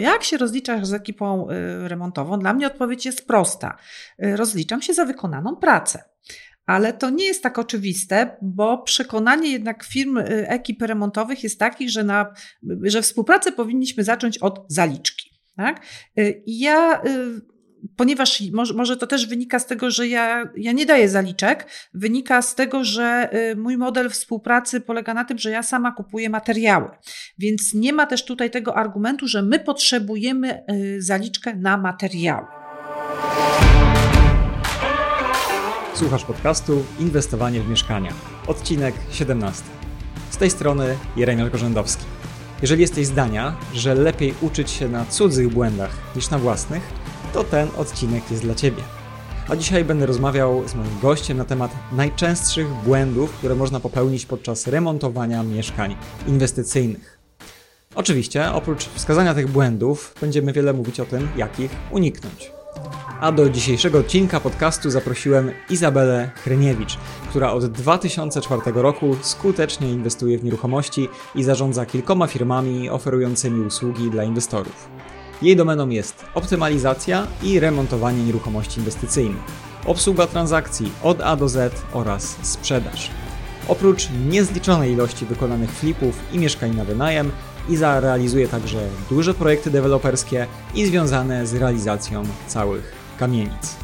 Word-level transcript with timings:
jak 0.00 0.22
się 0.22 0.36
rozliczasz 0.36 0.86
z 0.86 0.92
ekipą 0.92 1.46
remontową? 1.84 2.38
Dla 2.38 2.52
mnie 2.52 2.66
odpowiedź 2.66 3.06
jest 3.06 3.26
prosta. 3.26 3.76
Rozliczam 4.18 4.82
się 4.82 4.94
za 4.94 5.04
wykonaną 5.04 5.56
pracę. 5.56 6.04
Ale 6.66 6.92
to 6.92 7.10
nie 7.10 7.24
jest 7.24 7.42
tak 7.42 7.58
oczywiste, 7.58 8.36
bo 8.42 8.78
przekonanie 8.78 9.50
jednak 9.50 9.84
firm, 9.84 10.18
ekip 10.28 10.82
remontowych 10.82 11.42
jest 11.42 11.58
takich, 11.58 11.90
że, 11.90 12.04
na, 12.04 12.34
że 12.82 13.02
współpracę 13.02 13.52
powinniśmy 13.52 14.04
zacząć 14.04 14.38
od 14.38 14.64
zaliczki. 14.68 15.30
Tak? 15.56 15.80
I 16.46 16.60
ja 16.60 17.02
ponieważ 17.96 18.42
może, 18.52 18.74
może, 18.74 18.96
to 18.96 19.06
też 19.06 19.26
wynika 19.26 19.58
z 19.58 19.66
tego, 19.66 19.90
że 19.90 20.08
ja, 20.08 20.44
ja 20.56 20.72
nie 20.72 20.86
daję 20.86 21.08
zaliczek, 21.08 21.66
wynika 21.94 22.42
z 22.42 22.54
tego, 22.54 22.84
że 22.84 23.30
y, 23.52 23.56
mój 23.56 23.76
model 23.76 24.10
współpracy 24.10 24.80
polega 24.80 25.14
na 25.14 25.24
tym, 25.24 25.38
że 25.38 25.50
ja 25.50 25.62
sama 25.62 25.92
kupuję 25.92 26.30
materiały. 26.30 26.88
Więc 27.38 27.74
nie 27.74 27.92
ma 27.92 28.06
też 28.06 28.24
tutaj 28.24 28.50
tego 28.50 28.76
argumentu, 28.76 29.28
że 29.28 29.42
my 29.42 29.58
potrzebujemy 29.58 30.62
y, 30.72 31.02
zaliczkę 31.02 31.56
na 31.56 31.76
materiały. 31.76 32.46
Słuchasz 35.94 36.24
podcastu 36.24 36.84
Inwestowanie 36.98 37.60
w 37.60 37.68
mieszkania. 37.68 38.10
Odcinek 38.46 38.94
17. 39.10 39.62
Z 40.30 40.36
tej 40.36 40.50
strony 40.50 40.96
Jeremiasz 41.16 41.50
Gorzędowski. 41.50 42.04
Jeżeli 42.62 42.80
jesteś 42.80 43.06
zdania, 43.06 43.56
że 43.74 43.94
lepiej 43.94 44.34
uczyć 44.40 44.70
się 44.70 44.88
na 44.88 45.04
cudzych 45.04 45.48
błędach 45.48 45.90
niż 46.16 46.30
na 46.30 46.38
własnych, 46.38 46.82
to 47.32 47.44
ten 47.44 47.68
odcinek 47.76 48.30
jest 48.30 48.42
dla 48.42 48.54
Ciebie. 48.54 48.82
A 49.48 49.56
dzisiaj 49.56 49.84
będę 49.84 50.06
rozmawiał 50.06 50.68
z 50.68 50.74
moim 50.74 50.98
gościem 51.02 51.36
na 51.36 51.44
temat 51.44 51.70
najczęstszych 51.92 52.68
błędów, 52.68 53.32
które 53.32 53.54
można 53.54 53.80
popełnić 53.80 54.26
podczas 54.26 54.66
remontowania 54.66 55.42
mieszkań 55.42 55.96
inwestycyjnych. 56.26 57.18
Oczywiście, 57.94 58.52
oprócz 58.52 58.84
wskazania 58.88 59.34
tych 59.34 59.48
błędów, 59.48 60.14
będziemy 60.20 60.52
wiele 60.52 60.72
mówić 60.72 61.00
o 61.00 61.04
tym, 61.04 61.28
jak 61.36 61.60
ich 61.60 61.70
uniknąć. 61.90 62.52
A 63.20 63.32
do 63.32 63.50
dzisiejszego 63.50 63.98
odcinka 63.98 64.40
podcastu 64.40 64.90
zaprosiłem 64.90 65.50
Izabelę 65.70 66.30
Hryniewicz, 66.34 66.96
która 67.30 67.52
od 67.52 67.66
2004 67.66 68.62
roku 68.74 69.16
skutecznie 69.20 69.90
inwestuje 69.90 70.38
w 70.38 70.44
nieruchomości 70.44 71.08
i 71.34 71.44
zarządza 71.44 71.86
kilkoma 71.86 72.26
firmami 72.26 72.90
oferującymi 72.90 73.66
usługi 73.66 74.10
dla 74.10 74.24
inwestorów. 74.24 74.88
Jej 75.42 75.56
domeną 75.56 75.88
jest 75.88 76.24
optymalizacja 76.34 77.26
i 77.42 77.60
remontowanie 77.60 78.24
nieruchomości 78.24 78.78
inwestycyjnych, 78.78 79.42
obsługa 79.86 80.26
transakcji 80.26 80.92
od 81.02 81.20
A 81.20 81.36
do 81.36 81.48
Z 81.48 81.82
oraz 81.92 82.36
sprzedaż. 82.42 83.10
Oprócz 83.68 84.08
niezliczonej 84.28 84.92
ilości 84.92 85.26
wykonanych 85.26 85.70
flipów 85.70 86.18
i 86.32 86.38
mieszkań 86.38 86.76
na 86.76 86.84
wynajem, 86.84 87.30
Iza 87.68 88.00
realizuje 88.00 88.48
także 88.48 88.88
duże 89.10 89.34
projekty 89.34 89.70
deweloperskie 89.70 90.46
i 90.74 90.86
związane 90.86 91.46
z 91.46 91.54
realizacją 91.54 92.22
całych 92.46 92.92
kamienic. 93.18 93.76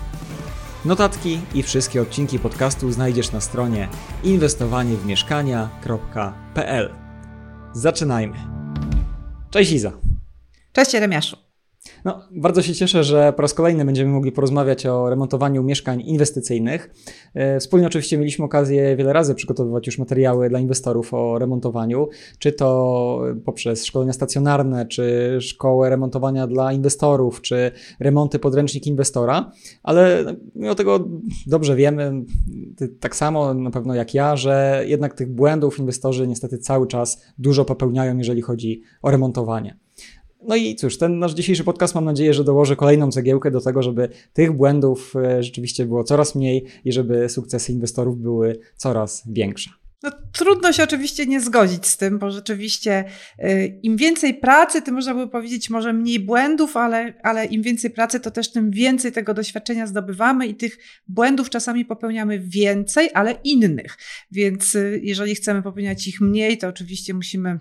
Notatki 0.84 1.40
i 1.54 1.62
wszystkie 1.62 2.02
odcinki 2.02 2.38
podcastu 2.38 2.92
znajdziesz 2.92 3.32
na 3.32 3.40
stronie 3.40 3.88
inwestowaniewmieszkania.pl. 4.24 6.94
Zaczynajmy. 7.72 8.36
Cześć 9.50 9.72
Iza. 9.72 9.92
Cześć 10.72 10.94
Jeremiaszu. 10.94 11.45
No, 12.06 12.22
bardzo 12.30 12.62
się 12.62 12.74
cieszę, 12.74 13.04
że 13.04 13.32
po 13.36 13.42
raz 13.42 13.54
kolejny 13.54 13.84
będziemy 13.84 14.12
mogli 14.12 14.32
porozmawiać 14.32 14.86
o 14.86 15.10
remontowaniu 15.10 15.62
mieszkań 15.62 16.00
inwestycyjnych. 16.00 16.94
E, 17.34 17.60
wspólnie 17.60 17.86
oczywiście 17.86 18.18
mieliśmy 18.18 18.44
okazję 18.44 18.96
wiele 18.96 19.12
razy 19.12 19.34
przygotowywać 19.34 19.86
już 19.86 19.98
materiały 19.98 20.48
dla 20.48 20.60
inwestorów 20.60 21.14
o 21.14 21.38
remontowaniu, 21.38 22.08
czy 22.38 22.52
to 22.52 23.20
poprzez 23.44 23.84
szkolenia 23.84 24.12
stacjonarne, 24.12 24.86
czy 24.86 25.38
szkołę 25.40 25.90
remontowania 25.90 26.46
dla 26.46 26.72
inwestorów, 26.72 27.40
czy 27.40 27.70
remonty 28.00 28.38
podręcznik 28.38 28.86
inwestora, 28.86 29.52
ale 29.82 30.24
mimo 30.54 30.74
tego 30.74 31.08
dobrze 31.46 31.76
wiemy, 31.76 32.24
tak 33.00 33.16
samo 33.16 33.54
na 33.54 33.70
pewno 33.70 33.94
jak 33.94 34.14
ja, 34.14 34.36
że 34.36 34.84
jednak 34.86 35.14
tych 35.14 35.34
błędów 35.34 35.78
inwestorzy 35.78 36.26
niestety 36.26 36.58
cały 36.58 36.86
czas 36.86 37.22
dużo 37.38 37.64
popełniają, 37.64 38.18
jeżeli 38.18 38.42
chodzi 38.42 38.82
o 39.02 39.10
remontowanie. 39.10 39.85
No 40.48 40.56
i 40.56 40.76
cóż, 40.76 40.98
ten 40.98 41.18
nasz 41.18 41.34
dzisiejszy 41.34 41.64
podcast 41.64 41.94
mam 41.94 42.04
nadzieję, 42.04 42.34
że 42.34 42.44
dołoży 42.44 42.76
kolejną 42.76 43.10
cegiełkę 43.10 43.50
do 43.50 43.60
tego, 43.60 43.82
żeby 43.82 44.08
tych 44.32 44.52
błędów 44.52 45.14
e, 45.16 45.42
rzeczywiście 45.42 45.86
było 45.86 46.04
coraz 46.04 46.34
mniej 46.34 46.64
i 46.84 46.92
żeby 46.92 47.28
sukcesy 47.28 47.72
inwestorów 47.72 48.18
były 48.18 48.58
coraz 48.76 49.22
większe. 49.26 49.70
No, 50.02 50.10
trudno 50.32 50.72
się 50.72 50.82
oczywiście 50.82 51.26
nie 51.26 51.40
zgodzić 51.40 51.86
z 51.86 51.96
tym, 51.96 52.18
bo 52.18 52.30
rzeczywiście 52.30 53.04
y, 53.44 53.80
im 53.82 53.96
więcej 53.96 54.34
pracy, 54.34 54.82
tym 54.82 54.94
można 54.94 55.14
by 55.14 55.28
powiedzieć 55.28 55.70
może 55.70 55.92
mniej 55.92 56.20
błędów, 56.20 56.76
ale, 56.76 57.14
ale 57.22 57.44
im 57.46 57.62
więcej 57.62 57.90
pracy, 57.90 58.20
to 58.20 58.30
też 58.30 58.52
tym 58.52 58.70
więcej 58.70 59.12
tego 59.12 59.34
doświadczenia 59.34 59.86
zdobywamy 59.86 60.46
i 60.46 60.54
tych 60.54 60.78
błędów 61.08 61.50
czasami 61.50 61.84
popełniamy 61.84 62.38
więcej, 62.40 63.10
ale 63.14 63.32
innych. 63.44 63.98
Więc 64.30 64.74
y, 64.74 65.00
jeżeli 65.02 65.34
chcemy 65.34 65.62
popełniać 65.62 66.08
ich 66.08 66.20
mniej, 66.20 66.58
to 66.58 66.68
oczywiście 66.68 67.14
musimy 67.14 67.58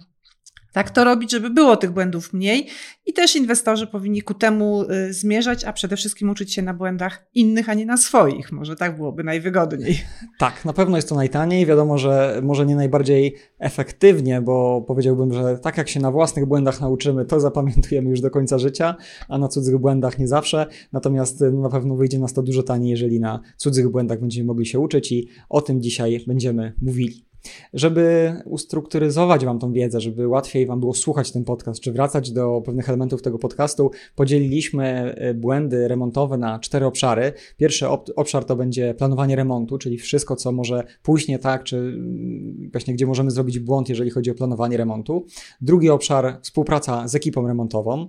tak 0.76 0.90
to 0.90 1.04
robić, 1.04 1.32
żeby 1.32 1.50
było 1.50 1.78
tych 1.78 1.92
błędów 1.92 2.34
mniej 2.34 2.68
i 3.06 3.14
też 3.14 3.36
inwestorzy 3.36 3.88
powinni 3.88 4.22
ku 4.22 4.34
temu 4.34 4.84
y, 4.84 5.14
zmierzać, 5.14 5.64
a 5.64 5.74
przede 5.74 5.98
wszystkim 5.98 6.30
uczyć 6.30 6.54
się 6.54 6.62
na 6.62 6.74
błędach 6.74 7.28
innych, 7.34 7.70
a 7.70 7.74
nie 7.74 7.86
na 7.86 7.98
swoich. 7.98 8.52
Może 8.52 8.76
tak 8.76 8.96
byłoby 8.96 9.24
najwygodniej. 9.24 9.98
Tak, 10.40 10.66
na 10.66 10.74
pewno 10.74 10.96
jest 10.98 11.10
to 11.10 11.16
najtaniej. 11.16 11.66
Wiadomo, 11.66 11.98
że 11.98 12.42
może 12.44 12.66
nie 12.66 12.76
najbardziej 12.76 13.36
efektywnie, 13.60 14.42
bo 14.42 14.82
powiedziałbym, 14.88 15.34
że 15.34 15.60
tak 15.60 15.78
jak 15.78 15.90
się 15.90 16.00
na 16.00 16.12
własnych 16.12 16.46
błędach 16.46 16.82
nauczymy, 16.82 17.26
to 17.26 17.40
zapamiętujemy 17.40 18.10
już 18.10 18.22
do 18.22 18.30
końca 18.30 18.60
życia, 18.60 18.96
a 19.30 19.38
na 19.38 19.48
cudzych 19.48 19.78
błędach 19.78 20.20
nie 20.20 20.28
zawsze. 20.28 20.68
Natomiast 20.94 21.42
y, 21.42 21.52
na 21.52 21.70
pewno 21.70 21.96
wyjdzie 21.96 22.20
nas 22.20 22.34
to 22.34 22.42
dużo 22.42 22.64
taniej, 22.64 22.90
jeżeli 22.90 23.20
na 23.20 23.40
cudzych 23.58 23.90
błędach 23.90 24.20
będziemy 24.20 24.48
mogli 24.48 24.66
się 24.66 24.80
uczyć 24.80 25.12
i 25.12 25.28
o 25.50 25.62
tym 25.62 25.82
dzisiaj 25.82 26.24
będziemy 26.28 26.74
mówili. 26.82 27.35
Żeby 27.74 28.34
ustrukturyzować 28.46 29.46
Wam 29.46 29.60
tą 29.60 29.74
wiedzę, 29.74 30.02
żeby 30.02 30.28
łatwiej 30.28 30.66
Wam 30.66 30.80
było 30.80 30.94
słuchać 30.94 31.32
ten 31.32 31.44
podcast, 31.44 31.80
czy 31.80 31.92
wracać 31.92 32.32
do 32.32 32.62
pewnych 32.66 32.90
elementów 32.90 33.22
tego 33.22 33.40
podcastu, 33.40 33.92
podzieliliśmy 34.16 35.16
y, 35.30 35.34
błędy 35.34 35.88
remontowe 35.88 36.38
na 36.38 36.60
cztery 36.60 36.86
obszary. 36.86 37.34
Pierwszy 37.58 37.88
obszar 38.16 38.46
to 38.46 38.56
będzie 38.56 38.94
planowanie 38.94 39.36
remontu, 39.36 39.78
czyli 39.78 39.98
wszystko, 39.98 40.36
co 40.36 40.52
może 40.52 40.84
pójść 41.04 41.28
nie 41.28 41.40
tak, 41.40 41.64
czy 41.64 41.78
mm, 41.78 42.70
właśnie 42.72 42.94
gdzie 42.94 43.06
możemy 43.06 43.32
zrobić 43.32 43.60
błąd, 43.60 43.90
jeżeli 43.90 44.10
chodzi 44.10 44.32
o 44.32 44.36
planowanie 44.36 44.78
remontu. 44.78 45.26
Drugi 45.62 45.90
obszar 45.90 46.40
współpraca 46.42 47.08
z 47.08 47.16
ekipą 47.16 47.48
remontową. 47.48 48.08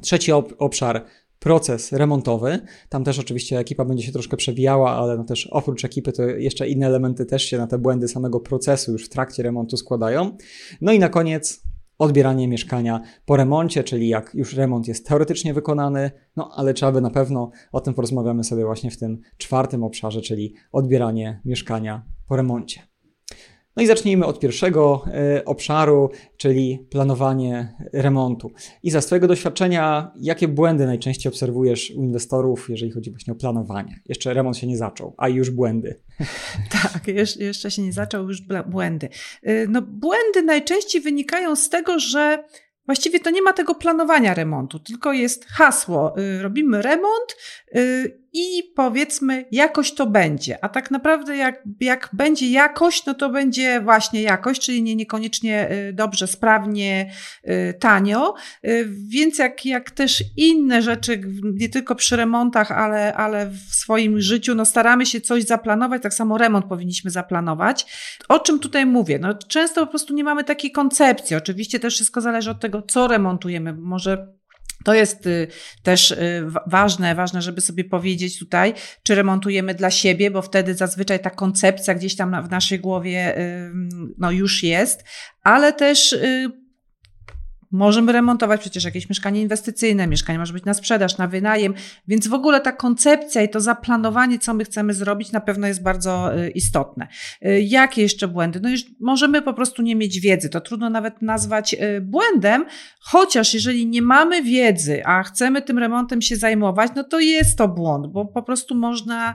Trzeci 0.00 0.32
obszar 0.58 1.04
proces 1.42 1.92
remontowy. 1.92 2.58
Tam 2.88 3.04
też 3.04 3.18
oczywiście 3.18 3.58
ekipa 3.58 3.84
będzie 3.84 4.04
się 4.04 4.12
troszkę 4.12 4.36
przewijała, 4.36 4.90
ale 4.90 5.16
no 5.16 5.24
też 5.24 5.46
oprócz 5.46 5.84
ekipy 5.84 6.12
to 6.12 6.22
jeszcze 6.22 6.68
inne 6.68 6.86
elementy 6.86 7.26
też 7.26 7.42
się 7.42 7.58
na 7.58 7.66
te 7.66 7.78
błędy 7.78 8.08
samego 8.08 8.40
procesu 8.40 8.92
już 8.92 9.06
w 9.06 9.08
trakcie 9.08 9.42
remontu 9.42 9.76
składają. 9.76 10.36
No 10.80 10.92
i 10.92 10.98
na 10.98 11.08
koniec 11.08 11.62
odbieranie 11.98 12.48
mieszkania 12.48 13.00
po 13.26 13.36
remoncie, 13.36 13.84
czyli 13.84 14.08
jak 14.08 14.34
już 14.34 14.54
remont 14.54 14.88
jest 14.88 15.06
teoretycznie 15.06 15.54
wykonany, 15.54 16.10
no 16.36 16.50
ale 16.54 16.74
trzeba 16.74 16.92
by 16.92 17.00
na 17.00 17.10
pewno, 17.10 17.50
o 17.72 17.80
tym 17.80 17.94
porozmawiamy 17.94 18.44
sobie 18.44 18.64
właśnie 18.64 18.90
w 18.90 18.98
tym 18.98 19.20
czwartym 19.36 19.84
obszarze, 19.84 20.20
czyli 20.20 20.54
odbieranie 20.72 21.40
mieszkania 21.44 22.06
po 22.28 22.36
remoncie. 22.36 22.91
No 23.76 23.82
i 23.82 23.86
zacznijmy 23.86 24.26
od 24.26 24.40
pierwszego 24.40 25.04
e, 25.06 25.44
obszaru, 25.44 26.10
czyli 26.36 26.86
planowanie 26.90 27.76
remontu. 27.92 28.50
I 28.82 28.90
za 28.90 29.00
swojego 29.00 29.28
doświadczenia, 29.28 30.12
jakie 30.20 30.48
błędy 30.48 30.86
najczęściej 30.86 31.32
obserwujesz 31.32 31.90
u 31.90 32.02
inwestorów, 32.02 32.70
jeżeli 32.70 32.92
chodzi 32.92 33.10
właśnie 33.10 33.32
o 33.32 33.36
planowanie? 33.36 34.00
Jeszcze 34.08 34.34
remont 34.34 34.56
się 34.56 34.66
nie 34.66 34.76
zaczął, 34.76 35.14
a 35.16 35.28
już 35.28 35.50
błędy. 35.50 36.00
Tak, 36.82 37.08
jeszcze 37.38 37.70
się 37.70 37.82
nie 37.82 37.92
zaczął, 37.92 38.28
już 38.28 38.42
błędy. 38.66 39.08
E, 39.42 39.66
no, 39.66 39.82
błędy 39.82 40.42
najczęściej 40.42 41.00
wynikają 41.00 41.56
z 41.56 41.68
tego, 41.68 41.98
że 41.98 42.44
Właściwie 42.86 43.20
to 43.20 43.30
nie 43.30 43.42
ma 43.42 43.52
tego 43.52 43.74
planowania 43.74 44.34
remontu, 44.34 44.78
tylko 44.78 45.12
jest 45.12 45.46
hasło: 45.46 46.18
y, 46.18 46.42
robimy 46.42 46.82
remont 46.82 47.36
y, 47.76 48.21
i 48.32 48.72
powiedzmy, 48.76 49.44
jakoś 49.50 49.94
to 49.94 50.06
będzie. 50.06 50.64
A 50.64 50.68
tak 50.68 50.90
naprawdę, 50.90 51.36
jak, 51.36 51.62
jak 51.80 52.08
będzie 52.12 52.50
jakość, 52.50 53.06
no 53.06 53.14
to 53.14 53.30
będzie 53.30 53.80
właśnie 53.80 54.22
jakość, 54.22 54.62
czyli 54.62 54.82
nie, 54.82 54.96
niekoniecznie 54.96 55.70
y, 55.70 55.92
dobrze, 55.92 56.26
sprawnie, 56.26 57.12
tanio. 57.80 58.34
Więc 59.08 59.38
jak, 59.38 59.66
jak 59.66 59.90
też 59.90 60.24
inne 60.36 60.82
rzeczy, 60.82 61.20
nie 61.54 61.68
tylko 61.68 61.94
przy 61.94 62.16
remontach, 62.16 62.72
ale, 62.72 63.14
ale 63.14 63.50
w 63.50 63.74
swoim 63.74 64.20
życiu, 64.20 64.54
no 64.54 64.64
staramy 64.64 65.06
się 65.06 65.20
coś 65.20 65.44
zaplanować, 65.44 66.02
tak 66.02 66.14
samo 66.14 66.38
remont 66.38 66.66
powinniśmy 66.66 67.10
zaplanować. 67.10 67.86
O 68.28 68.38
czym 68.38 68.58
tutaj 68.58 68.86
mówię? 68.86 69.18
No, 69.18 69.34
często 69.34 69.80
po 69.80 69.90
prostu 69.90 70.14
nie 70.14 70.24
mamy 70.24 70.44
takiej 70.44 70.72
koncepcji. 70.72 71.36
Oczywiście 71.36 71.80
też 71.80 71.94
wszystko 71.94 72.20
zależy 72.20 72.50
od 72.50 72.60
tego, 72.60 72.82
co 72.82 73.08
remontujemy. 73.08 73.72
Może 73.72 74.26
to 74.84 74.94
jest 74.94 75.26
y, 75.26 75.48
też 75.82 76.10
y, 76.10 76.46
ważne, 76.66 77.14
ważne, 77.14 77.42
żeby 77.42 77.60
sobie 77.60 77.84
powiedzieć 77.84 78.38
tutaj, 78.38 78.74
czy 79.02 79.14
remontujemy 79.14 79.74
dla 79.74 79.90
siebie, 79.90 80.30
bo 80.30 80.42
wtedy 80.42 80.74
zazwyczaj 80.74 81.20
ta 81.20 81.30
koncepcja 81.30 81.94
gdzieś 81.94 82.16
tam 82.16 82.46
w 82.46 82.50
naszej 82.50 82.80
głowie 82.80 83.38
y, 83.38 83.70
no 84.18 84.30
już 84.30 84.62
jest, 84.62 85.04
ale 85.42 85.72
też 85.72 86.16
Możemy 87.72 88.12
remontować 88.12 88.60
przecież 88.60 88.84
jakieś 88.84 89.08
mieszkanie 89.08 89.42
inwestycyjne, 89.42 90.06
mieszkanie 90.06 90.38
może 90.38 90.52
być 90.52 90.64
na 90.64 90.74
sprzedaż, 90.74 91.18
na 91.18 91.28
wynajem, 91.28 91.74
więc 92.08 92.28
w 92.28 92.34
ogóle 92.34 92.60
ta 92.60 92.72
koncepcja 92.72 93.42
i 93.42 93.48
to 93.48 93.60
zaplanowanie, 93.60 94.38
co 94.38 94.54
my 94.54 94.64
chcemy 94.64 94.94
zrobić, 94.94 95.32
na 95.32 95.40
pewno 95.40 95.66
jest 95.66 95.82
bardzo 95.82 96.38
y, 96.38 96.50
istotne. 96.50 97.08
Y, 97.46 97.60
jakie 97.60 98.02
jeszcze 98.02 98.28
błędy? 98.28 98.60
No 98.62 98.68
już 98.68 98.84
możemy 99.00 99.42
po 99.42 99.54
prostu 99.54 99.82
nie 99.82 99.96
mieć 99.96 100.20
wiedzy. 100.20 100.48
To 100.48 100.60
trudno 100.60 100.90
nawet 100.90 101.22
nazwać 101.22 101.74
y, 101.74 102.00
błędem, 102.00 102.64
chociaż 103.00 103.54
jeżeli 103.54 103.86
nie 103.86 104.02
mamy 104.02 104.42
wiedzy, 104.42 105.02
a 105.06 105.22
chcemy 105.22 105.62
tym 105.62 105.78
remontem 105.78 106.22
się 106.22 106.36
zajmować, 106.36 106.92
no 106.96 107.04
to 107.04 107.20
jest 107.20 107.58
to 107.58 107.68
błąd, 107.68 108.06
bo 108.06 108.24
po 108.24 108.42
prostu 108.42 108.74
można 108.74 109.34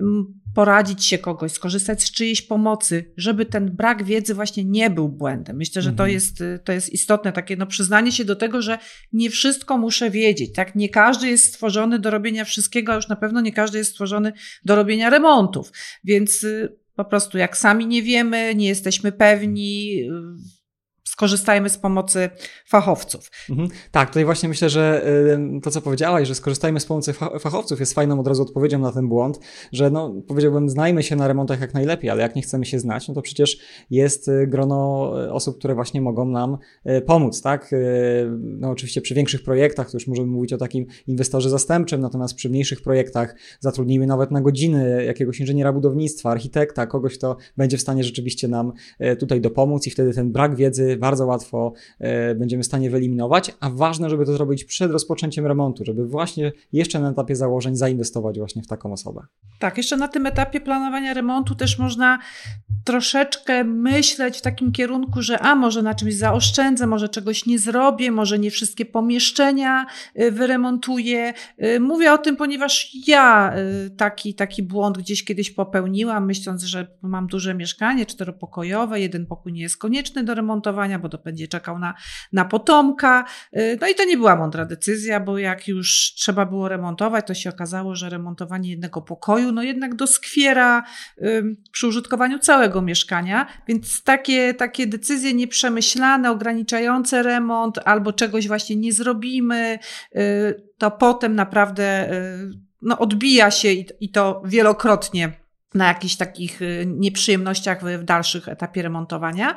mm, 0.00 0.40
poradzić 0.54 1.04
się 1.04 1.18
kogoś, 1.18 1.52
skorzystać 1.52 2.02
z 2.02 2.12
czyjejś 2.12 2.42
pomocy, 2.42 3.12
żeby 3.16 3.46
ten 3.46 3.70
brak 3.70 4.04
wiedzy 4.04 4.34
właśnie 4.34 4.64
nie 4.64 4.90
był 4.90 5.08
błędem. 5.08 5.56
Myślę, 5.56 5.82
że 5.82 5.88
to 5.88 6.02
Mhm. 6.02 6.10
jest, 6.10 6.42
to 6.64 6.72
jest 6.72 6.92
istotne, 6.92 7.32
takie 7.32 7.56
no 7.56 7.66
przyznanie 7.66 8.12
się 8.12 8.24
do 8.24 8.36
tego, 8.36 8.62
że 8.62 8.78
nie 9.12 9.30
wszystko 9.30 9.78
muszę 9.78 10.10
wiedzieć, 10.10 10.52
tak? 10.52 10.74
Nie 10.74 10.88
każdy 10.88 11.28
jest 11.28 11.44
stworzony 11.44 11.98
do 11.98 12.10
robienia 12.10 12.44
wszystkiego, 12.44 12.92
a 12.92 12.96
już 12.96 13.08
na 13.08 13.16
pewno 13.16 13.40
nie 13.40 13.52
każdy 13.52 13.78
jest 13.78 13.90
stworzony 13.90 14.32
do 14.64 14.76
robienia 14.76 15.10
remontów. 15.10 15.72
Więc 16.04 16.44
y, 16.44 16.76
po 16.94 17.04
prostu 17.04 17.38
jak 17.38 17.56
sami 17.56 17.86
nie 17.86 18.02
wiemy, 18.02 18.54
nie 18.54 18.68
jesteśmy 18.68 19.12
pewni, 19.12 20.02
y, 20.02 20.57
skorzystajmy 21.18 21.68
z 21.68 21.78
pomocy 21.78 22.30
fachowców. 22.66 23.30
Mhm. 23.50 23.68
Tak, 23.90 24.08
tutaj 24.08 24.24
właśnie 24.24 24.48
myślę, 24.48 24.70
że 24.70 25.06
y, 25.56 25.60
to, 25.60 25.70
co 25.70 25.80
powiedziałaś, 25.80 26.28
że 26.28 26.34
skorzystajmy 26.34 26.80
z 26.80 26.86
pomocy 26.86 27.12
fa- 27.12 27.38
fachowców, 27.38 27.80
jest 27.80 27.94
fajną 27.94 28.20
od 28.20 28.26
razu 28.26 28.42
odpowiedzią 28.42 28.78
na 28.78 28.92
ten 28.92 29.08
błąd, 29.08 29.38
że 29.72 29.90
no, 29.90 30.14
powiedziałbym, 30.28 30.68
znajmy 30.68 31.02
się 31.02 31.16
na 31.16 31.28
remontach 31.28 31.60
jak 31.60 31.74
najlepiej, 31.74 32.10
ale 32.10 32.22
jak 32.22 32.36
nie 32.36 32.42
chcemy 32.42 32.66
się 32.66 32.78
znać, 32.78 33.08
no 33.08 33.14
to 33.14 33.22
przecież 33.22 33.58
jest 33.90 34.28
y, 34.28 34.46
grono 34.46 35.12
y, 35.24 35.32
osób, 35.32 35.58
które 35.58 35.74
właśnie 35.74 36.00
mogą 36.00 36.24
nam 36.24 36.58
pomóc, 37.06 37.42
tak? 37.42 37.70
No 38.36 38.70
oczywiście 38.70 39.00
przy 39.00 39.14
większych 39.14 39.42
projektach 39.42 39.90
to 39.90 39.96
już 39.96 40.06
możemy 40.06 40.28
mówić 40.28 40.52
o 40.52 40.58
takim 40.58 40.86
inwestorze 41.06 41.50
zastępczym, 41.50 42.00
natomiast 42.00 42.34
przy 42.34 42.48
mniejszych 42.48 42.82
projektach 42.82 43.34
zatrudnijmy 43.60 44.06
nawet 44.06 44.30
na 44.30 44.40
godziny 44.40 45.04
jakiegoś 45.04 45.40
inżyniera 45.40 45.72
budownictwa, 45.72 46.30
architekta, 46.30 46.86
kogoś, 46.86 47.18
kto 47.18 47.36
będzie 47.56 47.76
w 47.78 47.80
stanie 47.80 48.04
rzeczywiście 48.04 48.48
nam 48.48 48.72
tutaj 49.18 49.40
dopomóc 49.40 49.86
i 49.86 49.90
wtedy 49.90 50.14
ten 50.14 50.32
brak 50.32 50.56
wiedzy 50.56 50.96
bardzo 51.08 51.26
łatwo 51.26 51.72
e, 51.98 52.34
będziemy 52.34 52.62
w 52.62 52.66
stanie 52.66 52.90
wyeliminować, 52.90 53.54
a 53.60 53.70
ważne, 53.70 54.10
żeby 54.10 54.26
to 54.26 54.32
zrobić 54.32 54.64
przed 54.64 54.92
rozpoczęciem 54.92 55.46
remontu, 55.46 55.84
żeby 55.84 56.06
właśnie 56.06 56.52
jeszcze 56.72 57.00
na 57.00 57.10
etapie 57.10 57.36
założeń 57.36 57.76
zainwestować 57.76 58.38
właśnie 58.38 58.62
w 58.62 58.66
taką 58.66 58.92
osobę. 58.92 59.26
Tak, 59.58 59.76
jeszcze 59.76 59.96
na 59.96 60.08
tym 60.08 60.26
etapie 60.26 60.60
planowania 60.60 61.14
remontu 61.14 61.54
też 61.54 61.78
można 61.78 62.18
troszeczkę 62.84 63.64
myśleć 63.64 64.38
w 64.38 64.42
takim 64.42 64.72
kierunku, 64.72 65.22
że 65.22 65.38
a 65.38 65.54
może 65.54 65.82
na 65.82 65.94
czymś 65.94 66.14
zaoszczędzę, 66.14 66.86
może 66.86 67.08
czegoś 67.08 67.46
nie 67.46 67.58
zrobię, 67.58 68.10
może 68.10 68.38
nie 68.38 68.50
wszystkie 68.50 68.84
pomieszczenia 68.84 69.86
y, 70.20 70.30
wyremontuję. 70.30 71.34
Y, 71.62 71.80
Mówię 71.80 72.12
o 72.12 72.18
tym, 72.18 72.36
ponieważ 72.36 72.90
ja 73.06 73.52
taki, 73.96 74.34
taki 74.34 74.62
błąd 74.62 74.98
gdzieś 74.98 75.24
kiedyś 75.24 75.50
popełniłam, 75.50 76.26
myśląc, 76.26 76.62
że 76.62 76.86
mam 77.02 77.26
duże 77.26 77.54
mieszkanie 77.54 78.06
czteropokojowe, 78.06 79.00
jeden 79.00 79.26
pokój 79.26 79.52
nie 79.52 79.62
jest 79.62 79.76
konieczny 79.76 80.24
do 80.24 80.34
remontowania, 80.34 80.97
bo 80.98 81.08
to 81.08 81.18
będzie 81.18 81.48
czekał 81.48 81.78
na, 81.78 81.94
na 82.32 82.44
potomka. 82.44 83.24
Y, 83.56 83.78
No 83.80 83.88
i 83.88 83.94
to 83.94 84.04
nie 84.04 84.16
była 84.16 84.36
mądra 84.36 84.64
decyzja, 84.64 85.20
bo 85.20 85.38
jak 85.38 85.68
już 85.68 86.12
trzeba 86.16 86.46
było 86.46 86.68
remontować, 86.68 87.26
to 87.26 87.34
się 87.34 87.50
okazało, 87.50 87.96
że 87.96 88.08
remontowanie 88.08 88.70
jednego 88.70 89.02
pokoju, 89.02 89.52
no 89.52 89.62
jednak 89.62 89.94
doskwiera 89.94 90.82
przy 91.72 91.86
użytkowaniu 91.86 92.38
całego 92.38 92.82
mieszkania, 92.82 93.46
więc 93.68 94.02
takie, 94.02 94.54
takie 94.54 94.86
decyzje 94.86 95.34
nieprzemyślane, 95.34 96.30
ograniczające 96.30 97.22
remont 97.22 97.78
albo 97.84 98.12
czegoś 98.12 98.48
właśnie 98.48 98.76
nie 98.76 98.92
zrobimy, 98.92 99.78
y, 100.16 100.68
to 100.78 100.90
potem 100.90 101.34
naprawdę 101.34 102.12
y, 102.12 102.50
no, 102.82 102.98
odbija 102.98 103.50
się 103.50 103.72
i, 103.72 103.86
i 104.00 104.10
to 104.10 104.42
wielokrotnie 104.44 105.47
na 105.74 105.88
jakichś 105.88 106.16
takich 106.16 106.62
y, 106.62 106.84
nieprzyjemnościach 106.86 107.82
w, 107.84 108.04
dalszych 108.04 108.48
etapie 108.48 108.82
remontowania. 108.82 109.54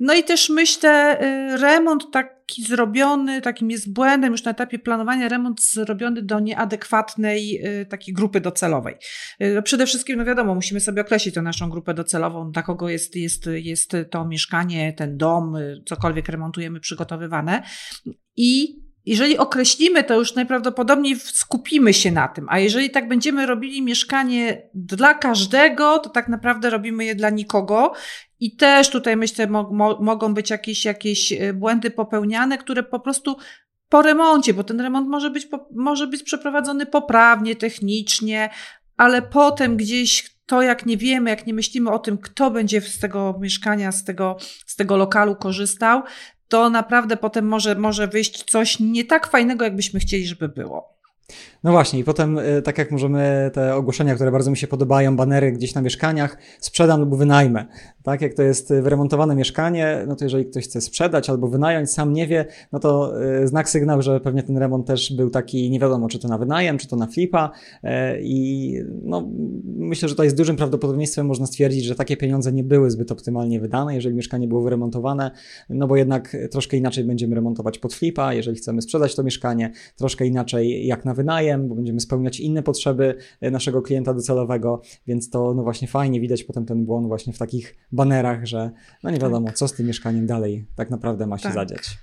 No 0.00 0.14
i 0.14 0.24
też 0.24 0.48
myślę, 0.50 1.20
y, 1.22 1.56
remont 1.56 2.10
taki 2.12 2.64
zrobiony, 2.64 3.40
takim 3.40 3.70
jest 3.70 3.92
błędem 3.92 4.32
już 4.32 4.44
na 4.44 4.50
etapie 4.50 4.78
planowania, 4.78 5.28
remont 5.28 5.62
zrobiony 5.62 6.22
do 6.22 6.40
nieadekwatnej 6.40 7.66
y, 7.80 7.86
takiej 7.86 8.14
grupy 8.14 8.40
docelowej. 8.40 8.94
Y, 9.42 9.62
Przede 9.62 9.86
wszystkim, 9.86 10.16
no 10.18 10.24
wiadomo, 10.24 10.54
musimy 10.54 10.80
sobie 10.80 11.02
określić 11.02 11.34
tę 11.34 11.42
naszą 11.42 11.70
grupę 11.70 11.94
docelową, 11.94 12.50
dla 12.50 12.62
kogo 12.62 12.88
jest, 12.88 13.16
jest, 13.16 13.48
jest 13.52 13.92
to 14.10 14.24
mieszkanie, 14.24 14.92
ten 14.92 15.16
dom, 15.16 15.54
cokolwiek 15.86 16.28
remontujemy, 16.28 16.80
przygotowywane. 16.80 17.62
I 18.36 18.83
jeżeli 19.06 19.38
określimy, 19.38 20.04
to 20.04 20.14
już 20.14 20.34
najprawdopodobniej 20.34 21.16
skupimy 21.20 21.94
się 21.94 22.12
na 22.12 22.28
tym, 22.28 22.46
a 22.48 22.58
jeżeli 22.58 22.90
tak 22.90 23.08
będziemy 23.08 23.46
robili 23.46 23.82
mieszkanie 23.82 24.68
dla 24.74 25.14
każdego, 25.14 25.98
to 25.98 26.10
tak 26.10 26.28
naprawdę 26.28 26.70
robimy 26.70 27.04
je 27.04 27.14
dla 27.14 27.30
nikogo. 27.30 27.92
I 28.40 28.56
też 28.56 28.90
tutaj 28.90 29.16
myślę, 29.16 29.46
mo- 29.46 29.70
mo- 29.72 29.98
mogą 30.00 30.34
być 30.34 30.50
jakieś, 30.50 30.84
jakieś 30.84 31.32
e, 31.32 31.52
błędy 31.52 31.90
popełniane, 31.90 32.58
które 32.58 32.82
po 32.82 33.00
prostu 33.00 33.36
po 33.88 34.02
remoncie, 34.02 34.54
bo 34.54 34.64
ten 34.64 34.80
remont 34.80 35.08
może 35.08 35.30
być, 35.30 35.48
może 35.74 36.06
być 36.06 36.22
przeprowadzony 36.22 36.86
poprawnie, 36.86 37.56
technicznie, 37.56 38.50
ale 38.96 39.22
potem 39.22 39.76
gdzieś 39.76 40.34
to, 40.46 40.62
jak 40.62 40.86
nie 40.86 40.96
wiemy, 40.96 41.30
jak 41.30 41.46
nie 41.46 41.54
myślimy 41.54 41.90
o 41.90 41.98
tym, 41.98 42.18
kto 42.18 42.50
będzie 42.50 42.80
z 42.80 42.98
tego 42.98 43.38
mieszkania, 43.40 43.92
z 43.92 44.04
tego, 44.04 44.36
z 44.66 44.76
tego 44.76 44.96
lokalu 44.96 45.36
korzystał, 45.36 46.02
to 46.48 46.70
naprawdę 46.70 47.16
potem 47.16 47.48
może, 47.48 47.74
może 47.74 48.08
wyjść 48.08 48.44
coś 48.44 48.80
nie 48.80 49.04
tak 49.04 49.26
fajnego, 49.26 49.64
jakbyśmy 49.64 50.00
chcieli, 50.00 50.26
żeby 50.26 50.48
było. 50.48 50.93
No 51.64 51.72
właśnie, 51.72 51.98
i 51.98 52.04
potem, 52.04 52.38
y, 52.38 52.62
tak 52.62 52.78
jak 52.78 52.90
możemy 52.90 53.50
te 53.54 53.74
ogłoszenia, 53.74 54.14
które 54.14 54.32
bardzo 54.32 54.50
mi 54.50 54.56
się 54.56 54.66
podobają, 54.66 55.16
banery 55.16 55.52
gdzieś 55.52 55.74
na 55.74 55.82
mieszkaniach, 55.82 56.38
sprzedam 56.60 57.00
lub 57.00 57.16
wynajmę. 57.16 57.66
Tak, 58.02 58.22
jak 58.22 58.34
to 58.34 58.42
jest 58.42 58.70
y, 58.70 58.82
wyremontowane 58.82 59.36
mieszkanie, 59.36 60.04
no 60.06 60.16
to 60.16 60.24
jeżeli 60.24 60.46
ktoś 60.46 60.64
chce 60.64 60.80
sprzedać 60.80 61.30
albo 61.30 61.48
wynająć, 61.48 61.90
sam 61.90 62.12
nie 62.12 62.26
wie, 62.26 62.44
no 62.72 62.78
to 62.78 63.22
y, 63.42 63.48
znak 63.48 63.68
sygnał, 63.68 64.02
że 64.02 64.20
pewnie 64.20 64.42
ten 64.42 64.58
remont 64.58 64.86
też 64.86 65.12
był 65.16 65.30
taki, 65.30 65.70
nie 65.70 65.80
wiadomo, 65.80 66.08
czy 66.08 66.18
to 66.18 66.28
na 66.28 66.38
wynajem, 66.38 66.78
czy 66.78 66.88
to 66.88 66.96
na 66.96 67.06
flipa. 67.06 67.50
I 68.20 68.74
no, 69.02 69.28
myślę, 69.64 70.08
że 70.08 70.14
to 70.14 70.24
jest 70.24 70.36
dużym 70.36 70.56
prawdopodobieństwem, 70.56 71.26
można 71.26 71.46
stwierdzić, 71.46 71.84
że 71.84 71.94
takie 71.94 72.16
pieniądze 72.16 72.52
nie 72.52 72.64
były 72.64 72.90
zbyt 72.90 73.12
optymalnie 73.12 73.60
wydane, 73.60 73.94
jeżeli 73.94 74.14
mieszkanie 74.14 74.48
było 74.48 74.62
wyremontowane, 74.62 75.30
no 75.68 75.86
bo 75.86 75.96
jednak 75.96 76.36
troszkę 76.50 76.76
inaczej 76.76 77.04
będziemy 77.04 77.34
remontować 77.34 77.78
pod 77.78 77.94
flipa, 77.94 78.34
jeżeli 78.34 78.56
chcemy 78.56 78.82
sprzedać 78.82 79.14
to 79.14 79.22
mieszkanie, 79.22 79.72
troszkę 79.96 80.26
inaczej 80.26 80.86
jak 80.86 81.04
na 81.04 81.13
wynajem, 81.14 81.68
bo 81.68 81.74
będziemy 81.74 82.00
spełniać 82.00 82.40
inne 82.40 82.62
potrzeby 82.62 83.16
e, 83.40 83.50
naszego 83.50 83.82
klienta 83.82 84.14
docelowego, 84.14 84.82
więc 85.06 85.30
to 85.30 85.54
no 85.54 85.62
właśnie 85.62 85.88
fajnie 85.88 86.20
widać 86.20 86.44
potem 86.44 86.66
ten 86.66 86.84
błąd 86.84 87.06
właśnie 87.06 87.32
w 87.32 87.38
takich 87.38 87.76
banerach, 87.92 88.46
że 88.46 88.70
no 89.02 89.10
nie 89.10 89.18
wiadomo, 89.18 89.52
co 89.54 89.68
z 89.68 89.72
tym 89.72 89.86
mieszkaniem 89.86 90.26
dalej 90.26 90.66
tak 90.76 90.90
naprawdę 90.90 91.26
ma 91.26 91.38
się 91.38 91.42
Tak. 91.42 91.54
zadziać. 91.54 91.98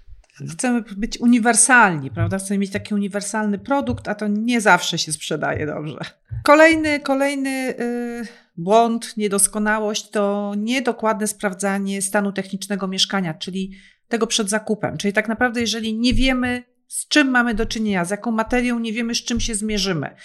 Chcemy 0.50 0.82
być 0.98 1.22
uniwersalni, 1.22 2.12
prawda? 2.12 2.38
Chcemy 2.38 2.58
mieć 2.58 2.72
taki 2.72 2.94
uniwersalny 2.94 3.60
produkt, 3.60 4.08
a 4.08 4.16
to 4.16 4.28
nie 4.28 4.62
zawsze 4.62 4.98
się 4.98 5.12
sprzedaje 5.12 5.66
dobrze. 5.66 6.00
Kolejny, 6.44 7.00
kolejny 7.00 7.74
y, 7.80 8.28
błąd, 8.58 9.18
niedoskonałość 9.18 10.10
to 10.10 10.54
niedokładne 10.58 11.28
sprawdzanie 11.28 12.02
stanu 12.02 12.32
technicznego 12.32 12.88
mieszkania, 12.88 13.34
czyli 13.34 13.72
tego 14.08 14.28
przed 14.28 14.50
zakupem. 14.50 14.98
Czyli 14.98 15.14
tak 15.14 15.28
naprawdę, 15.28 15.62
jeżeli 15.62 15.98
nie 15.98 16.14
wiemy, 16.14 16.64
z 16.92 17.08
czym 17.08 17.30
mamy 17.30 17.54
do 17.54 17.66
czynienia, 17.66 18.06
z 18.06 18.10
jaką 18.10 18.32
materią, 18.32 18.80
nie 18.80 18.94
wiemy, 18.94 19.16
z 19.16 19.24
czym 19.24 19.40
się 19.40 19.56
zmierzymy. 19.56 20.16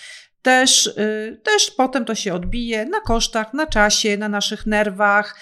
Też, 0.42 0.86
y, 0.86 1.40
też 1.42 1.70
potem 1.70 2.04
to 2.04 2.14
się 2.14 2.34
odbije 2.34 2.84
na 2.84 3.00
kosztach, 3.00 3.54
na 3.54 3.66
czasie, 3.66 4.16
na 4.16 4.28
naszych 4.28 4.66
nerwach. 4.66 5.40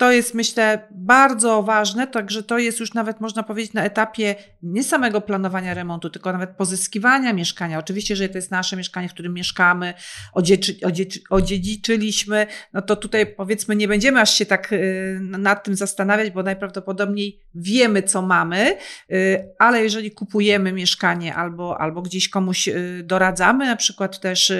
To 0.00 0.12
jest, 0.12 0.34
myślę, 0.34 0.88
bardzo 0.90 1.62
ważne, 1.62 2.06
także 2.06 2.42
to 2.42 2.58
jest 2.58 2.80
już 2.80 2.94
nawet, 2.94 3.20
można 3.20 3.42
powiedzieć, 3.42 3.72
na 3.72 3.84
etapie 3.84 4.34
nie 4.62 4.84
samego 4.84 5.20
planowania 5.20 5.74
remontu, 5.74 6.10
tylko 6.10 6.32
nawet 6.32 6.50
pozyskiwania 6.50 7.32
mieszkania. 7.32 7.78
Oczywiście, 7.78 8.16
że 8.16 8.28
to 8.28 8.38
jest 8.38 8.50
nasze 8.50 8.76
mieszkanie, 8.76 9.08
w 9.08 9.12
którym 9.12 9.34
mieszkamy, 9.34 9.94
odzieczy, 10.32 10.76
odzieczy, 10.84 11.20
odziedziczyliśmy, 11.30 12.46
no 12.72 12.82
to 12.82 12.96
tutaj 12.96 13.26
powiedzmy 13.26 13.76
nie 13.76 13.88
będziemy 13.88 14.20
aż 14.20 14.34
się 14.34 14.46
tak 14.46 14.72
y, 14.72 15.18
nad 15.20 15.64
tym 15.64 15.74
zastanawiać, 15.74 16.30
bo 16.30 16.42
najprawdopodobniej 16.42 17.40
wiemy, 17.54 18.02
co 18.02 18.22
mamy, 18.22 18.76
y, 19.12 19.48
ale 19.58 19.82
jeżeli 19.82 20.10
kupujemy 20.10 20.72
mieszkanie 20.72 21.34
albo, 21.34 21.80
albo 21.80 22.02
gdzieś 22.02 22.28
komuś 22.28 22.68
y, 22.68 23.02
doradzamy, 23.04 23.66
na 23.66 23.76
przykład 23.76 24.20
też 24.20 24.52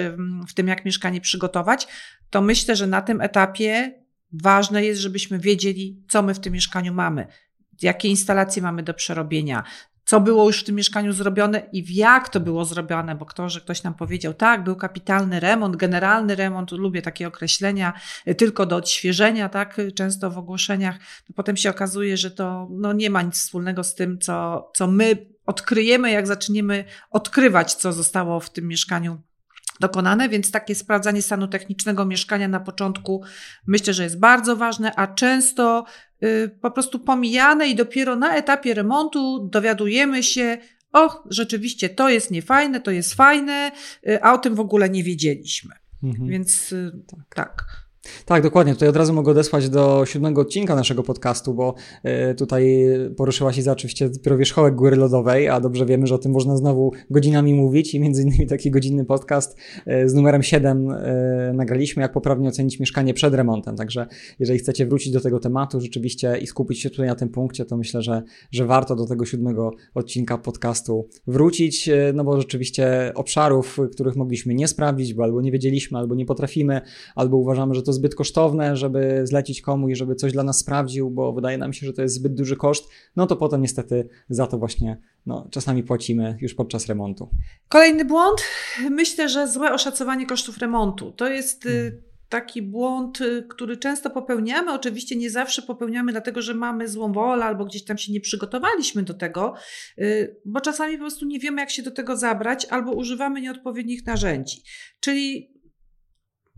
w 0.47 0.53
tym, 0.53 0.67
jak 0.67 0.85
mieszkanie 0.85 1.21
przygotować, 1.21 1.87
to 2.29 2.41
myślę, 2.41 2.75
że 2.75 2.87
na 2.87 3.01
tym 3.01 3.21
etapie 3.21 4.00
ważne 4.33 4.85
jest, 4.85 5.01
żebyśmy 5.01 5.39
wiedzieli, 5.39 6.03
co 6.09 6.21
my 6.21 6.33
w 6.33 6.39
tym 6.39 6.53
mieszkaniu 6.53 6.93
mamy, 6.93 7.27
jakie 7.81 8.07
instalacje 8.07 8.61
mamy 8.61 8.83
do 8.83 8.93
przerobienia, 8.93 9.63
co 10.05 10.21
było 10.21 10.47
już 10.47 10.61
w 10.61 10.63
tym 10.63 10.75
mieszkaniu 10.75 11.13
zrobione 11.13 11.69
i 11.73 11.95
jak 11.95 12.29
to 12.29 12.39
było 12.39 12.65
zrobione, 12.65 13.15
bo 13.15 13.25
kto, 13.25 13.49
że 13.49 13.61
ktoś 13.61 13.83
nam 13.83 13.93
powiedział, 13.93 14.33
tak, 14.33 14.63
był 14.63 14.75
kapitalny 14.75 15.39
remont, 15.39 15.75
generalny 15.75 16.35
remont, 16.35 16.71
lubię 16.71 17.01
takie 17.01 17.27
określenia, 17.27 17.93
y, 18.27 18.35
tylko 18.35 18.65
do 18.65 18.75
odświeżenia, 18.75 19.49
tak, 19.49 19.77
często 19.95 20.31
w 20.31 20.37
ogłoszeniach, 20.37 20.97
to 21.27 21.33
potem 21.33 21.57
się 21.57 21.69
okazuje, 21.69 22.17
że 22.17 22.31
to 22.31 22.67
no, 22.71 22.93
nie 22.93 23.09
ma 23.09 23.21
nic 23.21 23.35
wspólnego 23.35 23.83
z 23.83 23.95
tym, 23.95 24.19
co, 24.19 24.69
co 24.75 24.87
my 24.87 25.31
odkryjemy, 25.45 26.11
jak 26.11 26.27
zaczniemy 26.27 26.85
odkrywać, 27.09 27.73
co 27.73 27.93
zostało 27.93 28.39
w 28.39 28.49
tym 28.49 28.67
mieszkaniu 28.67 29.21
dokonane, 29.81 30.29
więc 30.29 30.51
takie 30.51 30.75
sprawdzanie 30.75 31.21
stanu 31.21 31.47
technicznego 31.47 32.05
mieszkania 32.05 32.47
na 32.47 32.59
początku 32.59 33.23
myślę, 33.67 33.93
że 33.93 34.03
jest 34.03 34.19
bardzo 34.19 34.55
ważne, 34.55 34.95
a 34.95 35.07
często 35.07 35.85
y, 36.23 36.57
po 36.61 36.71
prostu 36.71 36.99
pomijane 36.99 37.67
i 37.67 37.75
dopiero 37.75 38.15
na 38.15 38.35
etapie 38.35 38.73
remontu 38.73 39.49
dowiadujemy 39.51 40.23
się, 40.23 40.57
o, 40.93 41.23
rzeczywiście 41.29 41.89
to 41.89 42.09
jest 42.09 42.31
niefajne, 42.31 42.81
to 42.81 42.91
jest 42.91 43.13
fajne, 43.13 43.71
y, 44.07 44.23
a 44.23 44.33
o 44.33 44.37
tym 44.37 44.55
w 44.55 44.59
ogóle 44.59 44.89
nie 44.89 45.03
wiedzieliśmy. 45.03 45.75
Mhm. 46.03 46.29
Więc 46.29 46.71
y, 46.71 46.91
tak. 47.35 47.63
Tak. 48.25 48.43
Dokładnie. 48.43 48.73
Tutaj 48.73 48.89
od 48.89 48.95
razu 48.95 49.13
mogę 49.13 49.31
odesłać 49.31 49.69
do 49.69 50.05
siódmego 50.05 50.41
odcinka 50.41 50.75
naszego 50.75 51.03
podcastu, 51.03 51.53
bo 51.53 51.73
y, 52.31 52.35
tutaj 52.35 52.85
poruszyła 53.17 53.53
się 53.53 53.71
oczywiście 53.71 54.09
dopiero 54.09 54.37
wierzchołek 54.37 54.75
góry 54.75 54.97
lodowej, 54.97 55.49
a 55.49 55.59
dobrze 55.59 55.85
wiemy, 55.85 56.07
że 56.07 56.15
o 56.15 56.17
tym 56.17 56.31
można 56.31 56.57
znowu 56.57 56.91
godzinami 57.09 57.53
mówić 57.53 57.93
i 57.93 57.99
między 57.99 58.21
innymi 58.21 58.47
taki 58.47 58.71
godzinny 58.71 59.05
podcast 59.05 59.57
y, 59.87 60.09
z 60.09 60.13
numerem 60.13 60.43
7 60.43 60.91
y, 60.91 61.53
nagraliśmy, 61.53 62.01
jak 62.01 62.11
poprawnie 62.11 62.49
ocenić 62.49 62.79
mieszkanie 62.79 63.13
przed 63.13 63.33
remontem. 63.33 63.75
Także 63.75 64.07
jeżeli 64.39 64.59
chcecie 64.59 64.85
wrócić 64.85 65.13
do 65.13 65.21
tego 65.21 65.39
tematu 65.39 65.81
rzeczywiście 65.81 66.37
i 66.37 66.47
skupić 66.47 66.81
się 66.81 66.89
tutaj 66.89 67.07
na 67.07 67.15
tym 67.15 67.29
punkcie, 67.29 67.65
to 67.65 67.77
myślę, 67.77 68.01
że, 68.01 68.23
że 68.51 68.65
warto 68.65 68.95
do 68.95 69.07
tego 69.07 69.25
siódmego 69.25 69.71
odcinka 69.93 70.37
podcastu 70.37 71.07
wrócić, 71.27 71.89
no 72.13 72.23
bo 72.23 72.37
rzeczywiście 72.37 73.11
obszarów, 73.15 73.79
których 73.91 74.15
mogliśmy 74.15 74.53
nie 74.53 74.67
sprawdzić, 74.67 75.13
bo 75.13 75.23
albo 75.23 75.41
nie 75.41 75.51
wiedzieliśmy, 75.51 75.97
albo 75.97 76.15
nie 76.15 76.25
potrafimy, 76.25 76.81
albo 77.15 77.37
uważamy, 77.37 77.75
że 77.75 77.83
to 77.83 77.90
to 77.91 77.95
zbyt 77.95 78.15
kosztowne, 78.15 78.77
żeby 78.77 79.21
zlecić 79.23 79.61
komuś, 79.61 79.97
żeby 79.97 80.15
coś 80.15 80.31
dla 80.31 80.43
nas 80.43 80.59
sprawdził, 80.59 81.09
bo 81.09 81.33
wydaje 81.33 81.57
nam 81.57 81.73
się, 81.73 81.87
że 81.87 81.93
to 81.93 82.01
jest 82.01 82.15
zbyt 82.15 82.33
duży 82.33 82.55
koszt, 82.55 82.89
no 83.15 83.27
to 83.27 83.35
potem 83.35 83.61
niestety 83.61 84.09
za 84.29 84.47
to 84.47 84.57
właśnie 84.57 84.97
no, 85.25 85.47
czasami 85.51 85.83
płacimy 85.83 86.37
już 86.41 86.53
podczas 86.53 86.87
remontu. 86.87 87.29
Kolejny 87.69 88.05
błąd. 88.05 88.41
Myślę, 88.89 89.29
że 89.29 89.47
złe 89.47 89.73
oszacowanie 89.73 90.25
kosztów 90.25 90.57
remontu. 90.57 91.11
To 91.11 91.29
jest 91.29 91.65
y, 91.65 91.69
hmm. 91.69 92.01
taki 92.29 92.61
błąd, 92.61 93.21
y, 93.21 93.45
który 93.49 93.77
często 93.77 94.09
popełniamy. 94.09 94.73
Oczywiście 94.73 95.15
nie 95.15 95.29
zawsze 95.29 95.61
popełniamy, 95.61 96.11
dlatego 96.11 96.41
że 96.41 96.53
mamy 96.53 96.87
złą 96.87 97.13
wolę 97.13 97.45
albo 97.45 97.65
gdzieś 97.65 97.83
tam 97.83 97.97
się 97.97 98.13
nie 98.13 98.21
przygotowaliśmy 98.21 99.03
do 99.03 99.13
tego, 99.13 99.53
y, 99.97 100.35
bo 100.45 100.61
czasami 100.61 100.93
po 100.93 100.99
prostu 100.99 101.25
nie 101.25 101.39
wiemy, 101.39 101.61
jak 101.61 101.69
się 101.69 101.83
do 101.83 101.91
tego 101.91 102.17
zabrać, 102.17 102.65
albo 102.65 102.91
używamy 102.91 103.41
nieodpowiednich 103.41 104.05
narzędzi. 104.05 104.61
Czyli 104.99 105.50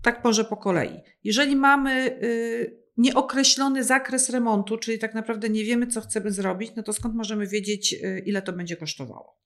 tak 0.03 0.24
może 0.24 0.45
po 0.45 0.57
kolei. 0.57 1.00
Jeżeli 1.24 1.55
mamy 1.55 2.19
y, 2.24 2.83
nieokreślony 2.98 3.83
zakres 3.83 4.29
remontu, 4.29 4.77
czyli 4.77 5.00
tak 5.00 5.13
naprawdę 5.13 5.50
nie 5.50 5.63
wiemy, 5.63 5.88
co 5.88 6.01
chcemy 6.01 6.31
zrobić, 6.31 6.72
no 6.75 6.83
to 6.83 6.93
skąd 6.93 7.15
możemy 7.15 7.48
wiedzieć, 7.48 7.93
y, 7.93 8.24
ile 8.25 8.41
to 8.41 8.53
będzie 8.53 8.77
kosztowało? 8.77 9.39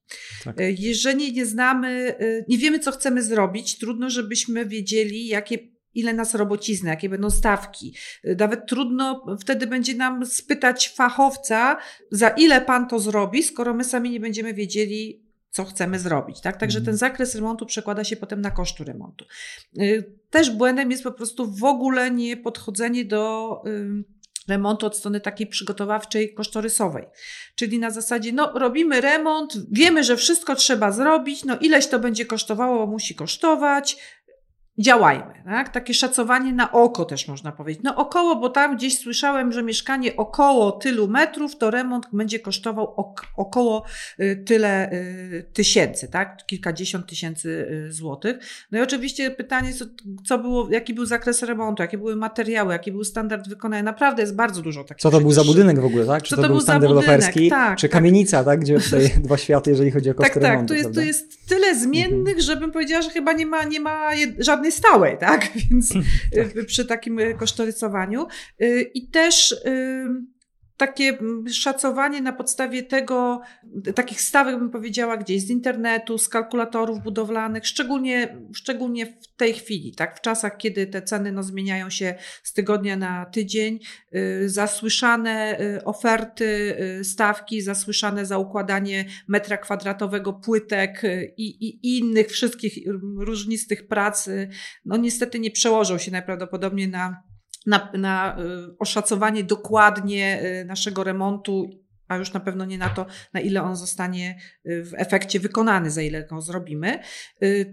Tak. 0.44 0.60
Y, 0.60 0.74
jeżeli 0.78 1.32
nie 1.32 1.46
znamy, 1.46 2.14
nie 2.48 2.58
wiemy, 2.58 2.78
co 2.78 2.92
chcemy 2.92 3.22
zrobić, 3.22 3.78
trudno, 3.78 4.10
żebyśmy 4.10 4.66
wiedzieli, 4.66 5.26
jakie 5.26 5.58
ile 5.94 6.12
nas 6.12 6.34
robocizny, 6.34 6.90
jakie 6.90 7.08
będą 7.08 7.30
stawki. 7.30 7.94
Nawet 8.38 8.66
trudno 8.66 9.26
wtedy 9.40 9.66
będzie 9.66 9.94
nam 9.94 10.26
spytać 10.26 10.88
fachowca, 10.88 11.78
za 12.10 12.28
ile 12.28 12.60
pan 12.60 12.88
to 12.88 12.98
zrobi, 12.98 13.42
skoro 13.42 13.74
my 13.74 13.84
sami 13.84 14.10
nie 14.10 14.20
będziemy 14.20 14.54
wiedzieli, 14.54 15.28
co 15.50 15.64
chcemy 15.64 15.98
zrobić. 15.98 16.40
Tak? 16.40 16.56
Także 16.56 16.78
ten 16.78 16.94
mhm. 16.94 16.96
zakres 16.96 17.34
remontu 17.34 17.66
przekłada 17.66 18.04
się 18.04 18.16
potem 18.16 18.40
na 18.40 18.50
kosztu 18.50 18.84
remontu. 18.84 19.24
Y, 20.28 20.30
też 20.30 20.50
błędem 20.50 20.90
jest 20.90 21.02
po 21.02 21.12
prostu 21.12 21.50
w 21.50 21.64
ogóle 21.64 22.10
nie 22.10 22.36
podchodzenie 22.36 23.04
do 23.04 23.62
remontu 24.48 24.86
od 24.86 24.96
strony 24.96 25.20
takiej 25.20 25.46
przygotowawczej, 25.46 26.34
kosztorysowej. 26.34 27.04
Czyli 27.54 27.78
na 27.78 27.90
zasadzie, 27.90 28.32
no 28.32 28.52
robimy 28.58 29.00
remont, 29.00 29.52
wiemy, 29.70 30.04
że 30.04 30.16
wszystko 30.16 30.54
trzeba 30.54 30.92
zrobić, 30.92 31.44
no 31.44 31.58
ileś 31.58 31.86
to 31.86 31.98
będzie 31.98 32.26
kosztowało, 32.26 32.86
musi 32.86 33.14
kosztować, 33.14 33.96
działajmy. 34.78 35.38
Tak? 35.44 35.68
Takie 35.68 35.94
szacowanie 35.94 36.52
na 36.52 36.72
oko 36.72 37.04
też 37.04 37.28
można 37.28 37.52
powiedzieć. 37.52 37.82
No 37.84 37.96
około, 37.96 38.36
bo 38.36 38.48
tam 38.48 38.76
gdzieś 38.76 38.98
słyszałem, 38.98 39.52
że 39.52 39.62
mieszkanie 39.62 40.16
około 40.16 40.72
tylu 40.72 41.08
metrów, 41.08 41.56
to 41.56 41.70
remont 41.70 42.06
będzie 42.12 42.40
kosztował 42.40 42.94
ok 42.96 43.26
około 43.36 43.84
y, 44.20 44.42
tyle 44.46 44.92
y, 44.92 45.46
tysięcy, 45.52 46.08
tak? 46.08 46.46
Kilkadziesiąt 46.46 47.06
tysięcy 47.06 47.48
y, 47.88 47.92
złotych. 47.92 48.36
No 48.72 48.78
i 48.78 48.82
oczywiście 48.82 49.30
pytanie, 49.30 49.72
co, 49.72 49.84
co 50.24 50.38
było, 50.38 50.68
jaki 50.70 50.94
był 50.94 51.06
zakres 51.06 51.42
remontu, 51.42 51.82
jakie 51.82 51.98
były 51.98 52.16
materiały, 52.16 52.72
jaki 52.72 52.92
był 52.92 53.04
standard 53.04 53.48
wykonania. 53.48 53.82
Naprawdę 53.82 54.22
jest 54.22 54.36
bardzo 54.36 54.62
dużo 54.62 54.84
takich 54.84 55.02
Co 55.02 55.10
to 55.10 55.20
był 55.20 55.30
za 55.30 55.44
budynek 55.44 55.80
w 55.80 55.84
ogóle, 55.84 56.06
tak? 56.06 56.22
Czy 56.22 56.36
to, 56.36 56.42
to 56.42 56.48
był 56.48 56.60
stan 56.60 56.80
deweloperski, 56.80 57.50
tak, 57.50 57.78
czy 57.78 57.88
tak. 57.88 57.92
kamienica, 57.92 58.44
tak? 58.44 58.60
Gdzie 58.60 58.80
tutaj 58.80 59.10
dwa 59.24 59.36
światy, 59.36 59.70
jeżeli 59.70 59.90
chodzi 59.90 60.10
o 60.10 60.14
koszty 60.14 60.40
tak, 60.40 60.42
remontu. 60.42 60.74
Tak, 60.74 60.82
tak. 60.82 60.92
Tu 60.92 61.00
jest, 61.00 61.20
tu 61.20 61.28
jest 61.28 61.48
tyle 61.48 61.74
zmiennych, 61.74 62.36
mhm. 62.36 62.40
żebym 62.40 62.72
powiedziała, 62.72 63.02
że 63.02 63.10
chyba 63.10 63.32
nie 63.32 63.46
ma, 63.46 63.64
nie 63.64 63.80
ma 63.80 64.10
żadnej 64.38 64.67
stałej, 64.72 65.18
tak? 65.18 65.50
Więc 65.70 65.92
tak. 66.34 66.56
Y, 66.56 66.64
przy 66.64 66.84
takim 66.84 67.20
kosztorysowaniu. 67.38 68.26
Y, 68.62 68.90
I 68.94 69.08
też 69.08 69.56
takie 70.78 71.08
mm, 71.08 71.48
szacowanie 71.48 72.20
na 72.20 72.32
podstawie 72.32 72.82
tego, 72.82 73.40
takich 73.94 74.20
stawek 74.20 74.58
bym 74.58 74.70
powiedziała 74.70 75.16
gdzieś 75.16 75.42
z 75.42 75.50
internetu, 75.50 76.18
z 76.18 76.28
kalkulatorów 76.28 77.02
budowlanych, 77.02 77.66
szczególnie, 77.66 78.38
szczególnie 78.54 79.06
w 79.06 79.36
tej 79.36 79.54
chwili, 79.54 79.94
tak, 79.94 80.18
w 80.18 80.20
czasach, 80.20 80.56
kiedy 80.56 80.86
te 80.86 81.02
ceny 81.02 81.32
no, 81.32 81.42
zmieniają 81.42 81.90
się 81.90 82.14
z 82.42 82.52
tygodnia 82.52 82.96
na 82.96 83.26
tydzień, 83.26 83.78
y, 84.14 84.48
zasłyszane 84.48 85.60
y, 85.60 85.84
oferty, 85.84 86.76
y, 87.00 87.04
stawki, 87.04 87.62
zasłyszane 87.62 88.26
za 88.26 88.38
układanie 88.38 89.04
metra 89.28 89.56
kwadratowego 89.56 90.32
płytek 90.32 91.02
i, 91.36 91.46
i, 91.46 91.98
innych 91.98 92.28
wszystkich 92.28 92.78
różnistych 93.18 93.88
prac, 93.88 94.28
no 94.84 94.96
niestety 94.96 95.38
nie 95.38 95.50
przełożą 95.50 95.98
się 95.98 96.10
najprawdopodobniej 96.10 96.88
na 96.88 97.27
na, 97.66 97.92
na 97.94 98.36
y, 98.40 98.78
oszacowanie 98.78 99.44
dokładnie 99.44 100.42
y, 100.60 100.64
naszego 100.64 101.04
remontu, 101.04 101.70
a 102.08 102.16
już 102.16 102.32
na 102.32 102.40
pewno 102.40 102.64
nie 102.64 102.78
na 102.78 102.88
to, 102.88 103.06
na 103.32 103.40
ile 103.40 103.62
on 103.62 103.76
zostanie 103.76 104.38
y, 104.66 104.84
w 104.84 104.94
efekcie 104.94 105.40
wykonany, 105.40 105.90
za 105.90 106.02
ile 106.02 106.26
go 106.26 106.40
zrobimy. 106.40 106.98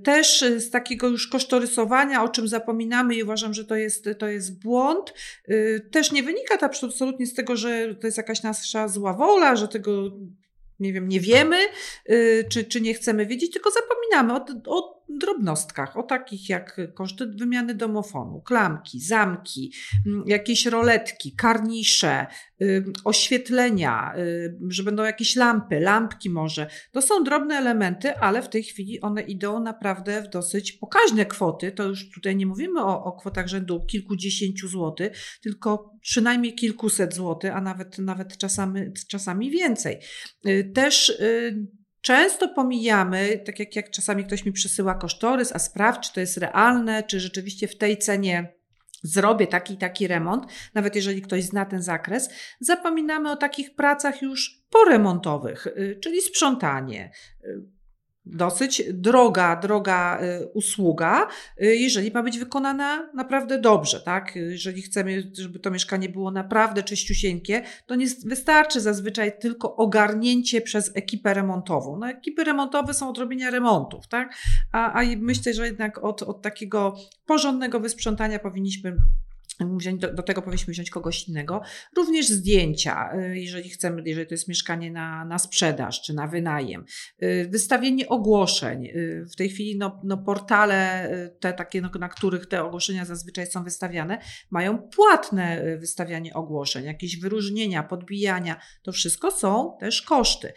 Też 0.03 0.45
z 0.57 0.69
takiego 0.69 1.07
już 1.07 1.27
kosztorysowania, 1.27 2.23
o 2.23 2.29
czym 2.29 2.47
zapominamy 2.47 3.15
i 3.15 3.23
uważam, 3.23 3.53
że 3.53 3.65
to 3.65 3.75
jest, 3.75 4.09
to 4.19 4.27
jest 4.27 4.63
błąd, 4.63 5.13
też 5.91 6.11
nie 6.11 6.23
wynika 6.23 6.57
to 6.57 6.65
absolutnie 6.65 7.27
z 7.27 7.33
tego, 7.33 7.55
że 7.55 7.95
to 7.95 8.07
jest 8.07 8.17
jakaś 8.17 8.43
nasza 8.43 8.87
zła 8.87 9.13
wola, 9.13 9.55
że 9.55 9.67
tego 9.67 10.11
nie 10.79 10.93
wiem, 10.93 11.09
nie 11.09 11.19
wiemy, 11.19 11.57
czy, 12.49 12.63
czy 12.63 12.81
nie 12.81 12.93
chcemy 12.93 13.25
wiedzieć, 13.25 13.51
tylko 13.51 13.69
zapominamy 13.71 14.33
o, 14.33 14.45
o 14.77 15.04
drobnostkach, 15.09 15.97
o 15.97 16.03
takich 16.03 16.49
jak 16.49 16.81
koszty 16.93 17.27
wymiany 17.27 17.75
domofonu, 17.75 18.41
klamki, 18.41 18.99
zamki, 18.99 19.73
mm, 20.07 20.23
jakieś 20.27 20.65
roletki, 20.65 21.35
karnisze, 21.35 22.27
oświetlenia, 23.03 24.13
że 24.67 24.83
będą 24.83 25.03
jakieś 25.03 25.35
lampy, 25.35 25.79
lampki 25.79 26.29
może. 26.29 26.67
To 26.91 27.01
są 27.01 27.23
drobne 27.23 27.55
elementy, 27.55 28.17
ale 28.17 28.41
w 28.41 28.49
tej 28.49 28.63
chwili 28.63 29.01
one 29.01 29.21
idą 29.21 29.59
naprawdę 29.59 30.21
w 30.21 30.29
dosyć 30.29 30.71
pokaźne 30.71 31.25
kwoty. 31.25 31.71
To 31.71 31.83
już 31.83 32.11
tutaj 32.11 32.35
nie 32.35 32.45
mówimy 32.45 32.83
o, 32.83 33.03
o 33.03 33.11
kwotach 33.11 33.47
rzędu 33.47 33.85
kilkudziesięciu 33.85 34.67
złotych, 34.67 35.17
tylko 35.43 35.95
przynajmniej 36.01 36.55
kilkuset 36.55 37.15
złotych, 37.15 37.55
a 37.55 37.61
nawet, 37.61 37.99
nawet 37.99 38.37
czasami, 38.37 38.81
czasami 39.07 39.51
więcej. 39.51 39.99
Y, 40.47 40.71
też 40.75 41.09
y, 41.09 41.67
Często 42.05 42.49
pomijamy, 42.49 43.41
tak 43.45 43.59
jak, 43.59 43.75
jak 43.75 43.91
czasami 43.91 44.25
ktoś 44.25 44.45
mi 44.45 44.51
przysyła 44.51 44.95
kosztorys, 44.95 45.51
a 45.55 45.59
sprawdź, 45.59 46.07
czy 46.07 46.13
to 46.13 46.19
jest 46.19 46.37
realne, 46.37 47.03
czy 47.03 47.19
rzeczywiście 47.19 47.67
w 47.67 47.77
tej 47.77 47.97
cenie 47.97 48.53
zrobię 49.03 49.47
taki 49.47 49.77
taki 49.77 50.07
remont, 50.07 50.45
nawet 50.73 50.95
jeżeli 50.95 51.21
ktoś 51.21 51.43
zna 51.43 51.65
ten 51.65 51.81
zakres, 51.81 52.29
zapominamy 52.59 53.31
o 53.31 53.35
takich 53.35 53.75
pracach 53.75 54.21
już 54.21 54.63
poremontowych, 54.69 55.67
y, 55.67 55.99
czyli 56.03 56.21
sprzątanie, 56.21 57.11
y, 57.43 57.74
dosyć 58.25 58.83
droga, 58.93 59.55
droga 59.55 60.19
y, 60.21 60.47
usługa, 60.53 61.27
y, 61.61 61.75
jeżeli 61.75 62.11
ma 62.11 62.23
być 62.23 62.39
wykonana 62.39 63.09
naprawdę 63.13 63.59
dobrze, 63.59 64.01
tak? 64.01 64.35
Jeżeli 64.35 64.81
chcemy, 64.81 65.31
żeby 65.33 65.59
to 65.59 65.71
mieszkanie 65.71 66.09
było 66.09 66.31
naprawdę 66.31 66.83
czyściusieńkie, 66.83 67.63
to 67.85 67.95
nie 67.95 68.05
wystarczy 68.25 68.81
zazwyczaj 68.81 69.39
tylko 69.39 69.75
ogarnięcie 69.75 70.61
przez 70.61 70.91
ekipę 70.95 71.33
remontową. 71.33 71.97
No, 71.97 72.09
ekipy 72.09 72.43
remontowe 72.43 72.93
są 72.93 73.09
od 73.09 73.17
robienia 73.17 73.49
remontów, 73.51 74.07
tak? 74.07 74.33
A, 74.71 75.01
a 75.01 75.03
myślę, 75.17 75.53
że 75.53 75.65
jednak 75.65 76.03
od, 76.03 76.23
od 76.23 76.41
takiego 76.41 76.95
porządnego 77.25 77.79
wysprzątania 77.79 78.39
powinniśmy 78.39 78.97
do, 79.97 80.13
do, 80.13 80.23
tego 80.23 80.41
powinniśmy 80.41 80.73
wziąć 80.73 80.89
kogoś 80.89 81.27
innego. 81.27 81.61
Również 81.97 82.27
zdjęcia, 82.27 83.09
y, 83.13 83.39
jeżeli 83.39 83.69
chcemy, 83.69 84.01
jeżeli 84.05 84.27
to 84.27 84.33
jest 84.33 84.47
mieszkanie 84.47 84.91
na, 84.91 85.25
na 85.25 85.39
sprzedaż 85.39 86.01
czy 86.01 86.13
na 86.13 86.27
wynajem. 86.27 86.85
Y, 87.23 87.47
wystawienie 87.51 88.09
ogłoszeń. 88.09 88.85
Y, 88.85 89.25
w 89.33 89.35
tej 89.35 89.49
chwili 89.49 89.77
no, 89.77 90.01
no 90.03 90.17
portale, 90.17 91.09
te 91.39 91.53
takie, 91.53 91.81
no, 91.81 91.89
na 91.99 92.09
których 92.09 92.45
te 92.45 92.63
ogłoszenia 92.63 93.05
zazwyczaj 93.05 93.47
są 93.47 93.63
wystawiane, 93.63 94.21
mają 94.49 94.77
płatne 94.77 95.77
wystawianie 95.77 96.33
ogłoszeń, 96.33 96.85
jakieś 96.85 97.19
wyróżnienia, 97.19 97.83
podbijania. 97.83 98.59
To 98.83 98.91
wszystko 98.91 99.31
są 99.31 99.77
też 99.79 100.01
koszty. 100.01 100.53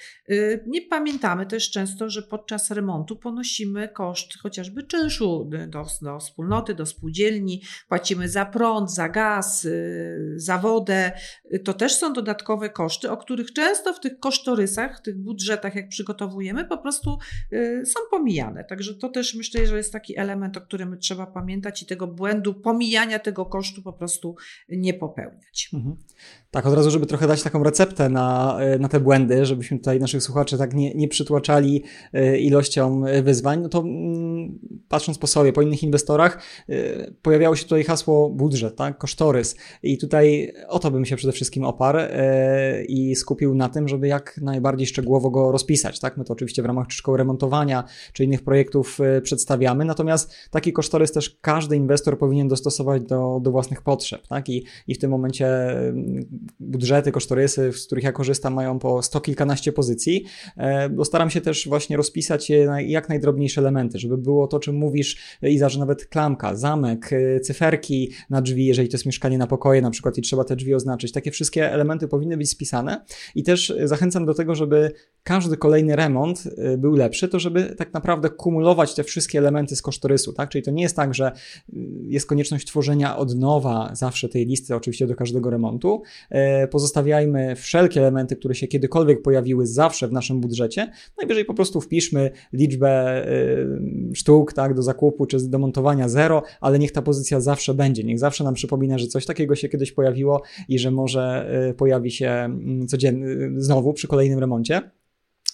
Nie 0.66 0.82
pamiętamy 0.82 1.46
też 1.46 1.70
często, 1.70 2.10
że 2.10 2.22
podczas 2.22 2.70
remontu 2.70 3.16
ponosimy 3.16 3.88
koszt 3.88 4.38
chociażby 4.42 4.82
czynszu 4.82 5.50
do, 5.68 5.84
do 6.02 6.18
wspólnoty, 6.18 6.74
do 6.74 6.86
spółdzielni, 6.86 7.62
płacimy 7.88 8.28
za 8.28 8.46
prąd, 8.46 8.87
za 8.88 9.08
gaz, 9.08 9.64
y, 9.64 10.32
za 10.36 10.58
wodę, 10.58 11.12
y, 11.54 11.58
to 11.58 11.74
też 11.74 11.94
są 11.94 12.12
dodatkowe 12.12 12.70
koszty, 12.70 13.10
o 13.10 13.16
których 13.16 13.52
często 13.52 13.94
w 13.94 14.00
tych 14.00 14.18
kosztorysach, 14.18 14.98
w 14.98 15.02
tych 15.02 15.18
budżetach, 15.18 15.74
jak 15.74 15.88
przygotowujemy, 15.88 16.64
po 16.64 16.78
prostu 16.78 17.18
y, 17.52 17.82
są 17.86 18.00
pomijane. 18.10 18.64
Także 18.64 18.94
to 18.94 19.08
też 19.08 19.34
myślę, 19.34 19.66
że 19.66 19.76
jest 19.76 19.92
taki 19.92 20.18
element, 20.18 20.56
o 20.56 20.60
którym 20.60 20.98
trzeba 20.98 21.26
pamiętać 21.26 21.82
i 21.82 21.86
tego 21.86 22.06
błędu, 22.06 22.54
pomijania 22.54 23.18
tego 23.18 23.46
kosztu 23.46 23.82
po 23.82 23.92
prostu 23.92 24.36
nie 24.68 24.94
popełniać. 24.94 25.70
Mhm. 25.74 25.96
Tak, 26.50 26.66
od 26.66 26.74
razu, 26.74 26.90
żeby 26.90 27.06
trochę 27.06 27.26
dać 27.26 27.42
taką 27.42 27.62
receptę 27.62 28.08
na, 28.08 28.58
na 28.80 28.88
te 28.88 29.00
błędy, 29.00 29.46
żebyśmy 29.46 29.78
tutaj 29.78 30.00
naszych 30.00 30.22
słuchaczy 30.22 30.58
tak 30.58 30.74
nie, 30.74 30.94
nie 30.94 31.08
przytłaczali 31.08 31.84
ilością 32.38 33.02
wyzwań, 33.22 33.60
no 33.62 33.68
to 33.68 33.78
mm, 33.78 34.58
patrząc 34.88 35.18
po 35.18 35.26
sobie, 35.26 35.52
po 35.52 35.62
innych 35.62 35.82
inwestorach, 35.82 36.42
pojawiało 37.22 37.56
się 37.56 37.64
tutaj 37.64 37.84
hasło 37.84 38.30
budżet 38.30 38.76
tak? 38.76 38.98
kosztorys. 38.98 39.56
I 39.82 39.98
tutaj 39.98 40.52
o 40.68 40.78
to 40.78 40.90
bym 40.90 41.04
się 41.04 41.16
przede 41.16 41.32
wszystkim 41.32 41.64
oparł 41.64 41.98
e, 41.98 42.84
i 42.84 43.14
skupił 43.14 43.54
na 43.54 43.68
tym, 43.68 43.88
żeby 43.88 44.08
jak 44.08 44.40
najbardziej 44.42 44.86
szczegółowo 44.86 45.30
go 45.30 45.52
rozpisać. 45.52 46.00
Tak? 46.00 46.16
My 46.16 46.24
to 46.24 46.32
oczywiście 46.32 46.62
w 46.62 46.66
ramach 46.66 46.86
szkoły 46.90 47.18
remontowania 47.18 47.84
czy 48.12 48.24
innych 48.24 48.44
projektów 48.44 48.98
e, 49.00 49.20
przedstawiamy, 49.20 49.84
natomiast 49.84 50.34
taki 50.50 50.72
kosztorys 50.72 51.12
też 51.12 51.38
każdy 51.40 51.76
inwestor 51.76 52.18
powinien 52.18 52.48
dostosować 52.48 53.02
do, 53.02 53.40
do 53.42 53.50
własnych 53.50 53.82
potrzeb. 53.82 54.26
Tak? 54.26 54.48
I, 54.48 54.64
I 54.86 54.94
w 54.94 54.98
tym 54.98 55.10
momencie 55.10 55.46
mm, 55.78 56.24
budżety, 56.60 57.12
kosztorysy, 57.12 57.72
z 57.72 57.86
których 57.86 58.04
ja 58.04 58.12
korzystam, 58.12 58.54
mają 58.54 58.78
po 58.78 59.02
sto 59.02 59.20
kilkanaście 59.20 59.72
pozycji, 59.72 60.24
e, 60.56 60.88
bo 60.88 61.04
staram 61.04 61.30
się 61.30 61.40
też 61.40 61.68
właśnie 61.68 61.96
rozpisać 61.96 62.50
je 62.50 62.66
na 62.66 62.80
jak 62.80 63.08
najdrobniejsze 63.08 63.60
elementy, 63.60 63.98
żeby 63.98 64.18
było 64.18 64.46
to, 64.46 64.58
czym 64.58 64.76
mówisz, 64.76 65.38
Iza, 65.42 65.68
że 65.68 65.78
nawet 65.78 66.06
klamka, 66.06 66.54
zamek, 66.54 67.10
cyferki 67.42 68.12
na 68.30 68.42
drzwi, 68.42 68.66
jeżeli 68.66 68.88
to 68.88 68.94
jest 68.94 69.06
mieszkanie 69.06 69.38
na 69.38 69.46
pokoje 69.46 69.82
na 69.82 69.90
przykład 69.90 70.18
i 70.18 70.22
trzeba 70.22 70.44
te 70.44 70.56
drzwi 70.56 70.74
oznaczyć. 70.74 71.12
Takie 71.12 71.30
wszystkie 71.30 71.72
elementy 71.72 72.08
powinny 72.08 72.36
być 72.36 72.50
spisane 72.50 73.04
i 73.34 73.42
też 73.42 73.74
zachęcam 73.84 74.26
do 74.26 74.34
tego, 74.34 74.54
żeby 74.54 74.92
każdy 75.28 75.56
kolejny 75.56 75.96
remont 75.96 76.44
y, 76.46 76.78
był 76.78 76.94
lepszy, 76.94 77.28
to 77.28 77.38
żeby 77.38 77.74
tak 77.76 77.94
naprawdę 77.94 78.30
kumulować 78.30 78.94
te 78.94 79.04
wszystkie 79.04 79.38
elementy 79.38 79.76
z 79.76 79.82
kosztorysu, 79.82 80.32
tak? 80.32 80.48
Czyli 80.50 80.64
to 80.64 80.70
nie 80.70 80.82
jest 80.82 80.96
tak, 80.96 81.14
że 81.14 81.32
y, 81.72 81.76
jest 82.02 82.26
konieczność 82.26 82.66
tworzenia 82.66 83.16
od 83.16 83.36
nowa 83.36 83.90
zawsze 83.94 84.28
tej 84.28 84.46
listy, 84.46 84.76
oczywiście 84.76 85.06
do 85.06 85.14
każdego 85.14 85.50
remontu. 85.50 86.02
E, 86.30 86.68
pozostawiajmy 86.68 87.56
wszelkie 87.56 88.00
elementy, 88.00 88.36
które 88.36 88.54
się 88.54 88.66
kiedykolwiek 88.66 89.22
pojawiły 89.22 89.66
zawsze 89.66 90.08
w 90.08 90.12
naszym 90.12 90.40
budżecie. 90.40 90.90
Najwyżej 91.18 91.44
po 91.44 91.54
prostu 91.54 91.80
wpiszmy 91.80 92.30
liczbę 92.52 93.24
y, 93.28 94.14
sztuk, 94.14 94.52
tak, 94.52 94.74
do 94.74 94.82
zakupu 94.82 95.26
czy 95.26 95.48
do 95.48 95.58
montowania 95.58 96.08
zero, 96.08 96.42
ale 96.60 96.78
niech 96.78 96.92
ta 96.92 97.02
pozycja 97.02 97.40
zawsze 97.40 97.74
będzie. 97.74 98.04
Niech 98.04 98.18
zawsze 98.18 98.44
nam 98.44 98.54
przypomina, 98.54 98.98
że 98.98 99.06
coś 99.06 99.26
takiego 99.26 99.54
się 99.54 99.68
kiedyś 99.68 99.92
pojawiło 99.92 100.42
i 100.68 100.78
że 100.78 100.90
może 100.90 101.50
pojawi 101.76 102.10
się 102.10 102.28
mm, 102.28 102.86
codziennie 102.86 103.26
znowu 103.56 103.92
przy 103.92 104.08
kolejnym 104.08 104.38
remoncie. 104.38 104.90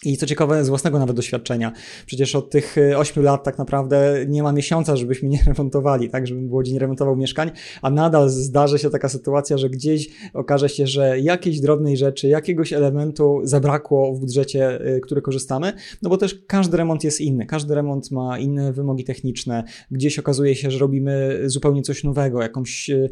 I 0.04 0.16
co 0.16 0.26
ciekawe, 0.26 0.64
z 0.64 0.68
własnego 0.68 0.98
nawet 0.98 1.16
doświadczenia, 1.16 1.72
przecież 2.06 2.34
od 2.34 2.50
tych 2.50 2.76
8 2.96 3.22
y, 3.22 3.26
lat 3.26 3.44
tak 3.44 3.58
naprawdę 3.58 4.24
nie 4.28 4.42
ma 4.42 4.52
miesiąca, 4.52 4.96
żebyśmy 4.96 5.28
nie 5.34 5.38
remontowali, 5.46 6.10
tak, 6.10 6.26
żebym 6.26 6.52
Łodzi 6.52 6.72
nie 6.72 6.78
remontował 6.78 7.16
mieszkań, 7.16 7.50
a 7.82 7.90
nadal 7.90 8.28
zdarzy 8.28 8.78
się 8.78 8.90
taka 8.90 9.08
sytuacja, 9.08 9.58
że 9.58 9.70
gdzieś 9.70 10.10
okaże 10.34 10.68
się, 10.68 10.86
że 10.86 11.20
jakiejś 11.20 11.60
drobnej 11.60 11.96
rzeczy, 11.96 12.28
jakiegoś 12.28 12.72
elementu 12.72 13.40
zabrakło 13.44 14.14
w 14.14 14.20
budżecie, 14.20 14.86
y, 14.96 15.00
który 15.00 15.22
korzystamy, 15.22 15.72
no 16.02 16.10
bo 16.10 16.16
też 16.16 16.42
każdy 16.46 16.76
remont 16.76 17.04
jest 17.04 17.20
inny, 17.20 17.46
każdy 17.46 17.74
remont 17.74 18.10
ma 18.10 18.38
inne 18.38 18.72
wymogi 18.72 19.04
techniczne, 19.04 19.64
gdzieś 19.90 20.18
okazuje 20.18 20.56
się, 20.56 20.70
że 20.70 20.78
robimy 20.78 21.40
zupełnie 21.44 21.82
coś 21.82 22.04
nowego, 22.04 22.42
jakąś 22.42 22.90
y, 22.90 23.08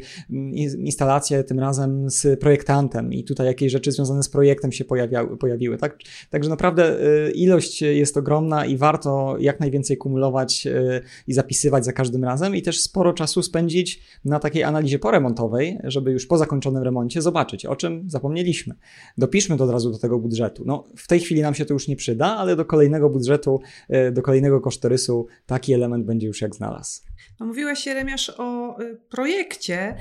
instalację 0.77 1.43
tym 1.43 1.59
razem 1.59 2.09
z 2.09 2.39
projektantem. 2.39 3.13
I 3.13 3.23
tutaj 3.23 3.47
jakieś 3.47 3.71
rzeczy 3.71 3.91
związane 3.91 4.23
z 4.23 4.29
projektem 4.29 4.71
się 4.71 4.85
pojawiały, 4.85 5.37
pojawiły, 5.37 5.77
tak, 5.77 5.97
także 6.29 6.49
naprawdę 6.49 6.72
naprawdę 6.77 7.07
y, 7.27 7.31
ilość 7.31 7.81
jest 7.81 8.17
ogromna 8.17 8.65
i 8.65 8.77
warto 8.77 9.35
jak 9.39 9.59
najwięcej 9.59 9.97
kumulować 9.97 10.67
y, 10.67 11.01
i 11.27 11.33
zapisywać 11.33 11.85
za 11.85 11.93
każdym 11.93 12.23
razem 12.23 12.55
i 12.55 12.61
też 12.61 12.81
sporo 12.81 13.13
czasu 13.13 13.43
spędzić 13.43 14.01
na 14.25 14.39
takiej 14.39 14.63
analizie 14.63 14.99
poremontowej, 14.99 15.77
żeby 15.83 16.11
już 16.11 16.25
po 16.25 16.37
zakończonym 16.37 16.83
remoncie 16.83 17.21
zobaczyć, 17.21 17.65
o 17.65 17.75
czym 17.75 18.09
zapomnieliśmy. 18.09 18.75
Dopiszmy 19.17 19.57
to 19.57 19.63
od 19.63 19.69
razu 19.69 19.91
do 19.91 19.99
tego 19.99 20.19
budżetu. 20.19 20.63
No, 20.65 20.87
w 20.97 21.07
tej 21.07 21.19
chwili 21.19 21.41
nam 21.41 21.53
się 21.53 21.65
to 21.65 21.73
już 21.73 21.87
nie 21.87 21.95
przyda, 21.95 22.25
ale 22.25 22.55
do 22.55 22.65
kolejnego 22.65 23.09
budżetu, 23.09 23.61
y, 24.07 24.11
do 24.11 24.21
kolejnego 24.21 24.61
kosztorysu 24.61 25.27
taki 25.45 25.73
element 25.73 26.05
będzie 26.05 26.27
już 26.27 26.41
jak 26.41 26.55
znalazł. 26.55 27.01
No, 27.39 27.45
mówiłaś, 27.45 27.85
Jeremiasz, 27.85 28.31
o 28.37 28.77
projekcie. 29.09 29.95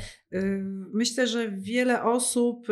Myślę, 0.92 1.26
że 1.26 1.50
wiele 1.50 2.02
osób 2.02 2.66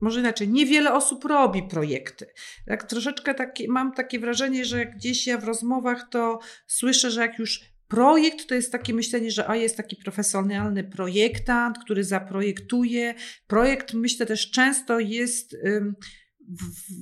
może 0.00 0.20
inaczej, 0.20 0.48
niewiele 0.48 0.94
osób 0.94 1.24
robi 1.24 1.62
projekty. 1.62 2.26
Tak 2.66 2.84
troszeczkę 2.84 3.34
taki, 3.34 3.68
mam 3.68 3.92
takie 3.94 4.18
wrażenie, 4.18 4.64
że 4.64 4.86
gdzieś 4.86 5.26
ja 5.26 5.38
w 5.38 5.44
rozmowach 5.44 6.08
to 6.10 6.38
słyszę, 6.66 7.10
że 7.10 7.20
jak 7.20 7.38
już 7.38 7.60
projekt 7.88 8.46
to 8.46 8.54
jest 8.54 8.72
takie 8.72 8.94
myślenie, 8.94 9.30
że 9.30 9.50
a 9.50 9.56
jest 9.56 9.76
taki 9.76 9.96
profesjonalny 9.96 10.84
projektant, 10.84 11.78
który 11.78 12.04
zaprojektuje. 12.04 13.14
Projekt 13.46 13.94
myślę 13.94 14.26
też 14.26 14.50
często 14.50 14.98
jest 14.98 15.54
ym, 15.54 15.94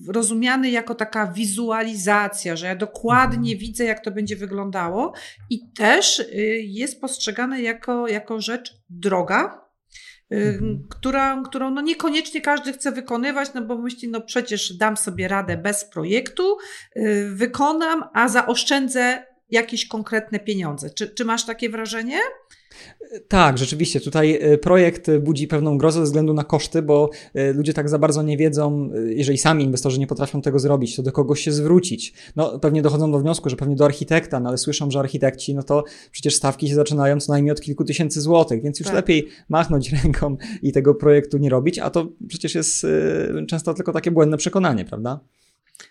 rozumiany 0.08 0.70
jako 0.70 0.94
taka 0.94 1.26
wizualizacja, 1.32 2.56
że 2.56 2.66
ja 2.66 2.76
dokładnie 2.76 3.52
mhm. 3.52 3.58
widzę, 3.58 3.84
jak 3.84 4.04
to 4.04 4.10
będzie 4.10 4.36
wyglądało 4.36 5.12
i 5.50 5.72
też 5.72 6.18
y, 6.18 6.26
jest 6.64 7.00
postrzegane 7.00 7.62
jako, 7.62 8.08
jako 8.08 8.40
rzecz 8.40 8.74
droga, 8.90 9.65
mhm. 10.30 10.86
która, 10.90 11.42
którą 11.46 11.70
no 11.70 11.80
niekoniecznie 11.80 12.40
każdy 12.40 12.72
chce 12.72 12.92
wykonywać, 12.92 13.50
no 13.54 13.62
bo 13.62 13.78
myśli, 13.78 14.08
no 14.08 14.20
przecież 14.20 14.72
dam 14.72 14.96
sobie 14.96 15.28
radę 15.28 15.56
bez 15.56 15.84
projektu, 15.84 16.56
y, 16.96 17.30
wykonam, 17.34 18.04
a 18.12 18.28
zaoszczędzę 18.28 19.26
jakieś 19.50 19.88
konkretne 19.88 20.38
pieniądze. 20.38 20.90
Czy, 20.90 21.08
czy 21.08 21.24
masz 21.24 21.44
takie 21.44 21.68
wrażenie? 21.68 22.18
Tak, 23.28 23.58
rzeczywiście. 23.58 24.00
Tutaj 24.00 24.38
e, 24.40 24.58
projekt 24.58 25.10
budzi 25.20 25.48
pewną 25.48 25.78
grozę 25.78 25.98
ze 25.98 26.04
względu 26.04 26.34
na 26.34 26.44
koszty, 26.44 26.82
bo 26.82 27.10
e, 27.34 27.52
ludzie 27.52 27.74
tak 27.74 27.88
za 27.88 27.98
bardzo 27.98 28.22
nie 28.22 28.36
wiedzą, 28.36 28.90
e, 28.94 29.12
jeżeli 29.12 29.38
sami 29.38 29.64
inwestorzy 29.64 29.98
nie 29.98 30.06
potrafią 30.06 30.42
tego 30.42 30.58
zrobić, 30.58 30.96
to 30.96 31.02
do 31.02 31.12
kogoś 31.12 31.40
się 31.40 31.52
zwrócić. 31.52 32.14
No, 32.36 32.58
pewnie 32.58 32.82
dochodzą 32.82 33.12
do 33.12 33.18
wniosku, 33.18 33.50
że 33.50 33.56
pewnie 33.56 33.76
do 33.76 33.84
architekta, 33.84 34.40
no 34.40 34.48
ale 34.48 34.58
słyszą, 34.58 34.90
że 34.90 34.98
architekci, 34.98 35.54
no 35.54 35.62
to 35.62 35.84
przecież 36.10 36.34
stawki 36.34 36.68
się 36.68 36.74
zaczynają 36.74 37.20
co 37.20 37.32
najmniej 37.32 37.52
od 37.52 37.60
kilku 37.60 37.84
tysięcy 37.84 38.20
złotych, 38.20 38.62
więc 38.62 38.80
już 38.80 38.86
tak. 38.86 38.96
lepiej 38.96 39.28
machnąć 39.48 39.92
ręką 40.02 40.36
i 40.62 40.72
tego 40.72 40.94
projektu 40.94 41.38
nie 41.38 41.50
robić, 41.50 41.78
a 41.78 41.90
to 41.90 42.08
przecież 42.28 42.54
jest 42.54 42.86
często 43.48 43.74
tylko 43.74 43.92
takie 43.92 44.10
błędne 44.10 44.36
przekonanie, 44.36 44.84
prawda? 44.84 45.20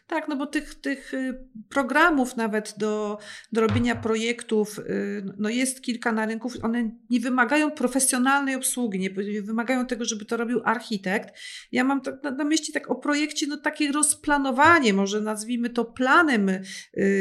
Tak, 0.07 0.27
no 0.27 0.35
bo 0.35 0.45
tych, 0.47 0.75
tych 0.75 1.13
y, 1.13 1.47
programów 1.69 2.37
nawet 2.37 2.73
do, 2.77 3.17
do 3.51 3.61
robienia 3.61 3.95
projektów 3.95 4.79
y, 4.79 5.23
no 5.37 5.49
jest 5.49 5.81
kilka 5.81 6.11
na 6.11 6.25
rynku. 6.25 6.51
One 6.61 6.91
nie 7.09 7.19
wymagają 7.19 7.71
profesjonalnej 7.71 8.55
obsługi, 8.55 8.99
nie 8.99 9.41
wymagają 9.41 9.85
tego, 9.85 10.05
żeby 10.05 10.25
to 10.25 10.37
robił 10.37 10.61
architekt. 10.63 11.39
Ja 11.71 11.83
mam 11.83 12.01
tak 12.01 12.23
na, 12.23 12.31
na 12.31 12.43
myśli 12.43 12.73
tak 12.73 12.91
o 12.91 12.95
projekcie, 12.95 13.47
no 13.47 13.57
takie 13.57 13.91
rozplanowanie, 13.91 14.93
może 14.93 15.21
nazwijmy 15.21 15.69
to 15.69 15.85
planem 15.85 16.49
y, 16.49 16.61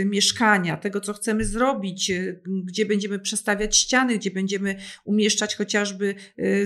mieszkania, 0.06 0.76
tego 0.76 1.00
co 1.00 1.12
chcemy 1.12 1.44
zrobić, 1.44 2.12
gdzie 2.64 2.86
będziemy 2.86 3.18
przestawiać 3.18 3.76
ściany, 3.76 4.18
gdzie 4.18 4.30
będziemy 4.30 4.76
umieszczać 5.04 5.56
chociażby 5.56 6.14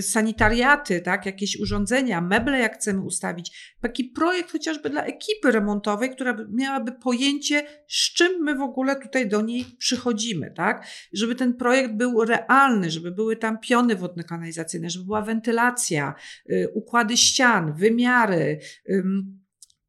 sanitariaty, 0.01 1.01
tak, 1.01 1.25
jakieś 1.25 1.59
urządzenia, 1.59 2.21
meble 2.21 2.59
jak 2.59 2.75
chcemy 2.75 3.01
ustawić. 3.01 3.75
Taki 3.81 4.03
projekt 4.03 4.51
chociażby 4.51 4.89
dla 4.89 5.03
ekipy 5.03 5.51
remontowej, 5.51 6.08
która 6.09 6.37
miałaby 6.49 6.91
pojęcie, 6.91 7.63
z 7.87 8.13
czym 8.13 8.43
my 8.43 8.55
w 8.55 8.61
ogóle 8.61 8.95
tutaj 8.95 9.29
do 9.29 9.41
niej 9.41 9.65
przychodzimy, 9.77 10.51
tak? 10.51 10.87
Żeby 11.13 11.35
ten 11.35 11.53
projekt 11.53 11.93
był 11.93 12.25
realny, 12.25 12.91
żeby 12.91 13.11
były 13.11 13.35
tam 13.35 13.59
piony 13.59 13.95
wodno-kanalizacyjne, 13.95 14.89
żeby 14.89 15.05
była 15.05 15.21
wentylacja, 15.21 16.15
y, 16.49 16.71
układy 16.73 17.17
ścian, 17.17 17.73
wymiary. 17.73 18.59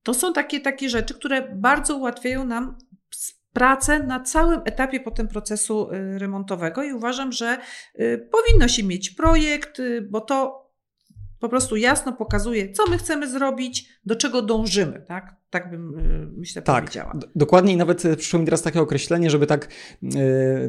To 0.02 0.14
są 0.14 0.32
takie, 0.32 0.60
takie 0.60 0.88
rzeczy, 0.90 1.14
które 1.14 1.54
bardzo 1.56 1.96
ułatwiają 1.96 2.44
nam 2.44 2.78
pracę 3.52 4.02
na 4.02 4.20
całym 4.20 4.60
etapie 4.64 5.00
potem 5.00 5.28
procesu 5.28 5.90
y, 5.92 6.18
remontowego 6.18 6.82
i 6.82 6.92
uważam, 6.92 7.32
że 7.32 7.58
y, 8.00 8.28
powinno 8.32 8.68
się 8.68 8.82
mieć 8.82 9.10
projekt, 9.10 9.82
bo 10.10 10.20
to 10.20 10.70
po 11.40 11.48
prostu 11.48 11.76
jasno 11.76 12.12
pokazuje, 12.12 12.72
co 12.72 12.86
my 12.86 12.98
chcemy 12.98 13.30
zrobić, 13.30 14.00
do 14.04 14.16
czego 14.16 14.42
dążymy, 14.42 15.04
tak? 15.08 15.39
Tak 15.50 15.70
bym 15.70 15.98
y, 15.98 16.28
myślę 16.36 16.62
tak, 16.62 16.84
powiedziała. 16.84 17.18
dokładnie 17.36 17.72
i 17.72 17.76
nawet 17.76 18.04
y, 18.04 18.16
przyszło 18.16 18.38
mi 18.40 18.44
teraz 18.44 18.62
takie 18.62 18.80
określenie, 18.80 19.30
żeby 19.30 19.46
tak 19.46 19.68
yy, 20.02 20.10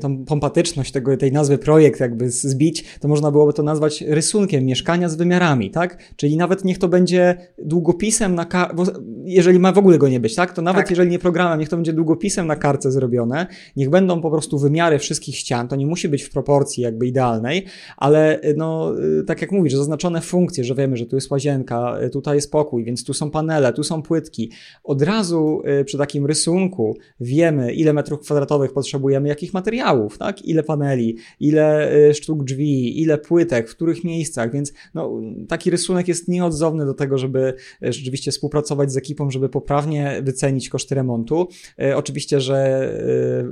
tą 0.01 0.25
pompatyczność 0.25 0.91
tego, 0.91 1.17
tej 1.17 1.31
nazwy 1.31 1.57
projekt 1.57 1.99
jakby 1.99 2.29
zbić, 2.29 2.85
to 2.99 3.07
można 3.07 3.31
byłoby 3.31 3.53
to 3.53 3.63
nazwać 3.63 4.01
rysunkiem 4.01 4.65
mieszkania 4.65 5.09
z 5.09 5.15
wymiarami, 5.15 5.71
tak? 5.71 5.97
Czyli 6.15 6.37
nawet 6.37 6.65
niech 6.65 6.77
to 6.77 6.87
będzie 6.87 7.37
długopisem 7.57 8.35
na 8.35 8.45
bo 8.75 8.83
jeżeli 9.25 9.59
ma 9.59 9.71
w 9.71 9.77
ogóle 9.77 9.97
go 9.97 10.09
nie 10.09 10.19
być, 10.19 10.35
tak? 10.35 10.53
To 10.53 10.61
nawet 10.61 10.81
tak. 10.81 10.89
jeżeli 10.89 11.09
nie 11.09 11.19
programem, 11.19 11.59
niech 11.59 11.69
to 11.69 11.75
będzie 11.75 11.93
długopisem 11.93 12.47
na 12.47 12.55
kartce 12.55 12.91
zrobione, 12.91 13.47
niech 13.75 13.89
będą 13.89 14.21
po 14.21 14.31
prostu 14.31 14.59
wymiary 14.59 14.99
wszystkich 14.99 15.35
ścian, 15.35 15.67
to 15.67 15.75
nie 15.75 15.85
musi 15.85 16.09
być 16.09 16.23
w 16.23 16.29
proporcji 16.29 16.83
jakby 16.83 17.07
idealnej, 17.07 17.65
ale 17.97 18.41
y, 18.43 18.53
no, 18.57 18.93
tak 19.27 19.41
jak 19.41 19.51
mówisz, 19.51 19.73
zaznaczone 19.73 20.21
funkcje, 20.21 20.63
że 20.63 20.75
wiemy, 20.75 20.97
że 20.97 21.05
tu 21.05 21.15
jest 21.15 21.31
łazienka, 21.31 21.97
tutaj 22.11 22.35
jest 22.35 22.51
pokój, 22.51 22.83
więc 22.83 23.03
tu 23.03 23.13
są 23.13 23.31
panele, 23.31 23.73
tu 23.73 23.83
są 23.83 24.01
płytki, 24.01 24.51
od 24.83 25.01
razu 25.01 25.61
y, 25.81 25.85
przy 25.85 25.97
takim 25.97 26.25
rysunku 26.25 26.97
wiemy, 27.19 27.73
ile 27.73 27.93
metrów 27.93 28.19
kwadratowych 28.19 28.73
potrzebujemy, 28.73 29.29
jakich 29.29 29.53
materiałów, 29.53 30.17
tak? 30.17 30.41
ile 30.41 30.63
paneli, 30.63 31.17
ile 31.39 31.95
y, 32.09 32.13
sztuk 32.13 32.43
drzwi, 32.43 33.01
ile 33.01 33.17
płytek, 33.17 33.69
w 33.69 33.75
których 33.75 34.03
miejscach, 34.03 34.51
więc 34.51 34.73
no, 34.93 35.21
taki 35.47 35.69
rysunek 35.69 36.07
jest 36.07 36.27
nieodzowny 36.27 36.85
do 36.85 36.93
tego, 36.93 37.17
żeby 37.17 37.53
y, 37.83 37.93
rzeczywiście 37.93 38.31
współpracować 38.31 38.91
z 38.91 38.97
ekipą, 38.97 39.31
żeby 39.31 39.49
poprawnie 39.49 40.21
wycenić 40.23 40.69
koszty 40.69 40.95
remontu. 40.95 41.47
Oczywiście, 41.95 42.41
że 42.41 42.89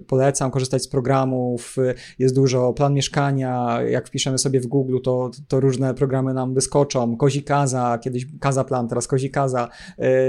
polecam 0.08 0.52
korzystać 0.52 0.84
z 0.84 0.88
programów, 0.88 1.76
jest 2.20 2.36
dużo 2.36 2.74
plan 2.74 2.94
mieszkania, 2.94 3.80
jak 3.90 4.08
wpiszemy 4.08 4.38
sobie 4.38 4.60
w 4.60 4.68
Google, 4.68 4.98
to, 5.04 5.32
to 5.48 5.60
różne 5.60 5.94
programy 5.94 6.34
nam 6.34 6.54
wyskoczą, 6.54 7.18
Kozikaza, 7.18 7.98
kiedyś 7.98 8.28
Kazaplan, 8.40 8.88
teraz 8.88 9.08
Kozikaza, 9.08 9.70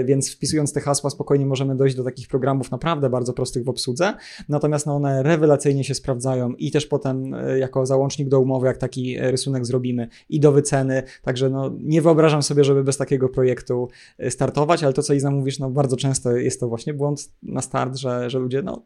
więc 0.05 0.35
wpisując 0.35 0.73
te 0.73 0.80
hasła 0.81 1.11
spokojnie 1.11 1.47
możemy 1.47 1.77
dojść 1.77 1.97
do 1.97 2.05
takich 2.05 2.29
programów 2.29 2.71
naprawdę 2.71 3.11
bardzo 3.11 3.33
prostych 3.33 3.65
w 3.65 3.69
obsłudze, 3.69 4.15
natomiast 4.49 4.87
no 4.87 4.97
one 4.97 5.23
rewelacyjnie 5.23 5.85
się 5.85 5.95
sprawdzają 5.95 6.53
i 6.53 6.71
też 6.71 6.87
potem 6.87 7.35
e, 7.35 7.59
jako 7.59 7.87
załącznik 7.87 8.29
do 8.29 8.41
umowy, 8.41 8.67
jak 8.67 8.79
taki 8.79 9.17
e, 9.17 9.31
rysunek 9.31 9.67
zrobimy 9.67 10.09
i 10.29 10.41
do 10.41 10.53
wyceny, 10.53 11.03
także 11.23 11.51
no 11.51 11.71
nie 11.79 12.03
wyobrażam 12.03 12.43
sobie, 12.43 12.65
żeby 12.65 12.85
bez 12.85 12.97
takiego 12.97 13.29
projektu 13.29 13.89
e, 14.19 14.31
startować, 14.31 14.85
ale 14.85 14.93
to 14.93 15.03
co 15.03 15.15
i 15.15 15.21
zamówisz, 15.21 15.59
no 15.59 15.71
bardzo 15.71 15.97
często 15.97 16.33
jest 16.37 16.61
to 16.61 16.69
właśnie 16.69 16.95
błąd 16.95 17.33
na 17.43 17.63
start, 17.63 17.97
że, 17.97 18.31
że 18.31 18.39
ludzie 18.39 18.63
no 18.63 18.83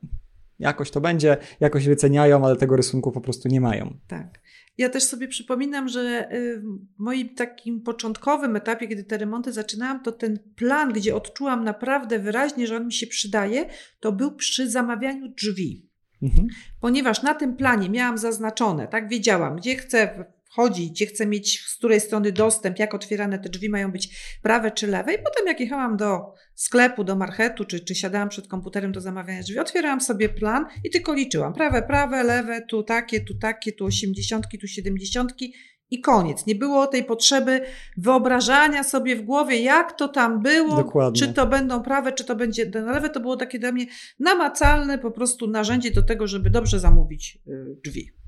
jakoś 0.58 0.90
to 0.90 1.00
będzie, 1.00 1.36
jakoś 1.60 1.86
wyceniają, 1.86 2.44
ale 2.44 2.56
tego 2.56 2.76
rysunku 2.76 3.12
po 3.12 3.20
prostu 3.20 3.48
nie 3.48 3.60
mają. 3.60 3.96
Tak. 4.06 4.40
Ja 4.78 4.88
też 4.88 5.04
sobie 5.04 5.28
przypominam, 5.28 5.88
że 5.88 6.32
y, 6.32 6.60
w 6.60 6.98
moim 6.98 7.34
takim 7.34 7.80
początkowym 7.80 8.56
etapie, 8.56 8.88
kiedy 8.88 9.04
te 9.04 9.18
remonty 9.18 9.52
zaczynałam, 9.52 10.02
to 10.02 10.12
ten 10.12 10.38
plan, 10.56 10.92
gdzie 10.92 11.16
odczułam 11.16 11.64
naprawdę 11.64 12.18
wyraźnie, 12.18 12.66
że 12.66 12.76
on 12.76 12.86
mi 12.86 12.92
się 12.92 13.06
przydaje, 13.06 13.66
to 14.00 14.12
był 14.12 14.32
przy 14.32 14.70
zamawianiu 14.70 15.28
drzwi. 15.28 15.88
Mhm. 16.22 16.48
Ponieważ 16.80 17.22
na 17.22 17.34
tym 17.34 17.56
planie 17.56 17.90
miałam 17.90 18.18
zaznaczone, 18.18 18.88
tak, 18.88 19.08
wiedziałam, 19.08 19.56
gdzie 19.56 19.76
chcę 19.76 20.24
wchodzić, 20.54 20.90
gdzie 20.90 21.06
chcę 21.06 21.26
mieć 21.26 21.60
z 21.60 21.76
której 21.76 22.00
strony 22.00 22.32
dostęp, 22.32 22.78
jak 22.78 22.94
otwierane 22.94 23.38
te 23.38 23.48
drzwi 23.48 23.68
mają 23.68 23.92
być 23.92 24.36
prawe 24.42 24.70
czy 24.70 24.86
lewe. 24.86 25.14
I 25.14 25.18
potem 25.18 25.46
jak 25.46 25.60
jechałam 25.60 25.96
do 25.96 26.32
sklepu, 26.54 27.04
do 27.04 27.16
marketu, 27.16 27.64
czy, 27.64 27.80
czy 27.80 27.94
siadałam 27.94 28.28
przed 28.28 28.48
komputerem 28.48 28.92
do 28.92 29.00
zamawiania 29.00 29.42
drzwi, 29.42 29.58
otwierałam 29.58 30.00
sobie 30.00 30.28
plan 30.28 30.66
i 30.84 30.90
tylko 30.90 31.14
liczyłam. 31.14 31.54
Prawe, 31.54 31.82
prawe, 31.82 32.22
lewe, 32.22 32.62
tu 32.68 32.82
takie, 32.82 33.20
tu 33.20 33.34
takie, 33.38 33.72
tu 33.72 33.84
osiemdziesiątki, 33.84 34.58
tu 34.58 34.66
siedemdziesiątki 34.66 35.54
i 35.90 36.00
koniec. 36.00 36.46
Nie 36.46 36.54
było 36.54 36.86
tej 36.86 37.04
potrzeby 37.04 37.60
wyobrażania 37.96 38.84
sobie 38.84 39.16
w 39.16 39.22
głowie, 39.22 39.62
jak 39.62 39.92
to 39.92 40.08
tam 40.08 40.42
było, 40.42 40.76
Dokładnie. 40.76 41.20
czy 41.20 41.32
to 41.32 41.46
będą 41.46 41.82
prawe, 41.82 42.12
czy 42.12 42.24
to 42.24 42.36
będzie 42.36 42.66
na 42.66 42.92
lewe. 42.92 43.10
To 43.10 43.20
było 43.20 43.36
takie 43.36 43.58
dla 43.58 43.72
mnie 43.72 43.86
namacalne 44.18 44.98
po 44.98 45.10
prostu 45.10 45.46
narzędzie 45.46 45.90
do 45.90 46.02
tego, 46.02 46.26
żeby 46.26 46.50
dobrze 46.50 46.80
zamówić 46.80 47.38
y, 47.48 47.76
drzwi. 47.84 48.23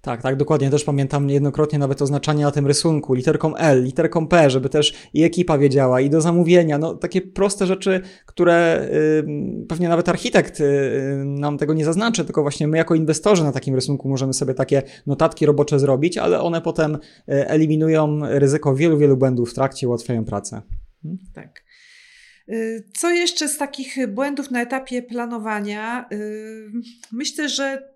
Tak, 0.00 0.22
tak, 0.22 0.36
dokładnie. 0.36 0.70
Też 0.70 0.84
pamiętam 0.84 1.26
niejednokrotnie 1.26 1.78
nawet 1.78 2.02
oznaczanie 2.02 2.44
na 2.44 2.50
tym 2.50 2.66
rysunku, 2.66 3.14
literką 3.14 3.56
L, 3.56 3.84
literką 3.84 4.28
P, 4.28 4.50
żeby 4.50 4.68
też 4.68 4.94
i 5.14 5.22
ekipa 5.22 5.58
wiedziała, 5.58 6.00
i 6.00 6.10
do 6.10 6.20
zamówienia. 6.20 6.78
No, 6.78 6.94
takie 6.94 7.20
proste 7.20 7.66
rzeczy, 7.66 8.00
które 8.26 8.88
y, 8.92 9.66
pewnie 9.68 9.88
nawet 9.88 10.08
architekt 10.08 10.60
y, 10.60 11.22
nam 11.24 11.58
tego 11.58 11.74
nie 11.74 11.84
zaznaczy, 11.84 12.24
tylko 12.24 12.42
właśnie 12.42 12.68
my 12.68 12.76
jako 12.76 12.94
inwestorzy 12.94 13.44
na 13.44 13.52
takim 13.52 13.74
rysunku 13.74 14.08
możemy 14.08 14.32
sobie 14.32 14.54
takie 14.54 14.82
notatki 15.06 15.46
robocze 15.46 15.78
zrobić, 15.78 16.18
ale 16.18 16.40
one 16.40 16.60
potem 16.60 16.94
y, 16.94 16.98
eliminują 17.26 18.20
ryzyko 18.22 18.74
wielu, 18.74 18.98
wielu 18.98 19.16
błędów 19.16 19.50
w 19.50 19.54
trakcie, 19.54 19.88
ułatwiają 19.88 20.24
pracę. 20.24 20.62
Hmm? 21.02 21.18
Tak. 21.34 21.64
Y, 22.48 22.84
co 22.96 23.10
jeszcze 23.10 23.48
z 23.48 23.58
takich 23.58 23.96
błędów 24.08 24.50
na 24.50 24.62
etapie 24.62 25.02
planowania? 25.02 26.08
Y, 26.12 26.72
myślę, 27.12 27.48
że 27.48 27.93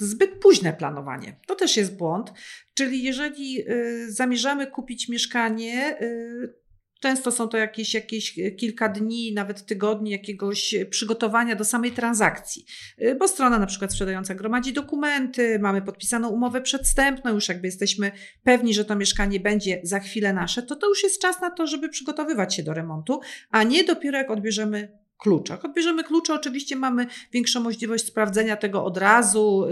zbyt 0.00 0.30
późne 0.30 0.72
planowanie. 0.72 1.36
To 1.46 1.54
też 1.54 1.76
jest 1.76 1.96
błąd. 1.96 2.32
Czyli 2.74 3.02
jeżeli 3.02 3.70
y, 3.70 4.12
zamierzamy 4.12 4.66
kupić 4.66 5.08
mieszkanie, 5.08 5.96
y, 6.02 6.60
Często 7.00 7.30
są 7.30 7.48
to 7.48 7.56
jakieś, 7.56 7.94
jakieś 7.94 8.34
kilka 8.56 8.88
dni, 8.88 9.34
nawet 9.34 9.66
tygodni 9.66 10.10
jakiegoś 10.10 10.74
przygotowania 10.90 11.56
do 11.56 11.64
samej 11.64 11.92
transakcji, 11.92 12.64
y, 13.02 13.14
bo 13.14 13.28
strona 13.28 13.58
na 13.58 13.66
przykład 13.66 13.92
sprzedająca 13.92 14.34
gromadzi 14.34 14.72
dokumenty, 14.72 15.58
mamy 15.58 15.82
podpisaną 15.82 16.28
umowę 16.28 16.60
przedstępną, 16.60 17.34
już 17.34 17.48
jakby 17.48 17.66
jesteśmy 17.66 18.12
pewni, 18.44 18.74
że 18.74 18.84
to 18.84 18.96
mieszkanie 18.96 19.40
będzie 19.40 19.80
za 19.82 20.00
chwilę 20.00 20.32
nasze, 20.32 20.62
to 20.62 20.76
to 20.76 20.88
już 20.88 21.02
jest 21.02 21.22
czas 21.22 21.40
na 21.40 21.50
to, 21.50 21.66
żeby 21.66 21.88
przygotowywać 21.88 22.54
się 22.54 22.62
do 22.62 22.74
remontu, 22.74 23.20
a 23.50 23.62
nie 23.62 23.84
dopiero 23.84 24.18
jak 24.18 24.30
odbierzemy 24.30 24.99
kluczach. 25.22 25.64
Odbierzemy 25.64 26.04
klucze, 26.04 26.34
oczywiście 26.34 26.76
mamy 26.76 27.06
większą 27.32 27.60
możliwość 27.60 28.06
sprawdzenia 28.06 28.56
tego 28.56 28.84
od 28.84 28.96
razu, 28.96 29.66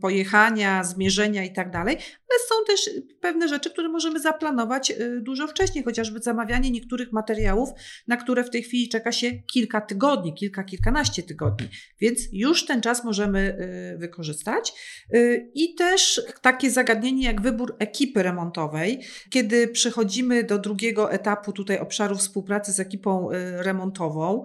pojechania, 0.00 0.84
zmierzenia 0.84 1.44
i 1.44 1.52
tak 1.52 1.70
dalej, 1.70 1.96
ale 2.34 2.38
są 2.48 2.54
też 2.66 2.90
pewne 3.20 3.48
rzeczy, 3.48 3.70
które 3.70 3.88
możemy 3.88 4.20
zaplanować 4.20 4.90
y, 4.90 5.20
dużo 5.20 5.48
wcześniej, 5.48 5.84
chociażby 5.84 6.20
zamawianie 6.20 6.70
niektórych 6.70 7.12
materiałów, 7.12 7.68
na 8.06 8.16
które 8.16 8.44
w 8.44 8.50
tej 8.50 8.62
chwili 8.62 8.88
czeka 8.88 9.12
się 9.12 9.32
kilka 9.32 9.80
tygodni, 9.80 10.34
kilka, 10.34 10.64
kilkanaście 10.64 11.22
tygodni, 11.22 11.68
więc 12.00 12.20
już 12.32 12.66
ten 12.66 12.80
czas 12.80 13.04
możemy 13.04 13.56
y, 13.94 13.98
wykorzystać. 13.98 14.72
Y, 15.14 15.50
I 15.54 15.74
też 15.74 16.22
takie 16.42 16.70
zagadnienie 16.70 17.24
jak 17.26 17.40
wybór 17.40 17.76
ekipy 17.78 18.22
remontowej, 18.22 19.00
kiedy 19.30 19.68
przechodzimy 19.68 20.44
do 20.44 20.58
drugiego 20.58 21.12
etapu 21.12 21.52
tutaj 21.52 21.78
obszaru 21.78 22.16
współpracy 22.16 22.72
z 22.72 22.80
ekipą 22.80 23.28
remontową, 23.58 24.42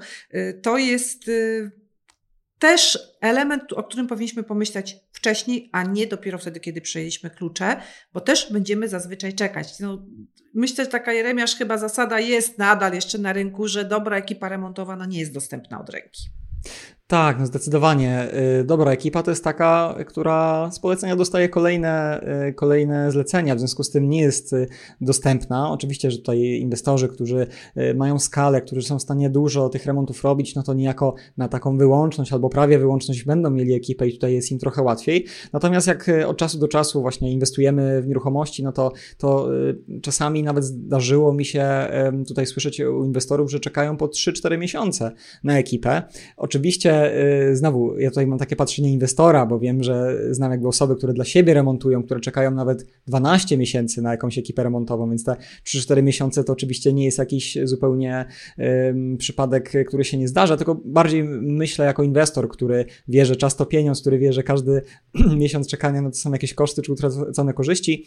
to 0.62 0.78
jest 0.78 1.28
y, 1.28 1.72
też 2.60 3.00
element, 3.22 3.74
o 3.74 3.84
którym 3.84 4.08
powinniśmy 4.08 4.44
pomyśleć 4.44 4.98
wcześniej, 5.12 5.70
a 5.72 5.84
nie 5.84 6.08
dopiero 6.08 6.38
wtedy, 6.38 6.60
kiedy 6.60 6.82
przejęliśmy 6.82 7.30
klucze, 7.30 7.82
bo 8.14 8.22
też 8.22 8.54
będziemy 8.54 8.88
zazwyczaj 8.88 9.34
czekać. 9.34 9.80
No, 9.80 10.06
myślę, 10.54 10.86
że 10.86 10.92
taka 10.92 11.14
Jeremiasz 11.14 11.56
chyba 11.56 11.78
zasada 11.78 12.20
jest 12.20 12.58
nadal 12.58 12.94
jeszcze 12.94 13.18
na 13.18 13.34
rynku, 13.34 13.68
że 13.68 13.86
dobra 13.86 14.18
ekipa 14.18 14.50
remontowa 14.50 15.06
nie 15.06 15.20
jest 15.20 15.34
dostępna 15.34 15.82
od 15.82 15.90
ręki. 15.90 16.22
Tak, 17.10 17.40
no 17.40 17.46
zdecydowanie. 17.46 18.28
Y, 18.60 18.64
dobra 18.64 18.92
ekipa 18.92 19.24
to 19.24 19.32
jest 19.32 19.44
taka, 19.44 19.96
która 20.08 20.72
z 20.72 20.80
polecenia 20.80 21.16
dostaje 21.16 21.50
kolejne, 21.50 22.22
y, 22.50 22.54
kolejne 22.54 23.12
zlecenia, 23.12 23.56
w 23.56 23.60
związku 23.60 23.84
z 23.84 23.90
tym 23.90 24.10
nie 24.10 24.22
jest 24.22 24.54
y, 24.54 24.68
dostępna. 25.02 25.72
Oczywiście, 25.72 26.12
że 26.12 26.18
tutaj 26.18 26.40
inwestorzy, 26.40 27.08
którzy 27.08 27.48
mają 27.96 28.20
skalę, 28.20 28.62
którzy 28.62 28.82
są 28.82 29.00
w 29.00 29.02
stanie 29.02 29.30
dużo 29.30 29.70
tych 29.70 29.86
remontów 29.86 30.24
robić, 30.24 30.56
no 30.56 30.64
to 30.64 30.74
niejako 30.74 31.16
na 31.38 31.48
taką 31.48 31.78
wyłączność 31.78 32.34
albo 32.34 32.50
prawie 32.50 32.80
wyłączność 32.80 33.24
będą 33.24 33.50
mieli 33.50 33.74
ekipę 33.74 34.08
i 34.08 34.14
tutaj 34.14 34.34
jest 34.34 34.52
im 34.52 34.60
trochę 34.60 34.82
łatwiej. 34.82 35.26
Natomiast 35.54 35.88
jak 35.88 36.12
od 36.28 36.38
czasu 36.38 36.60
do 36.60 36.68
czasu 36.68 37.02
właśnie 37.02 37.32
inwestujemy 37.32 38.02
w 38.02 38.08
nieruchomości, 38.08 38.64
no 38.64 38.72
to, 38.72 38.92
to 39.18 39.50
czasami 40.02 40.44
nawet 40.44 40.64
zdarzyło 40.64 41.34
mi 41.34 41.46
się 41.46 41.88
tutaj 42.28 42.46
słyszeć 42.46 42.80
u 42.80 43.06
inwestorów, 43.06 43.52
że 43.52 43.60
czekają 43.60 43.98
po 43.98 44.08
3-4 44.08 44.58
miesiące 44.58 45.12
na 45.44 45.60
ekipę. 45.60 46.04
Oczywiście 46.38 46.99
Y, 47.08 47.56
znowu, 47.56 48.00
ja 48.00 48.10
tutaj 48.10 48.28
mam 48.28 48.40
takie 48.40 48.56
patrzenie 48.56 48.94
inwestora, 48.94 49.46
bo 49.46 49.60
wiem, 49.60 49.84
że 49.84 50.18
znam 50.32 50.52
jakby 50.52 50.68
osoby, 50.68 50.96
które 50.96 51.14
dla 51.14 51.26
siebie 51.26 51.54
remontują, 51.54 52.04
które 52.04 52.20
czekają 52.20 52.52
nawet 52.52 52.86
12 53.08 53.58
miesięcy 53.58 54.02
na 54.02 54.12
jakąś 54.12 54.38
ekipę 54.38 54.64
remontową, 54.64 55.10
więc 55.10 55.24
te 55.24 55.36
3-4 55.68 56.04
miesiące 56.04 56.44
to 56.44 56.54
oczywiście 56.54 56.94
nie 56.94 57.06
jest 57.06 57.18
jakiś 57.18 57.58
zupełnie 57.64 58.26
um, 58.58 59.18
przypadek, 59.18 59.74
który 59.88 60.04
się 60.04 60.18
nie 60.18 60.28
zdarza, 60.28 60.58
tylko 60.58 60.76
bardziej 60.86 61.24
myślę 61.42 61.86
jako 61.86 62.04
inwestor, 62.04 62.50
który 62.50 62.86
wie, 63.08 63.26
że 63.26 63.36
czas 63.36 63.56
to 63.56 63.66
pieniądz, 63.66 64.02
który 64.02 64.20
wie, 64.20 64.34
że 64.34 64.44
każdy 64.44 64.82
miesiąc 65.38 65.68
czekania 65.68 66.02
no 66.02 66.10
to 66.10 66.16
są 66.16 66.32
jakieś 66.32 66.54
koszty 66.54 66.82
czy 66.82 66.92
utracone 66.92 67.54
korzyści 67.54 68.06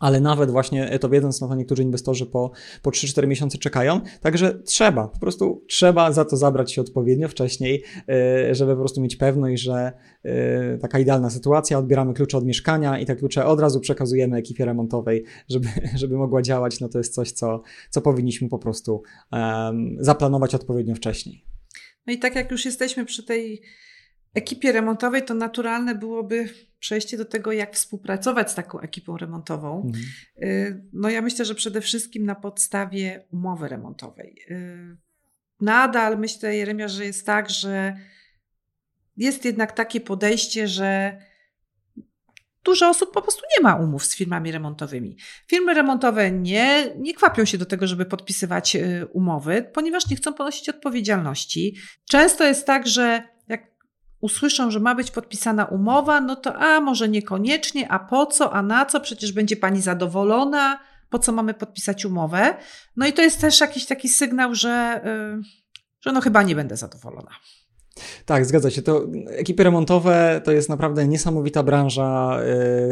ale 0.00 0.20
nawet 0.20 0.50
właśnie 0.50 0.98
to 0.98 1.08
wiedząc, 1.08 1.40
no 1.40 1.48
to 1.48 1.54
niektórzy 1.54 1.82
inwestorzy 1.82 2.26
po, 2.26 2.50
po 2.82 2.90
3-4 2.90 3.26
miesiące 3.26 3.58
czekają, 3.58 4.00
także 4.20 4.58
trzeba, 4.64 5.08
po 5.08 5.18
prostu 5.18 5.64
trzeba 5.68 6.12
za 6.12 6.24
to 6.24 6.36
zabrać 6.36 6.72
się 6.72 6.80
odpowiednio 6.80 7.28
wcześniej, 7.28 7.84
e, 8.08 8.54
żeby 8.54 8.72
po 8.72 8.78
prostu 8.78 9.00
mieć 9.00 9.16
pewność, 9.16 9.62
że 9.62 9.92
e, 10.24 10.78
taka 10.78 10.98
idealna 10.98 11.30
sytuacja, 11.30 11.78
odbieramy 11.78 12.14
klucze 12.14 12.38
od 12.38 12.44
mieszkania 12.44 12.98
i 12.98 13.06
te 13.06 13.16
klucze 13.16 13.46
od 13.46 13.60
razu 13.60 13.80
przekazujemy 13.80 14.36
ekipie 14.36 14.64
remontowej, 14.64 15.24
żeby, 15.48 15.68
żeby 16.00 16.16
mogła 16.16 16.42
działać, 16.42 16.80
no 16.80 16.88
to 16.88 16.98
jest 16.98 17.14
coś, 17.14 17.32
co, 17.32 17.62
co 17.90 18.00
powinniśmy 18.00 18.48
po 18.48 18.58
prostu 18.58 19.02
um, 19.32 19.96
zaplanować 20.00 20.54
odpowiednio 20.54 20.94
wcześniej. 20.94 21.44
No 22.06 22.12
i 22.12 22.18
tak 22.18 22.34
jak 22.34 22.50
już 22.50 22.64
jesteśmy 22.64 23.04
przy 23.04 23.24
tej 23.24 23.62
ekipie 24.36 24.72
remontowej, 24.72 25.24
to 25.24 25.34
naturalne 25.34 25.94
byłoby 25.94 26.48
przejście 26.78 27.16
do 27.16 27.24
tego, 27.24 27.52
jak 27.52 27.74
współpracować 27.74 28.50
z 28.50 28.54
taką 28.54 28.80
ekipą 28.80 29.16
remontową. 29.16 29.82
Mhm. 29.86 30.04
Y, 30.42 30.84
no 30.92 31.10
ja 31.10 31.22
myślę, 31.22 31.44
że 31.44 31.54
przede 31.54 31.80
wszystkim 31.80 32.24
na 32.24 32.34
podstawie 32.34 33.24
umowy 33.32 33.68
remontowej. 33.68 34.36
Y, 34.50 34.96
nadal 35.60 36.18
myślę, 36.18 36.56
Jeremia, 36.56 36.88
że 36.88 37.04
jest 37.04 37.26
tak, 37.26 37.50
że 37.50 37.96
jest 39.16 39.44
jednak 39.44 39.72
takie 39.72 40.00
podejście, 40.00 40.68
że 40.68 41.18
dużo 42.64 42.88
osób 42.88 43.12
po 43.12 43.22
prostu 43.22 43.42
nie 43.56 43.62
ma 43.62 43.74
umów 43.74 44.04
z 44.06 44.16
firmami 44.16 44.52
remontowymi. 44.52 45.16
Firmy 45.46 45.74
remontowe 45.74 46.30
nie, 46.30 46.94
nie 46.98 47.14
kwapią 47.14 47.44
się 47.44 47.58
do 47.58 47.66
tego, 47.66 47.86
żeby 47.86 48.04
podpisywać 48.04 48.76
y, 48.76 49.06
umowy, 49.12 49.70
ponieważ 49.72 50.10
nie 50.10 50.16
chcą 50.16 50.32
ponosić 50.32 50.68
odpowiedzialności. 50.68 51.76
Często 52.08 52.44
jest 52.44 52.66
tak, 52.66 52.86
że 52.86 53.35
usłyszą, 54.26 54.70
że 54.70 54.80
ma 54.80 54.94
być 54.94 55.10
podpisana 55.10 55.64
umowa, 55.64 56.20
no 56.20 56.36
to 56.36 56.56
a 56.56 56.80
może 56.80 57.08
niekoniecznie, 57.08 57.88
a 57.88 57.98
po 57.98 58.26
co, 58.26 58.52
a 58.52 58.62
na 58.62 58.86
co, 58.86 59.00
przecież 59.00 59.32
będzie 59.32 59.56
pani 59.56 59.82
zadowolona, 59.82 60.78
po 61.10 61.18
co 61.18 61.32
mamy 61.32 61.54
podpisać 61.54 62.04
umowę. 62.04 62.56
No 62.96 63.06
i 63.06 63.12
to 63.12 63.22
jest 63.22 63.40
też 63.40 63.60
jakiś 63.60 63.86
taki 63.86 64.08
sygnał, 64.08 64.54
że, 64.54 65.00
yy, 65.04 65.42
że 66.00 66.12
no 66.12 66.20
chyba 66.20 66.42
nie 66.42 66.54
będę 66.54 66.76
zadowolona. 66.76 67.30
Tak, 68.26 68.46
zgadza 68.46 68.70
się. 68.70 68.82
To 68.82 69.06
ekipy 69.28 69.64
remontowe 69.64 70.40
to 70.44 70.52
jest 70.52 70.68
naprawdę 70.68 71.08
niesamowita 71.08 71.62
branża, 71.62 72.40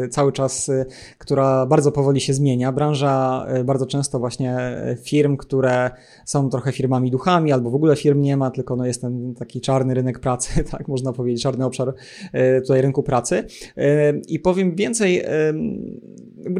y, 0.03 0.09
cały 0.09 0.31
czas, 0.31 0.69
y, 0.69 0.85
która 1.17 1.65
bardzo 1.65 1.91
powoli 1.91 2.21
się 2.21 2.33
zmienia. 2.33 2.71
Branża 2.71 3.45
y, 3.59 3.63
bardzo 3.63 3.85
często 3.85 4.19
właśnie 4.19 4.57
firm, 5.03 5.37
które 5.37 5.91
są 6.25 6.49
trochę 6.49 6.71
firmami 6.71 7.11
duchami, 7.11 7.51
albo 7.51 7.69
w 7.69 7.75
ogóle 7.75 7.95
firm 7.95 8.21
nie 8.21 8.37
ma, 8.37 8.51
tylko 8.51 8.75
no 8.75 8.85
jest 8.85 9.01
ten 9.01 9.33
taki 9.35 9.61
czarny 9.61 9.93
rynek 9.93 10.19
pracy, 10.19 10.63
tak 10.71 10.87
można 10.87 11.13
powiedzieć, 11.13 11.43
czarny 11.43 11.65
obszar 11.65 11.93
tutaj 12.61 12.81
rynku 12.81 13.03
pracy. 13.03 13.43
I 14.27 14.39
powiem 14.39 14.75
więcej, 14.75 15.23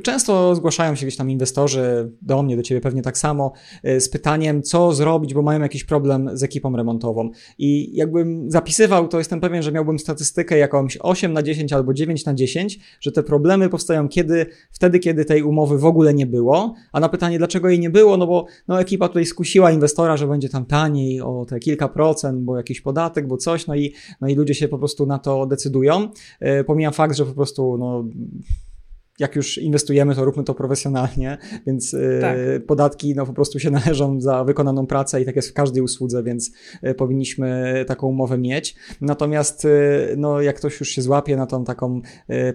często 0.03 0.55
zgłaszają 0.55 0.95
się 0.95 1.05
gdzieś 1.05 1.17
tam 1.17 1.29
inwestorzy 1.29 2.11
do 2.21 2.43
mnie, 2.43 2.57
do 2.57 2.63
ciebie 2.63 2.81
pewnie 2.81 3.01
tak 3.01 3.17
samo, 3.17 3.51
z 3.83 4.09
pytaniem, 4.09 4.63
co 4.63 4.93
zrobić, 4.93 5.33
bo 5.33 5.41
mają 5.41 5.61
jakiś 5.61 5.83
problem 5.83 6.29
z 6.33 6.43
ekipą 6.43 6.75
remontową. 6.75 7.29
I 7.57 7.95
jakbym 7.95 8.51
zapisywał, 8.51 9.07
to 9.07 9.17
jestem 9.17 9.41
pewien, 9.41 9.61
że 9.61 9.71
miałbym 9.71 9.99
statystykę 9.99 10.57
jakąś 10.57 10.97
8 11.01 11.33
na 11.33 11.43
10 11.43 11.73
albo 11.73 11.93
9 11.93 12.25
na 12.25 12.33
10, 12.33 12.79
że 12.99 13.11
te 13.11 13.23
problemy 13.23 13.69
powstają 13.69 14.09
kiedy, 14.09 14.45
wtedy, 14.71 14.99
kiedy 14.99 15.25
tej 15.25 15.43
umowy 15.43 15.77
w 15.77 15.85
ogóle 15.85 16.13
nie 16.13 16.25
było. 16.25 16.75
A 16.91 16.99
na 16.99 17.09
pytanie, 17.09 17.37
dlaczego 17.37 17.69
jej 17.69 17.79
nie 17.79 17.89
było, 17.89 18.17
no 18.17 18.27
bo 18.27 18.45
no, 18.67 18.81
ekipa 18.81 19.07
tutaj 19.07 19.25
skusiła 19.25 19.71
inwestora, 19.71 20.17
że 20.17 20.27
będzie 20.27 20.49
tam 20.49 20.65
taniej 20.65 21.21
o 21.21 21.45
te 21.49 21.59
kilka 21.59 21.87
procent, 21.87 22.43
bo 22.43 22.57
jakiś 22.57 22.81
podatek, 22.81 23.27
bo 23.27 23.37
coś, 23.37 23.67
no 23.67 23.75
i, 23.75 23.93
no 24.21 24.27
i 24.27 24.35
ludzie 24.35 24.53
się 24.53 24.67
po 24.67 24.77
prostu 24.77 25.05
na 25.05 25.19
to 25.19 25.45
decydują. 25.45 26.09
E, 26.39 26.63
pomijam 26.63 26.93
fakt, 26.93 27.15
że 27.15 27.25
po 27.25 27.33
prostu 27.33 27.77
no, 27.77 28.05
jak 29.19 29.35
już 29.35 29.57
inwestujemy, 29.57 30.15
to 30.15 30.25
róbmy 30.25 30.43
to 30.43 30.53
profesjonalnie, 30.53 31.37
więc 31.67 31.93
y, 31.93 32.17
tak. 32.21 32.37
podatki 32.67 33.15
no, 33.15 33.25
po 33.25 33.33
prostu 33.33 33.59
się 33.59 33.71
należą 33.79 34.21
za 34.21 34.43
wykonaną 34.43 34.87
pracę 34.87 35.21
i 35.21 35.25
tak 35.25 35.35
jest 35.35 35.49
w 35.49 35.53
każdej 35.53 35.83
usłudze, 35.83 36.23
więc 36.23 36.51
y, 36.83 36.93
powinniśmy 36.93 37.75
taką 37.87 38.07
umowę 38.07 38.37
mieć. 38.37 38.75
Natomiast 39.01 39.65
y, 39.65 39.69
no, 40.17 40.41
jak 40.41 40.55
ktoś 40.55 40.79
już 40.79 40.89
się 40.89 41.01
złapie 41.01 41.37
na 41.37 41.45
tą 41.45 41.63
taką 41.63 42.01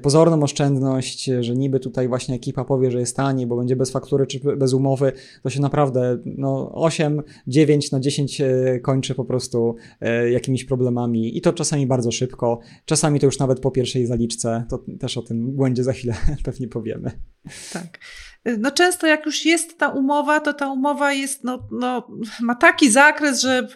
pozorną 0.02 0.42
oszczędność, 0.42 1.30
że 1.40 1.54
niby 1.54 1.80
tutaj 1.80 2.08
właśnie 2.08 2.34
ekipa 2.34 2.64
powie, 2.64 2.90
że 2.90 3.00
jest 3.00 3.16
taniej, 3.16 3.46
bo 3.46 3.56
będzie 3.56 3.76
bez 3.76 3.90
faktury 3.90 4.26
czy 4.26 4.40
bez 4.56 4.72
umowy, 4.72 5.12
to 5.42 5.50
się 5.50 5.60
naprawdę 5.60 6.18
no, 6.24 6.72
8, 6.74 7.22
9 7.46 7.92
na 7.92 8.00
10 8.00 8.42
kończy 8.82 9.14
po 9.14 9.24
prostu 9.24 9.76
jakimiś 10.30 10.64
problemami 10.64 11.36
i 11.36 11.40
to 11.40 11.52
czasami 11.52 11.86
bardzo 11.86 12.12
szybko, 12.12 12.58
czasami 12.84 13.20
to 13.20 13.26
już 13.26 13.38
nawet 13.38 13.60
po 13.60 13.70
pierwszej 13.70 14.06
zaliczce, 14.06 14.64
to 14.68 14.84
też 14.98 15.16
o 15.16 15.22
tym 15.22 15.52
błędzie 15.52 15.84
za 15.84 15.92
chwilę 15.92 16.14
pewnie 16.50 16.68
powiemy. 16.68 17.10
Tak. 17.72 17.98
No 18.58 18.70
często 18.70 19.06
jak 19.06 19.26
już 19.26 19.44
jest 19.44 19.78
ta 19.78 19.88
umowa, 19.88 20.40
to 20.40 20.54
ta 20.54 20.68
umowa 20.68 21.12
jest, 21.12 21.44
no, 21.44 21.68
no, 21.70 22.08
ma 22.40 22.54
taki 22.54 22.90
zakres, 22.90 23.40
że 23.40 23.68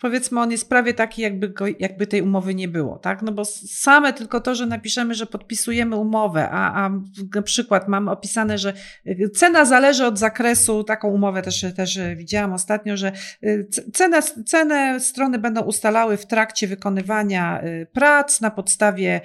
powiedzmy 0.00 0.40
on 0.40 0.50
jest 0.50 0.68
prawie 0.68 0.94
taki, 0.94 1.22
jakby, 1.22 1.48
go, 1.48 1.64
jakby 1.78 2.06
tej 2.06 2.22
umowy 2.22 2.54
nie 2.54 2.68
było, 2.68 2.98
tak? 2.98 3.22
No 3.22 3.32
bo 3.32 3.44
same 3.44 4.12
tylko 4.12 4.40
to, 4.40 4.54
że 4.54 4.66
napiszemy, 4.66 5.14
że 5.14 5.26
podpisujemy 5.26 5.96
umowę, 5.96 6.48
a, 6.50 6.84
a 6.84 6.90
na 7.34 7.42
przykład 7.42 7.88
mamy 7.88 8.10
opisane, 8.10 8.58
że 8.58 8.72
y, 9.06 9.30
cena 9.34 9.64
zależy 9.64 10.06
od 10.06 10.18
zakresu, 10.18 10.84
taką 10.84 11.08
umowę 11.08 11.42
też, 11.42 11.66
też 11.76 11.98
widziałam 12.16 12.52
ostatnio, 12.52 12.96
że 12.96 13.12
y, 13.44 13.68
cenę, 13.92 14.22
cenę 14.22 15.00
strony 15.00 15.38
będą 15.38 15.60
ustalały 15.60 16.16
w 16.16 16.26
trakcie 16.26 16.66
wykonywania 16.66 17.62
y, 17.64 17.86
prac 17.92 18.40
na 18.40 18.50
podstawie 18.50 19.20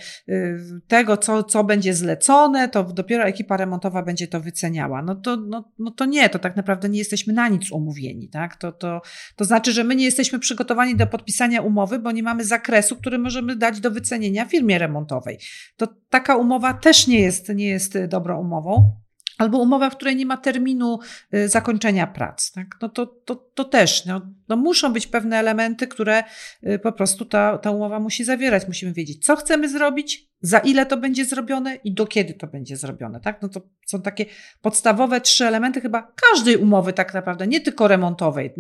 tego, 0.88 1.18
co, 1.18 1.44
co 1.44 1.64
będzie 1.64 1.94
zlecone, 1.94 2.70
to 2.70 2.84
dopiero 2.84 3.24
ekipa 3.24 3.58
remontowa 3.58 4.04
będzie 4.04 4.28
to 4.28 4.40
wyceniała. 4.40 5.02
No 5.02 5.16
to, 5.16 5.38
no, 5.38 5.72
no 5.80 5.92
to 5.92 6.06
nie, 6.06 6.30
to 6.30 6.40
tak 6.40 6.56
naprawdę 6.56 6.90
nie 6.90 7.00
jesteśmy 7.00 7.34
na 7.34 7.48
nic 7.48 7.72
umówieni, 7.72 8.30
tak? 8.30 8.56
To, 8.56 8.72
to, 8.72 9.02
to 9.36 9.46
znaczy, 9.46 9.72
że 9.72 9.84
my 9.84 9.96
nie 9.96 10.06
jesteśmy 10.06 10.40
przygotowani 10.40 10.63
przygotowani 10.64 10.96
do 10.96 11.08
podpisania 11.08 11.62
umowy, 11.62 12.00
bo 12.00 12.12
nie 12.12 12.24
mamy 12.24 12.46
zakresu, 12.46 12.96
który 12.96 13.18
możemy 13.18 13.56
dać 13.56 13.80
do 13.80 13.92
wycenienia 13.92 14.46
firmie 14.46 14.80
remontowej. 14.80 15.38
To 15.78 15.88
taka 16.10 16.36
umowa 16.36 16.74
też 16.74 17.08
nie 17.08 17.20
jest, 17.20 17.50
nie 17.50 17.68
jest 17.68 18.06
dobrą 18.08 18.40
umową 18.40 18.92
albo 19.38 19.58
umowa, 19.58 19.90
w 19.90 19.96
której 19.96 20.16
nie 20.16 20.26
ma 20.26 20.38
terminu 20.38 21.00
y, 21.34 21.50
zakończenia 21.50 22.08
prac. 22.08 22.52
Tak? 22.52 22.68
No 22.82 22.90
to, 22.90 23.06
to, 23.06 23.36
to 23.36 23.64
też 23.64 24.06
no, 24.06 24.22
no 24.50 24.56
muszą 24.56 24.94
być 24.94 25.08
pewne 25.08 25.38
elementy, 25.38 25.88
które 25.88 26.24
y, 26.64 26.80
po 26.80 26.92
prostu 26.92 27.26
ta, 27.26 27.58
ta 27.58 27.72
umowa 27.72 28.00
musi 28.00 28.24
zawierać. 28.24 28.68
Musimy 28.68 28.94
wiedzieć, 28.94 29.26
co 29.26 29.36
chcemy 29.36 29.70
zrobić, 29.70 30.30
za 30.42 30.60
ile 30.60 30.86
to 30.86 30.98
będzie 30.98 31.26
zrobione 31.26 31.76
i 31.76 31.94
do 31.94 32.08
kiedy 32.08 32.34
to 32.34 32.48
będzie 32.48 32.78
zrobione. 32.78 33.20
Tak? 33.20 33.42
No 33.42 33.50
to 33.50 33.62
są 33.86 34.02
takie 34.02 34.26
podstawowe 34.62 35.22
trzy 35.22 35.46
elementy 35.46 35.82
chyba 35.82 36.14
każdej 36.32 36.58
umowy 36.58 36.94
tak 36.94 37.14
naprawdę, 37.14 37.48
nie 37.48 37.62
tylko 37.62 37.88
remontowej. 37.88 38.54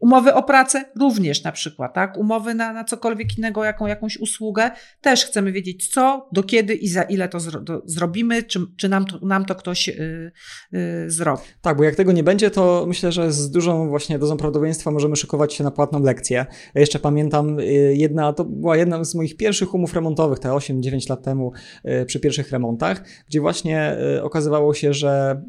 Umowy 0.00 0.34
o 0.34 0.42
pracę 0.42 0.84
również 1.00 1.44
na 1.44 1.52
przykład, 1.52 1.94
tak? 1.94 2.16
Umowy 2.16 2.54
na, 2.54 2.72
na 2.72 2.84
cokolwiek 2.84 3.38
innego, 3.38 3.64
jaką, 3.64 3.86
jakąś 3.86 4.16
usługę, 4.16 4.70
też 5.00 5.24
chcemy 5.24 5.52
wiedzieć 5.52 5.88
co, 5.88 6.28
do 6.32 6.42
kiedy 6.42 6.74
i 6.74 6.88
za 6.88 7.02
ile 7.02 7.28
to 7.28 7.40
zro, 7.40 7.60
do, 7.60 7.82
zrobimy, 7.84 8.42
czy, 8.42 8.60
czy 8.76 8.88
nam, 8.88 9.04
to, 9.04 9.18
nam 9.26 9.44
to 9.44 9.54
ktoś 9.54 9.88
yy, 9.88 10.32
yy, 10.72 11.10
zrobi. 11.10 11.42
Tak, 11.60 11.76
bo 11.76 11.84
jak 11.84 11.94
tego 11.94 12.12
nie 12.12 12.22
będzie, 12.22 12.50
to 12.50 12.84
myślę, 12.88 13.12
że 13.12 13.32
z 13.32 13.50
dużą 13.50 13.88
właśnie 13.88 14.18
dozą 14.18 14.36
prawdopodobieństwa 14.36 14.90
możemy 14.90 15.16
szykować 15.16 15.54
się 15.54 15.64
na 15.64 15.70
płatną 15.70 16.02
lekcję. 16.02 16.46
Ja 16.74 16.80
jeszcze 16.80 16.98
pamiętam, 16.98 17.58
yy, 17.58 17.96
jedna, 17.96 18.32
to 18.32 18.44
była 18.44 18.76
jedna 18.76 19.04
z 19.04 19.14
moich 19.14 19.36
pierwszych 19.36 19.74
umów 19.74 19.94
remontowych, 19.94 20.38
te 20.38 20.48
8-9 20.48 21.10
lat 21.10 21.22
temu 21.22 21.52
yy, 21.84 22.06
przy 22.06 22.20
pierwszych 22.20 22.50
remontach, 22.50 23.04
gdzie 23.28 23.40
właśnie 23.40 23.96
yy, 24.14 24.22
okazywało 24.22 24.74
się, 24.74 24.92
że 24.92 25.42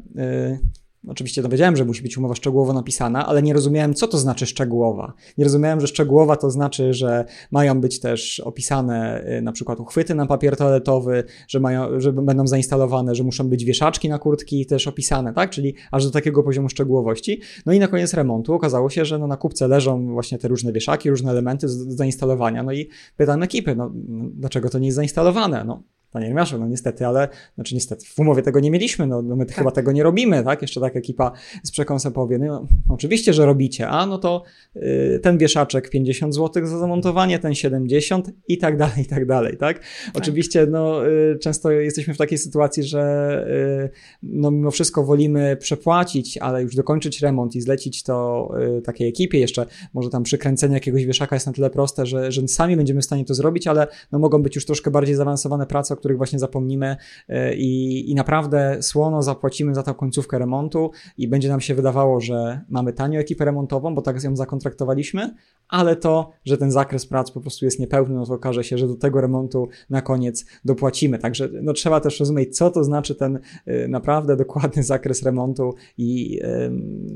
Oczywiście 1.08 1.42
dowiedziałem, 1.42 1.76
że 1.76 1.84
musi 1.84 2.02
być 2.02 2.18
umowa 2.18 2.34
szczegółowo 2.34 2.72
napisana, 2.72 3.26
ale 3.26 3.42
nie 3.42 3.52
rozumiałem, 3.52 3.94
co 3.94 4.06
to 4.06 4.18
znaczy 4.18 4.46
szczegółowa. 4.46 5.12
Nie 5.38 5.44
rozumiałem, 5.44 5.80
że 5.80 5.86
szczegółowa 5.86 6.36
to 6.36 6.50
znaczy, 6.50 6.94
że 6.94 7.24
mają 7.50 7.80
być 7.80 8.00
też 8.00 8.40
opisane 8.40 9.24
y, 9.38 9.42
na 9.42 9.52
przykład 9.52 9.80
uchwyty 9.80 10.14
na 10.14 10.26
papier 10.26 10.56
toaletowy, 10.56 11.24
że, 11.48 11.60
mają, 11.60 12.00
że 12.00 12.12
będą 12.12 12.46
zainstalowane, 12.46 13.14
że 13.14 13.24
muszą 13.24 13.48
być 13.48 13.64
wieszaczki 13.64 14.08
na 14.08 14.18
kurtki 14.18 14.66
też 14.66 14.86
opisane, 14.86 15.34
tak? 15.34 15.50
Czyli 15.50 15.74
aż 15.90 16.04
do 16.04 16.10
takiego 16.10 16.42
poziomu 16.42 16.68
szczegółowości. 16.68 17.40
No 17.66 17.72
i 17.72 17.78
na 17.78 17.88
koniec 17.88 18.14
remontu 18.14 18.54
okazało 18.54 18.90
się, 18.90 19.04
że 19.04 19.18
no 19.18 19.26
na 19.26 19.36
kupce 19.36 19.68
leżą 19.68 20.12
właśnie 20.12 20.38
te 20.38 20.48
różne 20.48 20.72
wieszaki, 20.72 21.10
różne 21.10 21.30
elementy 21.30 21.66
do 21.66 21.72
zainstalowania. 21.72 22.62
No 22.62 22.72
i 22.72 22.88
pytam 23.16 23.42
ekipy, 23.42 23.76
no 23.76 23.90
dlaczego 24.34 24.70
to 24.70 24.78
nie 24.78 24.86
jest 24.86 24.96
zainstalowane? 24.96 25.64
No 25.64 25.82
Panie 26.12 26.28
Remiaszu, 26.28 26.58
no 26.58 26.68
niestety, 26.68 27.06
ale, 27.06 27.28
znaczy 27.54 27.74
niestety, 27.74 28.06
w 28.06 28.18
umowie 28.18 28.42
tego 28.42 28.60
nie 28.60 28.70
mieliśmy, 28.70 29.06
no, 29.06 29.22
no 29.22 29.36
my 29.36 29.46
tak. 29.46 29.56
chyba 29.56 29.70
tego 29.70 29.92
nie 29.92 30.02
robimy, 30.02 30.44
tak? 30.44 30.62
Jeszcze 30.62 30.80
tak 30.80 30.96
ekipa 30.96 31.32
z 31.62 31.70
przekąsem 31.70 32.12
powie, 32.12 32.38
no 32.38 32.66
oczywiście, 32.88 33.32
że 33.32 33.46
robicie, 33.46 33.88
a 33.88 34.06
no 34.06 34.18
to 34.18 34.42
y, 34.76 35.20
ten 35.22 35.38
wieszaczek 35.38 35.90
50 35.90 36.34
zł 36.34 36.66
za 36.66 36.78
zamontowanie, 36.78 37.38
ten 37.38 37.54
70 37.54 38.30
i 38.48 38.58
tak 38.58 38.76
dalej, 38.76 39.00
i 39.02 39.06
tak 39.06 39.26
dalej, 39.26 39.56
tak? 39.56 39.78
tak. 39.78 39.86
Oczywiście, 40.14 40.66
no 40.66 41.08
y, 41.08 41.38
często 41.38 41.70
jesteśmy 41.70 42.14
w 42.14 42.18
takiej 42.18 42.38
sytuacji, 42.38 42.82
że 42.82 43.44
y, 43.86 43.90
no 44.22 44.50
mimo 44.50 44.70
wszystko 44.70 45.04
wolimy 45.04 45.56
przepłacić, 45.56 46.38
ale 46.38 46.62
już 46.62 46.74
dokończyć 46.74 47.22
remont 47.22 47.56
i 47.56 47.60
zlecić 47.60 48.02
to 48.02 48.48
y, 48.78 48.82
takiej 48.82 49.08
ekipie, 49.08 49.38
jeszcze 49.38 49.66
może 49.94 50.10
tam 50.10 50.22
przykręcenie 50.22 50.74
jakiegoś 50.74 51.04
wieszaka 51.04 51.36
jest 51.36 51.46
na 51.46 51.52
tyle 51.52 51.70
proste, 51.70 52.06
że, 52.06 52.32
że 52.32 52.48
sami 52.48 52.76
będziemy 52.76 53.00
w 53.00 53.04
stanie 53.04 53.24
to 53.24 53.34
zrobić, 53.34 53.66
ale 53.66 53.86
no 54.12 54.18
mogą 54.18 54.42
być 54.42 54.54
już 54.54 54.66
troszkę 54.66 54.90
bardziej 54.90 55.14
zaawansowane 55.14 55.66
prace, 55.66 55.96
których 56.00 56.16
właśnie 56.16 56.38
zapomnimy 56.38 56.96
e, 57.28 57.54
i, 57.54 58.10
i 58.10 58.14
naprawdę 58.14 58.78
słono 58.82 59.22
zapłacimy 59.22 59.74
za 59.74 59.82
tą 59.82 59.94
końcówkę 59.94 60.38
remontu 60.38 60.90
i 61.18 61.28
będzie 61.28 61.48
nam 61.48 61.60
się 61.60 61.74
wydawało, 61.74 62.20
że 62.20 62.60
mamy 62.68 62.92
tanią 62.92 63.20
ekipę 63.20 63.44
remontową, 63.44 63.94
bo 63.94 64.02
tak 64.02 64.24
ją 64.24 64.36
zakontraktowaliśmy, 64.36 65.34
ale 65.68 65.96
to, 65.96 66.30
że 66.44 66.58
ten 66.58 66.70
zakres 66.70 67.06
prac 67.06 67.30
po 67.30 67.40
prostu 67.40 67.64
jest 67.64 67.80
niepełny, 67.80 68.14
no 68.14 68.26
to 68.26 68.34
okaże 68.34 68.64
się, 68.64 68.78
że 68.78 68.86
do 68.86 68.96
tego 68.96 69.20
remontu 69.20 69.68
na 69.90 70.02
koniec 70.02 70.46
dopłacimy. 70.64 71.18
Także 71.18 71.48
no, 71.62 71.72
trzeba 71.72 72.00
też 72.00 72.20
rozumieć, 72.20 72.56
co 72.56 72.70
to 72.70 72.84
znaczy 72.84 73.14
ten 73.14 73.38
y, 73.68 73.88
naprawdę 73.88 74.36
dokładny 74.36 74.82
zakres 74.82 75.22
remontu 75.22 75.74
i 75.98 76.40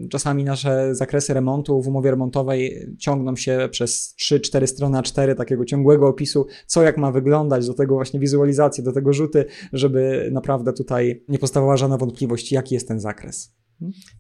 y, 0.05 0.09
czasami 0.09 0.45
nasze 0.45 0.95
zakresy 0.95 1.35
remontu 1.35 1.83
w 1.83 1.89
umowie 1.89 2.11
remontowej 2.11 2.89
ciągną 2.99 3.37
się 3.37 3.69
przez 3.71 4.15
3-4 4.21 4.67
strony 4.67 4.99
A4 4.99 5.35
takiego 5.35 5.65
ciągłego 5.65 6.09
opisu, 6.09 6.47
co 6.67 6.83
jak 6.83 6.99
ma 6.99 7.13
wyglądać, 7.13 7.67
do 7.67 7.75
tego 7.75 7.95
właśnie 7.95 8.21
do 8.83 8.93
tego 8.93 9.13
rzuty, 9.13 9.45
żeby 9.73 10.29
naprawdę 10.33 10.73
tutaj 10.73 11.25
nie 11.29 11.39
powstawała 11.39 11.77
żadna 11.77 11.97
wątpliwość, 11.97 12.53
jaki 12.53 12.75
jest 12.75 12.89
ten 12.89 13.01
zakres. 13.01 13.55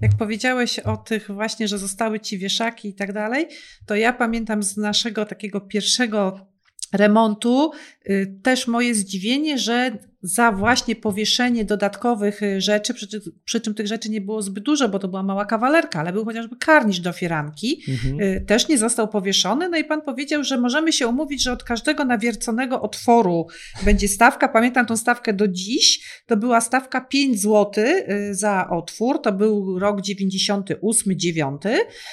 Jak 0.00 0.16
powiedziałeś 0.18 0.78
o 0.78 0.96
tych 0.96 1.30
właśnie, 1.30 1.68
że 1.68 1.78
zostały 1.78 2.20
ci 2.20 2.38
wieszaki 2.38 2.88
i 2.88 2.94
tak 2.94 3.12
dalej, 3.12 3.46
to 3.86 3.96
ja 3.96 4.12
pamiętam 4.12 4.62
z 4.62 4.76
naszego 4.76 5.26
takiego 5.26 5.60
pierwszego 5.60 6.54
remontu 6.92 7.70
y, 8.10 8.40
też 8.42 8.68
moje 8.68 8.94
zdziwienie, 8.94 9.58
że 9.58 9.98
za 10.24 10.52
właśnie 10.52 10.96
powieszenie 10.96 11.64
dodatkowych 11.64 12.42
y, 12.42 12.60
rzeczy, 12.60 12.94
przy, 12.94 13.06
przy, 13.44 13.60
czym 13.60 13.74
tych 13.74 13.86
rzeczy 13.86 14.10
nie 14.10 14.20
było 14.20 14.42
zbyt 14.42 14.64
dużo, 14.64 14.88
bo 14.88 14.98
to 14.98 15.08
była 15.08 15.22
mała 15.22 15.44
kawalerka, 15.44 16.00
ale 16.00 16.12
był 16.12 16.24
chociażby 16.24 16.56
karnisz 16.56 17.00
do 17.00 17.12
firanki, 17.12 17.82
mhm. 17.88 18.20
Y, 18.20 18.44
też 18.46 18.68
nie 18.68 18.78
został 18.78 19.08
powieszony. 19.08 19.68
No 19.68 19.78
i 19.78 19.84
pan 19.84 20.02
powiedział, 20.02 20.44
że 20.44 20.58
możemy 20.58 20.92
się 20.92 21.08
umówić, 21.08 21.42
że 21.42 21.52
od 21.52 21.64
każdego 21.64 22.04
nawierconego 22.04 22.82
otworu 22.82 23.46
będzie 23.82 24.08
stawka. 24.08 24.48
Pamiętam 24.48 24.86
tą 24.86 24.96
stawkę 24.96 25.32
do 25.32 25.48
dziś. 25.48 26.00
To 26.26 26.36
była 26.36 26.60
stawka 26.60 27.00
5 27.00 27.40
zł 27.40 27.84
y, 27.84 28.34
za 28.34 28.68
otwór. 28.70 29.22
To 29.22 29.32
był 29.32 29.78
rok 29.78 30.00
98, 30.00 31.18
9. 31.18 31.62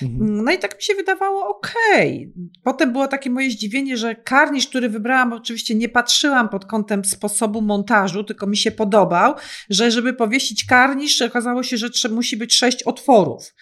Mhm. 0.01 0.43
No 0.43 0.51
i 0.51 0.57
tak 0.57 0.75
mi 0.75 0.83
się 0.83 0.95
wydawało, 0.95 1.57
okej. 1.57 2.31
Okay. 2.31 2.49
Potem 2.63 2.91
było 2.91 3.07
takie 3.07 3.29
moje 3.29 3.51
zdziwienie, 3.51 3.97
że 3.97 4.15
karnisz, 4.15 4.67
który 4.67 4.89
wybrałam, 4.89 5.33
oczywiście 5.33 5.75
nie 5.75 5.89
patrzyłam 5.89 6.49
pod 6.49 6.65
kątem 6.65 7.05
sposobu 7.05 7.61
montażu, 7.61 8.00
montażu, 8.01 8.23
tylko 8.23 8.47
mi 8.47 8.57
się 8.57 8.71
podobał, 8.71 9.33
że 9.69 9.91
żeby 9.91 10.13
powiesić 10.13 10.65
karnisz, 10.65 11.21
okazało 11.21 11.63
się, 11.63 11.77
że 11.77 12.09
musi 12.09 12.37
być 12.37 12.53
sześć 12.53 12.83
otworów. 12.83 13.53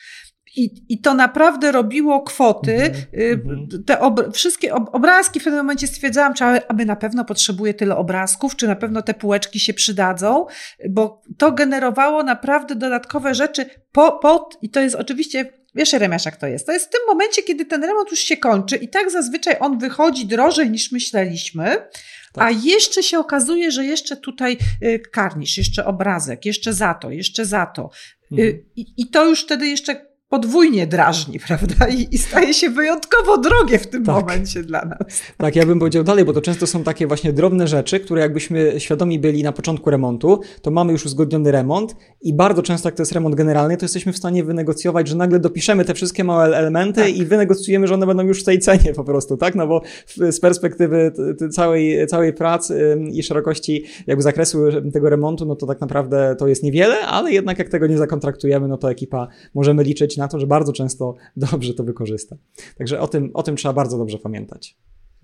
I, 0.56 0.86
I 0.90 1.02
to 1.02 1.14
naprawdę 1.14 1.72
robiło 1.72 2.22
kwoty. 2.22 2.76
Mm 2.76 3.40
-hmm. 3.40 3.84
Te 3.86 4.00
ob 4.00 4.34
wszystkie 4.34 4.74
ob 4.74 4.96
obrazki 4.96 5.40
w 5.40 5.44
pewnym 5.44 5.66
momencie 5.66 5.88
stwierdzałam, 5.88 6.34
czy 6.34 6.44
aby 6.44 6.86
na 6.86 6.96
pewno 6.96 7.26
potrzebuję 7.26 7.74
tyle 7.74 7.96
obrazków, 7.96 8.56
czy 8.56 8.68
na 8.68 8.76
pewno 8.76 9.02
te 9.02 9.14
półeczki 9.14 9.60
się 9.60 9.74
przydadzą, 9.74 10.46
bo 10.90 11.22
to 11.38 11.52
generowało 11.52 12.24
naprawdę 12.24 12.76
dodatkowe 12.76 13.36
rzeczy 13.36 13.66
po, 13.92 14.12
pod, 14.12 14.58
i 14.62 14.70
to 14.70 14.80
jest 14.80 14.96
oczywiście 14.96 15.59
Wiesz, 15.80 15.94
Remiasz, 15.94 16.26
jak 16.26 16.38
to 16.38 16.48
jest? 16.48 16.66
To 16.66 16.72
jest 16.72 16.86
w 16.86 16.90
tym 16.90 17.02
momencie, 17.08 17.44
kiedy 17.44 17.66
ten 17.66 17.84
remont 17.84 18.12
już 18.12 18.20
się 18.20 18.38
kończy 18.38 18.76
i 18.76 18.90
tak 18.90 19.12
zazwyczaj 19.12 19.56
on 19.60 19.80
wychodzi 19.80 20.26
drożej 20.26 20.70
niż 20.70 20.92
myśleliśmy, 20.92 21.64
tak. 22.34 22.44
A 22.44 22.52
jeszcze 22.52 23.04
się 23.04 23.20
okazuje, 23.20 23.72
że 23.72 23.86
jeszcze 23.86 24.18
tutaj 24.18 24.58
y, 24.84 25.00
karnisz, 25.12 25.58
jeszcze 25.58 25.86
obrazek, 25.86 26.46
jeszcze 26.46 26.74
za 26.74 26.94
to, 26.94 27.12
jeszcze 27.12 27.46
za 27.46 27.66
to. 27.66 27.90
Y, 28.32 28.42
mhm. 28.42 28.64
I, 28.76 28.86
I 28.98 29.10
to 29.10 29.26
już 29.26 29.44
wtedy 29.44 29.68
jeszcze 29.68 30.06
podwójnie 30.30 30.88
drażni, 30.88 31.40
prawda? 31.48 31.88
I, 31.88 32.08
I, 32.12 32.18
staje 32.18 32.54
się 32.54 32.70
wyjątkowo 32.70 33.38
drogie 33.38 33.80
w 33.80 33.88
tym 33.88 34.06
tak. 34.06 34.16
momencie 34.16 34.64
dla 34.64 34.86
nas. 34.86 35.22
Tak, 35.38 35.56
ja 35.56 35.66
bym 35.66 35.80
powiedział 35.80 36.04
dalej, 36.04 36.26
bo 36.26 36.34
to 36.34 36.42
często 36.42 36.68
są 36.68 36.84
takie 36.84 37.08
właśnie 37.08 37.34
drobne 37.34 37.68
rzeczy, 37.68 38.00
które 38.00 38.22
jakbyśmy 38.22 38.80
świadomi 38.80 39.20
byli 39.20 39.44
na 39.44 39.52
początku 39.52 39.90
remontu, 39.90 40.40
to 40.62 40.72
mamy 40.72 40.92
już 40.92 41.06
uzgodniony 41.06 41.52
remont 41.52 41.96
i 42.22 42.34
bardzo 42.34 42.64
często 42.64 42.88
jak 42.88 42.96
to 42.96 43.02
jest 43.02 43.12
remont 43.12 43.36
generalny, 43.36 43.78
to 43.78 43.86
jesteśmy 43.86 44.14
w 44.14 44.18
stanie 44.18 44.44
wynegocjować, 44.44 45.08
że 45.08 45.16
nagle 45.16 45.40
dopiszemy 45.40 45.86
te 45.86 45.94
wszystkie 45.94 46.24
małe 46.24 46.58
elementy 46.58 47.02
tak. 47.02 47.16
i 47.16 47.26
wynegocjujemy, 47.26 47.88
że 47.88 47.94
one 47.94 48.08
będą 48.08 48.24
już 48.24 48.42
w 48.42 48.46
tej 48.46 48.60
cenie 48.60 48.94
po 48.96 49.04
prostu, 49.04 49.38
tak? 49.38 49.56
No 49.56 49.68
bo 49.68 49.82
z 50.32 50.40
perspektywy 50.40 51.12
całej, 51.52 52.08
całej 52.08 52.34
pracy 52.34 52.98
i 53.12 53.24
szerokości 53.24 53.86
jakby 54.08 54.24
zakresu 54.24 54.60
tego 54.94 55.10
remontu, 55.10 55.46
no 55.46 55.56
to 55.56 55.68
tak 55.68 55.82
naprawdę 55.82 56.36
to 56.40 56.48
jest 56.48 56.64
niewiele, 56.64 57.00
ale 57.00 57.32
jednak 57.32 57.60
jak 57.60 57.70
tego 57.70 57.88
nie 57.88 57.98
zakontraktujemy, 57.98 58.68
no 58.68 58.78
to 58.78 58.92
ekipa 58.92 59.28
możemy 59.54 59.84
liczyć 59.84 60.19
na 60.20 60.28
to, 60.28 60.40
że 60.40 60.48
bardzo 60.48 60.74
często 60.74 61.16
dobrze 61.36 61.74
to 61.74 61.84
wykorzysta. 61.84 62.36
Także 62.78 63.00
o 63.00 63.08
tym, 63.08 63.32
o 63.34 63.44
tym 63.44 63.56
trzeba 63.56 63.74
bardzo 63.74 63.98
dobrze 63.98 64.18
pamiętać. 64.18 64.78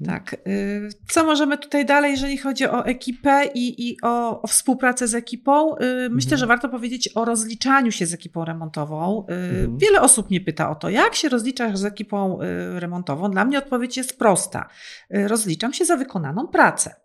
Tak. 0.06 0.36
Y, 0.48 0.90
co 1.10 1.24
możemy 1.24 1.58
tutaj 1.58 1.86
dalej, 1.86 2.12
jeżeli 2.12 2.38
chodzi 2.38 2.66
o 2.66 2.86
ekipę 2.86 3.46
i, 3.54 3.90
i 3.90 3.98
o, 4.02 4.42
o 4.42 4.48
współpracę 4.48 5.08
z 5.08 5.16
ekipą? 5.16 5.76
Y, 5.76 5.80
myślę, 6.10 6.30
mhm. 6.30 6.38
że 6.38 6.48
warto 6.48 6.70
powiedzieć 6.70 7.10
o 7.16 7.26
rozliczaniu 7.26 7.92
się 7.92 8.06
z 8.06 8.14
ekipą 8.14 8.46
remontową. 8.46 9.26
Y, 9.30 9.34
mhm. 9.34 9.78
Wiele 9.78 10.02
osób 10.02 10.30
mnie 10.30 10.42
pyta 10.42 10.70
o 10.70 10.76
to, 10.76 10.90
jak 10.90 11.16
się 11.16 11.30
rozliczasz 11.30 11.78
z 11.78 11.86
ekipą 11.86 12.40
remontową. 12.76 13.32
Dla 13.32 13.46
mnie 13.46 13.58
odpowiedź 13.58 13.98
jest 13.98 14.20
prosta. 14.20 14.70
Rozliczam 15.10 15.74
się 15.74 15.86
za 15.86 15.98
wykonaną 15.98 16.48
pracę. 16.48 17.05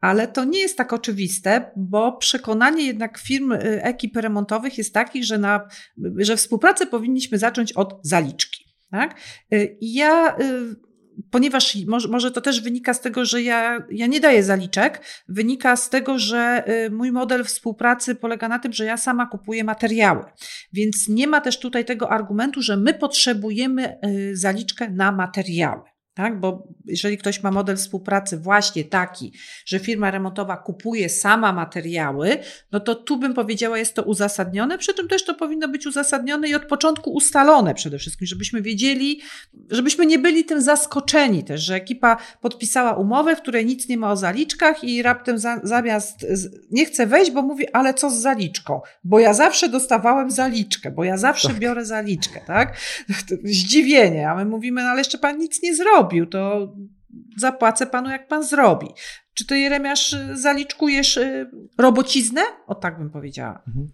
Ale 0.00 0.28
to 0.28 0.44
nie 0.44 0.60
jest 0.60 0.76
tak 0.76 0.92
oczywiste, 0.92 1.70
bo 1.76 2.12
przekonanie 2.12 2.86
jednak 2.86 3.18
firm, 3.18 3.52
y, 3.52 3.82
ekip 3.82 4.16
remontowych 4.16 4.78
jest 4.78 4.94
takich, 4.94 5.24
że, 5.24 5.38
na, 5.38 5.68
że 6.16 6.36
współpracę 6.36 6.86
powinniśmy 6.86 7.38
zacząć 7.38 7.72
od 7.72 8.00
zaliczki. 8.02 8.64
Tak? 8.90 9.20
Y, 9.52 9.78
ja 9.80 10.36
y, 10.40 10.88
ponieważ 11.30 11.76
może, 11.86 12.08
może, 12.08 12.30
to 12.30 12.40
też 12.40 12.60
wynika 12.60 12.94
z 12.94 13.00
tego, 13.00 13.24
że 13.24 13.42
ja, 13.42 13.86
ja 13.90 14.06
nie 14.06 14.20
daję 14.20 14.42
zaliczek, 14.42 15.02
wynika 15.28 15.76
z 15.76 15.90
tego, 15.90 16.18
że 16.18 16.64
mój 16.90 17.12
model 17.12 17.44
współpracy 17.44 18.14
polega 18.14 18.48
na 18.48 18.58
tym, 18.58 18.72
że 18.72 18.84
ja 18.84 18.96
sama 18.96 19.26
kupuję 19.26 19.64
materiały. 19.64 20.24
Więc 20.72 21.08
nie 21.08 21.26
ma 21.26 21.40
też 21.40 21.58
tutaj 21.58 21.84
tego 21.84 22.10
argumentu, 22.10 22.62
że 22.62 22.76
my 22.76 22.94
potrzebujemy 22.94 23.98
zaliczkę 24.32 24.90
na 24.90 25.12
materiały 25.12 25.82
tak? 26.18 26.40
Bo 26.40 26.68
jeżeli 26.84 27.18
ktoś 27.18 27.42
ma 27.42 27.50
model 27.50 27.76
współpracy 27.76 28.38
właśnie 28.38 28.84
taki, 28.84 29.32
że 29.66 29.78
firma 29.78 30.10
remontowa 30.10 30.56
kupuje 30.56 31.08
sama 31.08 31.52
materiały, 31.52 32.38
no 32.72 32.80
to 32.80 32.94
tu 32.94 33.16
bym 33.16 33.34
powiedziała, 33.34 33.78
jest 33.78 33.94
to 33.94 34.02
uzasadnione, 34.02 34.78
przy 34.78 34.94
czym 34.94 35.08
też 35.08 35.24
to 35.24 35.34
powinno 35.34 35.68
być 35.68 35.86
uzasadnione 35.86 36.48
i 36.48 36.54
od 36.54 36.64
początku 36.64 37.12
ustalone 37.12 37.74
przede 37.74 37.98
wszystkim, 37.98 38.26
żebyśmy 38.26 38.62
wiedzieli, 38.62 39.20
żebyśmy 39.70 40.06
nie 40.06 40.18
byli 40.18 40.44
tym 40.44 40.62
zaskoczeni 40.62 41.44
też, 41.44 41.60
że 41.60 41.74
ekipa 41.74 42.16
podpisała 42.40 42.92
umowę, 42.94 43.36
w 43.36 43.40
której 43.40 43.66
nic 43.66 43.88
nie 43.88 43.96
ma 43.96 44.12
o 44.12 44.16
zaliczkach 44.16 44.84
i 44.84 45.02
raptem 45.02 45.38
za, 45.38 45.60
zamiast 45.62 46.26
nie 46.70 46.84
chce 46.84 47.06
wejść, 47.06 47.30
bo 47.30 47.42
mówi, 47.42 47.72
ale 47.72 47.94
co 47.94 48.10
z 48.10 48.14
zaliczką? 48.14 48.80
Bo 49.04 49.18
ja 49.18 49.34
zawsze 49.34 49.68
dostawałem 49.68 50.30
zaliczkę, 50.30 50.90
bo 50.90 51.04
ja 51.04 51.16
zawsze 51.16 51.48
tak. 51.48 51.58
biorę 51.58 51.84
zaliczkę, 51.84 52.40
tak? 52.46 52.76
Zdziwienie, 53.44 54.30
a 54.30 54.34
my 54.34 54.44
mówimy, 54.44 54.82
no 54.82 54.88
ale 54.88 55.00
jeszcze 55.00 55.18
pan 55.18 55.38
nic 55.38 55.62
nie 55.62 55.74
zrobi 55.74 56.07
zrobił, 56.08 56.26
to 56.26 56.72
zapłacę 57.36 57.86
panu, 57.86 58.10
jak 58.10 58.28
pan 58.28 58.42
zrobi. 58.44 58.88
Czy 59.38 59.46
ty, 59.46 59.58
Jeremiasz, 59.58 60.16
zaliczkujesz 60.34 61.16
y, 61.16 61.50
robociznę? 61.78 62.40
O 62.66 62.74
tak 62.74 62.98
bym 62.98 63.10
powiedziała. 63.10 63.62
Mhm. 63.68 63.88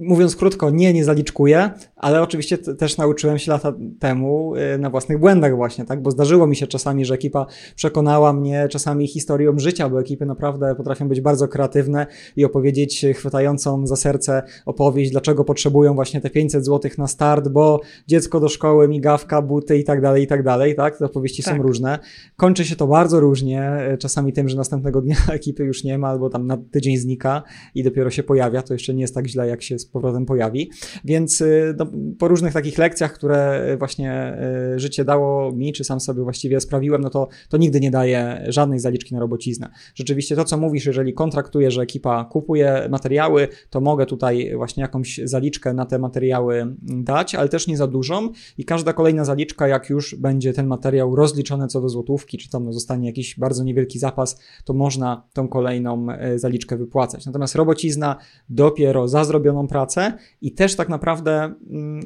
Mówiąc 0.00 0.36
krótko, 0.36 0.70
nie, 0.70 0.92
nie 0.92 1.04
zaliczkuję, 1.04 1.70
ale 1.96 2.22
oczywiście 2.22 2.58
też 2.58 2.96
nauczyłem 2.96 3.38
się 3.38 3.52
lata 3.52 3.72
temu 4.00 4.56
y, 4.56 4.78
na 4.78 4.90
własnych 4.90 5.18
błędach 5.18 5.56
właśnie, 5.56 5.84
tak? 5.84 6.02
Bo 6.02 6.10
zdarzyło 6.10 6.46
mi 6.46 6.56
się 6.56 6.66
czasami, 6.66 7.04
że 7.04 7.14
ekipa 7.14 7.46
przekonała 7.76 8.32
mnie 8.32 8.68
czasami 8.70 9.06
historią 9.06 9.58
życia, 9.58 9.88
bo 9.88 10.00
ekipy 10.00 10.26
naprawdę 10.26 10.74
potrafią 10.74 11.08
być 11.08 11.20
bardzo 11.20 11.48
kreatywne 11.48 12.06
i 12.36 12.44
opowiedzieć 12.44 13.06
chwytającą 13.14 13.86
za 13.86 13.96
serce 13.96 14.42
opowieść, 14.66 15.10
dlaczego 15.10 15.44
potrzebują 15.44 15.94
właśnie 15.94 16.20
te 16.20 16.30
500 16.30 16.64
zł 16.64 16.90
na 16.98 17.06
start, 17.06 17.48
bo 17.48 17.80
dziecko 18.06 18.40
do 18.40 18.48
szkoły, 18.48 18.88
migawka, 18.88 19.42
buty 19.42 19.78
i 19.78 19.84
tak 19.84 20.00
dalej, 20.00 20.22
i 20.22 20.26
tak 20.26 20.42
dalej, 20.42 20.74
tak? 20.74 20.98
Te 20.98 21.04
opowieści 21.04 21.42
tak. 21.42 21.56
są 21.56 21.62
różne. 21.62 21.98
Kończy 22.36 22.64
się 22.64 22.76
to 22.76 22.86
bardzo 22.86 23.20
różnie, 23.20 23.90
y, 23.92 23.98
czasami 23.98 24.32
tym, 24.32 24.48
że 24.48 24.56
następnie 24.56 24.73
następnego 24.74 25.00
dnia 25.00 25.16
ekipy 25.38 25.64
już 25.64 25.84
nie 25.84 25.98
ma, 25.98 26.08
albo 26.08 26.30
tam 26.30 26.46
na 26.46 26.56
tydzień 26.56 26.96
znika 26.96 27.42
i 27.74 27.82
dopiero 27.82 28.10
się 28.10 28.22
pojawia. 28.22 28.62
To 28.62 28.72
jeszcze 28.72 28.94
nie 28.94 29.00
jest 29.00 29.14
tak 29.14 29.26
źle, 29.26 29.48
jak 29.48 29.62
się 29.62 29.78
z 29.78 29.86
powrotem 29.86 30.26
pojawi. 30.26 30.70
Więc 31.04 31.40
y, 31.40 31.74
no, 31.78 31.86
po 32.18 32.28
różnych 32.28 32.52
takich 32.52 32.78
lekcjach, 32.78 33.12
które 33.12 33.76
właśnie 33.78 34.38
y, 34.74 34.78
życie 34.78 35.04
dało 35.04 35.52
mi, 35.52 35.72
czy 35.72 35.84
sam 35.84 36.00
sobie 36.00 36.22
właściwie 36.22 36.60
sprawiłem, 36.60 37.02
no 37.02 37.10
to, 37.10 37.28
to 37.48 37.56
nigdy 37.56 37.80
nie 37.80 37.90
daje 37.90 38.44
żadnej 38.48 38.78
zaliczki 38.78 39.14
na 39.14 39.20
robociznę. 39.20 39.70
Rzeczywiście 39.94 40.36
to, 40.36 40.44
co 40.44 40.56
mówisz, 40.56 40.86
jeżeli 40.86 41.14
kontraktuję, 41.14 41.70
że 41.70 41.82
ekipa 41.82 42.24
kupuje 42.24 42.88
materiały, 42.90 43.48
to 43.70 43.80
mogę 43.80 44.06
tutaj 44.06 44.52
właśnie 44.56 44.80
jakąś 44.80 45.20
zaliczkę 45.24 45.74
na 45.74 45.86
te 45.86 45.98
materiały 45.98 46.76
dać, 46.82 47.34
ale 47.34 47.48
też 47.48 47.66
nie 47.66 47.76
za 47.76 47.86
dużą 47.86 48.28
i 48.58 48.64
każda 48.64 48.92
kolejna 48.92 49.24
zaliczka, 49.24 49.68
jak 49.68 49.90
już 49.90 50.14
będzie 50.14 50.52
ten 50.52 50.66
materiał 50.66 51.16
rozliczony 51.16 51.66
co 51.66 51.80
do 51.80 51.88
złotówki, 51.88 52.38
czy 52.38 52.50
tam 52.50 52.72
zostanie 52.72 53.06
jakiś 53.06 53.38
bardzo 53.38 53.64
niewielki 53.64 53.98
zapas, 53.98 54.40
to 54.64 54.74
można 54.74 55.28
tą 55.32 55.48
kolejną 55.48 56.06
e, 56.10 56.38
zaliczkę 56.38 56.76
wypłacać. 56.76 57.26
Natomiast 57.26 57.54
robocizna 57.54 58.16
dopiero 58.48 59.08
za 59.08 59.24
zrobioną 59.24 59.68
pracę 59.68 60.12
i 60.40 60.52
też 60.52 60.76
tak 60.76 60.88
naprawdę 60.88 61.54
mm, 61.70 62.02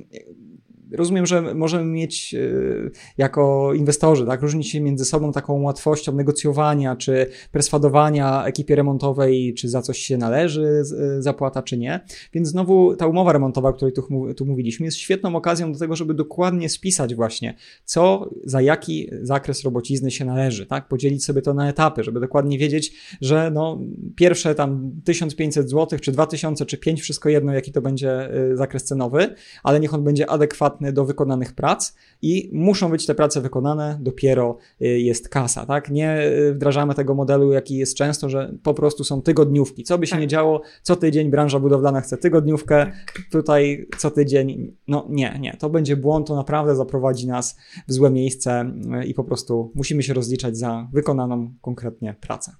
rozumiem, 0.93 1.27
że 1.27 1.55
możemy 1.55 1.85
mieć 1.85 2.35
y, 2.35 2.91
jako 3.19 3.75
inwestorzy, 3.75 4.27
tak, 4.27 4.43
różnić 4.43 4.71
się 4.71 4.81
między 4.81 5.05
sobą 5.05 5.33
taką 5.33 5.63
łatwością 5.63 6.13
negocjowania, 6.13 6.97
czy 6.97 7.27
perswadowania 7.53 8.45
ekipie 8.45 8.77
remontowej, 8.77 9.55
czy 9.55 9.69
za 9.69 9.83
coś 9.83 9.99
się 9.99 10.17
należy 10.17 10.83
y, 11.19 11.23
zapłata, 11.23 11.63
czy 11.63 11.79
nie. 11.79 12.01
Więc 12.33 12.49
znowu 12.49 12.97
ta 12.97 13.07
umowa 13.07 13.33
remontowa, 13.33 13.69
o 13.69 13.73
której 13.73 13.95
tu, 13.95 14.35
tu 14.37 14.47
mówiliśmy, 14.47 14.87
jest 14.87 14.97
świetną 14.97 15.37
okazją 15.37 15.73
do 15.73 15.79
tego, 15.79 15.97
żeby 15.97 16.15
dokładnie 16.15 16.69
spisać 16.69 17.15
właśnie, 17.15 17.55
co 17.85 18.31
za 18.45 18.63
jaki 18.63 19.11
zakres 19.23 19.65
robocizny 19.65 20.11
się 20.11 20.25
należy, 20.25 20.67
tak, 20.67 20.89
podzielić 20.89 21.25
sobie 21.25 21.43
to 21.43 21.55
na 21.55 21.69
etapy, 21.69 22.05
żeby 22.05 22.21
dokładnie 22.21 22.59
wiedzieć, 22.59 22.93
że 23.21 23.51
no, 23.51 23.81
pierwsze 24.17 24.55
tam 24.55 24.93
1500 25.05 25.71
zł, 25.71 25.99
czy 25.99 26.13
2000, 26.13 26.67
czy 26.67 26.79
5, 26.79 27.03
wszystko 27.03 27.29
jedno, 27.29 27.53
jaki 27.53 27.73
to 27.73 27.83
będzie 27.83 28.35
y, 28.53 28.57
zakres 28.57 28.85
cenowy, 28.85 29.35
ale 29.63 29.81
niech 29.81 29.95
on 29.95 30.05
będzie 30.05 30.31
adekwatny 30.31 30.78
do 30.81 31.05
wykonanych 31.05 31.53
prac 31.53 31.95
i 32.23 32.51
muszą 32.53 32.91
być 32.91 33.07
te 33.07 33.15
prace 33.15 33.41
wykonane, 33.41 33.99
dopiero 34.01 34.57
y, 34.83 34.87
jest 34.87 35.29
kasa, 35.29 35.67
tak? 35.67 35.91
Nie 35.91 36.23
y, 36.23 36.55
wdrażamy 36.55 36.95
tego 36.95 37.15
modelu, 37.15 37.53
jaki 37.53 37.77
jest 37.77 37.95
często, 37.95 38.29
że 38.29 38.55
po 38.63 38.75
prostu 38.75 39.05
są 39.05 39.23
tygodniówki. 39.23 39.85
Co 39.85 39.99
by 39.99 40.07
się 40.07 40.11
tak. 40.11 40.21
nie 40.21 40.27
działo, 40.27 40.63
co 40.83 40.97
tydzień 40.97 41.31
branża 41.31 41.61
budowlana 41.61 42.01
chce 42.01 42.17
tygodniówkę, 42.17 42.87
tak. 42.87 43.23
tutaj 43.33 43.87
co 43.99 44.11
tydzień, 44.11 44.77
no 44.89 45.07
nie, 45.11 45.39
nie, 45.41 45.57
to 45.59 45.71
będzie 45.71 45.97
błąd, 45.97 46.27
to 46.27 46.37
naprawdę 46.37 46.77
zaprowadzi 46.77 47.27
nas 47.27 47.57
w 47.89 47.93
złe 47.93 48.11
miejsce 48.11 48.73
i 49.07 49.15
po 49.15 49.25
prostu 49.25 49.73
musimy 49.75 50.03
się 50.03 50.15
rozliczać 50.15 50.57
za 50.57 50.89
wykonaną 50.93 51.55
konkretnie 51.61 52.15
pracę. 52.21 52.53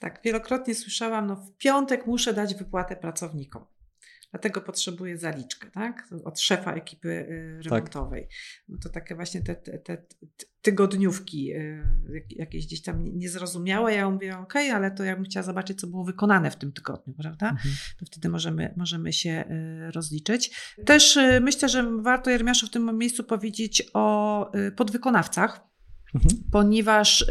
Tak, 0.00 0.20
wielokrotnie 0.24 0.74
słyszałam, 0.74 1.26
no 1.26 1.36
w 1.36 1.56
piątek 1.56 2.06
muszę 2.06 2.34
dać 2.34 2.54
wypłatę 2.54 2.96
pracownikom. 2.96 3.64
Dlatego 4.30 4.60
potrzebuję 4.60 5.18
zaliczkę, 5.18 5.70
tak? 5.70 6.08
Od 6.24 6.40
szefa 6.40 6.74
ekipy 6.74 7.08
y, 7.08 7.60
tak. 7.64 7.72
remontowej. 7.72 8.28
No 8.68 8.78
to 8.82 8.88
takie 8.88 9.14
właśnie 9.14 9.42
te, 9.42 9.54
te, 9.54 9.78
te 9.78 10.06
tygodniówki 10.62 11.52
y, 11.52 11.84
jakieś 12.30 12.66
gdzieś 12.66 12.82
tam 12.82 13.18
niezrozumiałe. 13.18 13.94
Ja 13.94 14.10
mówię, 14.10 14.38
ok, 14.38 14.54
ale 14.56 14.90
to 14.90 15.04
ja 15.04 15.16
bym 15.16 15.24
chciała 15.24 15.44
zobaczyć, 15.44 15.80
co 15.80 15.86
było 15.86 16.04
wykonane 16.04 16.50
w 16.50 16.56
tym 16.56 16.72
tygodniu, 16.72 17.14
prawda? 17.14 17.50
Mhm. 17.50 17.74
To 17.98 18.06
wtedy 18.06 18.28
możemy, 18.28 18.74
możemy 18.76 19.12
się 19.12 19.44
y, 19.88 19.90
rozliczyć. 19.90 20.74
Też 20.86 21.18
myślę, 21.40 21.68
że 21.68 21.90
warto 22.02 22.30
Jeremiaszu 22.30 22.66
w 22.66 22.70
tym 22.70 22.98
miejscu 22.98 23.24
powiedzieć 23.24 23.90
o 23.94 24.50
podwykonawcach, 24.76 25.60
mhm. 26.14 26.42
ponieważ 26.52 27.26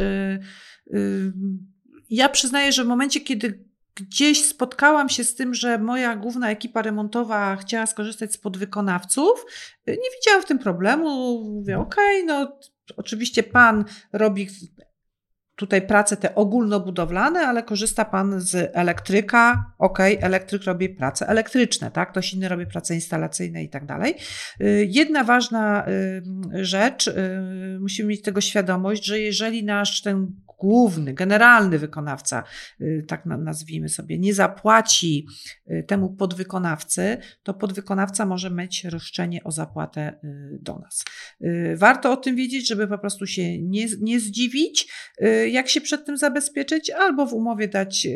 ja 2.10 2.30
przyznaję, 2.30 2.72
że 2.72 2.84
w 2.84 2.88
momencie, 2.88 3.22
kiedy 3.22 3.69
gdzieś 4.02 4.46
spotkałam 4.46 5.10
się 5.10 5.24
z 5.24 5.36
tym, 5.36 5.54
że 5.54 5.78
moja 5.78 6.16
główna 6.16 6.52
ekipa 6.52 6.82
remontowa 6.82 7.56
chciała 7.56 7.86
skorzystać 7.86 8.34
z 8.34 8.38
podwykonawców, 8.38 9.46
nie 9.88 10.10
widziałam 10.20 10.42
w 10.42 10.46
tym 10.46 10.60
problemu. 10.60 11.40
Mówię, 11.44 11.80
okej, 11.80 12.24
okay, 12.24 12.26
no 12.26 12.58
oczywiście 12.98 13.44
pan 13.44 13.86
robi 14.14 14.48
tutaj 15.60 15.82
prace 15.82 16.18
te 16.18 16.36
ogólnobudowlane, 16.36 17.40
ale 17.40 17.64
korzysta 17.64 18.06
pan 18.06 18.42
z 18.42 18.72
elektryka, 18.74 19.74
ok, 19.78 20.00
elektryk 20.20 20.64
robi 20.64 20.90
prace 20.90 21.28
elektryczne, 21.28 21.92
tak, 21.92 22.12
ktoś 22.12 22.34
inny 22.34 22.50
robi 22.50 22.66
prace 22.66 22.96
instalacyjne 22.96 23.64
i 23.64 23.70
tak 23.70 23.86
dalej. 23.86 24.16
Y, 24.62 24.88
jedna 24.90 25.24
ważna 25.24 25.88
y, 25.88 26.66
rzecz, 26.66 27.08
y, 27.08 27.78
musimy 27.80 28.10
mieć 28.10 28.22
tego 28.22 28.42
świadomość, 28.42 29.06
że 29.06 29.20
jeżeli 29.20 29.64
nasz 29.64 30.02
ten 30.02 30.28
główny, 30.60 31.14
generalny 31.14 31.80
wykonawca, 31.80 32.44
tak 33.08 33.26
nazwijmy 33.26 33.90
sobie, 33.90 34.20
nie 34.20 34.34
zapłaci 34.34 35.28
temu 35.88 36.10
podwykonawcy, 36.10 37.18
to 37.44 37.54
podwykonawca 37.54 38.26
może 38.26 38.52
mieć 38.52 38.84
roszczenie 38.84 39.44
o 39.44 39.52
zapłatę 39.52 40.20
do 40.62 40.80
nas. 40.80 41.06
Warto 41.76 42.12
o 42.12 42.18
tym 42.18 42.36
wiedzieć, 42.36 42.68
żeby 42.68 42.88
po 42.88 42.98
prostu 42.98 43.28
się 43.28 43.62
nie, 43.62 43.86
nie 44.02 44.20
zdziwić, 44.20 44.92
jak 45.52 45.70
się 45.70 45.82
przed 45.82 46.06
tym 46.06 46.18
zabezpieczyć, 46.18 46.90
albo 46.90 47.26
w 47.26 47.34
umowie 47.34 47.68
dać 47.68 48.08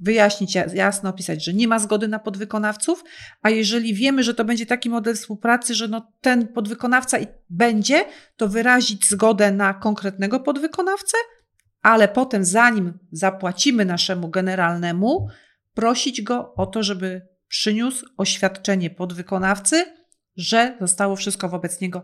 wyjaśnić, 0.00 0.54
jasno 0.74 1.10
opisać, 1.10 1.44
że 1.44 1.54
nie 1.54 1.68
ma 1.68 1.78
zgody 1.78 2.08
na 2.08 2.18
podwykonawców, 2.18 3.04
a 3.42 3.50
jeżeli 3.50 3.94
wiemy, 3.94 4.22
że 4.22 4.34
to 4.34 4.44
będzie 4.44 4.66
taki 4.66 4.90
model 4.90 5.14
współpracy, 5.14 5.74
że 5.74 5.88
no 5.88 6.12
ten 6.20 6.48
podwykonawca 6.48 7.18
będzie, 7.50 8.04
to 8.36 8.48
wyrazić 8.48 9.08
zgodę 9.08 9.52
na 9.52 9.74
konkretnego 9.74 10.40
podwykonawcę, 10.40 11.16
ale 11.82 12.08
potem 12.08 12.44
zanim 12.44 12.98
zapłacimy 13.12 13.84
naszemu 13.84 14.28
generalnemu, 14.28 15.28
prosić 15.74 16.22
go 16.22 16.54
o 16.54 16.66
to, 16.66 16.82
żeby 16.82 17.28
przyniósł 17.48 18.06
oświadczenie 18.16 18.90
podwykonawcy, 18.90 19.84
że 20.36 20.76
zostało 20.80 21.16
wszystko 21.16 21.48
wobec 21.48 21.80
niego 21.80 22.02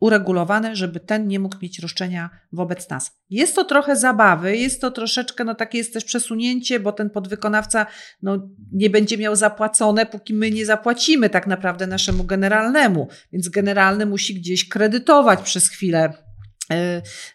uregulowane, 0.00 0.76
żeby 0.76 1.00
ten 1.00 1.28
nie 1.28 1.40
mógł 1.40 1.56
mieć 1.62 1.78
roszczenia 1.78 2.30
wobec 2.52 2.90
nas. 2.90 3.20
Jest 3.30 3.54
to 3.54 3.64
trochę 3.64 3.96
zabawy, 3.96 4.56
jest 4.56 4.80
to 4.80 4.90
troszeczkę, 4.90 5.44
no 5.44 5.54
takie 5.54 5.78
jest 5.78 5.92
też 5.92 6.04
przesunięcie, 6.04 6.80
bo 6.80 6.92
ten 6.92 7.10
podwykonawca 7.10 7.86
no, 8.22 8.48
nie 8.72 8.90
będzie 8.90 9.18
miał 9.18 9.36
zapłacone, 9.36 10.06
póki 10.06 10.34
my 10.34 10.50
nie 10.50 10.66
zapłacimy 10.66 11.30
tak 11.30 11.46
naprawdę 11.46 11.86
naszemu 11.86 12.24
generalnemu. 12.24 13.08
Więc 13.32 13.48
generalny 13.48 14.06
musi 14.06 14.34
gdzieś 14.34 14.68
kredytować 14.68 15.42
przez 15.42 15.68
chwilę 15.68 16.12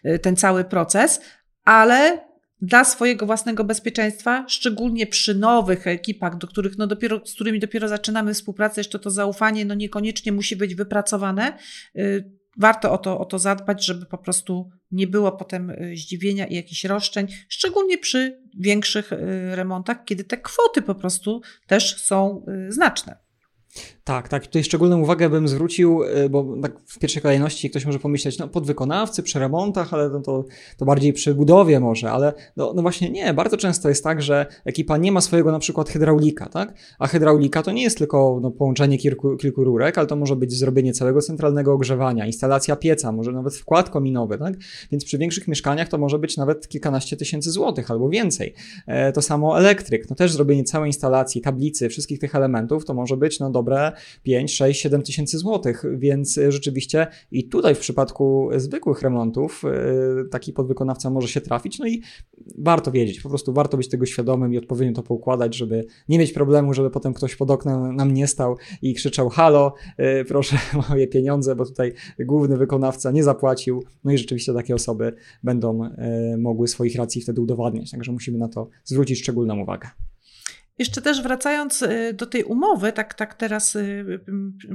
yy, 0.04 0.18
ten 0.18 0.36
cały 0.36 0.64
proces, 0.64 1.20
ale 1.64 2.26
dla 2.62 2.84
swojego 2.84 3.26
własnego 3.26 3.64
bezpieczeństwa, 3.64 4.44
szczególnie 4.48 5.06
przy 5.06 5.34
nowych 5.34 5.86
ekipach, 5.86 6.38
do 6.38 6.46
których 6.46 6.78
no 6.78 6.86
dopiero, 6.86 7.20
z 7.26 7.34
którymi 7.34 7.60
dopiero 7.60 7.88
zaczynamy 7.88 8.34
współpracę, 8.34 8.80
jeszcze 8.80 8.98
to 8.98 9.10
zaufanie 9.10 9.64
no 9.64 9.74
niekoniecznie 9.74 10.32
musi 10.32 10.56
być 10.56 10.74
wypracowane. 10.74 11.58
Warto 12.56 12.92
o 12.92 12.98
to, 12.98 13.18
o 13.18 13.24
to 13.24 13.38
zadbać, 13.38 13.84
żeby 13.84 14.06
po 14.06 14.18
prostu 14.18 14.70
nie 14.90 15.06
było 15.06 15.32
potem 15.32 15.70
y, 15.70 15.96
zdziwienia 15.96 16.46
i 16.46 16.54
jakichś 16.54 16.84
roszczeń, 16.84 17.26
szczególnie 17.48 17.98
przy 17.98 18.42
większych 18.58 19.12
y, 19.12 19.18
remontach, 19.56 20.04
kiedy 20.04 20.24
te 20.24 20.36
kwoty 20.36 20.82
po 20.82 20.94
prostu 20.94 21.40
też 21.66 21.96
są 21.96 22.44
y, 22.68 22.72
znaczne. 22.72 23.25
Tak, 24.04 24.28
tak. 24.28 24.46
Tutaj 24.46 24.64
szczególną 24.64 25.00
uwagę 25.00 25.30
bym 25.30 25.48
zwrócił, 25.48 26.02
y, 26.02 26.28
bo 26.30 26.56
tak 26.62 26.72
w 26.86 26.98
pierwszej 26.98 27.22
kolejności 27.22 27.70
ktoś 27.70 27.86
może 27.86 27.98
pomyśleć, 27.98 28.38
no 28.38 28.48
podwykonawcy 28.48 29.22
przy 29.22 29.38
remontach, 29.38 29.94
ale 29.94 30.08
no 30.08 30.20
to, 30.20 30.44
to 30.76 30.84
bardziej 30.84 31.12
przy 31.12 31.34
budowie 31.34 31.80
może, 31.80 32.10
ale 32.10 32.32
no, 32.56 32.72
no 32.76 32.82
właśnie 32.82 33.10
nie. 33.10 33.34
Bardzo 33.34 33.56
często 33.56 33.88
jest 33.88 34.04
tak, 34.04 34.22
że 34.22 34.46
ekipa 34.64 34.96
nie 34.96 35.12
ma 35.12 35.20
swojego 35.20 35.52
na 35.52 35.58
przykład 35.58 35.88
hydraulika, 35.88 36.48
tak? 36.48 36.74
A 36.98 37.06
hydraulika 37.06 37.62
to 37.62 37.72
nie 37.72 37.82
jest 37.82 37.98
tylko 37.98 38.38
no, 38.42 38.50
połączenie 38.50 38.98
kilku, 38.98 39.36
kilku 39.36 39.64
rurek, 39.64 39.98
ale 39.98 40.06
to 40.06 40.16
może 40.16 40.36
być 40.36 40.52
zrobienie 40.52 40.92
całego 40.92 41.22
centralnego 41.22 41.72
ogrzewania, 41.72 42.26
instalacja 42.26 42.76
pieca, 42.76 43.12
może 43.12 43.32
nawet 43.32 43.56
wkład 43.56 43.90
kominowy, 43.90 44.38
tak? 44.38 44.54
Więc 44.92 45.04
przy 45.04 45.18
większych 45.18 45.48
mieszkaniach 45.48 45.88
to 45.88 45.98
może 45.98 46.18
być 46.18 46.36
nawet 46.36 46.68
kilkanaście 46.68 47.16
tysięcy 47.16 47.50
złotych 47.50 47.90
albo 47.90 48.08
więcej. 48.08 48.54
E, 48.86 49.12
to 49.12 49.22
samo 49.22 49.58
elektryk, 49.58 50.10
no 50.10 50.16
też 50.16 50.32
zrobienie 50.32 50.64
całej 50.64 50.88
instalacji, 50.88 51.40
tablicy, 51.40 51.88
wszystkich 51.88 52.18
tych 52.18 52.34
elementów 52.34 52.84
to 52.84 52.94
może 52.94 53.16
być 53.16 53.40
no 53.40 53.50
dobre 53.66 53.92
5, 54.22 54.54
6, 54.54 54.80
7 54.80 55.02
tysięcy 55.02 55.38
złotych, 55.38 55.84
więc 55.98 56.38
e, 56.38 56.52
rzeczywiście 56.52 57.06
i 57.30 57.48
tutaj 57.48 57.74
w 57.74 57.78
przypadku 57.78 58.48
zwykłych 58.56 59.02
remontów 59.02 59.62
e, 59.64 60.24
taki 60.24 60.52
podwykonawca 60.52 61.10
może 61.10 61.28
się 61.28 61.40
trafić, 61.40 61.78
no 61.78 61.86
i 61.86 62.02
warto 62.58 62.92
wiedzieć, 62.92 63.20
po 63.20 63.28
prostu 63.28 63.52
warto 63.52 63.76
być 63.76 63.88
tego 63.88 64.06
świadomym 64.06 64.54
i 64.54 64.58
odpowiednio 64.58 64.94
to 64.94 65.02
poukładać, 65.02 65.56
żeby 65.56 65.84
nie 66.08 66.18
mieć 66.18 66.32
problemu, 66.32 66.74
żeby 66.74 66.90
potem 66.90 67.14
ktoś 67.14 67.36
pod 67.36 67.50
oknem 67.50 67.96
nam 67.96 68.14
nie 68.14 68.26
stał 68.26 68.56
i 68.82 68.94
krzyczał 68.94 69.28
halo, 69.28 69.74
e, 69.96 70.24
proszę 70.24 70.58
moje 70.88 71.06
pieniądze, 71.06 71.56
bo 71.56 71.66
tutaj 71.66 71.92
główny 72.18 72.56
wykonawca 72.56 73.10
nie 73.10 73.24
zapłacił, 73.24 73.84
no 74.04 74.12
i 74.12 74.18
rzeczywiście 74.18 74.54
takie 74.54 74.74
osoby 74.74 75.12
będą 75.42 75.90
mogły 76.38 76.68
swoich 76.68 76.96
racji 76.96 77.22
wtedy 77.22 77.40
udowadniać, 77.40 77.90
także 77.90 78.12
musimy 78.12 78.38
na 78.38 78.48
to 78.48 78.68
zwrócić 78.84 79.18
szczególną 79.18 79.60
uwagę. 79.62 79.88
Jeszcze 80.78 81.02
też 81.02 81.22
wracając 81.22 81.82
y, 81.82 82.14
do 82.14 82.26
tej 82.26 82.44
umowy, 82.44 82.92
tak, 82.92 83.14
tak 83.14 83.34
teraz 83.34 83.76
y, 83.76 84.20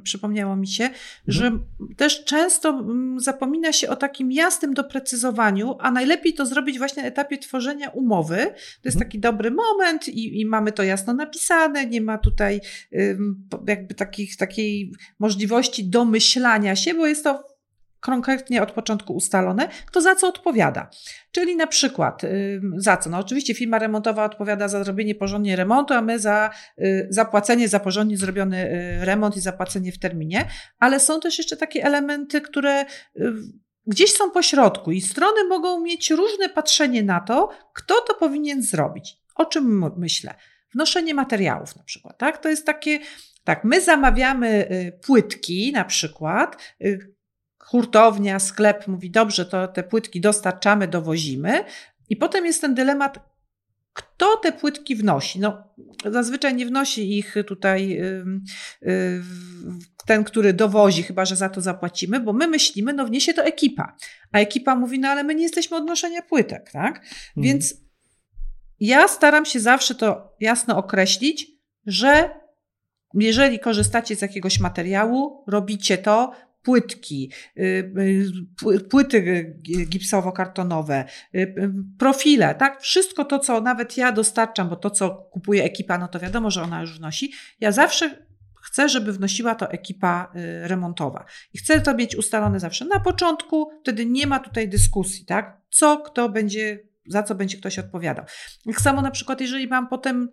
przypomniało 0.03 0.55
mi 0.55 0.67
się, 0.67 0.83
mhm. 0.83 0.95
że 1.27 1.51
też 1.95 2.25
często 2.25 2.85
zapomina 3.17 3.73
się 3.73 3.89
o 3.89 3.95
takim 3.95 4.31
jasnym 4.31 4.73
doprecyzowaniu, 4.73 5.75
a 5.79 5.91
najlepiej 5.91 6.33
to 6.33 6.45
zrobić 6.45 6.77
właśnie 6.77 7.03
na 7.03 7.07
etapie 7.09 7.37
tworzenia 7.37 7.89
umowy. 7.89 8.37
To 8.37 8.87
jest 8.87 8.97
mhm. 8.97 8.99
taki 8.99 9.19
dobry 9.19 9.51
moment 9.51 10.07
i, 10.07 10.41
i 10.41 10.45
mamy 10.45 10.71
to 10.71 10.83
jasno 10.83 11.13
napisane, 11.13 11.85
nie 11.85 12.01
ma 12.01 12.17
tutaj 12.17 12.61
jakby 13.67 13.93
takich, 13.93 14.37
takiej 14.37 14.91
możliwości 15.19 15.89
domyślania 15.89 16.75
się, 16.75 16.93
bo 16.93 17.07
jest 17.07 17.23
to 17.23 17.50
konkretnie 18.01 18.63
od 18.63 18.71
początku 18.71 19.13
ustalone, 19.13 19.69
kto 19.85 20.01
za 20.01 20.15
co 20.15 20.27
odpowiada. 20.27 20.89
Czyli 21.31 21.55
na 21.55 21.67
przykład 21.67 22.21
za 22.75 22.97
co? 22.97 23.09
No 23.09 23.17
oczywiście 23.17 23.53
firma 23.53 23.79
remontowa 23.79 24.25
odpowiada 24.25 24.67
za 24.67 24.83
zrobienie 24.83 25.15
porządnie 25.15 25.55
remontu, 25.55 25.93
a 25.93 26.01
my 26.01 26.19
za 26.19 26.49
y, 26.79 27.07
zapłacenie 27.09 27.67
za 27.67 27.79
porządnie 27.79 28.17
zrobiony 28.17 28.57
y, 29.01 29.05
remont 29.05 29.37
i 29.37 29.41
zapłacenie 29.41 29.91
w 29.91 29.99
terminie, 29.99 30.47
ale 30.79 30.99
są 30.99 31.19
też 31.19 31.37
jeszcze 31.37 31.57
takie 31.57 31.83
elementy, 31.83 32.41
które 32.41 32.81
y, 32.81 33.33
gdzieś 33.87 34.13
są 34.13 34.31
po 34.31 34.41
środku 34.41 34.91
i 34.91 35.01
strony 35.01 35.43
mogą 35.49 35.81
mieć 35.81 36.11
różne 36.11 36.49
patrzenie 36.49 37.03
na 37.03 37.19
to, 37.19 37.49
kto 37.73 38.01
to 38.07 38.13
powinien 38.13 38.63
zrobić. 38.63 39.17
O 39.35 39.45
czym 39.45 39.91
myślę? 39.97 40.33
Wnoszenie 40.73 41.13
materiałów 41.13 41.75
na 41.75 41.83
przykład, 41.83 42.17
tak? 42.17 42.37
To 42.37 42.49
jest 42.49 42.65
takie 42.65 42.99
tak, 43.43 43.63
my 43.63 43.81
zamawiamy 43.81 44.67
płytki 45.05 45.71
na 45.71 45.85
przykład, 45.85 46.57
hurtownia, 47.71 48.39
sklep 48.39 48.87
mówi, 48.87 49.11
dobrze, 49.11 49.45
to 49.45 49.67
te 49.67 49.83
płytki 49.83 50.21
dostarczamy, 50.21 50.87
dowozimy. 50.87 51.63
I 52.09 52.15
potem 52.15 52.45
jest 52.45 52.61
ten 52.61 52.75
dylemat, 52.75 53.19
kto 53.93 54.37
te 54.37 54.51
płytki 54.51 54.95
wnosi? 54.95 55.39
No, 55.39 55.63
zazwyczaj 56.05 56.55
nie 56.55 56.65
wnosi 56.65 57.17
ich 57.17 57.35
tutaj 57.47 58.01
ten, 60.05 60.23
który 60.23 60.53
dowozi, 60.53 61.03
chyba 61.03 61.25
że 61.25 61.35
za 61.35 61.49
to 61.49 61.61
zapłacimy, 61.61 62.19
bo 62.19 62.33
my 62.33 62.47
myślimy, 62.47 62.93
no 62.93 63.05
wniesie 63.05 63.33
to 63.33 63.43
ekipa. 63.43 63.95
A 64.31 64.39
ekipa 64.39 64.75
mówi, 64.75 64.99
no 64.99 65.09
ale 65.09 65.23
my 65.23 65.35
nie 65.35 65.43
jesteśmy 65.43 65.77
od 65.77 65.85
noszenia 65.85 66.21
płytek, 66.21 66.71
tak? 66.71 66.95
Mhm. 66.97 67.03
Więc 67.37 67.73
ja 68.79 69.07
staram 69.07 69.45
się 69.45 69.59
zawsze 69.59 69.95
to 69.95 70.35
jasno 70.39 70.77
określić, 70.77 71.47
że 71.85 72.29
jeżeli 73.13 73.59
korzystacie 73.59 74.15
z 74.15 74.21
jakiegoś 74.21 74.59
materiału, 74.59 75.43
robicie 75.47 75.97
to, 75.97 76.31
płytki, 76.63 77.31
y, 77.57 77.61
y, 78.71 78.79
płyty 78.79 79.55
gipsowo-kartonowe, 79.89 81.03
y, 81.35 81.55
profile, 81.97 82.55
tak? 82.55 82.81
Wszystko 82.81 83.25
to, 83.25 83.39
co 83.39 83.61
nawet 83.61 83.97
ja 83.97 84.11
dostarczam, 84.11 84.69
bo 84.69 84.75
to, 84.75 84.89
co 84.89 85.09
kupuje 85.09 85.63
ekipa, 85.63 85.97
no 85.97 86.07
to 86.07 86.19
wiadomo, 86.19 86.51
że 86.51 86.63
ona 86.63 86.81
już 86.81 86.97
wnosi. 86.97 87.31
Ja 87.59 87.71
zawsze 87.71 88.25
chcę, 88.63 88.89
żeby 88.89 89.13
wnosiła 89.13 89.55
to 89.55 89.71
ekipa 89.71 90.31
remontowa. 90.61 91.25
I 91.53 91.57
chcę 91.57 91.81
to 91.81 91.95
mieć 91.95 92.15
ustalone 92.15 92.59
zawsze 92.59 92.85
na 92.85 92.99
początku, 92.99 93.71
wtedy 93.81 94.05
nie 94.05 94.27
ma 94.27 94.39
tutaj 94.39 94.69
dyskusji, 94.69 95.25
tak? 95.25 95.57
Co 95.69 95.97
kto 95.97 96.29
będzie, 96.29 96.79
za 97.07 97.23
co 97.23 97.35
będzie 97.35 97.57
ktoś 97.57 97.79
odpowiadał. 97.79 98.25
Tak 98.65 98.81
samo 98.81 99.01
na 99.01 99.11
przykład, 99.11 99.41
jeżeli 99.41 99.67
mam 99.67 99.87
potem 99.87 100.29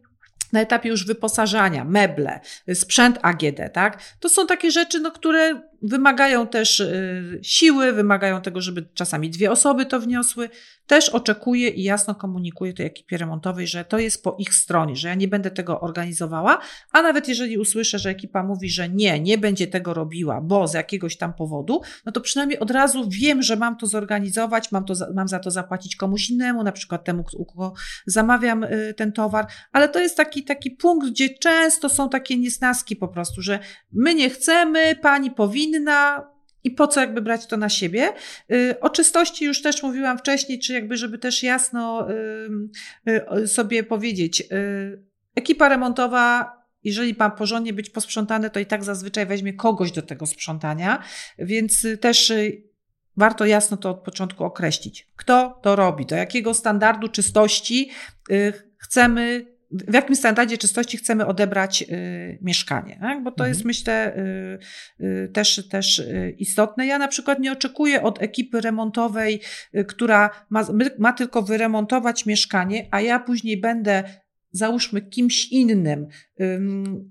na 0.52 0.60
etapie 0.60 0.88
już 0.88 1.06
wyposażania, 1.06 1.84
meble, 1.84 2.40
sprzęt 2.74 3.18
AGD, 3.22 3.72
tak? 3.72 4.02
To 4.20 4.28
są 4.28 4.46
takie 4.46 4.70
rzeczy, 4.70 5.00
no, 5.00 5.10
które 5.10 5.60
wymagają 5.82 6.46
też 6.46 6.80
y, 6.80 7.38
siły, 7.42 7.92
wymagają 7.92 8.40
tego, 8.40 8.60
żeby 8.60 8.88
czasami 8.94 9.30
dwie 9.30 9.50
osoby 9.50 9.86
to 9.86 10.00
wniosły. 10.00 10.50
Też 10.86 11.08
oczekuję 11.08 11.68
i 11.68 11.82
jasno 11.82 12.14
komunikuję 12.14 12.72
tej 12.72 12.86
ekipie 12.86 13.16
remontowej, 13.16 13.66
że 13.66 13.84
to 13.84 13.98
jest 13.98 14.22
po 14.22 14.36
ich 14.38 14.54
stronie, 14.54 14.96
że 14.96 15.08
ja 15.08 15.14
nie 15.14 15.28
będę 15.28 15.50
tego 15.50 15.80
organizowała, 15.80 16.58
a 16.92 17.02
nawet 17.02 17.28
jeżeli 17.28 17.58
usłyszę, 17.58 17.98
że 17.98 18.10
ekipa 18.10 18.42
mówi, 18.42 18.70
że 18.70 18.88
nie, 18.88 19.20
nie 19.20 19.38
będzie 19.38 19.66
tego 19.66 19.94
robiła, 19.94 20.40
bo 20.40 20.68
z 20.68 20.74
jakiegoś 20.74 21.16
tam 21.16 21.34
powodu, 21.34 21.80
no 22.06 22.12
to 22.12 22.20
przynajmniej 22.20 22.58
od 22.58 22.70
razu 22.70 23.08
wiem, 23.08 23.42
że 23.42 23.56
mam 23.56 23.76
to 23.76 23.86
zorganizować, 23.86 24.72
mam, 24.72 24.84
to, 24.84 24.94
mam 25.14 25.28
za 25.28 25.38
to 25.38 25.50
zapłacić 25.50 25.96
komuś 25.96 26.30
innemu, 26.30 26.62
na 26.62 26.72
przykład 26.72 27.04
temu, 27.04 27.24
u 27.34 27.44
kogo 27.44 27.74
zamawiam 28.06 28.64
y, 28.64 28.94
ten 28.96 29.12
towar, 29.12 29.46
ale 29.72 29.88
to 29.88 30.00
jest 30.00 30.16
taki, 30.16 30.44
taki 30.44 30.70
punkt, 30.70 31.08
gdzie 31.08 31.28
często 31.28 31.88
są 31.88 32.08
takie 32.08 32.38
niesnaski 32.38 32.96
po 32.96 33.08
prostu, 33.08 33.42
że 33.42 33.58
my 33.92 34.14
nie 34.14 34.30
chcemy, 34.30 34.96
pani 34.96 35.30
powinna, 35.30 35.67
inna 35.68 36.30
i 36.64 36.70
po 36.70 36.86
co 36.86 37.00
jakby 37.00 37.22
brać 37.22 37.46
to 37.46 37.56
na 37.56 37.68
siebie. 37.68 38.12
Y, 38.52 38.80
o 38.80 38.90
czystości 38.90 39.44
już 39.44 39.62
też 39.62 39.82
mówiłam 39.82 40.18
wcześniej, 40.18 40.58
czy 40.58 40.72
jakby, 40.72 40.96
żeby 40.96 41.18
też 41.18 41.42
jasno 41.42 42.10
y, 42.10 43.32
y, 43.42 43.48
sobie 43.48 43.84
powiedzieć. 43.84 44.48
Ekipa 45.34 45.68
remontowa 45.68 46.58
jeżeli 46.84 47.14
ma 47.18 47.30
porządnie 47.30 47.72
być 47.72 47.90
posprzątane, 47.90 48.50
to 48.50 48.60
i 48.60 48.66
tak 48.66 48.84
zazwyczaj 48.84 49.26
weźmie 49.26 49.52
kogoś 49.52 49.92
do 49.92 50.02
tego 50.02 50.26
sprzątania, 50.26 51.02
więc 51.38 51.86
też 52.00 52.32
warto 53.16 53.46
jasno 53.46 53.76
to 53.76 53.90
od 53.90 54.00
początku 54.02 54.44
określić. 54.44 55.08
Kto 55.16 55.60
to 55.62 55.76
robi, 55.76 56.06
do 56.06 56.16
jakiego 56.16 56.54
standardu 56.54 57.08
czystości 57.08 57.90
chcemy 58.78 59.57
w 59.70 59.94
jakim 59.94 60.16
standardzie 60.16 60.58
czystości 60.58 60.96
chcemy 60.96 61.26
odebrać 61.26 61.82
y, 61.82 62.38
mieszkanie, 62.42 62.98
tak? 63.00 63.22
bo 63.22 63.30
to 63.30 63.44
mhm. 63.44 63.48
jest 63.48 63.64
myślę 63.64 64.16
y, 64.16 65.04
y, 65.04 65.28
też, 65.32 65.68
też 65.68 65.98
y, 65.98 66.34
istotne. 66.38 66.86
Ja 66.86 66.98
na 66.98 67.08
przykład 67.08 67.38
nie 67.38 67.52
oczekuję 67.52 68.02
od 68.02 68.22
ekipy 68.22 68.60
remontowej, 68.60 69.40
y, 69.74 69.84
która 69.84 70.30
ma, 70.50 70.66
ma 70.98 71.12
tylko 71.12 71.42
wyremontować 71.42 72.26
mieszkanie, 72.26 72.88
a 72.90 73.00
ja 73.00 73.18
później 73.18 73.60
będę 73.60 74.04
załóżmy 74.50 75.02
kimś 75.02 75.48
innym 75.48 76.06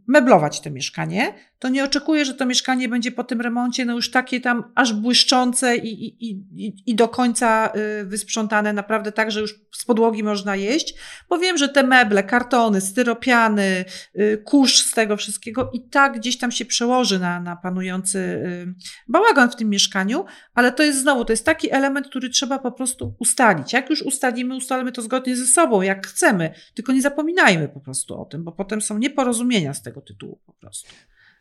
meblować 0.07 0.61
to 0.61 0.71
mieszkanie, 0.71 1.33
to 1.59 1.69
nie 1.69 1.83
oczekuję, 1.83 2.25
że 2.25 2.33
to 2.33 2.45
mieszkanie 2.45 2.89
będzie 2.89 3.11
po 3.11 3.23
tym 3.23 3.41
remoncie 3.41 3.85
no 3.85 3.93
już 3.93 4.11
takie 4.11 4.41
tam 4.41 4.71
aż 4.75 4.93
błyszczące 4.93 5.77
i, 5.77 6.05
i, 6.05 6.31
i, 6.55 6.73
i 6.85 6.95
do 6.95 7.07
końca 7.07 7.71
y, 8.01 8.05
wysprzątane, 8.05 8.73
naprawdę 8.73 9.11
tak, 9.11 9.31
że 9.31 9.41
już 9.41 9.55
z 9.71 9.85
podłogi 9.85 10.23
można 10.23 10.55
jeść, 10.55 10.93
bo 11.29 11.37
wiem, 11.37 11.57
że 11.57 11.69
te 11.69 11.83
meble, 11.83 12.23
kartony, 12.23 12.81
styropiany, 12.81 13.85
y, 14.19 14.41
kurz 14.45 14.77
z 14.77 14.91
tego 14.91 15.17
wszystkiego 15.17 15.69
i 15.73 15.89
tak 15.89 16.17
gdzieś 16.17 16.37
tam 16.37 16.51
się 16.51 16.65
przełoży 16.65 17.19
na, 17.19 17.39
na 17.39 17.55
panujący 17.55 18.19
y, 18.19 18.75
bałagan 19.07 19.51
w 19.51 19.55
tym 19.55 19.69
mieszkaniu, 19.69 20.25
ale 20.53 20.71
to 20.71 20.83
jest 20.83 21.01
znowu, 21.01 21.25
to 21.25 21.33
jest 21.33 21.45
taki 21.45 21.71
element, 21.71 22.07
który 22.07 22.29
trzeba 22.29 22.59
po 22.59 22.71
prostu 22.71 23.15
ustalić. 23.19 23.73
Jak 23.73 23.89
już 23.89 24.01
ustalimy, 24.01 24.55
ustalimy 24.55 24.91
to 24.91 25.01
zgodnie 25.01 25.35
ze 25.35 25.45
sobą, 25.45 25.81
jak 25.81 26.07
chcemy, 26.07 26.53
tylko 26.75 26.93
nie 26.93 27.01
zapominajmy 27.01 27.69
po 27.69 27.79
prostu 27.79 28.21
o 28.21 28.25
tym, 28.25 28.43
bo 28.43 28.51
potem 28.51 28.81
są 28.81 28.97
nie 28.97 29.07
nieporozumienia 29.07 29.73
z 29.73 29.81
tego 29.81 30.01
tytułu 30.01 30.39
po 30.45 30.53
prostu. 30.53 30.89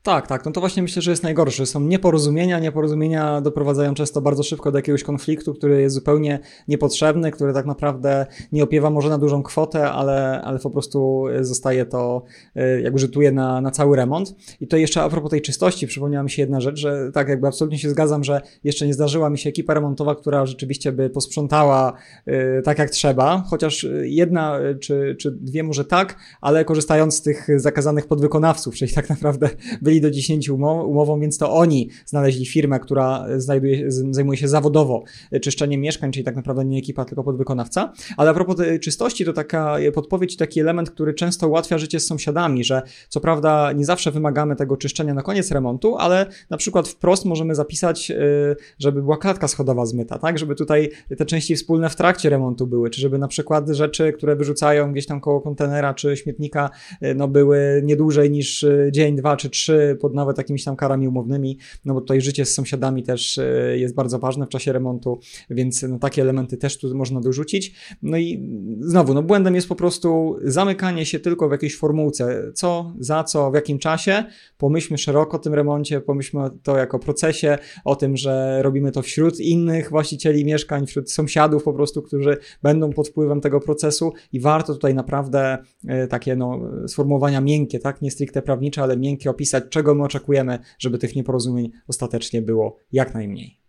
Tak, 0.06 0.26
tak. 0.26 0.44
No 0.44 0.52
to 0.52 0.60
właśnie 0.60 0.82
myślę, 0.82 1.02
że 1.02 1.10
jest 1.10 1.22
najgorsze. 1.22 1.66
Są 1.66 1.80
nieporozumienia. 1.80 2.58
Nieporozumienia 2.58 3.40
doprowadzają 3.40 3.94
często 3.94 4.20
bardzo 4.20 4.42
szybko 4.42 4.72
do 4.72 4.78
jakiegoś 4.78 5.02
konfliktu, 5.02 5.54
który 5.54 5.80
jest 5.80 5.94
zupełnie 5.94 6.38
niepotrzebny, 6.68 7.30
który 7.30 7.52
tak 7.52 7.66
naprawdę 7.66 8.26
nie 8.52 8.64
opiewa 8.64 8.90
może 8.90 9.08
na 9.08 9.18
dużą 9.18 9.42
kwotę, 9.42 9.90
ale, 9.90 10.42
ale 10.42 10.58
po 10.58 10.70
prostu 10.70 11.24
zostaje 11.40 11.86
to, 11.86 12.22
e, 12.54 12.80
jakby 12.80 12.98
rzutuje 12.98 13.32
na, 13.32 13.60
na 13.60 13.70
cały 13.70 13.96
remont. 13.96 14.34
I 14.60 14.68
to 14.68 14.76
jeszcze 14.76 15.02
a 15.02 15.08
propos 15.08 15.30
tej 15.30 15.42
czystości, 15.42 15.86
przypomniała 15.86 16.22
mi 16.22 16.30
się 16.30 16.42
jedna 16.42 16.60
rzecz, 16.60 16.78
że 16.78 17.10
tak, 17.12 17.28
jakby 17.28 17.46
absolutnie 17.46 17.78
się 17.78 17.90
zgadzam, 17.90 18.24
że 18.24 18.40
jeszcze 18.64 18.86
nie 18.86 18.94
zdarzyła 18.94 19.30
mi 19.30 19.38
się 19.38 19.50
ekipa 19.50 19.74
remontowa, 19.74 20.14
która 20.14 20.46
rzeczywiście 20.46 20.92
by 20.92 21.10
posprzątała 21.10 21.92
y, 22.28 22.62
tak 22.64 22.78
jak 22.78 22.90
trzeba, 22.90 23.44
chociaż 23.46 23.86
jedna 24.02 24.58
e, 24.58 24.74
czy, 24.74 25.16
czy 25.20 25.30
dwie 25.30 25.62
może 25.62 25.84
tak, 25.84 26.16
ale 26.40 26.64
korzystając 26.64 27.14
z 27.14 27.22
tych 27.22 27.60
zakazanych 27.60 28.06
podwykonawców, 28.06 28.74
czyli 28.74 28.92
tak 28.92 29.08
naprawdę 29.10 29.50
byli 29.82 29.95
do 30.00 30.10
10 30.10 30.48
umową, 30.48 31.20
więc 31.20 31.38
to 31.38 31.52
oni 31.52 31.90
znaleźli 32.06 32.46
firmę, 32.46 32.80
która 32.80 33.26
znajduje, 33.36 33.90
zajmuje 34.10 34.38
się 34.38 34.48
zawodowo 34.48 35.02
czyszczeniem 35.42 35.80
mieszkań, 35.80 36.12
czyli 36.12 36.24
tak 36.24 36.36
naprawdę 36.36 36.64
nie 36.64 36.78
ekipa, 36.78 37.04
tylko 37.04 37.24
podwykonawca. 37.24 37.92
Ale 38.16 38.30
a 38.30 38.34
propos 38.34 38.56
czystości, 38.82 39.24
to 39.24 39.32
taka 39.32 39.76
podpowiedź, 39.94 40.36
taki 40.36 40.60
element, 40.60 40.90
który 40.90 41.14
często 41.14 41.48
ułatwia 41.48 41.78
życie 41.78 42.00
z 42.00 42.06
sąsiadami, 42.06 42.64
że 42.64 42.82
co 43.08 43.20
prawda 43.20 43.72
nie 43.72 43.84
zawsze 43.84 44.10
wymagamy 44.10 44.56
tego 44.56 44.76
czyszczenia 44.76 45.14
na 45.14 45.22
koniec 45.22 45.50
remontu, 45.50 45.96
ale 45.96 46.26
na 46.50 46.56
przykład 46.56 46.88
wprost 46.88 47.24
możemy 47.24 47.54
zapisać, 47.54 48.10
y, 48.10 48.56
żeby 48.78 49.02
była 49.02 49.16
klatka 49.16 49.48
schodowa 49.48 49.86
zmyta, 49.86 50.18
tak? 50.18 50.38
Żeby 50.38 50.54
tutaj 50.54 50.90
te 51.18 51.26
części 51.26 51.56
wspólne 51.56 51.90
w 51.90 51.96
trakcie 51.96 52.30
remontu 52.30 52.66
były, 52.66 52.90
czy 52.90 53.00
żeby 53.00 53.18
na 53.18 53.28
przykład 53.28 53.68
rzeczy, 53.68 54.12
które 54.12 54.36
wyrzucają 54.36 54.92
gdzieś 54.92 55.06
tam 55.06 55.20
koło 55.20 55.40
kontenera 55.40 55.94
czy 55.94 56.16
śmietnika, 56.16 56.70
y, 57.02 57.14
no 57.14 57.28
były 57.28 57.80
nie 57.84 57.96
dłużej 57.96 58.30
niż 58.30 58.62
y, 58.62 58.90
dzień, 58.92 59.16
dwa 59.16 59.36
czy 59.36 59.50
trzy 59.50 59.85
pod 59.94 60.14
nawet 60.14 60.38
jakimiś 60.38 60.64
tam 60.64 60.76
karami 60.76 61.08
umownymi, 61.08 61.58
no 61.84 61.94
bo 61.94 62.00
tutaj 62.00 62.20
życie 62.20 62.44
z 62.44 62.54
sąsiadami 62.54 63.02
też 63.02 63.38
e, 63.38 63.78
jest 63.78 63.94
bardzo 63.94 64.18
ważne 64.18 64.46
w 64.46 64.48
czasie 64.48 64.72
remontu, 64.72 65.20
więc 65.50 65.82
no, 65.82 65.98
takie 65.98 66.22
elementy 66.22 66.56
też 66.56 66.78
tu 66.78 66.94
można 66.94 67.20
dorzucić. 67.20 67.74
No 68.02 68.18
i 68.18 68.50
znowu, 68.80 69.14
no 69.14 69.22
błędem 69.22 69.54
jest 69.54 69.68
po 69.68 69.76
prostu 69.76 70.36
zamykanie 70.44 71.06
się 71.06 71.20
tylko 71.20 71.48
w 71.48 71.52
jakiejś 71.52 71.76
formułce, 71.76 72.52
co, 72.54 72.94
za 72.98 73.24
co, 73.24 73.50
w 73.50 73.54
jakim 73.54 73.78
czasie. 73.78 74.24
Pomyślmy 74.58 74.98
szeroko 74.98 75.36
o 75.36 75.40
tym 75.40 75.54
remoncie, 75.54 76.00
pomyślmy 76.00 76.50
to 76.62 76.76
jako 76.76 76.98
procesie, 76.98 77.58
o 77.84 77.96
tym, 77.96 78.16
że 78.16 78.62
robimy 78.62 78.92
to 78.92 79.02
wśród 79.02 79.40
innych 79.40 79.90
właścicieli 79.90 80.44
mieszkań, 80.44 80.86
wśród 80.86 81.12
sąsiadów 81.12 81.62
po 81.62 81.72
prostu, 81.72 82.02
którzy 82.02 82.36
będą 82.62 82.92
pod 82.92 83.08
wpływem 83.08 83.40
tego 83.40 83.60
procesu 83.60 84.12
i 84.32 84.40
warto 84.40 84.74
tutaj 84.74 84.94
naprawdę 84.94 85.58
e, 85.88 86.06
takie 86.06 86.36
no, 86.36 86.60
sformułowania 86.86 87.40
miękkie, 87.40 87.78
tak, 87.78 88.02
nie 88.02 88.10
stricte 88.10 88.42
prawnicze, 88.42 88.82
ale 88.82 88.96
miękkie 88.96 89.30
opisać, 89.30 89.64
czego 89.76 89.94
my 89.94 90.04
oczekujemy, 90.04 90.58
żeby 90.78 90.98
tych 90.98 91.16
nieporozumień 91.16 91.72
ostatecznie 91.88 92.42
było 92.42 92.78
jak 92.92 93.14
najmniej. 93.14 93.60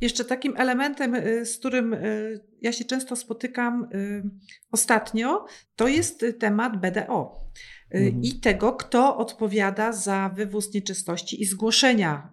Jeszcze 0.00 0.24
takim 0.24 0.56
elementem, 0.56 1.14
y, 1.14 1.46
z 1.46 1.58
którym 1.58 1.94
y, 1.94 2.40
ja 2.62 2.72
się 2.72 2.84
często 2.84 3.16
spotykam 3.16 3.88
y, 3.94 4.22
ostatnio, 4.70 5.46
to 5.76 5.88
jest 5.88 6.24
temat 6.38 6.80
BDO 6.80 7.50
mhm. 7.90 8.22
i 8.22 8.40
tego, 8.40 8.72
kto 8.72 9.16
odpowiada 9.16 9.92
za 9.92 10.30
wywóz 10.36 10.74
nieczystości 10.74 11.42
i 11.42 11.44
zgłoszenia 11.44 12.32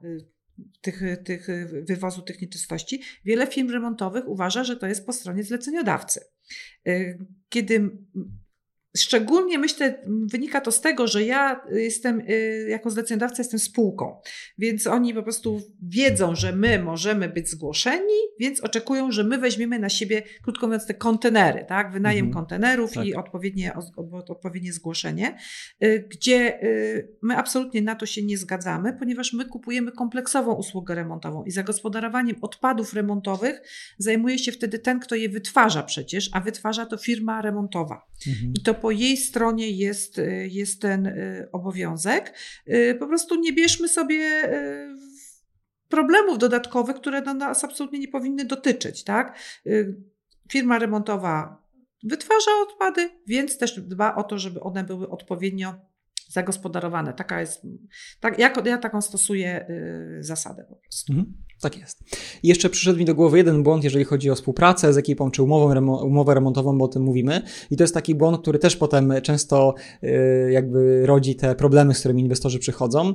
tych, 0.81 1.01
tych 1.25 1.47
wywozu 1.83 2.21
tych 2.21 2.41
nieczystości. 2.41 3.01
Wiele 3.25 3.47
firm 3.47 3.69
remontowych 3.69 4.27
uważa, 4.27 4.63
że 4.63 4.77
to 4.77 4.87
jest 4.87 5.05
po 5.05 5.13
stronie 5.13 5.43
zleceniodawcy. 5.43 6.21
Kiedy 7.49 7.97
Szczególnie 8.97 9.59
myślę, 9.59 10.03
wynika 10.31 10.61
to 10.61 10.71
z 10.71 10.81
tego, 10.81 11.07
że 11.07 11.23
ja 11.23 11.61
jestem, 11.71 12.21
y, 12.29 12.67
jako 12.69 12.89
zleceniodawca 12.89 13.37
jestem 13.37 13.59
spółką, 13.59 14.21
więc 14.57 14.87
oni 14.87 15.13
po 15.13 15.23
prostu 15.23 15.61
wiedzą, 15.81 16.35
że 16.35 16.55
my 16.55 16.79
możemy 16.83 17.29
być 17.29 17.49
zgłoszeni, 17.49 18.13
więc 18.39 18.61
oczekują, 18.61 19.11
że 19.11 19.23
my 19.23 19.37
weźmiemy 19.37 19.79
na 19.79 19.89
siebie, 19.89 20.23
krótko 20.43 20.67
mówiąc, 20.67 20.85
te 20.85 20.93
kontenery, 20.93 21.65
tak? 21.67 21.91
Wynajem 21.91 22.25
mhm. 22.25 22.33
kontenerów 22.33 22.93
tak. 22.93 23.05
i 23.05 23.15
odpowiednie, 23.15 23.73
odpowiednie 24.29 24.73
zgłoszenie, 24.73 25.37
y, 25.83 26.07
gdzie 26.09 26.63
y, 26.63 27.17
my 27.21 27.37
absolutnie 27.37 27.81
na 27.81 27.95
to 27.95 28.05
się 28.05 28.23
nie 28.23 28.37
zgadzamy, 28.37 28.93
ponieważ 28.99 29.33
my 29.33 29.45
kupujemy 29.45 29.91
kompleksową 29.91 30.53
usługę 30.53 30.95
remontową 30.95 31.43
i 31.43 31.51
zagospodarowaniem 31.51 32.35
odpadów 32.41 32.93
remontowych 32.93 33.61
zajmuje 33.97 34.39
się 34.39 34.51
wtedy 34.51 34.79
ten, 34.79 34.99
kto 34.99 35.15
je 35.15 35.29
wytwarza 35.29 35.83
przecież, 35.83 36.29
a 36.33 36.39
wytwarza 36.39 36.85
to 36.85 36.97
firma 36.97 37.41
remontowa. 37.41 38.07
Mhm. 38.27 38.53
I 38.55 38.61
to 38.63 38.78
po 38.81 38.91
jej 38.91 39.17
stronie 39.17 39.71
jest, 39.71 40.19
y, 40.19 40.47
jest 40.51 40.81
ten 40.81 41.05
y, 41.05 41.49
obowiązek. 41.51 42.33
Y, 42.67 42.97
po 42.99 43.07
prostu 43.07 43.35
nie 43.35 43.53
bierzmy 43.53 43.89
sobie 43.89 44.49
problemów 45.87 46.37
dodatkowych, 46.37 46.95
które 46.95 47.21
nas 47.21 47.63
absolutnie 47.63 47.99
nie 47.99 48.07
powinny 48.07 48.45
dotyczyć. 48.45 49.03
Tak? 49.03 49.37
Firma 50.51 50.79
remontowa 50.79 51.63
wytwarza 52.03 52.51
odpady, 52.69 53.09
więc 53.27 53.57
też 53.57 53.81
dba 53.81 54.15
o 54.15 54.23
to, 54.23 54.37
żeby 54.37 54.59
one 54.59 54.83
były 54.83 55.09
odpowiednio 55.09 55.73
zagospodarowane. 56.27 57.13
Taka 57.13 57.41
jest, 57.41 57.61
tak, 58.19 58.39
ja, 58.39 58.53
ja 58.65 58.77
taką 58.77 59.01
stosuję 59.01 59.67
zasadę 60.19 60.65
po 60.69 60.75
prostu. 60.75 61.13
Mhm. 61.13 61.48
Tak 61.61 61.77
jest. 61.77 61.99
I 62.43 62.47
jeszcze 62.47 62.69
przyszedł 62.69 62.99
mi 62.99 63.05
do 63.05 63.15
głowy 63.15 63.37
jeden 63.37 63.63
błąd, 63.63 63.83
jeżeli 63.83 64.05
chodzi 64.05 64.29
o 64.29 64.35
współpracę 64.35 64.93
z 64.93 64.97
ekipą 64.97 65.31
czy 65.31 65.43
umowę, 65.43 65.73
remo 65.73 66.05
umowę 66.05 66.33
remontową, 66.33 66.77
bo 66.77 66.85
o 66.85 66.87
tym 66.87 67.03
mówimy. 67.03 67.41
I 67.71 67.77
to 67.77 67.83
jest 67.83 67.93
taki 67.93 68.15
błąd, 68.15 68.41
który 68.41 68.59
też 68.59 68.75
potem 68.75 69.13
często 69.23 69.73
y, 70.03 70.51
jakby 70.51 71.05
rodzi 71.05 71.35
te 71.35 71.55
problemy, 71.55 71.93
z 71.93 71.99
którymi 71.99 72.21
inwestorzy 72.21 72.59
przychodzą. 72.59 73.13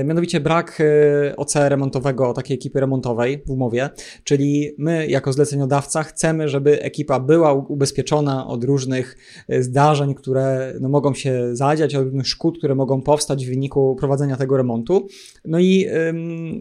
Y, 0.00 0.04
mianowicie 0.04 0.40
brak 0.40 0.80
y, 0.80 1.36
OC 1.36 1.54
remontowego 1.54 2.32
takiej 2.32 2.54
ekipy 2.54 2.80
remontowej 2.80 3.42
w 3.46 3.50
umowie. 3.50 3.90
Czyli 4.24 4.74
my 4.78 5.06
jako 5.06 5.32
zleceniodawca 5.32 6.02
chcemy, 6.02 6.48
żeby 6.48 6.82
ekipa 6.82 7.20
była 7.20 7.52
ubezpieczona 7.52 8.46
od 8.46 8.64
różnych 8.64 9.16
y, 9.52 9.62
zdarzeń, 9.62 10.14
które 10.14 10.74
no, 10.80 10.88
mogą 10.88 11.14
się 11.14 11.56
zadziać, 11.56 11.94
od 11.94 12.04
różnych 12.04 12.28
szkód, 12.28 12.58
które 12.58 12.74
mogą 12.74 13.02
powstać 13.02 13.46
w 13.46 13.48
wyniku 13.48 13.96
prowadzenia 13.96 14.36
tego 14.36 14.56
remontu. 14.56 15.06
No 15.44 15.58
i, 15.58 15.86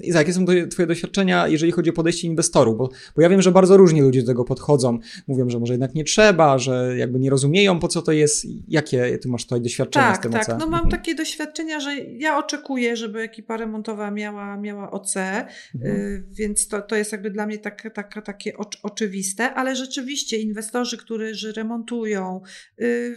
i 0.01 0.09
jakie 0.09 0.33
są 0.33 0.45
Twoje 0.45 0.87
doświadczenia 0.87 1.10
doświadczenia, 1.11 1.47
jeżeli 1.47 1.71
chodzi 1.71 1.89
o 1.89 1.93
podejście 1.93 2.27
inwestorów, 2.27 2.77
bo, 2.77 2.89
bo 3.15 3.21
ja 3.21 3.29
wiem, 3.29 3.41
że 3.41 3.51
bardzo 3.51 3.77
różni 3.77 4.01
ludzie 4.01 4.21
do 4.21 4.27
tego 4.27 4.45
podchodzą. 4.45 4.99
Mówią, 5.27 5.49
że 5.49 5.59
może 5.59 5.73
jednak 5.73 5.95
nie 5.95 6.03
trzeba, 6.03 6.57
że 6.57 6.97
jakby 6.97 7.19
nie 7.19 7.29
rozumieją, 7.29 7.79
po 7.79 7.87
co 7.87 8.01
to 8.01 8.11
jest. 8.11 8.45
Jakie 8.67 9.17
ty 9.17 9.29
masz 9.29 9.43
tutaj 9.43 9.61
doświadczenia 9.61 10.07
tak, 10.07 10.17
z 10.17 10.19
tym 10.19 10.31
tak. 10.31 10.41
OC? 10.41 10.47
Tak, 10.47 10.59
no 10.59 10.65
mam 10.65 10.73
mhm. 10.73 10.91
takie 10.91 11.15
doświadczenia, 11.15 11.79
że 11.79 11.95
ja 11.97 12.37
oczekuję, 12.37 12.97
żeby 12.97 13.19
ekipa 13.19 13.57
remontowa 13.57 14.11
miała, 14.11 14.57
miała 14.57 14.91
OC, 14.91 15.17
mhm. 15.17 15.51
y, 15.85 16.23
więc 16.29 16.67
to, 16.67 16.81
to 16.81 16.95
jest 16.95 17.11
jakby 17.11 17.31
dla 17.31 17.45
mnie 17.45 17.57
tak, 17.57 17.89
tak, 17.93 18.25
takie 18.25 18.53
oczywiste, 18.83 19.53
ale 19.53 19.75
rzeczywiście 19.75 20.37
inwestorzy, 20.37 20.97
którzy 20.97 21.53
remontują, 21.53 22.41
y, 22.81 23.15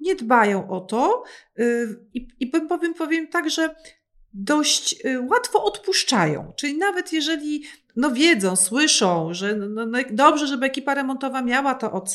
nie 0.00 0.14
dbają 0.14 0.68
o 0.68 0.80
to 0.80 1.24
y, 1.58 1.96
i, 2.14 2.28
i 2.40 2.46
powiem, 2.46 2.94
powiem 2.94 3.28
tak, 3.28 3.50
że 3.50 3.74
dość 4.32 5.04
y, 5.04 5.20
łatwo 5.20 5.64
odpuszczają. 5.64 6.52
Czyli 6.56 6.78
nawet 6.78 7.12
jeżeli 7.12 7.64
no 7.96 8.10
wiedzą, 8.10 8.56
słyszą, 8.56 9.34
że 9.34 9.54
no, 9.54 9.66
no, 9.68 9.86
no, 9.86 9.98
dobrze, 10.10 10.46
żeby 10.46 10.66
ekipa 10.66 10.94
remontowa 10.94 11.42
miała 11.42 11.74
to 11.74 11.92
OC, 11.92 12.14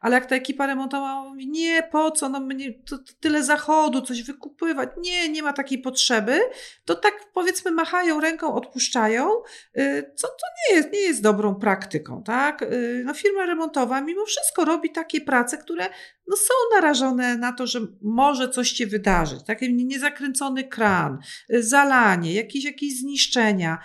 ale 0.00 0.14
jak 0.14 0.26
ta 0.26 0.36
ekipa 0.36 0.66
remontowa 0.66 1.22
mówi, 1.22 1.48
nie, 1.48 1.82
po 1.82 2.10
co, 2.10 2.28
no 2.28 2.40
mnie, 2.40 2.72
to, 2.72 2.98
to 2.98 3.12
tyle 3.20 3.42
zachodu, 3.42 4.00
coś 4.00 4.22
wykupywać, 4.22 4.88
nie, 4.98 5.28
nie 5.28 5.42
ma 5.42 5.52
takiej 5.52 5.78
potrzeby, 5.78 6.40
to 6.84 6.94
tak 6.94 7.14
powiedzmy 7.34 7.70
machają 7.70 8.20
ręką, 8.20 8.54
odpuszczają, 8.54 9.30
y, 9.78 10.12
co 10.16 10.28
to 10.28 10.46
nie 10.70 10.76
jest, 10.76 10.92
nie 10.92 11.00
jest 11.00 11.22
dobrą 11.22 11.54
praktyką, 11.54 12.22
tak? 12.22 12.62
Y, 12.62 13.02
no 13.06 13.14
firma 13.14 13.46
remontowa 13.46 14.00
mimo 14.00 14.24
wszystko 14.24 14.64
robi 14.64 14.90
takie 14.90 15.20
prace, 15.20 15.58
które 15.58 15.88
no 16.28 16.36
są 16.36 16.54
narażone 16.74 17.38
na 17.38 17.52
to, 17.52 17.66
że 17.66 17.80
może 18.02 18.48
coś 18.48 18.70
się 18.70 18.86
wydarzyć, 18.86 19.42
taki 19.46 19.74
niezakręcony 19.74 20.64
kran, 20.64 21.18
y, 21.50 21.62
zalanie, 21.62 22.34
jakieś, 22.34 22.64
jakieś 22.64 23.00
zniszczenia, 23.00 23.78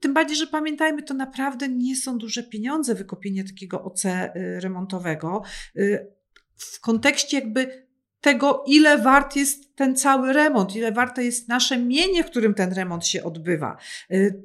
tym 0.00 0.14
bardziej, 0.14 0.36
że 0.36 0.46
pamiętajmy, 0.46 1.02
to 1.02 1.14
naprawdę 1.14 1.68
nie 1.68 1.96
są 1.96 2.18
duże 2.18 2.42
pieniądze 2.42 2.94
wykupienie 2.94 3.44
takiego 3.44 3.84
OC 3.84 4.04
y, 4.04 4.30
remontowego. 4.60 5.42
Y, 5.76 6.06
w 6.56 6.80
kontekście 6.80 7.38
jakby 7.38 7.86
tego, 8.20 8.64
ile 8.66 8.98
wart 8.98 9.36
jest 9.36 9.76
ten 9.76 9.96
cały 9.96 10.32
remont, 10.32 10.76
ile 10.76 10.92
warte 10.92 11.24
jest 11.24 11.48
nasze 11.48 11.78
mienie, 11.78 12.24
w 12.24 12.30
którym 12.30 12.54
ten 12.54 12.72
remont 12.72 13.06
się 13.06 13.22
odbywa. 13.22 13.76
Y, 14.12 14.42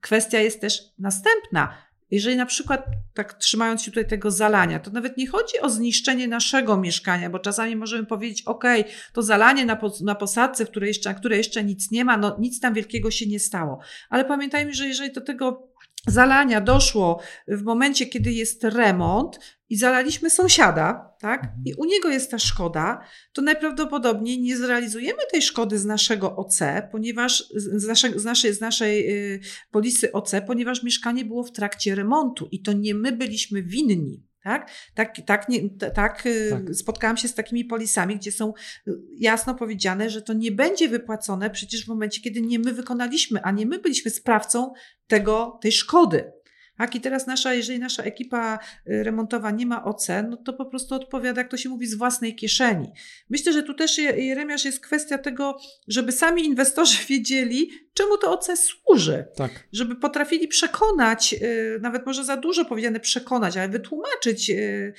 kwestia 0.00 0.40
jest 0.40 0.60
też 0.60 0.82
następna. 0.98 1.74
Jeżeli 2.14 2.36
na 2.36 2.46
przykład, 2.46 2.86
tak 3.14 3.34
trzymając 3.34 3.82
się 3.82 3.90
tutaj 3.90 4.06
tego 4.06 4.30
zalania, 4.30 4.78
to 4.78 4.90
nawet 4.90 5.16
nie 5.16 5.26
chodzi 5.26 5.60
o 5.60 5.70
zniszczenie 5.70 6.28
naszego 6.28 6.76
mieszkania, 6.76 7.30
bo 7.30 7.38
czasami 7.38 7.76
możemy 7.76 8.06
powiedzieć, 8.06 8.42
ok, 8.42 8.64
to 9.12 9.22
zalanie 9.22 9.64
na, 9.64 9.80
na 10.00 10.14
posadce, 10.14 10.66
w 10.66 10.70
której 10.70 10.88
jeszcze, 10.88 11.08
na 11.08 11.14
której 11.14 11.38
jeszcze 11.38 11.64
nic 11.64 11.90
nie 11.90 12.04
ma, 12.04 12.16
no 12.16 12.36
nic 12.38 12.60
tam 12.60 12.74
wielkiego 12.74 13.10
się 13.10 13.26
nie 13.26 13.40
stało. 13.40 13.80
Ale 14.10 14.24
pamiętajmy, 14.24 14.74
że 14.74 14.86
jeżeli 14.86 15.12
do 15.12 15.20
tego 15.20 15.68
zalania 16.06 16.60
doszło 16.60 17.20
w 17.48 17.62
momencie, 17.62 18.06
kiedy 18.06 18.32
jest 18.32 18.64
remont 18.64 19.40
i 19.68 19.76
zalaliśmy 19.76 20.30
sąsiada, 20.30 21.14
tak, 21.20 21.40
mhm. 21.44 21.62
i 21.64 21.74
u 21.74 21.84
niego 21.84 22.08
jest 22.08 22.30
ta 22.30 22.38
szkoda, 22.38 23.00
to 23.32 23.42
najprawdopodobniej 23.42 24.40
nie 24.40 24.56
zrealizujemy 24.56 25.18
tej 25.32 25.42
szkody 25.42 25.78
z 25.78 25.84
naszego 25.84 26.36
OC, 26.36 26.60
ponieważ 26.92 27.44
z, 27.54 27.86
nasze, 27.86 28.18
z 28.18 28.24
naszej, 28.24 28.54
z 28.54 28.60
naszej 28.60 29.10
y, 29.34 29.40
polisy 29.70 30.12
OC, 30.12 30.32
ponieważ 30.46 30.82
mieszkanie 30.82 31.24
było 31.24 31.44
w 31.44 31.52
trakcie 31.52 31.94
remontu 31.94 32.48
i 32.50 32.62
to 32.62 32.72
nie 32.72 32.94
my 32.94 33.12
byliśmy 33.12 33.62
winni. 33.62 34.22
Tak, 34.42 34.70
tak, 34.94 35.14
tak, 35.26 35.48
nie, 35.48 35.70
tak, 35.94 36.26
y, 36.26 36.50
tak, 36.50 36.74
spotkałam 36.74 37.16
się 37.16 37.28
z 37.28 37.34
takimi 37.34 37.64
polisami, 37.64 38.16
gdzie 38.16 38.32
są 38.32 38.52
y, 38.88 38.92
jasno 39.18 39.54
powiedziane, 39.54 40.10
że 40.10 40.22
to 40.22 40.32
nie 40.32 40.52
będzie 40.52 40.88
wypłacone 40.88 41.50
przecież 41.50 41.84
w 41.84 41.88
momencie, 41.88 42.20
kiedy 42.20 42.40
nie 42.40 42.58
my 42.58 42.72
wykonaliśmy, 42.72 43.42
a 43.42 43.50
nie 43.50 43.66
my 43.66 43.78
byliśmy 43.78 44.10
sprawcą 44.10 44.72
tego, 45.06 45.58
tej 45.62 45.72
szkody. 45.72 46.32
Tak, 46.78 46.94
i 46.94 47.00
teraz 47.00 47.26
nasza, 47.26 47.54
jeżeli 47.54 47.78
nasza 47.78 48.02
ekipa 48.02 48.58
y, 48.88 49.02
remontowa 49.04 49.50
nie 49.50 49.66
ma 49.66 49.84
ocen, 49.84 50.30
no 50.30 50.36
to 50.36 50.52
po 50.52 50.66
prostu 50.66 50.94
odpowiada, 50.94 51.40
jak 51.40 51.50
to 51.50 51.56
się 51.56 51.68
mówi, 51.68 51.86
z 51.86 51.94
własnej 51.94 52.34
kieszeni. 52.34 52.92
Myślę, 53.30 53.52
że 53.52 53.62
tu 53.62 53.74
też, 53.74 53.98
Jeremiasz, 53.98 54.64
jest 54.64 54.80
kwestia 54.80 55.18
tego, 55.18 55.56
żeby 55.88 56.12
sami 56.12 56.44
inwestorzy 56.44 56.98
wiedzieli, 57.08 57.70
czemu 57.94 58.18
to 58.18 58.32
OC 58.32 58.50
służy. 58.56 59.24
Tak. 59.36 59.68
Żeby 59.72 59.96
potrafili 59.96 60.48
przekonać, 60.48 61.34
y, 61.42 61.78
nawet 61.82 62.06
może 62.06 62.24
za 62.24 62.36
dużo 62.36 62.64
powiedziane 62.64 63.00
przekonać, 63.00 63.56
ale 63.56 63.68
wytłumaczyć 63.68 64.50
y, 64.50 64.94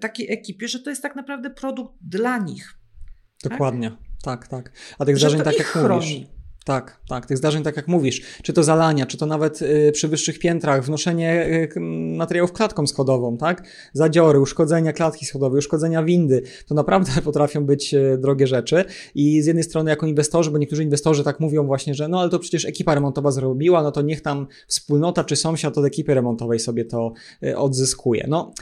takiej 0.00 0.32
ekipie, 0.32 0.68
że 0.68 0.80
to 0.80 0.90
jest 0.90 1.02
tak 1.02 1.16
naprawdę 1.16 1.50
produkt 1.50 1.94
dla 2.00 2.38
nich. 2.38 2.74
Dokładnie. 3.44 3.90
Tak, 4.24 4.48
tak. 4.48 4.64
tak. 4.64 4.72
A 4.98 5.04
tych 5.04 5.18
zdarzeń, 5.18 5.42
tak 5.42 5.58
jak 5.58 5.66
chroni. 5.66 6.14
mówisz. 6.14 6.43
Tak, 6.64 7.00
tak, 7.08 7.26
tych 7.26 7.38
zdarzeń, 7.38 7.62
tak 7.62 7.76
jak 7.76 7.88
mówisz, 7.88 8.22
czy 8.42 8.52
to 8.52 8.62
zalania, 8.62 9.06
czy 9.06 9.18
to 9.18 9.26
nawet 9.26 9.62
y, 9.62 9.92
przy 9.92 10.08
wyższych 10.08 10.38
piętrach, 10.38 10.84
wnoszenie 10.84 11.46
y, 11.76 11.80
materiałów 12.16 12.52
klatką 12.52 12.86
schodową, 12.86 13.36
tak? 13.36 13.66
Zadziory, 13.92 14.40
uszkodzenia 14.40 14.92
klatki 14.92 15.26
schodowej, 15.26 15.58
uszkodzenia 15.58 16.02
windy, 16.02 16.42
to 16.68 16.74
naprawdę 16.74 17.12
potrafią 17.24 17.64
być 17.64 17.94
y, 17.94 18.18
drogie 18.18 18.46
rzeczy. 18.46 18.84
I 19.14 19.42
z 19.42 19.46
jednej 19.46 19.64
strony, 19.64 19.90
jako 19.90 20.06
inwestorzy, 20.06 20.50
bo 20.50 20.58
niektórzy 20.58 20.82
inwestorzy 20.82 21.24
tak 21.24 21.40
mówią 21.40 21.66
właśnie, 21.66 21.94
że 21.94 22.08
no 22.08 22.20
ale 22.20 22.30
to 22.30 22.38
przecież 22.38 22.64
ekipa 22.64 22.94
remontowa 22.94 23.30
zrobiła, 23.30 23.82
no 23.82 23.92
to 23.92 24.02
niech 24.02 24.22
tam 24.22 24.46
wspólnota 24.66 25.24
czy 25.24 25.36
sąsiad 25.36 25.78
od 25.78 25.84
ekipy 25.84 26.14
remontowej 26.14 26.58
sobie 26.58 26.84
to 26.84 27.12
odzyskuje. 27.56 28.26
No, 28.28 28.52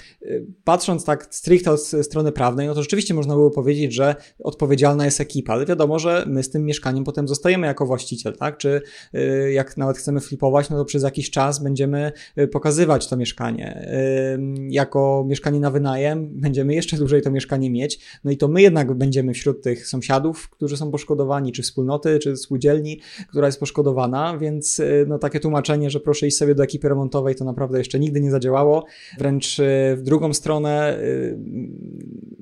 patrząc 0.64 1.04
tak 1.04 1.28
stricte 1.30 1.72
od 1.72 1.80
strony 1.80 2.32
prawnej, 2.32 2.66
no 2.66 2.74
to 2.74 2.82
rzeczywiście 2.82 3.14
można 3.14 3.34
było 3.34 3.50
powiedzieć, 3.50 3.94
że 3.94 4.16
odpowiedzialna 4.44 5.04
jest 5.04 5.20
ekipa, 5.20 5.52
ale 5.52 5.66
wiadomo, 5.66 5.98
że 5.98 6.24
my 6.26 6.42
z 6.42 6.50
tym 6.50 6.64
mieszkaniem 6.64 7.04
potem 7.04 7.28
zostajemy 7.28 7.66
jako 7.66 7.86
właściciel, 7.92 8.36
tak? 8.36 8.58
Czy 8.58 8.82
y, 9.14 9.52
jak 9.52 9.76
nawet 9.76 9.98
chcemy 9.98 10.20
flipować, 10.20 10.70
no 10.70 10.76
to 10.76 10.84
przez 10.84 11.02
jakiś 11.02 11.30
czas 11.30 11.62
będziemy 11.62 12.12
y, 12.38 12.48
pokazywać 12.48 13.08
to 13.08 13.16
mieszkanie. 13.16 13.88
Y, 14.36 14.68
jako 14.68 15.24
mieszkanie 15.28 15.60
na 15.60 15.70
wynajem 15.70 16.28
będziemy 16.32 16.74
jeszcze 16.74 16.96
dłużej 16.96 17.22
to 17.22 17.30
mieszkanie 17.30 17.70
mieć, 17.70 18.00
no 18.24 18.30
i 18.30 18.36
to 18.36 18.48
my 18.48 18.62
jednak 18.62 18.94
będziemy 18.94 19.34
wśród 19.34 19.62
tych 19.62 19.86
sąsiadów, 19.86 20.50
którzy 20.50 20.76
są 20.76 20.90
poszkodowani, 20.90 21.52
czy 21.52 21.62
wspólnoty, 21.62 22.18
czy 22.18 22.36
spółdzielni, 22.36 23.00
która 23.28 23.46
jest 23.46 23.60
poszkodowana, 23.60 24.38
więc 24.38 24.80
no 25.06 25.18
takie 25.18 25.40
tłumaczenie, 25.40 25.90
że 25.90 26.00
proszę 26.00 26.26
iść 26.26 26.36
sobie 26.36 26.54
do 26.54 26.62
ekipy 26.62 26.88
remontowej, 26.88 27.34
to 27.34 27.44
naprawdę 27.44 27.78
jeszcze 27.78 27.98
nigdy 27.98 28.20
nie 28.20 28.30
zadziałało. 28.30 28.84
Wręcz 29.18 29.56
w 29.96 30.00
drugą 30.02 30.34
stronę 30.34 30.98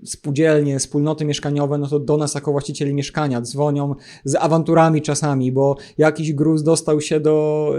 spółdzielnie, 0.04 0.78
wspólnoty 0.78 1.24
mieszkaniowe, 1.24 1.78
no 1.78 1.88
to 1.88 1.98
do 1.98 2.16
nas 2.16 2.34
jako 2.34 2.52
właścicieli 2.52 2.94
mieszkania 2.94 3.40
dzwonią 3.40 3.94
z 4.24 4.34
awanturami 4.34 5.02
czasami, 5.02 5.39
bo 5.52 5.76
jakiś 5.98 6.32
gruz 6.32 6.62
dostał 6.62 7.00
się 7.00 7.20
do 7.20 7.74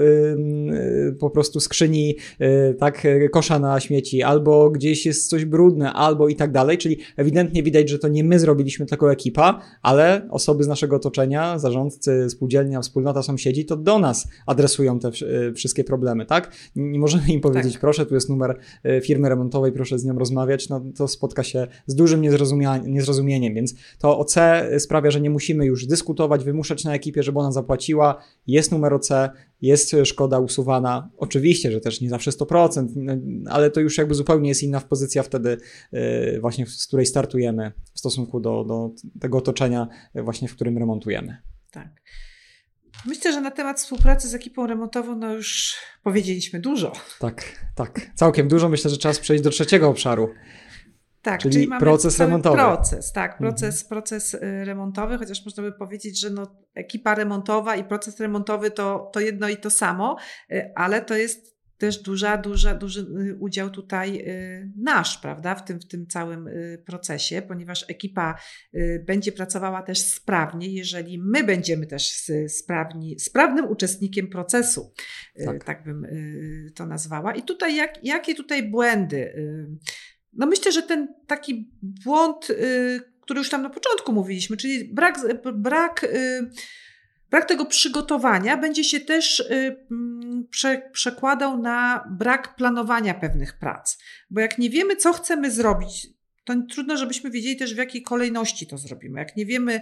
y, 1.09 1.16
po 1.20 1.30
prostu 1.30 1.59
skrzyni, 1.59 2.16
y, 2.41 2.76
tak, 2.80 3.07
kosza 3.32 3.59
na 3.59 3.80
śmieci, 3.80 4.24
albo 4.24 4.70
gdzieś 4.70 5.05
jest 5.05 5.30
coś 5.30 5.45
brudne, 5.45 5.93
albo 5.93 6.28
i 6.28 6.36
tak 6.36 6.51
dalej, 6.51 6.78
czyli 6.78 6.97
ewidentnie 7.18 7.64
widać, 7.64 7.89
że 7.89 7.99
to 7.99 8.07
nie 8.07 8.24
my 8.24 8.39
zrobiliśmy 8.39 8.86
tylko 8.86 9.12
ekipa, 9.12 9.62
ale 9.82 10.28
osoby 10.30 10.64
z 10.64 10.68
naszego 10.68 10.95
otoczenia, 10.95 11.59
zarządcy, 11.59 12.30
spółdzielnia, 12.30 12.82
wspólnota, 12.82 13.24
sąsiedzi, 13.24 13.66
to 13.66 13.76
do 13.76 13.99
nas 13.99 14.28
adresują 14.45 14.99
te 14.99 15.12
y, 15.49 15.53
wszystkie 15.53 15.84
problemy, 15.84 16.26
tak? 16.26 16.51
Nie 16.76 16.99
możemy 16.99 17.28
im 17.28 17.41
powiedzieć, 17.41 17.74
tak. 17.74 17.82
proszę, 17.82 18.05
tu 18.05 18.16
jest 18.16 18.30
numer 18.30 18.59
y, 18.86 19.01
firmy 19.01 19.30
remontowej, 19.30 19.72
proszę 19.72 19.99
z 19.99 20.05
nią 20.05 20.20
rozmawiać, 20.20 20.70
no 20.70 20.82
to 20.95 21.07
spotka 21.07 21.43
się 21.43 21.68
z 21.88 21.95
dużym 21.95 22.22
niezrozumieniem, 22.86 23.53
więc 23.53 23.76
to 23.99 24.20
OC 24.20 24.36
sprawia, 24.80 25.12
że 25.12 25.22
nie 25.22 25.30
musimy 25.30 25.66
już 25.66 25.86
dyskutować, 25.86 26.43
wymuszać 26.43 26.84
na 26.84 26.93
ekipie, 26.93 27.24
żeby 27.24 27.39
ona 27.39 27.51
zapłaciła, 27.52 28.24
jest 28.47 28.72
numer 28.72 28.93
OC, 28.93 29.10
jest 29.62 29.95
szkoda 30.06 30.39
usuwana. 30.39 31.10
Oczywiście, 31.18 31.72
że 31.72 31.82
też 31.82 32.02
nie 32.02 32.10
zawsze 32.10 32.32
100%, 32.32 32.88
no, 32.95 33.14
ale 33.52 33.72
to 33.72 33.80
już 33.80 33.97
jakby 33.97 34.16
zupełnie 34.16 34.49
jest 34.49 34.64
inna 34.64 34.82
pozycja 34.82 35.24
wtedy, 35.24 35.58
y, 35.93 36.39
właśnie 36.41 36.66
z 36.66 36.88
której 36.88 37.06
startujemy 37.06 37.72
w 37.93 37.99
stosunku 37.99 38.39
do, 38.39 38.64
do 38.64 38.89
tego 39.20 39.38
otoczenia, 39.38 39.88
właśnie 40.16 40.47
w 40.47 40.56
którym 40.56 40.78
remontujemy. 40.78 41.38
Tak. 41.72 42.02
Myślę, 43.06 43.34
że 43.34 43.41
na 43.41 43.52
temat 43.52 43.80
współpracy 43.80 44.28
z 44.28 44.36
ekipą 44.36 44.68
remontową 44.68 45.16
no 45.16 45.34
już 45.34 45.76
powiedzieliśmy 46.04 46.60
dużo. 46.60 46.93
Tak, 47.20 47.66
tak. 47.76 48.12
Całkiem 48.16 48.47
dużo. 48.47 48.70
Myślę, 48.70 48.91
że 48.91 48.97
czas 48.97 49.20
przejść 49.20 49.43
do 49.43 49.49
trzeciego 49.49 49.89
obszaru. 49.89 50.30
Tak, 51.22 51.41
czyli, 51.41 51.53
czyli 51.53 51.67
proces 51.80 52.19
remontowy. 52.19 52.57
Proces, 52.57 53.11
tak, 53.11 53.38
proces, 53.38 53.76
mhm. 53.76 53.89
proces 53.89 54.34
y, 54.34 54.39
remontowy, 54.65 55.17
chociaż 55.17 55.45
można 55.45 55.63
by 55.63 55.72
powiedzieć, 55.72 56.19
że 56.19 56.30
no, 56.30 56.65
ekipa 56.76 57.15
remontowa 57.15 57.76
i 57.76 57.84
proces 57.84 58.19
remontowy 58.19 58.72
to, 58.72 59.09
to 59.13 59.19
jedno 59.19 59.49
i 59.49 59.57
to 59.57 59.69
samo, 59.69 60.17
y, 60.51 60.72
ale 60.76 61.01
to 61.01 61.15
jest 61.15 61.51
też 61.78 61.97
duża, 61.97 62.38
duża, 62.38 62.76
duży 62.76 63.01
y, 63.01 63.36
udział 63.39 63.69
tutaj 63.69 64.26
nasz, 64.78 65.17
prawda, 65.17 65.55
w 65.55 65.65
tym, 65.65 65.80
w 65.80 65.88
tym 65.88 66.07
całym 66.07 66.49
procesie, 66.86 67.41
ponieważ 67.41 67.86
ekipa 67.89 68.36
będzie 69.05 69.32
pracowała 69.32 69.82
też 69.84 69.99
sprawnie, 69.99 70.67
jeżeli 70.67 71.19
my 71.19 71.43
będziemy 71.43 71.88
też 71.88 72.32
sprawni, 72.47 73.19
sprawnym 73.19 73.65
uczestnikiem 73.65 74.28
procesu, 74.28 74.93
tak, 75.45 75.63
tak 75.63 75.84
bym 75.84 76.07
to 76.76 76.86
nazwała. 76.86 77.36
I 77.36 77.43
tutaj 77.43 77.76
jak, 77.76 78.03
jakie 78.03 78.36
tutaj 78.36 78.69
błędy 78.69 79.34
no 80.34 80.48
myślę, 80.48 80.72
że 80.72 80.84
ten 80.84 81.14
taki 81.28 81.72
błąd, 81.82 82.50
y, 82.50 83.02
który 83.22 83.40
już 83.40 83.50
tam 83.50 83.62
na 83.62 83.70
początku 83.70 84.14
mówiliśmy, 84.14 84.58
czyli 84.58 84.94
brak, 84.94 85.20
brak, 85.54 86.04
y, 86.04 86.50
brak 87.30 87.46
tego 87.48 87.66
przygotowania 87.66 88.58
będzie 88.58 88.84
się 88.84 89.00
też 89.00 89.40
y, 89.40 89.86
mm, 89.92 90.48
prze, 90.50 90.90
przekładał 90.94 91.58
na 91.58 92.06
brak 92.12 92.56
planowania 92.56 93.14
pewnych 93.14 93.60
prac. 93.60 93.98
Bo 94.30 94.42
jak 94.42 94.58
nie 94.58 94.70
wiemy, 94.70 94.96
co 94.96 95.14
chcemy 95.14 95.52
zrobić, 95.52 96.08
to 96.44 96.54
trudno, 96.70 96.98
żebyśmy 96.98 97.32
wiedzieli 97.32 97.58
też, 97.58 97.74
w 97.74 97.78
jakiej 97.78 98.02
kolejności 98.02 98.68
to 98.68 98.78
zrobimy. 98.78 99.20
Jak 99.20 99.36
nie 99.36 99.46
wiemy, 99.46 99.82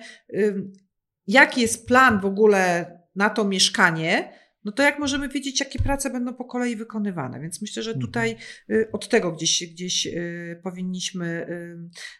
jaki 1.27 1.61
jest 1.61 1.87
plan 1.87 2.19
w 2.19 2.25
ogóle 2.25 2.91
na 3.15 3.29
to 3.29 3.45
mieszkanie, 3.45 4.33
no 4.63 4.71
to 4.71 4.83
jak 4.83 4.99
możemy 4.99 5.29
wiedzieć, 5.29 5.59
jakie 5.59 5.79
prace 5.79 6.09
będą 6.09 6.33
po 6.33 6.45
kolei 6.45 6.75
wykonywane? 6.75 7.39
Więc 7.39 7.61
myślę, 7.61 7.83
że 7.83 7.97
tutaj 7.97 8.31
mhm. 8.31 8.81
y, 8.81 8.91
od 8.91 9.09
tego 9.09 9.31
gdzieś, 9.31 9.63
gdzieś 9.71 10.07
y, 10.07 10.59
powinniśmy 10.63 11.47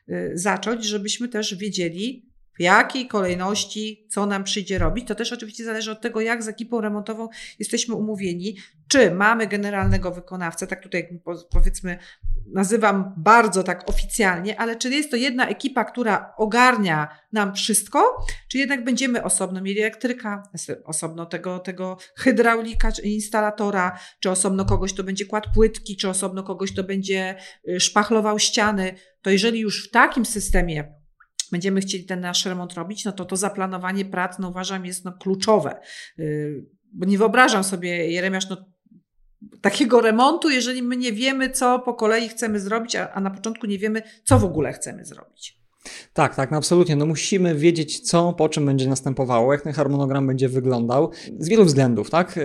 y, 0.10 0.32
zacząć, 0.34 0.86
żebyśmy 0.86 1.28
też 1.28 1.56
wiedzieli, 1.56 2.29
w 2.60 2.62
jakiej 2.62 3.08
kolejności, 3.08 4.08
co 4.10 4.26
nam 4.26 4.44
przyjdzie 4.44 4.78
robić. 4.78 5.08
To 5.08 5.16
też 5.16 5.34
oczywiście 5.34 5.66
zależy 5.66 5.92
od 5.92 6.02
tego, 6.02 6.22
jak 6.22 6.44
z 6.44 6.48
ekipą 6.48 6.82
remontową 6.82 7.28
jesteśmy 7.60 7.96
umówieni, 7.96 8.58
czy 8.88 9.12
mamy 9.12 9.48
generalnego 9.48 10.12
wykonawcę, 10.12 10.68
tak 10.68 10.84
tutaj 10.84 11.22
powiedzmy 11.52 11.98
nazywam 12.54 13.14
bardzo 13.18 13.64
tak 13.64 13.90
oficjalnie, 13.90 14.60
ale 14.60 14.76
czy 14.76 14.90
jest 14.90 15.12
to 15.12 15.16
jedna 15.16 15.48
ekipa, 15.48 15.86
która 15.86 16.34
ogarnia 16.38 17.08
nam 17.32 17.56
wszystko, 17.56 18.26
czy 18.48 18.58
jednak 18.58 18.84
będziemy 18.84 19.24
osobno 19.24 19.62
mieli 19.62 19.80
elektryka, 19.80 20.44
osobno 20.86 21.26
tego, 21.26 21.60
tego 21.60 21.98
hydraulika, 22.18 22.92
czy 22.92 23.02
instalatora, 23.02 24.00
czy 24.20 24.30
osobno 24.30 24.66
kogoś, 24.66 24.94
kto 24.94 25.04
będzie 25.04 25.26
kładł 25.26 25.50
płytki, 25.54 25.98
czy 25.98 26.10
osobno 26.10 26.44
kogoś, 26.44 26.72
kto 26.72 26.84
będzie 26.84 27.36
y, 27.70 27.80
szpachlował 27.80 28.40
ściany, 28.40 28.96
to 29.22 29.30
jeżeli 29.30 29.60
już 29.60 29.88
w 29.88 29.92
takim 29.92 30.26
systemie 30.26 30.99
będziemy 31.52 31.82
chcieli 31.82 32.06
ten 32.06 32.20
nasz 32.20 32.46
remont 32.46 32.74
robić, 32.74 33.06
no 33.06 33.12
to 33.12 33.26
to 33.26 33.36
zaplanowanie 33.36 34.06
prac, 34.06 34.40
no 34.40 34.50
uważam, 34.50 34.86
jest 34.86 35.06
no 35.06 35.14
kluczowe. 35.14 35.80
Y, 36.20 36.66
bo 36.94 37.06
nie 37.06 37.18
wyobrażam 37.18 37.64
sobie, 37.64 38.12
Jeremiasz, 38.12 38.50
no 38.50 38.58
takiego 39.62 40.02
remontu, 40.02 40.50
jeżeli 40.50 40.84
my 40.84 40.98
nie 40.98 41.12
wiemy, 41.12 41.50
co 41.50 41.80
po 41.80 41.94
kolei 41.94 42.30
chcemy 42.30 42.60
zrobić, 42.60 42.96
a, 42.96 43.12
a 43.12 43.20
na 43.20 43.30
początku 43.30 43.68
nie 43.68 43.78
wiemy, 43.78 44.02
co 44.24 44.40
w 44.40 44.44
ogóle 44.44 44.74
chcemy 44.74 45.06
zrobić. 45.06 45.59
Tak, 46.14 46.36
tak, 46.36 46.52
no 46.52 46.58
absolutnie. 46.58 46.96
No 46.96 47.06
musimy 47.06 47.56
wiedzieć, 47.56 48.00
co 48.00 48.34
po 48.34 48.50
czym 48.50 48.66
będzie 48.66 48.90
następowało, 48.90 49.54
jak 49.54 49.62
ten 49.62 49.74
harmonogram 49.74 50.28
będzie 50.28 50.50
wyglądał, 50.50 51.10
z 51.40 51.50
wielu 51.50 51.66
względów, 51.66 52.10
tak? 52.10 52.38
E, 52.38 52.42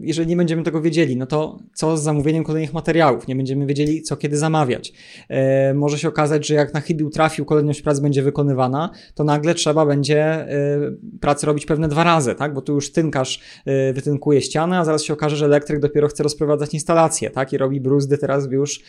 jeżeli 0.00 0.28
nie 0.28 0.36
będziemy 0.36 0.62
tego 0.62 0.80
wiedzieli, 0.80 1.16
no 1.16 1.26
to 1.26 1.58
co 1.74 1.96
z 1.96 2.02
zamówieniem 2.02 2.44
kolejnych 2.44 2.74
materiałów? 2.74 3.28
Nie 3.28 3.36
będziemy 3.36 3.66
wiedzieli, 3.66 4.02
co 4.02 4.16
kiedy 4.16 4.38
zamawiać. 4.38 4.92
E, 5.28 5.74
może 5.74 5.98
się 5.98 6.08
okazać, 6.08 6.46
że 6.46 6.54
jak 6.54 6.74
na 6.74 6.80
chybił 6.80 7.10
trafił, 7.10 7.44
kolejność 7.44 7.82
prac 7.82 8.00
będzie 8.00 8.22
wykonywana, 8.22 8.90
to 9.14 9.24
nagle 9.24 9.54
trzeba 9.54 9.86
będzie 9.86 10.24
e, 10.24 10.48
pracy 11.20 11.46
robić 11.46 11.66
pewne 11.66 11.88
dwa 11.88 12.04
razy, 12.04 12.34
tak? 12.34 12.54
Bo 12.54 12.62
tu 12.62 12.74
już 12.74 12.92
tynkarz 12.92 13.40
wytynkuje 13.94 14.42
ścianę, 14.42 14.78
a 14.78 14.84
zaraz 14.84 15.02
się 15.02 15.12
okaże, 15.12 15.36
że 15.36 15.44
elektryk 15.44 15.80
dopiero 15.80 16.08
chce 16.08 16.22
rozprowadzać 16.22 16.74
instalację, 16.74 17.30
tak? 17.30 17.52
I 17.52 17.58
robi 17.58 17.80
bruzdy 17.80 18.18
teraz 18.18 18.48
w 18.48 18.52
już 18.52 18.80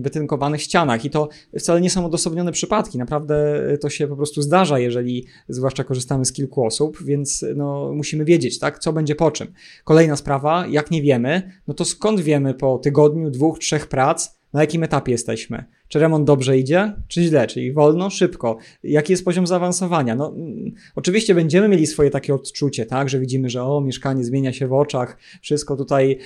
wytynkowanych 0.00 0.62
ścianach. 0.62 1.04
I 1.04 1.10
to 1.10 1.28
wcale 1.58 1.80
nie 1.80 1.90
są 1.90 2.06
odosobnione 2.06 2.52
przypadki. 2.52 2.98
Naprawdę 3.00 3.62
to 3.80 3.90
się 3.90 4.08
po 4.08 4.16
prostu 4.16 4.42
zdarza, 4.42 4.78
jeżeli 4.78 5.26
zwłaszcza 5.48 5.84
korzystamy 5.84 6.24
z 6.24 6.32
kilku 6.32 6.64
osób, 6.64 7.04
więc 7.04 7.44
no, 7.56 7.92
musimy 7.94 8.24
wiedzieć, 8.24 8.58
tak, 8.58 8.78
co 8.78 8.92
będzie 8.92 9.14
po 9.14 9.30
czym. 9.30 9.52
Kolejna 9.84 10.16
sprawa, 10.16 10.66
jak 10.66 10.90
nie 10.90 11.02
wiemy, 11.02 11.52
no 11.68 11.74
to 11.74 11.84
skąd 11.84 12.20
wiemy 12.20 12.54
po 12.54 12.78
tygodniu, 12.78 13.30
dwóch, 13.30 13.58
trzech 13.58 13.86
prac, 13.86 14.40
na 14.52 14.60
jakim 14.60 14.82
etapie 14.82 15.12
jesteśmy? 15.12 15.64
Czy 15.88 15.98
remont 15.98 16.26
dobrze 16.26 16.58
idzie, 16.58 16.92
czy 17.08 17.22
źle, 17.22 17.46
czyli 17.46 17.72
wolno, 17.72 18.10
szybko? 18.10 18.56
Jaki 18.82 19.12
jest 19.12 19.24
poziom 19.24 19.46
zaawansowania? 19.46 20.14
No, 20.14 20.34
mm, 20.36 20.72
oczywiście 20.94 21.34
będziemy 21.34 21.68
mieli 21.68 21.86
swoje 21.86 22.10
takie 22.10 22.34
odczucie, 22.34 22.86
tak, 22.86 23.08
że 23.08 23.20
widzimy, 23.20 23.50
że 23.50 23.64
o, 23.64 23.80
mieszkanie 23.80 24.24
zmienia 24.24 24.52
się 24.52 24.68
w 24.68 24.72
oczach, 24.72 25.18
wszystko 25.42 25.76
tutaj 25.76 26.18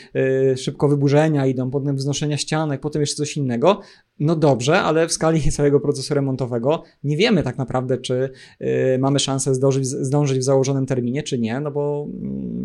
y, 0.52 0.56
szybko 0.56 0.88
wyburzenia 0.88 1.46
idą, 1.46 1.70
potem 1.70 1.96
wznoszenia 1.96 2.36
ścianek, 2.36 2.80
potem 2.80 3.02
jeszcze 3.02 3.16
coś 3.16 3.36
innego. 3.36 3.80
No 4.20 4.36
dobrze, 4.36 4.80
ale 4.80 5.08
w 5.08 5.12
skali 5.12 5.40
całego 5.52 5.80
procesu 5.80 6.14
remontowego 6.14 6.82
nie 7.04 7.16
wiemy 7.16 7.42
tak 7.42 7.58
naprawdę, 7.58 7.98
czy 7.98 8.30
y, 8.60 8.98
mamy 8.98 9.18
szansę 9.18 9.54
zdążyć, 9.54 9.86
zdążyć 9.86 10.38
w 10.38 10.42
założonym 10.42 10.86
terminie, 10.86 11.22
czy 11.22 11.38
nie, 11.38 11.60
no 11.60 11.70
bo 11.70 12.06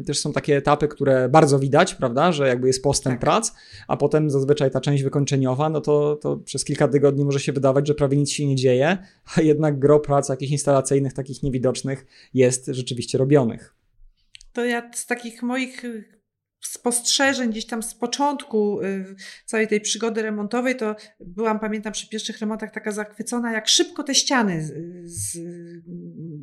y, 0.02 0.04
też 0.04 0.20
są 0.20 0.34
takie 0.34 0.58
etapy, 0.58 0.88
które 0.88 1.30
bardzo 1.30 1.60
widać, 1.60 1.96
prawda, 1.96 2.32
że 2.32 2.48
jakby 2.48 2.68
jest 2.68 2.84
postęp 2.84 3.14
tak. 3.14 3.22
prac, 3.22 3.52
a 3.88 3.98
potem 3.98 4.30
zazwyczaj 4.30 4.72
ta 4.72 4.82
część 4.82 5.04
wykończeniowa, 5.04 5.70
no 5.70 5.82
to, 5.82 6.16
to 6.16 6.38
przez 6.38 6.66
kilka 6.66 6.88
tygodni 6.88 7.26
może 7.26 7.40
się 7.40 7.54
wydawać, 7.54 7.88
że 7.88 7.96
prawie 7.96 8.18
nic 8.18 8.32
się 8.32 8.46
nie 8.46 8.56
dzieje, 8.56 8.98
a 9.36 9.42
jednak 9.42 9.80
gro 9.80 10.00
prac 10.00 10.30
jakichś 10.30 10.52
instalacyjnych, 10.52 11.14
takich 11.14 11.44
niewidocznych 11.44 12.06
jest 12.34 12.66
rzeczywiście 12.68 13.18
robionych. 13.18 13.76
To 14.54 14.66
ja 14.66 14.92
z 14.94 15.06
takich 15.06 15.44
moich 15.44 15.84
spostrzeżeń 16.62 17.50
gdzieś 17.50 17.66
tam 17.66 17.84
z 17.84 17.96
początku 17.96 18.82
y, 18.82 19.16
całej 19.46 19.68
tej 19.68 19.82
przygody 19.82 20.22
remontowej, 20.22 20.76
to 20.76 20.96
byłam, 21.20 21.60
pamiętam, 21.60 21.94
przy 21.94 22.10
pierwszych 22.10 22.40
remontach 22.40 22.72
taka 22.72 22.92
zachwycona, 22.92 23.52
jak 23.52 23.68
szybko 23.68 24.04
te 24.04 24.16
ściany 24.16 24.64
z, 25.04 25.34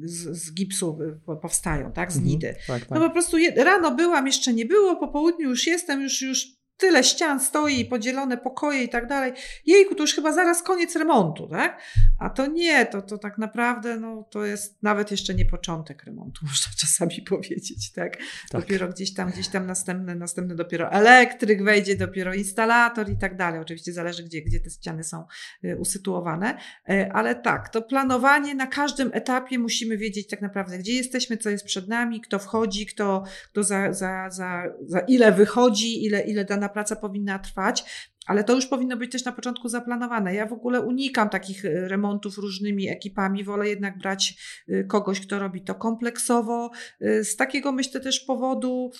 z, 0.02 0.38
z 0.38 0.54
gipsu 0.54 0.98
y, 1.02 1.40
powstają, 1.42 1.92
tak, 1.92 2.12
z 2.12 2.16
mhm, 2.16 2.32
nidy. 2.32 2.54
tak, 2.66 2.80
tak. 2.80 2.90
No 2.90 3.00
po 3.00 3.10
prostu 3.10 3.36
rano 3.56 3.94
byłam, 3.94 4.26
jeszcze 4.26 4.52
nie 4.52 4.66
było, 4.66 4.96
po 4.96 5.08
południu 5.08 5.48
już 5.48 5.66
jestem, 5.66 6.02
już, 6.02 6.22
już 6.22 6.46
tyle 6.76 7.04
ścian 7.04 7.40
stoi, 7.40 7.84
podzielone 7.84 8.36
pokoje 8.36 8.82
i 8.82 8.88
tak 8.88 9.06
dalej. 9.06 9.32
Jejku, 9.66 9.94
to 9.94 10.02
już 10.02 10.14
chyba 10.14 10.32
zaraz 10.32 10.62
koniec 10.62 10.96
remontu, 10.96 11.48
tak? 11.48 11.80
A 12.18 12.30
to 12.30 12.46
nie, 12.46 12.86
to, 12.86 13.02
to 13.02 13.18
tak 13.18 13.38
naprawdę, 13.38 13.96
no, 13.96 14.28
to 14.30 14.44
jest 14.44 14.82
nawet 14.82 15.10
jeszcze 15.10 15.34
nie 15.34 15.44
początek 15.44 16.04
remontu, 16.04 16.40
można 16.46 16.72
czasami 16.78 17.22
powiedzieć, 17.28 17.92
tak? 17.92 18.16
tak? 18.16 18.22
Dopiero 18.52 18.88
gdzieś 18.88 19.14
tam, 19.14 19.30
gdzieś 19.30 19.48
tam 19.48 19.66
następny, 19.66 20.14
następny 20.14 20.54
dopiero 20.54 20.92
elektryk 20.92 21.64
wejdzie, 21.64 21.96
dopiero 21.96 22.34
instalator 22.34 23.10
i 23.10 23.18
tak 23.18 23.36
dalej. 23.36 23.60
Oczywiście 23.60 23.92
zależy, 23.92 24.22
gdzie, 24.22 24.42
gdzie 24.42 24.60
te 24.60 24.70
ściany 24.70 25.04
są 25.04 25.24
y, 25.64 25.76
usytuowane, 25.78 26.58
y, 26.90 27.12
ale 27.12 27.34
tak, 27.34 27.68
to 27.68 27.82
planowanie 27.82 28.54
na 28.54 28.66
każdym 28.66 29.10
etapie 29.12 29.58
musimy 29.58 29.96
wiedzieć 29.96 30.28
tak 30.28 30.42
naprawdę, 30.42 30.78
gdzie 30.78 30.92
jesteśmy, 30.92 31.36
co 31.36 31.50
jest 31.50 31.64
przed 31.64 31.88
nami, 31.88 32.20
kto 32.20 32.38
wchodzi, 32.38 32.86
kto, 32.86 33.24
kto 33.50 33.62
za, 33.62 33.92
za, 33.92 34.30
za, 34.30 34.62
za 34.86 35.00
ile 35.00 35.32
wychodzi, 35.32 36.04
ile, 36.04 36.20
ile 36.20 36.44
dana 36.44 36.65
praca 36.68 36.96
powinna 36.96 37.38
trwać. 37.38 37.84
ale 38.26 38.44
to 38.44 38.54
już 38.54 38.66
powinno 38.66 38.96
być 38.96 39.12
też 39.12 39.24
na 39.24 39.32
początku 39.32 39.68
zaplanowane. 39.68 40.34
Ja 40.34 40.46
w 40.46 40.52
ogóle 40.52 40.80
unikam 40.80 41.28
takich 41.28 41.64
y, 41.64 41.88
remontów 41.88 42.38
różnymi 42.38 42.88
ekipami, 42.88 43.44
wolę 43.44 43.68
jednak 43.68 43.98
brać 43.98 44.34
y, 44.68 44.84
kogoś, 44.88 45.20
kto 45.20 45.38
robi 45.38 45.62
to 45.62 45.74
kompleksowo. 45.74 46.70
Z 47.00 47.36
takiego 47.36 47.72
myślę 47.72 48.00
też 48.00 48.20
powodu 48.20 48.90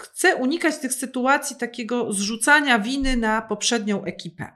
chcę 0.00 0.36
unikać 0.36 0.78
tych 0.78 0.94
sytuacji 0.94 1.56
takiego 1.56 2.12
zrzucania 2.12 2.78
winy 2.78 3.16
na 3.16 3.42
poprzednią 3.42 4.04
ekipę. 4.04 4.52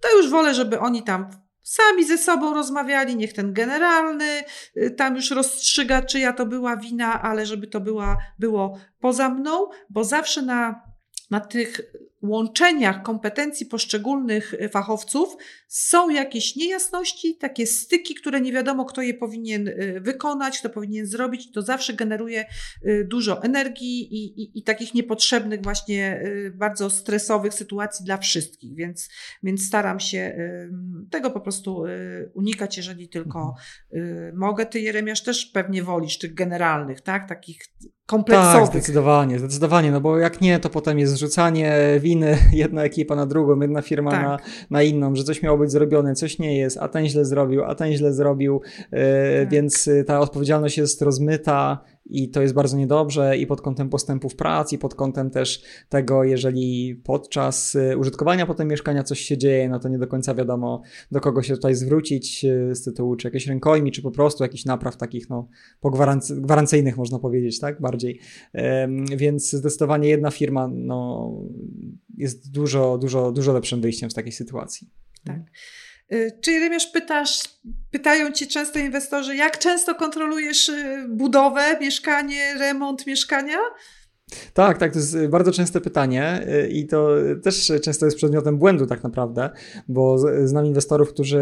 To 0.00 0.16
już 0.16 0.30
wolę, 0.30 0.54
żeby 0.54 0.80
oni 0.80 1.02
tam 1.02 1.30
sami 1.64 2.04
ze 2.04 2.18
sobą 2.18 2.54
rozmawiali, 2.54 3.16
niech 3.16 3.32
ten 3.32 3.52
generalny 3.52 4.42
y, 4.76 4.90
tam 4.90 5.16
już 5.16 5.30
rozstrzyga, 5.30 6.02
czyja 6.02 6.32
to 6.32 6.46
była 6.46 6.76
wina, 6.76 7.22
ale 7.22 7.46
żeby 7.46 7.66
to 7.66 7.80
była, 7.80 8.16
było 8.38 8.78
poza 9.00 9.28
mną, 9.28 9.68
bo 9.90 10.04
zawsze 10.04 10.42
na, 10.42 10.82
na 11.30 11.40
tych 11.40 11.80
łączeniach 12.24 13.02
kompetencji 13.02 13.66
poszczególnych 13.66 14.54
y, 14.54 14.68
fachowców 14.68 15.36
są 15.68 16.10
jakieś 16.10 16.56
niejasności, 16.56 17.36
takie 17.36 17.66
styki, 17.66 18.14
które 18.14 18.40
nie 18.40 18.52
wiadomo, 18.52 18.84
kto 18.84 19.02
je 19.02 19.14
powinien 19.14 19.68
y, 19.68 20.00
wykonać, 20.00 20.58
kto 20.58 20.70
powinien 20.70 21.06
zrobić. 21.06 21.52
To 21.52 21.62
zawsze 21.62 21.92
generuje 21.92 22.44
y, 22.86 23.06
dużo 23.10 23.42
energii 23.42 24.14
i, 24.14 24.42
i, 24.42 24.58
i 24.58 24.62
takich 24.62 24.94
niepotrzebnych, 24.94 25.62
właśnie 25.62 26.24
bardzo 26.54 26.90
stresowych 26.90 27.54
sytuacji 27.54 28.04
dla 28.04 28.16
wszystkich, 28.16 28.74
więc, 28.74 29.08
więc 29.42 29.66
staram 29.66 30.00
się 30.00 30.38
tego 31.10 31.30
po 31.30 31.40
prostu 31.40 31.84
unikać, 32.34 32.76
jeżeli 32.76 33.08
tylko 33.08 33.54
mhm. 33.92 34.36
mogę. 34.36 34.66
Ty, 34.66 34.80
Jeremiasz, 34.80 35.22
też 35.22 35.46
pewnie 35.46 35.82
wolisz 35.82 36.18
tych 36.18 36.34
generalnych, 36.34 37.00
tak? 37.00 37.28
Takich 37.28 37.58
kompleksowych. 38.06 38.60
Tak, 38.60 38.66
zdecydowanie, 38.66 39.38
zdecydowanie, 39.38 39.90
no 39.90 40.00
bo 40.00 40.18
jak 40.18 40.40
nie, 40.40 40.58
to 40.58 40.70
potem 40.70 40.98
jest 40.98 41.12
zrzucanie 41.12 41.76
winy 42.00 42.38
jedna 42.52 42.84
ekipa 42.84 43.16
na 43.16 43.26
drugą, 43.26 43.60
jedna 43.60 43.82
firma 43.82 44.10
tak. 44.10 44.22
na, 44.22 44.38
na 44.70 44.82
inną, 44.82 45.16
że 45.16 45.24
coś 45.24 45.42
miało 45.42 45.58
być 45.58 45.72
zrobione, 45.72 46.14
coś 46.14 46.38
nie 46.38 46.58
jest, 46.58 46.78
a 46.78 46.88
ten 46.88 47.08
źle 47.08 47.24
zrobił, 47.24 47.64
a 47.64 47.74
ten 47.74 47.92
źle 47.92 48.12
zrobił, 48.12 48.60
yy, 48.92 48.98
tak. 49.40 49.50
więc 49.50 49.86
y, 49.86 50.04
ta 50.04 50.20
odpowiedzialność 50.20 50.78
jest 50.78 51.02
rozmyta, 51.02 51.78
i 52.06 52.30
to 52.30 52.42
jest 52.42 52.54
bardzo 52.54 52.76
niedobrze 52.76 53.36
i 53.36 53.46
pod 53.46 53.60
kątem 53.60 53.90
postępów 53.90 54.36
prac, 54.36 54.72
i 54.72 54.78
pod 54.78 54.94
kątem 54.94 55.30
też 55.30 55.62
tego, 55.88 56.24
jeżeli 56.24 57.00
podczas 57.04 57.74
y, 57.74 57.98
użytkowania 57.98 58.46
potem 58.46 58.68
mieszkania 58.68 59.02
coś 59.02 59.20
się 59.20 59.38
dzieje, 59.38 59.68
no 59.68 59.78
to 59.78 59.88
nie 59.88 59.98
do 59.98 60.06
końca 60.06 60.34
wiadomo, 60.34 60.82
do 61.12 61.20
kogo 61.20 61.42
się 61.42 61.54
tutaj 61.54 61.74
zwrócić 61.74 62.44
y, 62.44 62.74
z 62.74 62.84
tytułu, 62.84 63.16
czy 63.16 63.28
jakieś 63.28 63.46
rękojmi, 63.46 63.92
czy 63.92 64.02
po 64.02 64.10
prostu 64.10 64.44
jakichś 64.44 64.64
napraw 64.64 64.96
takich, 64.96 65.30
no, 65.30 65.48
pogwarancyjnych 65.80 66.96
można 66.96 67.18
powiedzieć, 67.18 67.60
tak, 67.60 67.80
bardziej. 67.80 68.20
Więc 69.16 69.50
zdecydowanie 69.50 70.08
jedna 70.08 70.30
firma, 70.30 70.68
no, 70.72 71.30
jest 72.16 72.50
dużo, 72.50 72.98
dużo, 72.98 73.32
dużo 73.32 73.52
lepszym 73.52 73.80
wyjściem 73.80 74.10
z 74.10 74.14
takiej 74.14 74.32
sytuacji. 74.32 74.90
Tak. 75.24 75.40
Y, 76.12 76.38
czy 76.42 76.52
Jeremiasz 76.52 76.86
pytasz, 76.86 77.38
pytają 77.90 78.32
cię 78.32 78.46
często 78.46 78.78
inwestorzy, 78.78 79.36
jak 79.36 79.58
często 79.58 79.94
kontrolujesz 79.94 80.68
y, 80.68 81.06
budowę, 81.08 81.78
mieszkanie, 81.80 82.54
remont 82.58 83.06
mieszkania? 83.06 83.58
Tak, 84.54 84.78
tak, 84.78 84.92
to 84.92 84.98
jest 84.98 85.14
y, 85.14 85.28
bardzo 85.28 85.52
częste 85.52 85.80
pytanie 85.80 86.46
y, 86.64 86.68
i 86.68 86.86
to 86.86 87.08
też 87.42 87.72
często 87.82 88.06
jest 88.06 88.16
przedmiotem 88.16 88.58
błędu 88.58 88.86
tak 88.86 89.02
naprawdę, 89.02 89.50
bo 89.88 90.18
znam 90.44 90.66
inwestorów, 90.66 91.08
którzy 91.08 91.38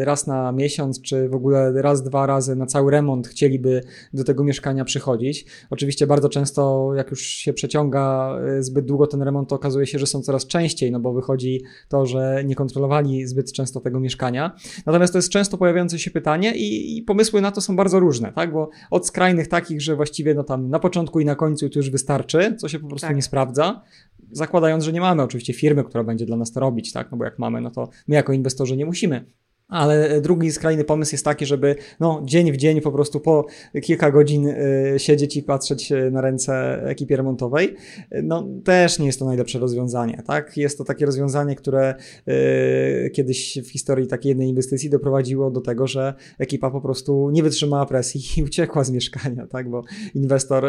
y, 0.00 0.04
raz 0.04 0.26
na 0.26 0.52
miesiąc, 0.52 1.02
czy 1.02 1.28
w 1.28 1.34
ogóle 1.34 1.72
raz, 1.82 2.02
dwa 2.02 2.26
razy 2.26 2.56
na 2.56 2.66
cały 2.66 2.90
remont 2.90 3.28
chcieliby 3.28 3.82
do 4.14 4.24
tego 4.24 4.44
mieszkania 4.44 4.84
przychodzić. 4.84 5.46
Oczywiście 5.70 6.06
bardzo 6.06 6.28
często, 6.28 6.90
jak 6.96 7.10
już 7.10 7.22
się 7.22 7.52
przeciąga 7.52 8.36
zbyt 8.60 8.84
długo 8.84 9.06
ten 9.06 9.22
remont, 9.22 9.48
to 9.48 9.54
okazuje 9.54 9.86
się, 9.86 9.98
że 9.98 10.06
są 10.06 10.22
coraz 10.22 10.46
częściej, 10.46 10.92
no 10.92 11.00
bo 11.00 11.12
wychodzi 11.12 11.62
to, 11.88 12.06
że 12.06 12.42
nie 12.44 12.54
kontrolowali 12.54 13.26
zbyt 13.26 13.52
często 13.52 13.80
tego 13.80 14.00
mieszkania. 14.00 14.56
Natomiast 14.86 15.12
to 15.12 15.18
jest 15.18 15.28
często 15.28 15.58
pojawiające 15.58 15.98
się 15.98 16.10
pytanie 16.10 16.56
i, 16.56 16.98
i 16.98 17.02
pomysły 17.02 17.40
na 17.40 17.52
to 17.52 17.60
są 17.60 17.76
bardzo 17.76 18.00
różne, 18.00 18.32
tak, 18.32 18.52
bo 18.52 18.70
od 18.90 19.06
skrajnych 19.06 19.48
takich, 19.48 19.82
że 19.82 19.96
właściwie 19.96 20.34
no 20.34 20.44
tam 20.44 20.70
na 20.70 20.78
początku 20.78 21.20
i 21.20 21.24
na 21.24 21.34
końcu 21.34 21.68
to 21.68 21.78
już 21.78 21.90
wystarczy, 21.90 22.17
wystarczy, 22.18 22.56
co 22.56 22.68
się 22.68 22.78
po 22.78 22.88
prostu 22.88 23.06
tak. 23.06 23.16
nie 23.16 23.22
sprawdza, 23.22 23.82
zakładając, 24.30 24.84
że 24.84 24.92
nie 24.92 25.00
mamy 25.00 25.22
oczywiście 25.22 25.52
firmy, 25.52 25.84
która 25.84 26.04
będzie 26.04 26.26
dla 26.26 26.36
nas 26.36 26.52
to 26.52 26.60
robić, 26.60 26.92
tak? 26.92 27.10
No 27.10 27.16
bo 27.16 27.24
jak 27.24 27.38
mamy, 27.38 27.60
no 27.60 27.70
to 27.70 27.88
my 28.08 28.14
jako 28.14 28.32
inwestorzy 28.32 28.76
nie 28.76 28.86
musimy 28.86 29.24
ale 29.68 30.20
drugi 30.20 30.52
skrajny 30.52 30.84
pomysł 30.84 31.14
jest 31.14 31.24
taki, 31.24 31.46
żeby 31.46 31.76
no, 32.00 32.22
dzień 32.24 32.52
w 32.52 32.56
dzień 32.56 32.80
po 32.80 32.92
prostu 32.92 33.20
po 33.20 33.46
kilka 33.82 34.10
godzin 34.10 34.48
y, 34.48 34.94
siedzieć 34.96 35.36
i 35.36 35.42
patrzeć 35.42 35.92
y, 35.92 36.10
na 36.10 36.20
ręce 36.20 36.82
ekipie 36.84 37.16
remontowej. 37.16 37.76
No 38.22 38.48
też 38.64 38.98
nie 38.98 39.06
jest 39.06 39.18
to 39.18 39.24
najlepsze 39.24 39.58
rozwiązanie, 39.58 40.22
tak? 40.26 40.56
Jest 40.56 40.78
to 40.78 40.84
takie 40.84 41.06
rozwiązanie, 41.06 41.56
które 41.56 41.94
kiedyś 43.12 43.58
w 43.64 43.70
historii 43.70 44.06
takiej 44.06 44.28
jednej 44.28 44.48
inwestycji 44.48 44.90
doprowadziło 44.90 45.50
do 45.50 45.60
tego, 45.60 45.86
że 45.86 46.14
ekipa 46.38 46.70
po 46.70 46.80
prostu 46.80 47.30
nie 47.30 47.42
wytrzymała 47.42 47.86
presji 47.86 48.20
i 48.36 48.42
uciekła 48.48 48.84
z 48.84 48.90
mieszkania, 48.90 49.46
tak? 49.46 49.70
Bo 49.70 49.82
inwestor 50.14 50.64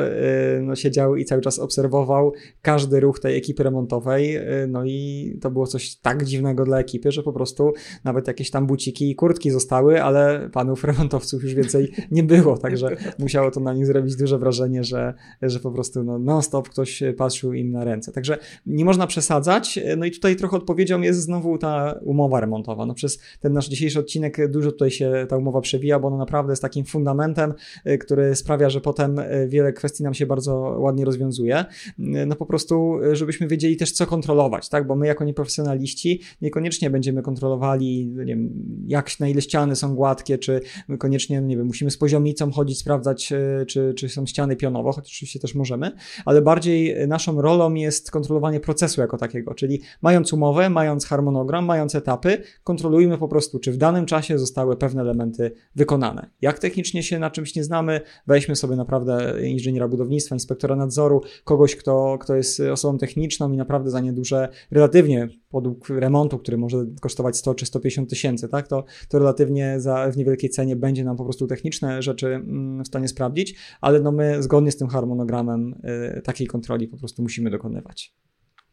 no, 0.62 0.76
siedział 0.76 1.16
i 1.16 1.26
cały 1.26 1.42
czas 1.42 1.60
obserwował 1.60 2.34
każdy 2.62 3.00
ruch 3.00 3.20
tej 3.20 3.38
ekipy 3.38 3.64
remontowej, 3.64 4.40
no 4.68 4.86
i 4.86 5.38
to 5.42 5.52
było 5.52 5.68
coś 5.68 5.96
tak 5.96 6.26
dziwnego 6.26 6.66
dla 6.66 6.80
ekipy, 6.80 7.12
że 7.12 7.24
po 7.24 7.34
prostu 7.34 7.74
nawet 8.04 8.28
jakieś 8.28 8.52
tam 8.52 8.68
buci 8.68 8.89
buciki 8.90 9.12
i 9.12 9.16
kurtki 9.16 9.52
zostały, 9.52 10.04
ale 10.04 10.50
panów 10.54 10.84
remontowców 10.84 11.44
już 11.44 11.54
więcej 11.54 11.92
nie 12.12 12.24
było, 12.24 12.58
także 12.58 12.98
musiało 13.20 13.52
to 13.52 13.60
na 13.60 13.74
nich 13.74 13.86
zrobić 13.86 14.16
duże 14.16 14.38
wrażenie, 14.38 14.84
że, 14.84 15.14
że 15.42 15.60
po 15.60 15.72
prostu 15.72 16.04
no, 16.04 16.20
non-stop 16.20 16.70
ktoś 16.70 17.04
patrzył 17.18 17.54
im 17.54 17.72
na 17.72 17.84
ręce. 17.84 18.12
Także 18.12 18.38
nie 18.66 18.86
można 18.86 19.08
przesadzać. 19.08 19.80
No 19.98 20.06
i 20.06 20.12
tutaj 20.12 20.36
trochę 20.36 20.58
odpowiedzią 20.58 21.02
jest 21.02 21.22
znowu 21.22 21.58
ta 21.58 22.00
umowa 22.02 22.40
remontowa. 22.40 22.86
No 22.86 22.94
przez 22.94 23.20
ten 23.40 23.54
nasz 23.54 23.70
dzisiejszy 23.70 24.00
odcinek 24.00 24.52
dużo 24.52 24.72
tutaj 24.72 24.92
się 24.92 25.26
ta 25.30 25.38
umowa 25.38 25.62
przewija, 25.62 26.00
bo 26.00 26.08
ona 26.08 26.18
naprawdę 26.18 26.52
jest 26.52 26.62
takim 26.62 26.86
fundamentem, 26.86 27.54
y, 27.88 27.98
który 27.98 28.36
sprawia, 28.36 28.70
że 28.70 28.82
potem 28.82 29.20
y, 29.20 29.48
wiele 29.50 29.74
kwestii 29.74 30.04
nam 30.04 30.14
się 30.14 30.26
bardzo 30.26 30.56
ładnie 30.80 31.06
rozwiązuje. 31.06 31.66
Y, 32.00 32.26
no 32.28 32.36
po 32.36 32.46
prostu, 32.46 33.00
żebyśmy 33.12 33.48
wiedzieli 33.48 33.78
też, 33.78 33.92
co 33.92 34.06
kontrolować, 34.08 34.70
tak? 34.70 34.88
Bo 34.88 34.96
my 34.96 35.08
jako 35.08 35.24
nieprofesjonaliści 35.24 36.22
niekoniecznie 36.42 36.90
będziemy 36.90 37.22
kontrolowali, 37.22 38.08
nie 38.08 38.26
wiem, 38.26 38.50
jak, 38.88 39.20
na 39.20 39.28
ile 39.28 39.42
ściany 39.42 39.76
są 39.76 39.96
gładkie, 39.96 40.38
czy 40.38 40.62
koniecznie, 41.00 41.42
nie 41.42 41.58
wiem, 41.58 41.66
musimy 41.66 41.92
z 41.92 41.98
poziomicą 41.98 42.52
chodzić, 42.52 42.80
sprawdzać, 42.80 43.32
e, 43.32 43.66
czy, 43.66 43.94
czy 43.94 44.10
są 44.10 44.26
ściany 44.26 44.56
pionowo, 44.56 44.92
choć 44.92 45.08
oczywiście 45.08 45.40
też 45.40 45.56
możemy, 45.56 45.92
ale 46.26 46.42
bardziej 46.42 47.08
naszą 47.08 47.42
rolą 47.42 47.74
jest 47.74 48.12
kontrolowanie 48.12 48.60
procesu 48.60 49.02
jako 49.02 49.18
takiego, 49.18 49.54
czyli 49.54 49.82
mając 50.02 50.34
umowę, 50.34 50.70
mając 50.70 51.06
harmonogram, 51.06 51.66
mając 51.66 51.96
etapy, 51.96 52.44
kontrolujmy 52.64 53.18
po 53.18 53.28
prostu, 53.28 53.60
czy 53.60 53.72
w 53.72 53.78
danym 53.78 54.06
czasie 54.06 54.40
zostały 54.40 54.78
pewne 54.78 55.02
elementy 55.02 55.52
wykonane. 55.76 56.30
Jak 56.42 56.60
technicznie 56.60 57.04
się 57.04 57.20
na 57.20 57.30
czymś 57.30 57.56
nie 57.56 57.64
znamy, 57.64 58.02
weźmy 58.28 58.56
sobie 58.56 58.76
naprawdę 58.76 59.48
inżyniera 59.48 59.88
budownictwa, 59.88 60.36
inspektora 60.36 60.76
nadzoru, 60.76 61.22
kogoś, 61.44 61.76
kto, 61.76 62.18
kto 62.22 62.36
jest 62.36 62.60
osobą 62.60 62.98
techniczną 62.98 63.52
i 63.52 63.58
naprawdę 63.58 63.90
za 63.90 64.00
nieduże, 64.00 64.50
relatywnie 64.72 65.28
podług 65.50 65.90
remontu, 65.90 66.40
który 66.40 66.58
może 66.58 66.86
kosztować 67.02 67.38
100 67.38 67.56
czy 67.56 67.66
150 67.66 68.10
tysięcy, 68.10 68.50
tak, 68.50 68.68
to, 68.70 68.86
to 69.10 69.20
relatywnie 69.20 69.80
za, 69.80 70.12
w 70.12 70.18
niewielkiej 70.18 70.50
cenie 70.50 70.76
będzie 70.76 71.04
nam 71.04 71.18
po 71.18 71.24
prostu 71.24 71.48
techniczne 71.48 72.02
rzeczy 72.02 72.28
mm, 72.28 72.84
w 72.84 72.88
stanie 72.88 73.08
sprawdzić, 73.08 73.56
ale 73.82 74.00
no 74.00 74.12
my 74.12 74.44
zgodnie 74.44 74.72
z 74.72 74.78
tym 74.78 74.88
harmonogramem 74.88 75.76
y, 76.18 76.22
takiej 76.22 76.48
kontroli 76.48 76.88
po 76.88 76.98
prostu 76.98 77.22
musimy 77.22 77.50
dokonywać. 77.50 78.16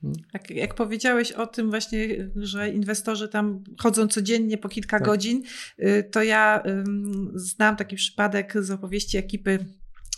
Hmm? 0.03 0.17
Jak, 0.35 0.51
jak, 0.51 0.75
powiedziałeś 0.75 1.33
o 1.33 1.47
tym 1.47 1.71
właśnie, 1.71 2.31
że 2.37 2.71
inwestorzy 2.71 3.29
tam 3.29 3.65
chodzą 3.79 4.09
codziennie 4.09 4.59
po 4.59 4.69
kilka 4.69 4.99
tak. 4.99 5.07
godzin, 5.07 5.43
y, 5.79 6.09
to 6.13 6.23
ja 6.23 6.63
znam 7.35 7.77
taki 7.77 7.97
przypadek 7.97 8.55
z 8.65 8.71
opowieści 8.71 9.19
ekipy 9.19 9.59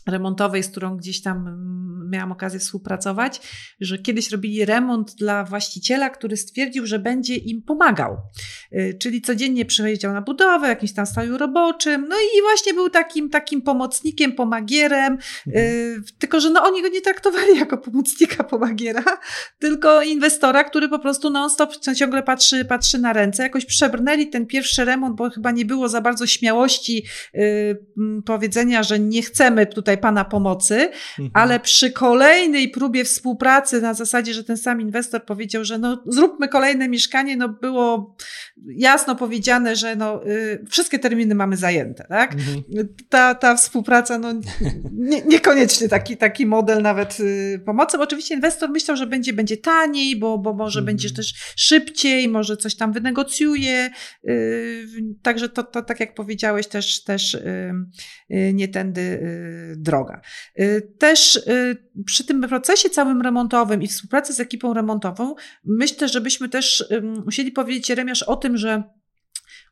remontowej, 0.09 0.63
z 0.63 0.69
którą 0.69 0.97
gdzieś 0.97 1.23
tam 1.23 1.37
mm, 1.37 2.11
miałam 2.11 2.33
okazję 2.33 2.61
współpracować, 2.61 3.41
że 3.81 3.99
kiedyś 3.99 4.31
robili 4.31 4.65
remont 4.65 5.15
dla 5.15 5.45
właściciela, 5.45 6.11
który 6.11 6.37
stwierdził, 6.37 6.87
że 6.87 6.99
będzie 6.99 7.37
im 7.37 7.63
pomagał. 7.63 8.17
Y, 8.73 8.97
czyli 9.01 9.23
codziennie 9.23 9.65
przyjeżdżał 9.65 10.13
na 10.13 10.23
budowę, 10.23 10.69
jakimś 10.69 10.93
tam 10.93 11.07
staju 11.07 11.39
roboczym, 11.39 12.07
no 12.09 12.17
i 12.17 12.43
właśnie 12.43 12.75
był 12.75 12.91
takim, 12.91 13.31
takim 13.31 13.63
pomocnikiem, 13.63 14.33
pomagierem, 14.33 15.19
mhm. 15.47 16.05
tylko 16.19 16.41
że 16.41 16.51
no 16.51 16.63
oni 16.63 16.83
go 16.83 16.89
nie 16.89 17.01
traktowali 17.01 17.59
jako 17.59 17.79
pomocnika, 17.79 18.45
pomagiera, 18.45 19.05
tylko 19.59 20.03
inwestora, 20.03 20.65
który 20.65 20.89
po 20.89 20.99
prostu 20.99 21.31
non-stop 21.31 21.77
ciągle 21.97 22.23
patrzy, 22.23 22.65
patrzy 22.65 22.99
na 22.99 23.13
ręce. 23.13 23.43
Jakoś 23.43 23.65
przebrnęli 23.65 24.29
ten 24.29 24.47
pierwszy 24.47 24.85
remont, 24.85 25.17
bo 25.17 25.31
chyba 25.31 25.51
nie 25.51 25.65
było 25.65 25.89
za 25.89 26.01
bardzo 26.01 26.27
śmiałości 26.27 27.05
yy, 27.35 28.23
powiedzenia, 28.27 28.83
że 28.83 28.99
nie 28.99 29.23
chcemy 29.23 29.67
tutaj 29.67 29.98
Pana 29.99 30.25
pomocy, 30.25 30.91
mhm. 31.19 31.31
ale 31.35 31.61
przy 31.61 31.93
kolejnej 31.93 32.69
próbie 32.69 33.05
współpracy 33.05 33.81
na 33.81 33.95
zasadzie, 33.95 34.35
że 34.35 34.45
ten 34.45 34.57
sam 34.57 34.81
inwestor 34.81 35.25
powiedział, 35.25 35.65
że 35.65 35.79
no 35.79 36.03
zróbmy 36.07 36.49
kolejne 36.49 36.89
mieszkanie, 36.89 37.37
no 37.37 37.49
było 37.49 38.17
jasno 38.67 39.17
powiedziane, 39.17 39.77
że 39.77 39.97
no 39.97 40.27
y, 40.27 40.65
wszystkie 40.71 40.99
terminy 40.99 41.35
mamy 41.35 41.57
zajęte, 41.57 42.07
tak? 42.09 42.33
Mhm. 42.33 42.63
Ta, 43.09 43.35
ta 43.35 43.57
współpraca, 43.57 44.19
no 44.19 44.33
nie, 44.93 45.23
niekoniecznie 45.23 45.89
taki, 45.89 46.17
taki 46.17 46.47
model 46.47 46.83
nawet 46.83 47.21
y, 47.21 47.63
pomocy, 47.67 47.99
bo 47.99 48.05
oczywiście 48.05 48.35
inwestor 48.35 48.71
myślał, 48.71 48.97
że 48.97 49.07
będzie, 49.07 49.33
będzie 49.33 49.57
taniej, 49.57 50.17
bo, 50.17 50.39
bo 50.39 50.55
może 50.55 50.81
mhm. 50.81 50.87
będzie 50.87 51.11
też 51.15 51.35
szybciej, 51.57 52.29
może 52.29 52.57
coś 52.57 52.77
tam 52.77 52.93
wynegocjuje, 52.93 53.91
y, 54.29 54.87
także 55.23 55.49
to, 55.49 55.63
to 55.63 55.83
tak 55.83 56.01
jak 56.01 56.15
powiedziałeś 56.15 56.67
też, 56.67 57.05
też 57.05 57.35
y, 57.35 57.75
y, 58.31 58.53
nie 58.55 58.69
tędy 58.69 59.01
y, 59.01 59.75
droga. 59.83 60.21
Też 60.99 61.41
przy 62.07 62.25
tym 62.25 62.41
procesie 62.41 62.91
całym 62.91 63.23
remontowym 63.23 63.83
i 63.83 63.89
współpracy 63.89 64.33
z 64.33 64.41
ekipą 64.41 64.75
remontową 64.75 65.35
myślę, 65.65 66.09
żebyśmy 66.09 66.49
też 66.49 66.85
musieli 67.25 67.53
powiedzieć 67.53 67.89
Jeremiasz 67.89 68.23
o 68.23 68.37
tym, 68.37 68.57
że 68.57 68.83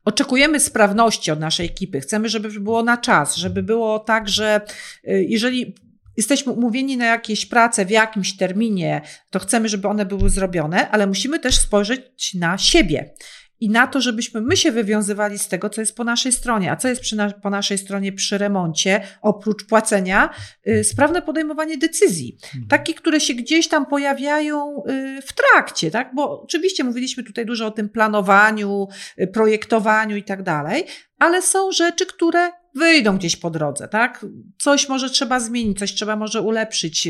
Oczekujemy 0.07 0.59
sprawności 0.59 1.31
od 1.31 1.39
naszej 1.39 1.65
ekipy. 1.65 2.01
Chcemy, 2.01 2.29
żeby 2.29 2.49
było 2.49 2.83
na 2.83 2.97
czas, 2.97 3.35
żeby 3.35 3.63
było 3.63 3.99
tak, 3.99 4.29
że 4.29 4.61
jeżeli 5.03 5.75
jesteśmy 6.17 6.51
umówieni 6.51 6.97
na 6.97 7.05
jakieś 7.05 7.45
prace 7.45 7.85
w 7.85 7.89
jakimś 7.89 8.37
terminie, 8.37 9.01
to 9.29 9.39
chcemy, 9.39 9.69
żeby 9.69 9.87
one 9.87 10.05
były 10.05 10.29
zrobione, 10.29 10.89
ale 10.89 11.07
musimy 11.07 11.39
też 11.39 11.57
spojrzeć 11.57 12.33
na 12.33 12.57
siebie 12.57 13.13
i 13.59 13.69
na 13.69 13.87
to, 13.87 14.01
żebyśmy 14.01 14.41
my 14.41 14.57
się 14.57 14.71
wywiązywali 14.71 15.39
z 15.39 15.47
tego, 15.47 15.69
co 15.69 15.81
jest 15.81 15.95
po 15.95 16.03
naszej 16.03 16.31
stronie. 16.31 16.71
A 16.71 16.75
co 16.75 16.87
jest 16.87 17.13
na, 17.13 17.31
po 17.31 17.49
naszej 17.49 17.77
stronie 17.77 18.11
przy 18.11 18.37
remoncie, 18.37 19.01
oprócz 19.21 19.65
płacenia? 19.65 20.29
Yy, 20.65 20.83
sprawne 20.83 21.21
podejmowanie 21.21 21.77
decyzji. 21.77 22.37
Mhm. 22.43 22.67
Takich, 22.67 22.95
które 22.95 23.19
się 23.19 23.33
gdzieś 23.33 23.67
tam 23.67 23.85
pojawiają 23.85 24.83
yy, 24.87 25.21
w 25.21 25.33
trakcie, 25.33 25.91
tak? 25.91 26.11
Bo 26.15 26.41
oczywiście 26.41 26.83
mówiliśmy 26.83 27.23
tutaj 27.23 27.45
dużo 27.45 27.67
o 27.67 27.71
tym 27.71 27.89
planowaniu, 27.89 28.87
yy, 29.17 29.27
projektowaniu 29.27 30.15
i 30.15 30.23
tak 30.23 30.43
dalej, 30.43 30.85
ale 31.19 31.41
są 31.41 31.71
rzeczy, 31.71 32.05
które 32.05 32.51
wyjdą 32.75 33.17
gdzieś 33.17 33.35
po 33.35 33.49
drodze, 33.49 33.87
tak? 33.87 34.25
Coś 34.57 34.89
może 34.89 35.09
trzeba 35.09 35.39
zmienić, 35.39 35.79
coś 35.79 35.93
trzeba 35.93 36.15
może 36.15 36.41
ulepszyć, 36.41 37.07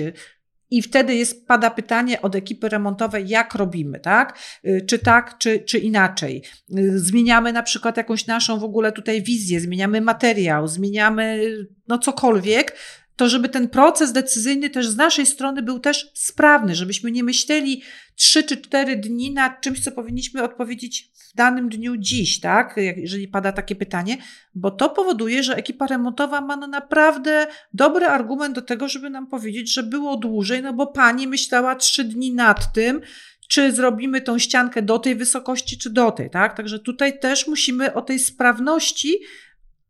i 0.72 0.82
wtedy 0.82 1.16
jest, 1.16 1.48
pada 1.48 1.70
pytanie 1.70 2.22
od 2.22 2.36
ekipy 2.36 2.70
remontowej, 2.70 3.28
jak 3.28 3.56
robimy, 3.56 4.00
tak? 4.00 4.40
Y, 4.66 4.86
czy 4.88 5.00
tak, 5.00 5.38
czy, 5.38 5.60
czy 5.60 5.78
inaczej. 5.78 6.44
Y, 6.78 7.00
zmieniamy 7.00 7.54
na 7.54 7.64
przykład 7.64 7.98
jakąś 7.98 8.28
naszą 8.28 8.60
w 8.60 8.64
ogóle 8.64 8.92
tutaj 8.92 9.22
wizję, 9.22 9.60
zmieniamy 9.60 10.02
materiał, 10.02 10.68
zmieniamy 10.68 11.56
no 11.88 11.98
cokolwiek, 11.98 12.76
to 13.18 13.30
żeby 13.30 13.50
ten 13.50 13.70
proces 13.70 14.12
decyzyjny 14.12 14.70
też 14.70 14.88
z 14.88 14.96
naszej 14.96 15.26
strony 15.26 15.62
był 15.62 15.80
też 15.80 16.12
sprawny, 16.14 16.76
żebyśmy 16.76 17.12
nie 17.12 17.24
myśleli 17.24 17.82
trzy 18.16 18.44
czy 18.44 18.58
cztery 18.58 18.96
dni 18.96 19.34
nad 19.34 19.62
czymś, 19.62 19.84
co 19.84 19.92
powinniśmy 19.92 20.44
odpowiedzieć 20.44 21.12
w 21.34 21.36
danym 21.36 21.70
dniu 21.70 21.98
dziś, 21.98 22.40
tak? 22.40 22.76
Jeżeli 22.98 23.28
pada 23.28 23.52
takie 23.52 23.76
pytanie, 23.76 24.18
bo 24.56 24.72
to 24.72 24.90
powoduje, 24.90 25.44
że 25.44 25.56
ekipa 25.56 25.88
remontowa 25.88 26.42
ma 26.42 26.56
no 26.56 26.68
naprawdę 26.68 27.48
dobry 27.74 28.06
argument 28.06 28.56
do 28.56 28.62
tego, 28.62 28.90
żeby 28.90 29.10
nam 29.10 29.28
powiedzieć, 29.28 29.74
że 29.74 29.84
było 29.84 30.18
dłużej, 30.18 30.64
no 30.64 30.74
bo 30.74 30.88
pani 30.88 31.28
myślała 31.28 31.76
trzy 31.76 32.04
dni 32.04 32.34
nad 32.34 32.74
tym, 32.74 33.02
czy 33.50 33.72
zrobimy 33.72 34.22
tą 34.22 34.40
ściankę 34.40 34.82
do 34.82 35.00
tej 35.00 35.16
wysokości, 35.16 35.78
czy 35.78 35.90
do 35.90 36.12
tej, 36.12 36.30
tak? 36.30 36.58
Także 36.58 36.80
tutaj 36.80 37.20
też 37.20 37.48
musimy 37.48 37.94
o 37.94 38.02
tej 38.02 38.20
sprawności 38.20 39.20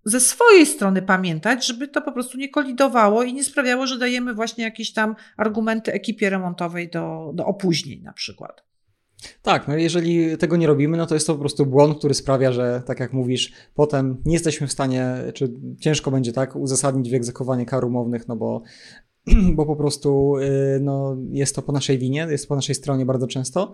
ze 0.07 0.19
swojej 0.19 0.65
strony 0.65 1.01
pamiętać, 1.01 1.67
żeby 1.67 1.87
to 1.87 2.01
po 2.01 2.11
prostu 2.11 2.37
nie 2.37 2.49
kolidowało 2.49 3.23
i 3.23 3.33
nie 3.33 3.43
sprawiało, 3.43 3.87
że 3.87 3.97
dajemy 3.97 4.33
właśnie 4.33 4.63
jakieś 4.63 4.93
tam 4.93 5.15
argumenty 5.37 5.93
ekipie 5.93 6.29
remontowej 6.29 6.89
do, 6.89 7.31
do 7.33 7.45
opóźnień 7.45 8.01
na 8.01 8.13
przykład. 8.13 8.67
Tak, 9.41 9.67
no 9.67 9.75
jeżeli 9.75 10.37
tego 10.37 10.57
nie 10.57 10.67
robimy, 10.67 10.97
no 10.97 11.05
to 11.05 11.13
jest 11.13 11.27
to 11.27 11.33
po 11.33 11.39
prostu 11.39 11.65
błąd, 11.65 11.97
który 11.97 12.13
sprawia, 12.13 12.51
że 12.51 12.83
tak 12.85 12.99
jak 12.99 13.13
mówisz, 13.13 13.51
potem 13.73 14.21
nie 14.25 14.33
jesteśmy 14.33 14.67
w 14.67 14.71
stanie, 14.71 15.15
czy 15.33 15.53
ciężko 15.79 16.11
będzie 16.11 16.33
tak 16.33 16.55
uzasadnić 16.55 17.09
wyegzekwowanie 17.09 17.65
kar 17.65 17.85
umownych, 17.85 18.27
no 18.27 18.35
bo 18.35 18.61
bo 19.55 19.65
po 19.65 19.75
prostu 19.75 20.37
y, 20.37 20.79
no, 20.81 21.17
jest 21.31 21.55
to 21.55 21.61
po 21.61 21.71
naszej 21.71 21.97
winie, 21.97 22.27
jest 22.29 22.47
po 22.47 22.55
naszej 22.55 22.75
stronie 22.75 23.05
bardzo 23.05 23.27
często. 23.27 23.73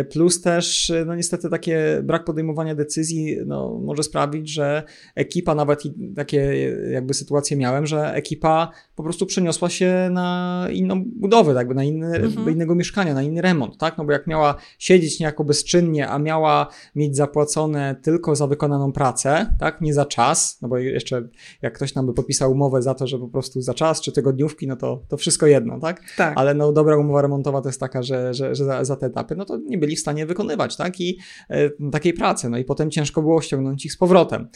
Y, 0.00 0.04
plus 0.04 0.40
też, 0.40 0.90
y, 0.90 1.04
no 1.06 1.14
niestety, 1.14 1.50
takie 1.50 2.00
brak 2.04 2.24
podejmowania 2.24 2.74
decyzji 2.74 3.36
no, 3.46 3.80
może 3.84 4.02
sprawić, 4.02 4.48
że 4.48 4.82
ekipa, 5.14 5.54
nawet 5.54 5.82
takie 6.16 6.70
jakby 6.90 7.14
sytuacje 7.14 7.56
miałem, 7.56 7.86
że 7.86 8.14
ekipa 8.14 8.70
po 8.96 9.02
prostu 9.02 9.26
przeniosła 9.26 9.70
się 9.70 10.08
na 10.12 10.66
inną 10.72 11.04
budowę, 11.04 11.52
jakby 11.52 11.74
na 11.74 11.84
inny, 11.84 12.16
mhm. 12.16 12.50
innego 12.50 12.74
mieszkania, 12.74 13.14
na 13.14 13.22
inny 13.22 13.42
remont, 13.42 13.78
tak? 13.78 13.98
No 13.98 14.04
bo 14.04 14.12
jak 14.12 14.26
miała 14.26 14.54
siedzieć 14.78 15.20
niejako 15.20 15.44
bezczynnie, 15.44 16.08
a 16.08 16.18
miała 16.18 16.66
mieć 16.94 17.16
zapłacone 17.16 17.96
tylko 18.02 18.36
za 18.36 18.46
wykonaną 18.46 18.92
pracę, 18.92 19.54
tak? 19.60 19.80
Nie 19.80 19.94
za 19.94 20.04
czas, 20.04 20.58
no 20.62 20.68
bo 20.68 20.78
jeszcze 20.78 21.28
jak 21.62 21.74
ktoś 21.74 21.94
nam 21.94 22.06
by 22.06 22.14
podpisał 22.14 22.52
umowę 22.52 22.82
za 22.82 22.94
to, 22.94 23.06
że 23.06 23.18
po 23.18 23.28
prostu 23.28 23.60
za 23.60 23.74
czas 23.74 24.00
czy 24.00 24.12
tygodniówki, 24.12 24.66
no 24.66 24.76
to 24.76 24.91
to, 25.08 25.16
wszystko 25.16 25.46
jedno, 25.46 25.80
tak? 25.80 26.00
tak? 26.16 26.32
Ale 26.36 26.54
no 26.54 26.72
dobra 26.72 26.96
umowa 26.96 27.22
remontowa 27.22 27.60
to 27.60 27.68
jest 27.68 27.80
taka, 27.80 28.02
że, 28.02 28.34
że, 28.34 28.54
że 28.54 28.64
za, 28.64 28.84
za, 28.84 28.96
te 28.96 29.06
etapy, 29.06 29.36
no 29.36 29.44
to 29.44 29.56
nie 29.56 29.78
byli 29.78 29.96
w 29.96 30.00
stanie 30.00 30.26
wykonywać, 30.26 30.76
tak? 30.76 31.00
I 31.00 31.18
e, 31.48 31.70
takiej 31.90 32.12
pracy, 32.12 32.48
no 32.48 32.58
i 32.58 32.64
potem 32.64 32.90
ciężko 32.90 33.22
było 33.22 33.40
ściągnąć 33.40 33.86
ich 33.86 33.92
z 33.92 33.96
powrotem. 33.96 34.48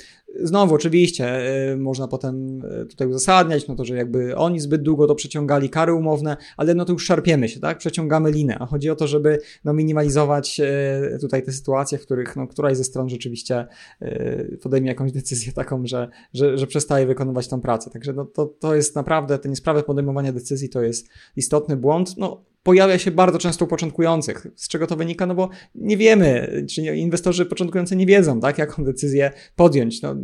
Znowu, 0.42 0.74
oczywiście, 0.74 1.26
e, 1.72 1.76
można 1.76 2.08
potem 2.08 2.62
e, 2.64 2.86
tutaj 2.86 3.08
uzasadniać, 3.08 3.68
no 3.68 3.74
to, 3.74 3.84
że 3.84 3.96
jakby 3.96 4.36
oni 4.36 4.60
zbyt 4.60 4.82
długo 4.82 5.06
to 5.06 5.14
przeciągali 5.14 5.70
kary 5.70 5.92
umowne, 5.92 6.36
ale 6.56 6.74
no 6.74 6.84
to 6.84 6.92
już 6.92 7.04
szarpiemy 7.04 7.48
się, 7.48 7.60
tak? 7.60 7.78
Przeciągamy 7.78 8.30
linę, 8.30 8.58
a 8.60 8.66
chodzi 8.66 8.90
o 8.90 8.96
to, 8.96 9.06
żeby 9.06 9.38
no 9.64 9.72
minimalizować 9.72 10.60
e, 10.60 11.18
tutaj 11.20 11.42
te 11.42 11.52
sytuacje, 11.52 11.98
w 11.98 12.02
których 12.02 12.36
no 12.36 12.46
któraś 12.46 12.76
ze 12.76 12.84
stron 12.84 13.08
rzeczywiście 13.08 13.66
e, 14.00 14.44
podejmie 14.62 14.88
jakąś 14.88 15.12
decyzję 15.12 15.52
taką, 15.52 15.86
że, 15.86 16.08
że, 16.34 16.58
że 16.58 16.66
przestaje 16.66 17.06
wykonywać 17.06 17.48
tą 17.48 17.60
pracę. 17.60 17.90
Także 17.90 18.12
no 18.12 18.24
to, 18.24 18.46
to 18.46 18.74
jest 18.74 18.96
naprawdę, 18.96 19.38
te 19.38 19.48
niesprawne 19.48 19.82
podejmowanie 19.82 20.25
podejmowania 20.26 20.32
decyzji 20.32 20.68
to 20.68 20.82
jest 20.82 21.08
istotny 21.36 21.76
błąd. 21.76 22.16
No, 22.16 22.44
pojawia 22.62 22.98
się 22.98 23.10
bardzo 23.10 23.38
często 23.38 23.64
u 23.64 23.68
początkujących. 23.68 24.46
Z 24.56 24.68
czego 24.68 24.86
to 24.86 24.96
wynika? 24.96 25.26
No 25.26 25.34
bo 25.34 25.50
nie 25.74 25.96
wiemy, 25.96 26.64
czy 26.70 26.82
inwestorzy 26.82 27.46
początkujący 27.46 27.96
nie 27.96 28.06
wiedzą, 28.06 28.40
tak, 28.40 28.58
jaką 28.58 28.84
decyzję 28.84 29.32
podjąć. 29.56 30.02
No, 30.02 30.16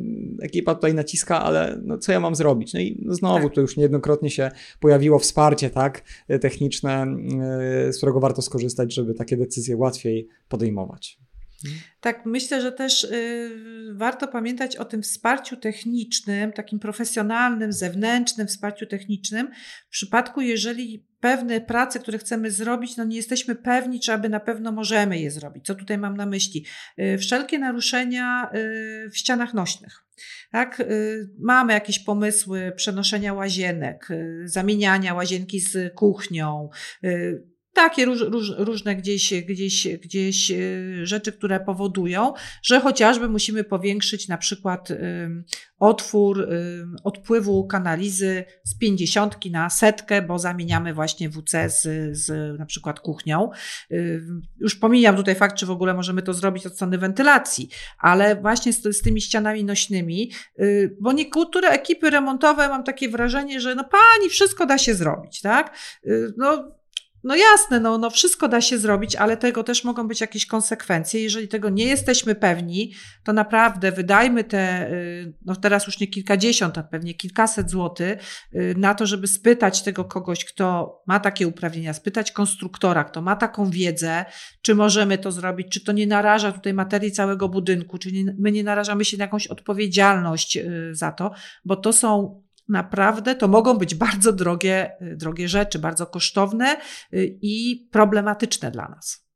ekipa 0.43 0.75
tutaj 0.75 0.95
naciska, 0.95 1.43
ale 1.43 1.81
no, 1.85 1.99
co 1.99 2.13
ja 2.13 2.21
mam 2.21 2.35
zrobić? 2.35 2.75
No 2.75 2.81
i 2.81 2.99
no, 3.03 3.15
znowu 3.15 3.45
tak. 3.45 3.55
tu 3.55 3.61
już 3.61 3.77
niejednokrotnie 3.77 4.31
się 4.31 4.51
pojawiło 4.81 5.19
wsparcie, 5.19 5.71
tak, 5.71 6.03
techniczne, 6.41 7.07
y, 7.89 7.93
z 7.93 7.97
którego 7.97 8.21
warto 8.21 8.43
skorzystać, 8.43 8.95
żeby 8.95 9.15
takie 9.15 9.37
decyzje 9.37 9.77
łatwiej 9.77 10.29
podejmować. 10.49 11.19
Tak, 12.01 12.27
myślę, 12.27 12.63
że 12.63 12.73
też 12.73 13.05
y, 13.05 13.51
warto 13.95 14.29
pamiętać 14.29 14.77
o 14.77 14.85
tym 14.85 15.03
wsparciu 15.03 15.57
technicznym, 15.57 16.53
takim 16.53 16.79
profesjonalnym, 16.79 17.73
zewnętrznym 17.73 18.47
wsparciu 18.47 18.87
technicznym, 18.87 19.51
w 19.89 19.91
przypadku, 19.91 20.41
jeżeli 20.41 21.07
pewne 21.21 21.61
prace, 21.61 22.01
które 22.01 22.19
chcemy 22.19 22.51
zrobić, 22.51 22.97
no 22.97 23.05
nie 23.05 23.17
jesteśmy 23.17 23.55
pewni, 23.55 24.01
czy 24.01 24.13
aby 24.13 24.29
na 24.29 24.41
pewno 24.41 24.73
możemy 24.73 25.19
je 25.19 25.31
zrobić. 25.31 25.67
Co 25.67 25.75
tutaj 25.75 25.99
mam 25.99 26.17
na 26.17 26.27
myśli? 26.27 26.67
Y, 26.99 27.19
wszelkie 27.19 27.59
naruszenia 27.59 28.51
y, 28.55 29.11
w 29.11 29.17
ścianach 29.17 29.55
nośnych. 29.55 30.05
Tak? 30.51 30.81
Y, 30.81 31.31
mamy 31.39 31.73
jakieś 31.73 31.99
pomysły 31.99 32.73
przenoszenia 32.77 33.35
łazienek, 33.35 34.11
y, 34.11 34.43
zamieniania 34.45 35.15
łazienki 35.15 35.61
z 35.61 35.95
kuchnią, 35.95 36.71
y, 37.05 37.52
takie 37.75 38.05
róż, 38.05 38.21
róż, 38.21 38.53
różne 38.59 38.97
gdzieś, 38.97 39.35
gdzieś, 39.35 39.89
gdzieś 39.89 40.51
y, 40.51 41.01
rzeczy, 41.07 41.33
które 41.33 41.61
powodują, 41.61 42.33
że 42.63 42.81
chociażby 42.81 43.29
musimy 43.29 43.65
powiększyć 43.65 44.29
na 44.29 44.39
przykład 44.39 44.89
otwór 45.79 46.49
odpływu 47.05 47.67
kanalizy 47.67 48.45
z 48.65 48.79
50 48.79 49.51
na 49.51 49.71
setkę, 49.71 50.23
bo 50.23 50.39
zamieniamy 50.39 50.95
właśnie 50.95 51.31
WC 51.31 51.71
z, 51.71 51.83
z 52.17 52.59
na 52.59 52.67
przykład 52.67 53.01
kuchnią. 53.01 53.51
Już 54.61 54.77
pomijam 54.77 55.17
tutaj 55.17 55.35
fakt, 55.35 55.57
czy 55.57 55.67
w 55.67 55.71
ogóle 55.71 55.95
możemy 55.95 56.23
to 56.23 56.35
zrobić 56.35 56.67
od 56.67 56.75
strony 56.75 56.99
wentylacji, 56.99 57.69
ale 57.99 58.37
właśnie 58.37 58.73
z, 58.73 58.97
z 58.97 59.03
tymi 59.03 59.21
ścianami 59.21 59.65
nośnymi, 59.65 60.33
bo 61.01 61.13
niektóre 61.13 61.69
ekipy 61.69 62.11
remontowe 62.11 62.69
mam 62.69 62.85
takie 62.85 63.09
wrażenie, 63.09 63.61
że 63.61 63.75
no 63.75 63.85
pani, 63.85 64.31
wszystko 64.31 64.67
da 64.67 64.79
się 64.79 64.95
zrobić, 64.95 65.41
tak? 65.41 65.77
No 66.37 66.82
no 67.25 67.37
jasne, 67.37 67.81
no, 67.81 67.99
no 67.99 68.11
wszystko 68.11 68.49
da 68.49 68.61
się 68.61 68.79
zrobić, 68.79 69.17
ale 69.17 69.37
tego 69.37 69.65
też 69.65 69.85
mogą 69.85 70.09
być 70.09 70.21
jakieś 70.21 70.47
konsekwencje. 70.47 71.23
Jeżeli 71.23 71.49
tego 71.49 71.69
nie 71.69 71.85
jesteśmy 71.85 72.35
pewni, 72.35 72.93
to 73.25 73.33
naprawdę 73.33 73.93
wydajmy 73.93 74.45
te, 74.45 74.91
y, 74.93 75.35
no 75.45 75.57
teraz 75.57 75.87
już 75.87 76.01
nie 76.01 76.07
kilkadziesiąt, 76.07 76.79
a 76.79 76.83
pewnie 76.83 77.15
kilkaset 77.15 77.71
złotych 77.71 78.19
y, 78.55 78.75
na 78.79 78.95
to, 78.95 79.07
żeby 79.07 79.27
spytać 79.27 79.83
tego 79.83 80.05
kogoś, 80.05 80.45
kto 80.45 80.99
ma 81.07 81.21
takie 81.21 81.49
uprawnienia, 81.49 81.95
spytać 81.95 82.33
konstruktora, 82.33 83.05
kto 83.05 83.23
ma 83.23 83.37
taką 83.37 83.71
wiedzę, 83.71 84.25
czy 84.63 84.75
możemy 84.75 85.19
to 85.19 85.33
zrobić, 85.33 85.69
czy 85.69 85.85
to 85.85 85.93
nie 85.93 86.07
naraża 86.07 86.53
tutaj 86.53 86.75
materii 86.75 87.13
całego 87.13 87.49
budynku, 87.49 87.99
czy 87.99 88.13
nie, 88.13 88.35
my 88.39 88.53
nie 88.53 88.65
narażamy 88.65 89.05
się 89.05 89.17
na 89.17 89.25
jakąś 89.25 89.47
odpowiedzialność 89.47 90.57
y, 90.57 90.91
za 90.93 91.13
to, 91.13 91.31
bo 91.65 91.77
to 91.77 91.93
są 91.93 92.42
naprawdę 92.69 93.35
to 93.35 93.49
mogą 93.49 93.79
być 93.79 93.95
bardzo 93.95 94.33
drogie, 94.33 94.97
drogie 95.01 95.49
rzeczy, 95.49 95.79
bardzo 95.79 96.07
kosztowne 96.07 96.77
i 97.43 97.89
problematyczne 97.93 98.71
dla 98.71 98.89
nas. 98.89 99.32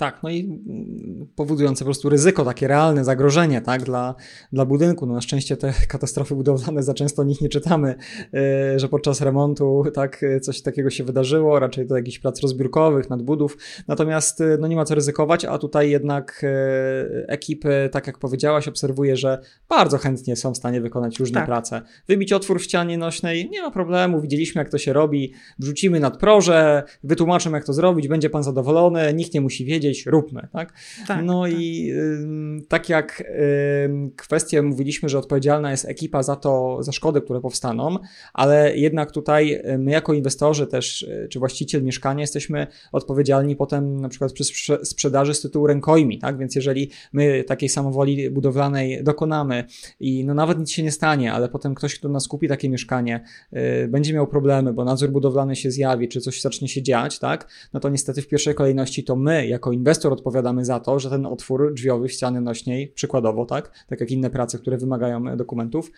Tak, 0.00 0.22
no 0.22 0.30
i 0.30 0.40
mm, 0.40 1.26
powodujące 1.36 1.78
po 1.78 1.84
prostu 1.84 2.08
ryzyko, 2.08 2.44
takie 2.44 2.68
realne 2.68 3.04
zagrożenie 3.04 3.60
tak, 3.60 3.82
dla, 3.82 4.14
dla 4.52 4.64
budynku. 4.64 5.06
No 5.06 5.14
na 5.14 5.20
szczęście 5.20 5.56
te 5.56 5.72
katastrofy 5.88 6.34
budowlane 6.34 6.82
za 6.82 6.94
często 6.94 7.22
o 7.22 7.24
nich 7.24 7.40
nie 7.40 7.48
czytamy, 7.48 7.94
yy, 8.32 8.40
że 8.78 8.88
podczas 8.88 9.20
remontu 9.20 9.84
tak, 9.94 10.24
coś 10.42 10.62
takiego 10.62 10.90
się 10.90 11.04
wydarzyło, 11.04 11.58
raczej 11.58 11.86
to 11.86 11.96
jakichś 11.96 12.18
prac 12.18 12.40
rozbiórkowych, 12.40 13.10
nadbudów. 13.10 13.58
Natomiast 13.88 14.40
yy, 14.40 14.58
no 14.60 14.66
nie 14.66 14.76
ma 14.76 14.84
co 14.84 14.94
ryzykować, 14.94 15.44
a 15.44 15.58
tutaj 15.58 15.90
jednak 15.90 16.40
yy, 16.42 17.26
ekipy, 17.26 17.88
tak 17.92 18.06
jak 18.06 18.18
powiedziałaś, 18.18 18.68
obserwuję, 18.68 19.16
że 19.16 19.38
bardzo 19.68 19.98
chętnie 19.98 20.36
są 20.36 20.52
w 20.52 20.56
stanie 20.56 20.80
wykonać 20.80 21.18
różne 21.18 21.40
tak. 21.40 21.46
prace. 21.46 21.82
Wybić 22.08 22.32
otwór 22.32 22.60
w 22.60 22.62
ścianie 22.62 22.98
nośnej, 22.98 23.50
nie 23.50 23.62
ma 23.62 23.70
problemu, 23.70 24.20
widzieliśmy 24.20 24.58
jak 24.58 24.70
to 24.70 24.78
się 24.78 24.92
robi, 24.92 25.32
wrzucimy 25.58 26.00
nadproże, 26.00 26.82
wytłumaczę 27.04 27.50
jak 27.50 27.64
to 27.64 27.72
zrobić, 27.72 28.08
będzie 28.08 28.30
pan 28.30 28.42
zadowolony, 28.42 29.14
nikt 29.14 29.34
nie 29.34 29.40
musi 29.40 29.64
wiedzieć, 29.64 29.89
róbmy, 30.06 30.48
tak? 30.52 30.72
tak 31.06 31.24
no 31.24 31.42
tak. 31.42 31.52
i 31.52 31.92
y, 31.92 32.66
tak 32.68 32.88
jak 32.88 33.20
y, 33.20 34.10
kwestię 34.16 34.62
mówiliśmy, 34.62 35.08
że 35.08 35.18
odpowiedzialna 35.18 35.70
jest 35.70 35.88
ekipa 35.88 36.22
za 36.22 36.36
to, 36.36 36.82
za 36.82 36.92
szkody, 36.92 37.20
które 37.20 37.40
powstaną, 37.40 37.96
ale 38.34 38.76
jednak 38.76 39.12
tutaj 39.12 39.62
my 39.78 39.90
jako 39.90 40.14
inwestorzy 40.14 40.66
też, 40.66 41.02
y, 41.02 41.28
czy 41.30 41.38
właściciel 41.38 41.82
mieszkania 41.82 42.20
jesteśmy 42.20 42.66
odpowiedzialni 42.92 43.56
potem 43.56 44.00
na 44.00 44.08
przykład 44.08 44.32
przy 44.32 44.78
sprzedaży 44.82 45.34
z 45.34 45.40
tytułu 45.40 45.66
rękojmi, 45.66 46.18
tak? 46.18 46.38
Więc 46.38 46.54
jeżeli 46.54 46.90
my 47.12 47.44
takiej 47.44 47.68
samowoli 47.68 48.30
budowlanej 48.30 49.04
dokonamy 49.04 49.64
i 50.00 50.24
no 50.24 50.34
nawet 50.34 50.58
nic 50.58 50.70
się 50.70 50.82
nie 50.82 50.92
stanie, 50.92 51.32
ale 51.32 51.48
potem 51.48 51.74
ktoś, 51.74 51.98
kto 51.98 52.08
nas 52.08 52.28
kupi 52.28 52.48
takie 52.48 52.68
mieszkanie, 52.68 53.24
y, 53.52 53.88
będzie 53.88 54.14
miał 54.14 54.26
problemy, 54.26 54.72
bo 54.72 54.84
nadzór 54.84 55.10
budowlany 55.10 55.56
się 55.56 55.70
zjawi, 55.70 56.08
czy 56.08 56.20
coś 56.20 56.40
zacznie 56.40 56.68
się 56.68 56.82
dziać, 56.82 57.18
tak? 57.18 57.48
No 57.72 57.80
to 57.80 57.88
niestety 57.88 58.22
w 58.22 58.28
pierwszej 58.28 58.54
kolejności 58.54 59.04
to 59.04 59.16
my 59.16 59.46
jako 59.46 59.72
inwestor 59.80 60.12
odpowiadamy 60.12 60.64
za 60.64 60.80
to, 60.80 60.98
że 60.98 61.10
ten 61.10 61.26
otwór 61.26 61.74
drzwiowy 61.74 62.08
ściany 62.08 62.40
nośnej, 62.40 62.88
przykładowo, 62.88 63.46
tak, 63.46 63.84
tak 63.88 64.00
jak 64.00 64.10
inne 64.10 64.30
prace, 64.30 64.58
które 64.58 64.76
wymagają 64.78 65.36
dokumentów, 65.36 65.90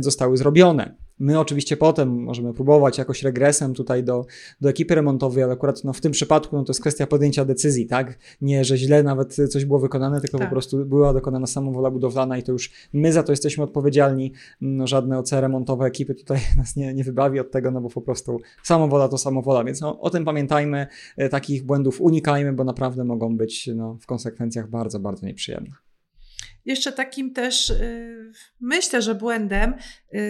zostały 0.00 0.36
zrobione. 0.36 0.94
My 1.18 1.40
oczywiście 1.40 1.76
potem 1.76 2.22
możemy 2.22 2.54
próbować 2.54 2.98
jakoś 2.98 3.22
regresem 3.22 3.74
tutaj 3.74 4.04
do, 4.04 4.26
do 4.60 4.68
ekipy 4.68 4.94
remontowej, 4.94 5.44
ale 5.44 5.52
akurat 5.52 5.84
no, 5.84 5.92
w 5.92 6.00
tym 6.00 6.12
przypadku 6.12 6.56
no, 6.56 6.64
to 6.64 6.70
jest 6.70 6.80
kwestia 6.80 7.06
podjęcia 7.06 7.44
decyzji, 7.44 7.86
tak? 7.86 8.18
Nie, 8.40 8.64
że 8.64 8.76
źle 8.76 9.02
nawet 9.02 9.34
coś 9.34 9.64
było 9.64 9.78
wykonane, 9.78 10.20
tylko 10.20 10.38
tak. 10.38 10.48
po 10.48 10.52
prostu 10.52 10.86
była 10.86 11.12
dokonana 11.12 11.46
samowola 11.46 11.90
budowlana 11.90 12.38
i 12.38 12.42
to 12.42 12.52
już 12.52 12.70
my 12.92 13.12
za 13.12 13.22
to 13.22 13.32
jesteśmy 13.32 13.64
odpowiedzialni. 13.64 14.32
No, 14.60 14.86
żadne 14.86 15.18
OC 15.18 15.32
remontowe 15.32 15.86
ekipy 15.86 16.14
tutaj 16.14 16.38
nas 16.56 16.76
nie, 16.76 16.94
nie 16.94 17.04
wybawi 17.04 17.40
od 17.40 17.50
tego, 17.50 17.70
no 17.70 17.80
bo 17.80 17.90
po 17.90 18.02
prostu 18.02 18.40
samowola 18.62 19.08
to 19.08 19.18
samowola, 19.18 19.64
więc 19.64 19.80
no, 19.80 20.00
o 20.00 20.10
tym 20.10 20.24
pamiętajmy, 20.24 20.86
e, 21.16 21.28
takich 21.28 21.64
błędów 21.66 22.00
unikajmy, 22.00 22.52
bo 22.52 22.64
naprawdę 22.64 23.04
mogą 23.04 23.36
być 23.36 23.66
no, 23.66 23.98
w 24.00 24.06
konsekwencjach 24.06 24.70
bardzo, 24.70 25.00
bardzo 25.00 25.26
nieprzyjemne. 25.26 25.74
Jeszcze 26.64 26.92
takim 26.92 27.32
też 27.32 27.68
yy, 27.68 28.32
myślę, 28.60 29.02
że 29.02 29.14
błędem 29.14 29.74
yy, 30.12 30.20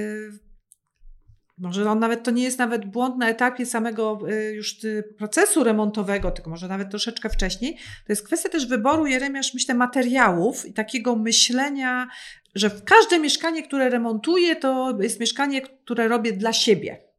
może 1.59 1.91
on 1.91 1.99
nawet 1.99 2.23
to 2.23 2.31
nie 2.31 2.43
jest 2.43 2.59
nawet 2.59 2.85
błąd 2.85 3.17
na 3.17 3.29
etapie 3.29 3.67
samego 3.67 4.19
y, 4.31 4.53
już 4.53 4.85
y, 4.85 5.15
procesu 5.19 5.65
remontowego, 5.65 6.31
tylko 6.31 6.51
może 6.51 6.69
nawet 6.69 6.91
troszeczkę 6.91 7.29
wcześniej. 7.29 7.75
To 7.77 8.13
jest 8.13 8.27
kwestia 8.27 8.49
też 8.49 8.67
wyboru, 8.67 9.07
Jeremiasz, 9.07 9.55
myślę, 9.55 9.75
materiałów 9.75 10.67
i 10.67 10.73
takiego 10.73 11.17
myślenia, 11.17 12.09
że 12.55 12.71
każde 12.85 13.19
mieszkanie, 13.19 13.63
które 13.63 13.91
remontuję, 13.91 14.57
to 14.57 14.99
jest 15.01 15.21
mieszkanie, 15.21 15.63
które 15.63 16.09
robię 16.09 16.33
dla 16.33 16.53
siebie. 16.53 17.14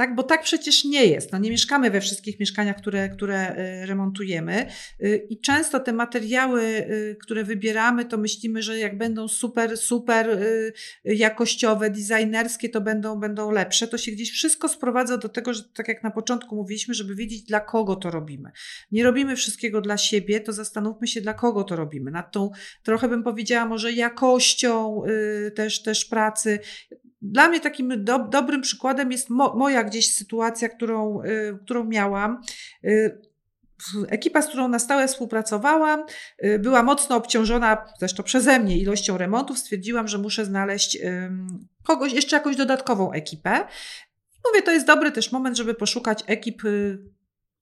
Tak? 0.00 0.14
Bo 0.14 0.22
tak 0.22 0.42
przecież 0.42 0.84
nie 0.84 1.06
jest. 1.06 1.32
No 1.32 1.38
nie 1.38 1.50
mieszkamy 1.50 1.90
we 1.90 2.00
wszystkich 2.00 2.40
mieszkaniach, 2.40 2.76
które, 2.76 3.08
które 3.08 3.56
y, 3.82 3.86
remontujemy 3.86 4.66
y, 5.02 5.26
i 5.30 5.40
często 5.40 5.80
te 5.80 5.92
materiały, 5.92 6.62
y, 6.62 7.16
które 7.22 7.44
wybieramy, 7.44 8.04
to 8.04 8.18
myślimy, 8.18 8.62
że 8.62 8.78
jak 8.78 8.98
będą 8.98 9.28
super, 9.28 9.76
super 9.76 10.38
jakościowe, 11.04 11.90
designerskie, 11.90 12.68
to 12.68 12.80
będą, 12.80 13.20
będą 13.20 13.50
lepsze. 13.50 13.88
To 13.88 13.98
się 13.98 14.12
gdzieś 14.12 14.30
wszystko 14.30 14.68
sprowadza 14.68 15.18
do 15.18 15.28
tego, 15.28 15.54
że 15.54 15.62
tak 15.64 15.88
jak 15.88 16.02
na 16.02 16.10
początku 16.10 16.56
mówiliśmy, 16.56 16.94
żeby 16.94 17.14
wiedzieć, 17.14 17.42
dla 17.42 17.60
kogo 17.60 17.96
to 17.96 18.10
robimy. 18.10 18.50
Nie 18.92 19.04
robimy 19.04 19.36
wszystkiego 19.36 19.80
dla 19.80 19.96
siebie, 19.96 20.40
to 20.40 20.52
zastanówmy 20.52 21.06
się, 21.06 21.20
dla 21.20 21.34
kogo 21.34 21.64
to 21.64 21.76
robimy. 21.76 22.10
Nad 22.10 22.32
tą, 22.32 22.50
trochę 22.82 23.08
bym 23.08 23.22
powiedziała, 23.22 23.66
może 23.66 23.92
jakością 23.92 25.02
też, 25.54 25.82
też 25.82 26.04
pracy 26.04 26.58
dla 27.22 27.48
mnie 27.48 27.60
takim 27.60 28.04
do, 28.04 28.18
dobrym 28.18 28.60
przykładem 28.60 29.12
jest 29.12 29.30
mo, 29.30 29.54
moja 29.56 29.84
gdzieś 29.84 30.14
sytuacja, 30.14 30.68
którą, 30.68 31.22
y, 31.22 31.58
którą 31.64 31.84
miałam. 31.84 32.42
Y, 32.84 33.20
ekipa, 34.08 34.42
z 34.42 34.46
którą 34.48 34.68
na 34.68 34.78
stałe 34.78 35.08
współpracowałam, 35.08 36.04
y, 36.44 36.58
była 36.58 36.82
mocno 36.82 37.16
obciążona, 37.16 37.84
zresztą 37.98 38.22
przeze 38.22 38.58
mnie, 38.58 38.78
ilością 38.78 39.18
remontów. 39.18 39.58
Stwierdziłam, 39.58 40.08
że 40.08 40.18
muszę 40.18 40.44
znaleźć 40.44 40.98
kogoś, 41.84 42.12
jeszcze 42.12 42.36
jakąś 42.36 42.56
dodatkową 42.56 43.12
ekipę. 43.12 43.66
Mówię, 44.48 44.62
to 44.62 44.72
jest 44.72 44.86
dobry 44.86 45.12
też 45.12 45.32
moment, 45.32 45.56
żeby 45.56 45.74
poszukać 45.74 46.24
ekip 46.26 46.62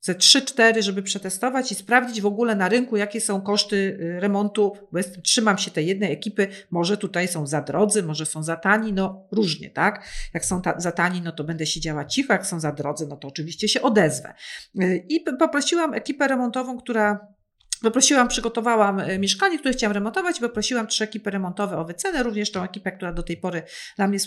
ze 0.01 0.14
3-4, 0.14 0.82
żeby 0.82 1.03
przetestować 1.03 1.72
i 1.72 1.74
sprawdzić 1.74 2.20
w 2.20 2.26
ogóle 2.26 2.57
na 2.57 2.68
rynku, 2.68 2.96
jakie 2.96 3.20
są 3.20 3.40
koszty 3.40 3.76
y, 3.76 4.20
remontu, 4.20 4.72
bo 4.92 4.99
jest, 4.99 5.22
trzymam 5.22 5.59
się 5.59 5.70
tej 5.70 5.86
jednej 5.86 6.12
ekipy, 6.12 6.49
może 6.70 6.96
tutaj 6.96 7.28
są 7.28 7.46
za 7.46 7.61
drodzy, 7.61 8.03
może 8.03 8.26
są 8.26 8.42
za 8.42 8.57
tani, 8.57 8.92
no 8.92 9.26
różnie, 9.32 9.70
tak? 9.70 10.05
Jak 10.34 10.44
są 10.44 10.62
ta, 10.62 10.80
za 10.80 10.92
tani, 10.92 11.20
no 11.20 11.32
to 11.32 11.44
będę 11.44 11.66
siedziała 11.66 12.05
cicho, 12.05 12.32
jak 12.32 12.46
są 12.46 12.61
za 12.61 12.72
drodzy, 12.72 13.07
no 13.07 13.16
to 13.16 13.28
oczywiście 13.28 13.68
się 13.68 13.82
odezwę. 13.82 14.34
Y, 14.80 15.05
I 15.09 15.20
poprosiłam 15.38 15.94
ekipę 15.94 16.28
remontową, 16.28 16.78
która 16.78 17.38
Poprosiłam, 17.82 18.28
przygotowałam 18.28 19.01
y, 19.01 19.18
mieszkanie, 19.18 19.59
które 19.59 19.74
chciałam 19.74 19.94
remontować 19.94 20.40
poprosiłam 20.40 20.86
trzy 20.86 21.05
ekipy 21.05 21.30
remontowe 21.30 21.78
o 21.78 21.84
wycenę, 21.84 22.22
również 22.22 22.53
tą 22.53 22.64
ekipę, 22.64 22.92
która 22.92 23.12
do 23.12 23.22
tej 23.22 23.36
pory 23.36 23.62
dla 23.96 24.09
mnie 24.09 24.18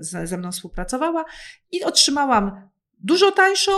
ze 0.00 0.38
mną 0.38 0.52
współpracowała 0.52 1.24
i 1.72 1.84
otrzymałam 1.84 2.68
dużo 2.98 3.32
tańszą, 3.32 3.72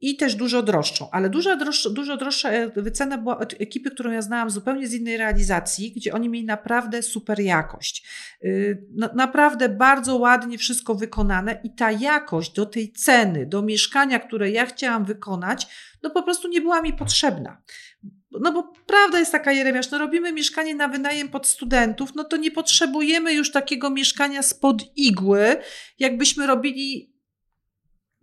i 0.00 0.16
też 0.16 0.34
dużo 0.34 0.62
droższą, 0.62 1.10
ale 1.10 1.30
dużo 1.30 1.56
droższa, 1.56 1.90
dużo 1.90 2.16
droższa 2.16 2.50
wycena 2.76 3.18
była 3.18 3.38
od 3.38 3.54
ekipy, 3.60 3.90
którą 3.90 4.10
ja 4.10 4.22
znałam 4.22 4.50
zupełnie 4.50 4.86
z 4.86 4.94
innej 4.94 5.16
realizacji, 5.16 5.92
gdzie 5.92 6.12
oni 6.12 6.28
mieli 6.28 6.46
naprawdę 6.46 7.02
super 7.02 7.40
jakość. 7.40 8.06
Y, 8.44 8.82
naprawdę 9.14 9.68
bardzo 9.68 10.16
ładnie 10.16 10.58
wszystko 10.58 10.94
wykonane 10.94 11.60
i 11.64 11.74
ta 11.74 11.90
jakość 11.90 12.52
do 12.52 12.66
tej 12.66 12.92
ceny, 12.92 13.46
do 13.46 13.62
mieszkania, 13.62 14.18
które 14.18 14.50
ja 14.50 14.66
chciałam 14.66 15.04
wykonać, 15.04 15.66
no 16.02 16.10
po 16.10 16.22
prostu 16.22 16.48
nie 16.48 16.60
była 16.60 16.82
mi 16.82 16.92
potrzebna. 16.92 17.62
No 18.40 18.52
bo 18.52 18.72
prawda 18.86 19.18
jest 19.18 19.32
taka, 19.32 19.52
Jeremiasz, 19.52 19.90
no 19.90 19.98
robimy 19.98 20.32
mieszkanie 20.32 20.74
na 20.74 20.88
wynajem 20.88 21.28
pod 21.28 21.46
studentów, 21.46 22.14
no 22.14 22.24
to 22.24 22.36
nie 22.36 22.50
potrzebujemy 22.50 23.34
już 23.34 23.52
takiego 23.52 23.90
mieszkania 23.90 24.42
spod 24.42 24.82
igły, 24.96 25.56
jakbyśmy 25.98 26.46
robili 26.46 27.14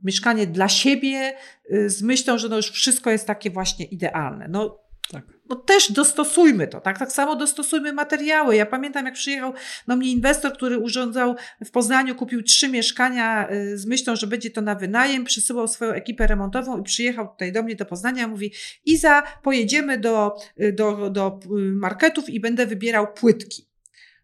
mieszkanie 0.03 0.47
dla 0.47 0.69
siebie, 0.69 1.33
y, 1.71 1.89
z 1.89 2.01
myślą, 2.01 2.37
że 2.37 2.49
no 2.49 2.55
już 2.55 2.71
wszystko 2.71 3.09
jest 3.09 3.27
takie 3.27 3.49
właśnie 3.49 3.85
idealne. 3.85 4.47
No, 4.49 4.87
tak. 5.11 5.23
no 5.49 5.55
też 5.55 5.91
dostosujmy 5.91 6.67
to, 6.67 6.81
tak? 6.81 6.99
Tak 6.99 7.11
samo 7.11 7.35
dostosujmy 7.35 7.93
materiały. 7.93 8.55
Ja 8.55 8.65
pamiętam, 8.65 9.05
jak 9.05 9.13
przyjechał 9.13 9.53
do 9.87 9.95
mnie 9.95 10.11
inwestor, 10.11 10.53
który 10.53 10.79
urządzał 10.79 11.35
w 11.65 11.71
Poznaniu, 11.71 12.15
kupił 12.15 12.43
trzy 12.43 12.69
mieszkania 12.69 13.51
y, 13.51 13.77
z 13.77 13.85
myślą, 13.85 14.15
że 14.15 14.27
będzie 14.27 14.49
to 14.49 14.61
na 14.61 14.75
wynajem, 14.75 15.23
przysyłał 15.23 15.67
swoją 15.67 15.91
ekipę 15.91 16.27
remontową 16.27 16.79
i 16.79 16.83
przyjechał 16.83 17.27
tutaj 17.27 17.51
do 17.51 17.63
mnie 17.63 17.75
do 17.75 17.85
Poznania, 17.85 18.27
mówi 18.27 18.53
Iza, 18.85 19.23
pojedziemy 19.43 19.99
do, 19.99 20.35
y, 20.61 20.73
do, 20.73 21.09
do 21.09 21.39
marketów 21.57 22.29
i 22.29 22.39
będę 22.39 22.65
wybierał 22.65 23.13
płytki. 23.13 23.67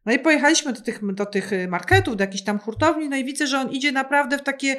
No 0.06 0.14
i 0.14 0.20
pojechaliśmy 0.20 0.74
do 0.74 0.82
tych, 0.82 1.14
do 1.14 1.26
tych 1.26 1.52
marketów, 1.68 2.18
do 2.18 2.24
jakichś 2.24 2.44
tam 2.44 2.60
hurtowni, 2.60 3.10
no 3.10 3.18
i 3.18 3.26
widzę, 3.26 3.48
że 3.48 3.60
on 3.60 3.72
idzie 3.72 3.92
naprawdę 3.92 4.38
w 4.38 4.44
takie 4.44 4.76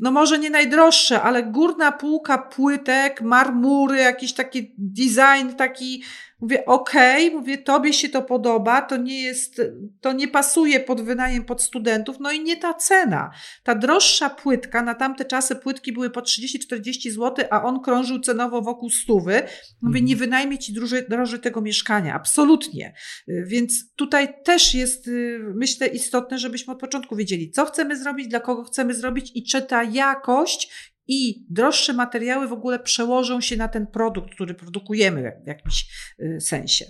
no 0.00 0.10
może 0.10 0.38
nie 0.38 0.50
najdroższe, 0.50 1.22
ale 1.22 1.42
górna 1.42 1.92
półka 1.92 2.38
płytek, 2.38 3.22
marmury, 3.22 3.98
jakiś 3.98 4.32
taki 4.32 4.74
design 4.78 5.56
taki 5.56 6.02
Mówię, 6.40 6.66
okej, 6.66 7.26
okay, 7.26 7.40
mówię, 7.40 7.58
tobie 7.58 7.92
się 7.92 8.08
to 8.08 8.22
podoba, 8.22 8.82
to 8.82 8.96
nie 8.96 9.22
jest, 9.22 9.62
to 10.00 10.12
nie 10.12 10.28
pasuje 10.28 10.80
pod 10.80 11.00
wynajem 11.00 11.44
pod 11.44 11.62
studentów, 11.62 12.16
no 12.20 12.32
i 12.32 12.40
nie 12.40 12.56
ta 12.56 12.74
cena. 12.74 13.30
Ta 13.62 13.74
droższa 13.74 14.30
płytka, 14.30 14.82
na 14.82 14.94
tamte 14.94 15.24
czasy 15.24 15.56
płytki 15.56 15.92
były 15.92 16.10
po 16.10 16.20
30-40 16.20 17.10
zł, 17.10 17.46
a 17.50 17.62
on 17.62 17.80
krążył 17.80 18.20
cenowo 18.20 18.62
wokół 18.62 18.90
stówy. 18.90 19.42
Mówię, 19.82 20.00
nie 20.00 20.14
mhm. 20.14 20.18
wynajmie 20.18 20.58
ci 20.58 20.72
droży, 20.72 21.06
droży 21.08 21.38
tego 21.38 21.60
mieszkania, 21.60 22.14
absolutnie. 22.14 22.94
Więc 23.28 23.94
tutaj 23.94 24.28
też 24.44 24.74
jest, 24.74 25.10
myślę, 25.54 25.86
istotne, 25.86 26.38
żebyśmy 26.38 26.72
od 26.72 26.80
początku 26.80 27.16
wiedzieli, 27.16 27.50
co 27.50 27.66
chcemy 27.66 27.96
zrobić, 27.96 28.28
dla 28.28 28.40
kogo 28.40 28.64
chcemy 28.64 28.94
zrobić 28.94 29.32
i 29.34 29.44
czy 29.44 29.62
ta 29.62 29.82
jakość 29.82 30.92
i 31.08 31.46
droższe 31.50 31.92
materiały 31.92 32.48
w 32.48 32.52
ogóle 32.52 32.78
przełożą 32.78 33.40
się 33.40 33.56
na 33.56 33.68
ten 33.68 33.86
produkt, 33.86 34.34
który 34.34 34.54
produkujemy 34.54 35.32
w 35.44 35.46
jakimś 35.46 35.86
y, 36.20 36.40
sensie. 36.40 36.84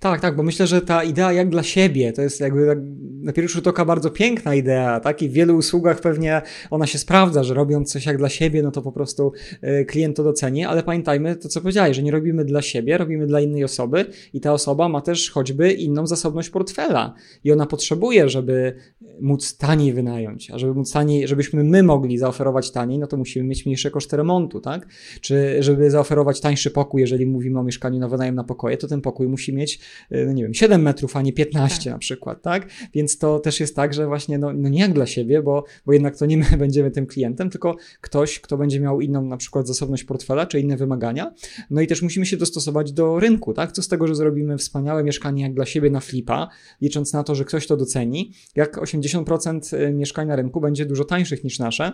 Tak, 0.00 0.20
tak, 0.20 0.36
bo 0.36 0.42
myślę, 0.42 0.66
że 0.66 0.80
ta 0.80 1.04
idea 1.04 1.32
jak 1.32 1.48
dla 1.48 1.62
siebie 1.62 2.12
to 2.12 2.22
jest 2.22 2.40
jakby 2.40 2.66
tak 2.66 2.78
na 3.22 3.32
pierwszy 3.32 3.54
rzut 3.54 3.66
oka 3.66 3.84
bardzo 3.84 4.10
piękna 4.10 4.54
idea, 4.54 5.00
tak? 5.00 5.22
I 5.22 5.28
w 5.28 5.32
wielu 5.32 5.56
usługach 5.56 6.00
pewnie 6.00 6.42
ona 6.70 6.86
się 6.86 6.98
sprawdza, 6.98 7.44
że 7.44 7.54
robiąc 7.54 7.92
coś 7.92 8.06
jak 8.06 8.18
dla 8.18 8.28
siebie, 8.28 8.62
no 8.62 8.70
to 8.70 8.82
po 8.82 8.92
prostu 8.92 9.32
e, 9.60 9.84
klient 9.84 10.16
to 10.16 10.24
doceni, 10.24 10.64
ale 10.64 10.82
pamiętajmy 10.82 11.36
to, 11.36 11.48
co 11.48 11.60
powiedziałeś, 11.60 11.96
że 11.96 12.02
nie 12.02 12.10
robimy 12.10 12.44
dla 12.44 12.62
siebie, 12.62 12.98
robimy 12.98 13.26
dla 13.26 13.40
innej 13.40 13.64
osoby 13.64 14.06
i 14.32 14.40
ta 14.40 14.52
osoba 14.52 14.88
ma 14.88 15.00
też 15.00 15.30
choćby 15.30 15.72
inną 15.72 16.06
zasobność 16.06 16.50
portfela 16.50 17.14
i 17.44 17.52
ona 17.52 17.66
potrzebuje, 17.66 18.28
żeby 18.28 18.76
móc 19.20 19.56
taniej 19.56 19.92
wynająć, 19.92 20.50
a 20.50 20.58
żeby 20.58 20.74
móc 20.74 20.92
taniej, 20.92 21.28
żebyśmy 21.28 21.64
my 21.64 21.82
mogli 21.82 22.18
zaoferować 22.18 22.70
taniej, 22.70 22.98
no 22.98 23.06
to 23.06 23.16
musimy 23.16 23.48
mieć 23.48 23.66
mniejsze 23.66 23.90
koszty 23.90 24.16
remontu, 24.16 24.60
tak? 24.60 24.86
Czy 25.20 25.62
żeby 25.62 25.90
zaoferować 25.90 26.40
tańszy 26.40 26.70
pokój, 26.70 27.00
jeżeli 27.00 27.26
mówimy 27.26 27.58
o 27.58 27.62
mieszkaniu 27.62 27.98
na 27.98 28.08
wynajem 28.08 28.34
na 28.34 28.44
pokoje, 28.44 28.76
to 28.76 28.88
ten 28.88 29.00
pokój 29.00 29.28
musi 29.28 29.54
mieć, 29.54 29.63
e, 30.10 30.26
no 30.26 30.32
nie 30.32 30.42
wiem, 30.42 30.54
7 30.54 30.82
metrów, 30.82 31.16
a 31.16 31.22
nie 31.22 31.32
15 31.32 31.84
tak. 31.84 31.92
na 31.92 31.98
przykład, 31.98 32.42
tak? 32.42 32.68
Więc 32.94 33.18
to 33.18 33.38
też 33.38 33.60
jest 33.60 33.76
tak, 33.76 33.94
że 33.94 34.06
właśnie 34.06 34.38
no, 34.38 34.52
no 34.52 34.68
nie 34.68 34.80
jak 34.80 34.92
dla 34.92 35.06
siebie, 35.06 35.42
bo, 35.42 35.64
bo 35.86 35.92
jednak 35.92 36.16
to 36.16 36.26
nie 36.26 36.36
my 36.36 36.44
będziemy 36.58 36.90
tym 36.90 37.06
klientem, 37.06 37.50
tylko 37.50 37.76
ktoś, 38.00 38.40
kto 38.40 38.56
będzie 38.56 38.80
miał 38.80 39.00
inną 39.00 39.24
na 39.24 39.36
przykład 39.36 39.66
zasobność 39.66 40.04
portfela, 40.04 40.46
czy 40.46 40.60
inne 40.60 40.76
wymagania. 40.76 41.34
No 41.70 41.80
i 41.80 41.86
też 41.86 42.02
musimy 42.02 42.26
się 42.26 42.36
dostosować 42.36 42.92
do 42.92 43.20
rynku, 43.20 43.54
tak? 43.54 43.72
Co 43.72 43.82
z 43.82 43.88
tego, 43.88 44.06
że 44.06 44.14
zrobimy 44.14 44.58
wspaniałe 44.58 45.04
mieszkanie 45.04 45.42
jak 45.42 45.54
dla 45.54 45.66
siebie 45.66 45.90
na 45.90 46.00
flipa, 46.00 46.48
licząc 46.80 47.12
na 47.12 47.22
to, 47.24 47.34
że 47.34 47.44
ktoś 47.44 47.66
to 47.66 47.76
doceni, 47.76 48.32
jak 48.56 48.76
80% 48.76 49.76
e, 49.76 49.92
mieszkań 49.92 50.28
na 50.28 50.36
rynku 50.36 50.60
będzie 50.60 50.86
dużo 50.86 51.04
tańszych 51.04 51.44
niż 51.44 51.58
nasze, 51.58 51.92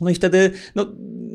no 0.00 0.10
i 0.10 0.14
wtedy, 0.14 0.50
no, 0.74 0.86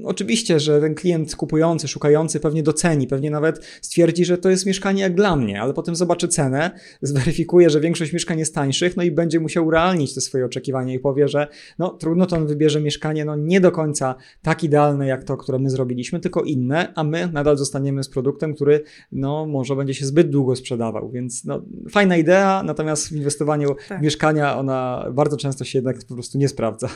oczywiście, 0.05 0.59
że 0.59 0.81
ten 0.81 0.95
klient 0.95 1.35
kupujący, 1.35 1.87
szukający 1.87 2.39
pewnie 2.39 2.63
doceni, 2.63 3.07
pewnie 3.07 3.31
nawet 3.31 3.65
stwierdzi, 3.81 4.25
że 4.25 4.37
to 4.37 4.49
jest 4.49 4.65
mieszkanie 4.65 5.01
jak 5.01 5.15
dla 5.15 5.35
mnie, 5.35 5.61
ale 5.61 5.73
potem 5.73 5.95
zobaczy 5.95 6.27
cenę, 6.27 6.71
zweryfikuje, 7.01 7.69
że 7.69 7.79
większość 7.79 8.13
mieszkań 8.13 8.39
jest 8.39 8.55
tańszych, 8.55 8.97
no 8.97 9.03
i 9.03 9.11
będzie 9.11 9.39
musiał 9.39 9.65
urealnić 9.65 10.13
te 10.13 10.21
swoje 10.21 10.45
oczekiwania 10.45 10.93
i 10.93 10.99
powie, 10.99 11.27
że 11.27 11.47
no 11.79 11.89
trudno 11.89 12.25
to 12.25 12.35
on 12.35 12.47
wybierze 12.47 12.81
mieszkanie, 12.81 13.25
no 13.25 13.35
nie 13.35 13.61
do 13.61 13.71
końca 13.71 14.15
tak 14.41 14.63
idealne 14.63 15.07
jak 15.07 15.23
to, 15.23 15.37
które 15.37 15.59
my 15.59 15.69
zrobiliśmy, 15.69 16.19
tylko 16.19 16.41
inne, 16.41 16.93
a 16.95 17.03
my 17.03 17.29
nadal 17.33 17.57
zostaniemy 17.57 18.03
z 18.03 18.09
produktem, 18.09 18.55
który 18.55 18.83
no 19.11 19.45
może 19.45 19.75
będzie 19.75 19.93
się 19.93 20.05
zbyt 20.05 20.29
długo 20.29 20.55
sprzedawał, 20.55 21.11
więc 21.11 21.45
no 21.45 21.61
fajna 21.89 22.17
idea, 22.17 22.63
natomiast 22.63 23.09
w 23.09 23.11
inwestowaniu 23.11 23.75
tak. 23.87 23.99
w 23.99 24.03
mieszkania 24.03 24.57
ona 24.57 25.05
bardzo 25.13 25.37
często 25.37 25.63
się 25.63 25.77
jednak 25.77 25.97
po 26.07 26.13
prostu 26.13 26.37
nie 26.37 26.47
sprawdza. 26.47 26.89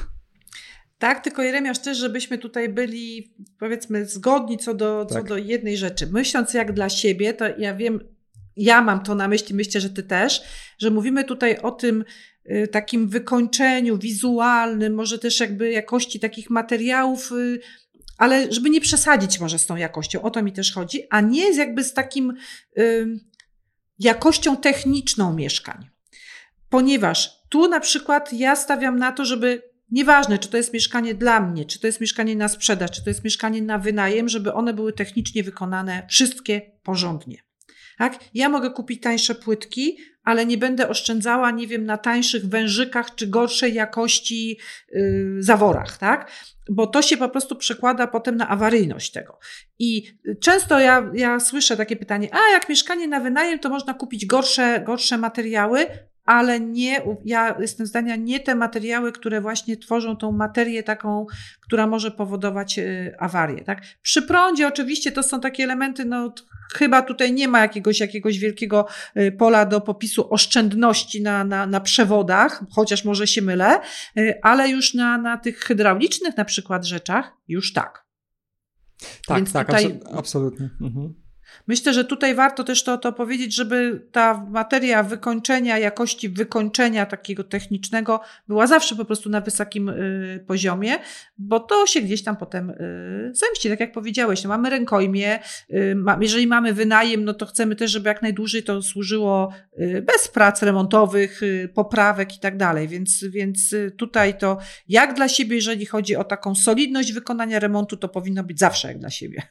Tak, 1.06 1.24
tylko 1.24 1.44
Jeremiasz 1.44 1.80
też, 1.80 1.98
żebyśmy 1.98 2.38
tutaj 2.38 2.70
byli 2.70 3.34
powiedzmy 3.60 4.06
zgodni 4.06 4.58
co 4.58 4.74
do, 4.74 5.06
tak. 5.06 5.24
co 5.24 5.30
do 5.30 5.38
jednej 5.38 5.78
rzeczy. 5.78 6.08
Myśląc 6.08 6.54
jak 6.54 6.74
dla 6.74 6.90
siebie, 6.90 7.34
to 7.34 7.46
ja 7.58 7.76
wiem, 7.76 8.00
ja 8.56 8.82
mam 8.82 9.04
to 9.04 9.16
na 9.16 9.28
myśli, 9.28 9.56
myślę, 9.56 9.82
że 9.82 9.90
ty 9.90 10.04
też, 10.04 10.44
że 10.80 10.92
mówimy 10.92 11.24
tutaj 11.24 11.58
o 11.58 11.72
tym 11.72 12.06
y, 12.46 12.68
takim 12.68 13.10
wykończeniu 13.10 13.98
wizualnym, 13.98 14.94
może 14.94 15.20
też 15.20 15.40
jakby 15.40 15.72
jakości 15.72 16.20
takich 16.20 16.50
materiałów, 16.50 17.32
y, 17.32 17.60
ale 18.18 18.52
żeby 18.54 18.70
nie 18.70 18.82
przesadzić 18.82 19.40
może 19.40 19.60
z 19.60 19.66
tą 19.66 19.76
jakością, 19.76 20.22
o 20.22 20.32
to 20.32 20.44
mi 20.44 20.52
też 20.52 20.74
chodzi, 20.74 21.04
a 21.10 21.22
nie 21.22 21.54
z 21.54 21.58
jakby 21.58 21.84
z 21.84 21.94
takim 21.94 22.34
y, 22.78 23.20
jakością 24.00 24.58
techniczną 24.58 25.34
mieszkań. 25.34 25.90
Ponieważ 26.70 27.32
tu 27.50 27.68
na 27.68 27.80
przykład 27.80 28.34
ja 28.34 28.56
stawiam 28.56 29.00
na 29.00 29.12
to, 29.12 29.26
żeby 29.26 29.75
Nieważne, 29.92 30.40
czy 30.40 30.50
to 30.50 30.58
jest 30.58 30.74
mieszkanie 30.74 31.16
dla 31.16 31.40
mnie, 31.40 31.66
czy 31.66 31.80
to 31.80 31.88
jest 31.88 32.02
mieszkanie 32.02 32.36
na 32.36 32.48
sprzedaż, 32.48 32.92
czy 32.92 33.04
to 33.04 33.10
jest 33.10 33.24
mieszkanie 33.24 33.62
na 33.62 33.78
wynajem, 33.80 34.30
żeby 34.30 34.54
one 34.54 34.74
były 34.74 34.94
technicznie 34.94 35.44
wykonane 35.44 36.08
wszystkie 36.10 36.62
porządnie. 36.84 37.38
Tak? 37.98 38.20
Ja 38.34 38.50
mogę 38.50 38.72
kupić 38.72 39.02
tańsze 39.02 39.36
płytki, 39.36 39.98
ale 40.24 40.46
nie 40.46 40.58
będę 40.58 40.90
oszczędzała, 40.90 41.52
nie 41.52 41.68
wiem, 41.68 41.86
na 41.86 41.98
tańszych 41.98 42.46
wężykach 42.50 43.16
czy 43.16 43.28
gorszej 43.28 43.74
jakości 43.74 44.60
yy, 44.92 45.36
zaworach, 45.40 45.98
tak? 45.98 46.32
Bo 46.70 46.88
to 46.88 47.02
się 47.02 47.18
po 47.18 47.30
prostu 47.30 47.56
przekłada 47.56 48.08
potem 48.08 48.38
na 48.38 48.48
awaryjność 48.48 49.12
tego. 49.12 49.40
I 49.80 50.20
często 50.42 50.80
ja, 50.80 51.12
ja 51.14 51.40
słyszę 51.40 51.78
takie 51.78 51.96
pytanie, 51.96 52.30
a 52.32 52.52
jak 52.54 52.70
mieszkanie 52.70 53.08
na 53.08 53.20
wynajem, 53.20 53.60
to 53.60 53.70
można 53.70 53.94
kupić 53.94 54.26
gorsze, 54.26 54.82
gorsze 54.86 55.18
materiały, 55.18 55.88
ale 56.26 56.60
nie, 56.60 57.02
ja 57.26 57.56
jestem 57.60 57.86
zdania, 57.86 58.16
nie 58.16 58.40
te 58.40 58.56
materiały, 58.56 59.12
które 59.12 59.42
właśnie 59.42 59.78
tworzą 59.78 60.16
tą 60.16 60.32
materię 60.32 60.84
taką, 60.84 61.26
która 61.62 61.88
może 61.88 62.12
powodować 62.12 62.80
y, 62.80 63.16
awarię. 63.20 63.64
Tak? 63.64 63.82
Przy 64.02 64.22
prądzie 64.22 64.68
oczywiście 64.68 65.12
to 65.12 65.24
są 65.24 65.42
takie 65.42 65.64
elementy, 65.64 66.06
no 66.06 66.34
chyba 66.74 67.02
tutaj 67.02 67.34
nie 67.34 67.48
ma 67.48 67.60
jakiegoś, 67.60 68.00
jakiegoś 68.00 68.40
wielkiego 68.40 68.88
y, 69.18 69.32
pola 69.32 69.66
do 69.66 69.82
popisu 69.82 70.34
oszczędności 70.34 71.22
na, 71.22 71.44
na, 71.44 71.66
na 71.66 71.80
przewodach, 71.80 72.64
chociaż 72.72 73.06
może 73.06 73.28
się 73.28 73.42
mylę, 73.42 73.80
y, 74.18 74.34
ale 74.42 74.70
już 74.70 74.94
na, 74.94 75.18
na 75.18 75.38
tych 75.38 75.60
hydraulicznych 75.60 76.38
na 76.38 76.46
przykład 76.46 76.86
rzeczach 76.86 77.34
już 77.48 77.74
tak. 77.74 78.06
Tak, 79.28 79.38
Więc 79.38 79.54
tak, 79.54 79.68
tutaj... 79.68 80.00
absolutnie. 80.14 80.70
Mhm. 80.82 81.25
Myślę, 81.68 81.94
że 81.94 82.06
tutaj 82.06 82.36
warto 82.36 82.64
też 82.64 82.84
to, 82.84 82.98
to 82.98 83.14
powiedzieć, 83.14 83.56
żeby 83.56 84.02
ta 84.12 84.46
materia 84.50 85.04
wykończenia, 85.04 85.80
jakości 85.80 86.30
wykończenia 86.30 87.06
takiego 87.06 87.44
technicznego 87.44 88.20
była 88.48 88.68
zawsze 88.68 88.96
po 88.96 89.06
prostu 89.06 89.30
na 89.30 89.42
wysokim 89.42 89.90
y, 89.90 90.44
poziomie, 90.48 90.96
bo 91.38 91.60
to 91.60 91.88
się 91.88 92.02
gdzieś 92.02 92.24
tam 92.24 92.38
potem 92.38 92.70
y, 92.70 93.32
zemści. 93.34 93.70
Tak 93.70 93.80
jak 93.80 93.92
powiedziałeś, 93.92 94.44
no 94.44 94.50
mamy 94.50 94.70
rękojmie, 94.70 95.40
y, 95.74 95.96
ma, 95.96 96.18
jeżeli 96.22 96.48
mamy 96.48 96.74
wynajem, 96.74 97.26
no 97.26 97.34
to 97.34 97.46
chcemy 97.46 97.76
też, 97.76 97.92
żeby 97.92 98.10
jak 98.10 98.22
najdłużej 98.22 98.64
to 98.64 98.82
służyło 98.82 99.54
y, 99.80 100.02
bez 100.02 100.28
prac 100.28 100.64
remontowych, 100.64 101.44
y, 101.44 101.70
poprawek 101.74 102.36
i 102.36 102.40
tak 102.40 102.58
dalej. 102.58 102.88
Więc, 102.88 103.24
więc 103.24 103.74
y, 103.74 103.92
tutaj 103.92 104.38
to 104.38 104.58
jak 104.90 105.14
dla 105.14 105.28
siebie, 105.28 105.56
jeżeli 105.56 105.86
chodzi 105.86 106.16
o 106.16 106.24
taką 106.24 106.56
solidność 106.56 107.14
wykonania 107.14 107.60
remontu, 107.60 107.98
to 107.98 108.10
powinno 108.10 108.44
być 108.44 108.60
zawsze 108.60 108.88
jak 108.88 109.00
dla 109.00 109.10
siebie. 109.10 109.42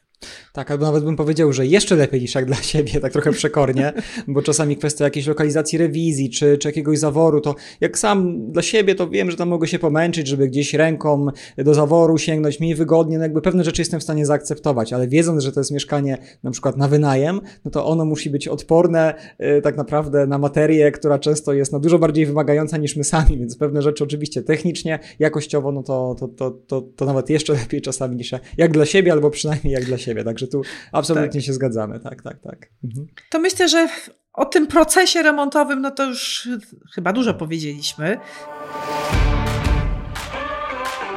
Tak, 0.53 0.71
albo 0.71 0.85
nawet 0.85 1.03
bym 1.03 1.15
powiedział, 1.15 1.53
że 1.53 1.65
jeszcze 1.65 1.95
lepiej 1.95 2.21
niż 2.21 2.35
jak 2.35 2.45
dla 2.45 2.55
siebie, 2.73 2.99
tak 2.99 3.11
trochę 3.11 3.31
przekornie, 3.31 3.93
bo 4.27 4.41
czasami 4.41 4.77
kwestia 4.77 5.03
jakiejś 5.03 5.27
lokalizacji 5.27 5.77
rewizji 5.77 6.29
czy, 6.29 6.57
czy 6.57 6.67
jakiegoś 6.67 6.99
zaworu, 6.99 7.41
to 7.41 7.55
jak 7.81 7.99
sam 7.99 8.51
dla 8.51 8.61
siebie, 8.61 8.95
to 8.95 9.09
wiem, 9.09 9.31
że 9.31 9.37
tam 9.37 9.49
mogę 9.49 9.67
się 9.67 9.79
pomęczyć, 9.79 10.27
żeby 10.27 10.47
gdzieś 10.47 10.73
ręką 10.73 11.25
do 11.57 11.73
zaworu 11.73 12.17
sięgnąć, 12.17 12.59
mi 12.59 12.75
wygodnie, 12.75 13.17
no 13.17 13.23
jakby 13.23 13.41
pewne 13.41 13.63
rzeczy 13.63 13.81
jestem 13.81 13.99
w 13.99 14.03
stanie 14.03 14.25
zaakceptować, 14.25 14.93
ale 14.93 15.07
wiedząc, 15.07 15.43
że 15.43 15.51
to 15.51 15.59
jest 15.59 15.71
mieszkanie 15.71 16.17
na 16.43 16.51
przykład 16.51 16.77
na 16.77 16.87
wynajem, 16.87 17.41
no 17.65 17.71
to 17.71 17.85
ono 17.85 18.05
musi 18.05 18.29
być 18.29 18.47
odporne 18.47 19.13
yy, 19.39 19.61
tak 19.61 19.77
naprawdę 19.77 20.27
na 20.27 20.37
materię, 20.37 20.91
która 20.91 21.19
często 21.19 21.53
jest 21.53 21.71
no, 21.71 21.79
dużo 21.79 21.99
bardziej 21.99 22.25
wymagająca 22.25 22.77
niż 22.77 22.95
my 22.95 23.03
sami, 23.03 23.37
więc 23.37 23.57
pewne 23.57 23.81
rzeczy 23.81 24.03
oczywiście 24.03 24.41
technicznie, 24.41 24.99
jakościowo, 25.19 25.71
no 25.71 25.83
to, 25.83 26.15
to, 26.19 26.27
to, 26.27 26.51
to, 26.51 26.81
to 26.95 27.05
nawet 27.05 27.29
jeszcze 27.29 27.53
lepiej 27.53 27.81
czasami 27.81 28.15
niż 28.15 28.31
jak 28.57 28.71
dla 28.71 28.85
siebie, 28.85 29.11
albo 29.11 29.29
przynajmniej 29.29 29.73
jak 29.73 29.85
dla 29.85 29.97
siebie 29.97 30.14
siebie. 30.15 30.23
Także 30.23 30.47
tu 30.47 30.61
absolutnie 30.91 31.39
tak. 31.39 31.41
się 31.41 31.53
zgadzamy. 31.53 31.99
Tak, 31.99 32.21
tak, 32.21 32.39
tak. 32.39 32.69
Mhm. 32.83 33.07
To 33.29 33.39
myślę, 33.39 33.69
że 33.69 33.87
o 34.33 34.45
tym 34.45 34.67
procesie 34.67 35.23
remontowym, 35.23 35.81
no 35.81 35.91
to 35.91 36.05
już 36.05 36.49
chyba 36.95 37.13
dużo 37.13 37.33
powiedzieliśmy. 37.33 38.19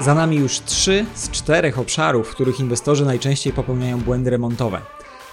Za 0.01 0.15
nami 0.15 0.37
już 0.37 0.61
trzy 0.61 1.07
z 1.15 1.31
czterech 1.31 1.79
obszarów, 1.79 2.29
w 2.29 2.35
których 2.35 2.61
inwestorzy 2.61 3.05
najczęściej 3.05 3.53
popełniają 3.53 4.01
błędy 4.01 4.31
remontowe. 4.31 4.81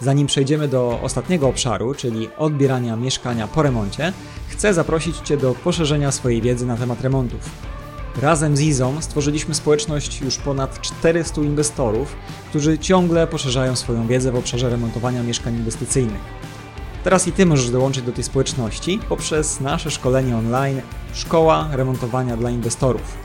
Zanim 0.02 0.28
przejdziemy 0.28 0.68
do 0.68 1.00
ostatniego 1.02 1.48
obszaru, 1.48 1.94
czyli 1.94 2.30
odbierania 2.38 2.96
mieszkania 2.96 3.48
po 3.48 3.64
remoncie, 3.64 4.14
chcę 4.50 4.74
zaprosić 4.74 5.18
Cię 5.18 5.38
do 5.38 5.54
poszerzenia 5.54 6.12
swojej 6.12 6.42
wiedzy 6.42 6.66
na 6.66 6.78
temat 6.78 7.02
remontów. 7.02 7.75
Razem 8.22 8.58
z 8.58 8.62
Izą 8.62 9.02
stworzyliśmy 9.02 9.56
społeczność 9.56 10.22
już 10.22 10.38
ponad 10.38 10.82
400 10.82 11.42
inwestorów, 11.42 12.16
którzy 12.50 12.78
ciągle 12.80 13.28
poszerzają 13.28 13.76
swoją 13.76 14.08
wiedzę 14.08 14.32
w 14.32 14.36
obszarze 14.36 14.70
remontowania 14.70 15.24
mieszkań 15.24 15.56
inwestycyjnych. 15.56 16.22
Teraz 17.04 17.28
i 17.28 17.32
Ty 17.32 17.46
możesz 17.46 17.70
dołączyć 17.70 18.04
do 18.04 18.12
tej 18.12 18.24
społeczności 18.24 19.00
poprzez 19.10 19.60
nasze 19.60 19.92
szkolenie 19.92 20.38
online 20.38 20.82
Szkoła 21.14 21.70
Remontowania 21.72 22.38
dla 22.38 22.50
Inwestorów. 22.50 23.18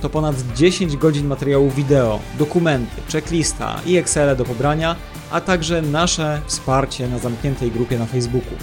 To 0.00 0.10
ponad 0.10 0.36
10 0.54 0.96
godzin 0.96 1.26
materiału 1.26 1.70
wideo, 1.70 2.20
dokumenty, 2.38 3.02
checklista 3.12 3.80
i 3.86 3.96
Excel 3.96 4.36
do 4.36 4.44
pobrania, 4.44 4.96
a 5.30 5.40
także 5.40 5.82
nasze 5.82 6.40
wsparcie 6.46 7.08
na 7.08 7.18
zamkniętej 7.18 7.70
grupie 7.70 7.98
na 7.98 8.06
Facebooku. 8.06 8.54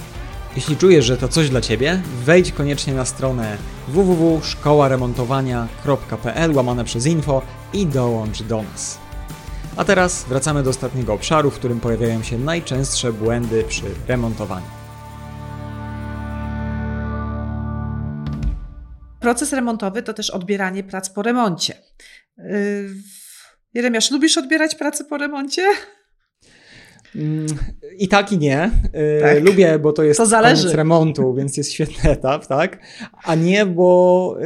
Jeśli 0.56 0.76
czujesz, 0.76 1.04
że 1.04 1.16
to 1.16 1.28
coś 1.28 1.50
dla 1.50 1.60
Ciebie, 1.60 2.02
wejdź 2.24 2.52
koniecznie 2.52 2.94
na 2.94 3.04
stronę 3.04 3.56
www.szkołaremontowania.pl 3.88 6.54
łamane 6.54 6.84
przez 6.84 7.06
info 7.06 7.42
i 7.72 7.86
dołącz 7.86 8.42
do 8.42 8.62
nas. 8.62 8.98
A 9.76 9.84
teraz 9.84 10.24
wracamy 10.24 10.62
do 10.62 10.70
ostatniego 10.70 11.12
obszaru, 11.12 11.50
w 11.50 11.54
którym 11.54 11.80
pojawiają 11.80 12.22
się 12.22 12.38
najczęstsze 12.38 13.12
błędy 13.12 13.64
przy 13.68 13.84
remontowaniu. 14.08 14.66
Proces 19.20 19.52
remontowy 19.52 20.02
to 20.02 20.14
też 20.14 20.30
odbieranie 20.30 20.84
prac 20.84 21.10
po 21.10 21.22
remoncie. 21.22 21.74
Yy, 22.38 22.88
Jeremiasz, 23.74 24.10
lubisz 24.10 24.38
odbierać 24.38 24.74
pracę 24.74 25.04
po 25.04 25.18
remoncie? 25.18 25.62
Mm, 27.16 27.46
I 27.98 28.08
tak 28.08 28.32
i 28.32 28.38
nie. 28.38 28.70
Y, 28.86 29.20
tak. 29.20 29.44
Lubię, 29.44 29.78
bo 29.78 29.92
to 29.92 30.02
jest 30.02 30.20
to 30.20 30.30
koniec 30.30 30.74
remontu, 30.74 31.34
więc 31.34 31.56
jest 31.56 31.72
świetny 31.72 32.10
etap, 32.16 32.46
tak? 32.46 32.78
A 33.24 33.34
nie, 33.34 33.66
bo 33.66 34.36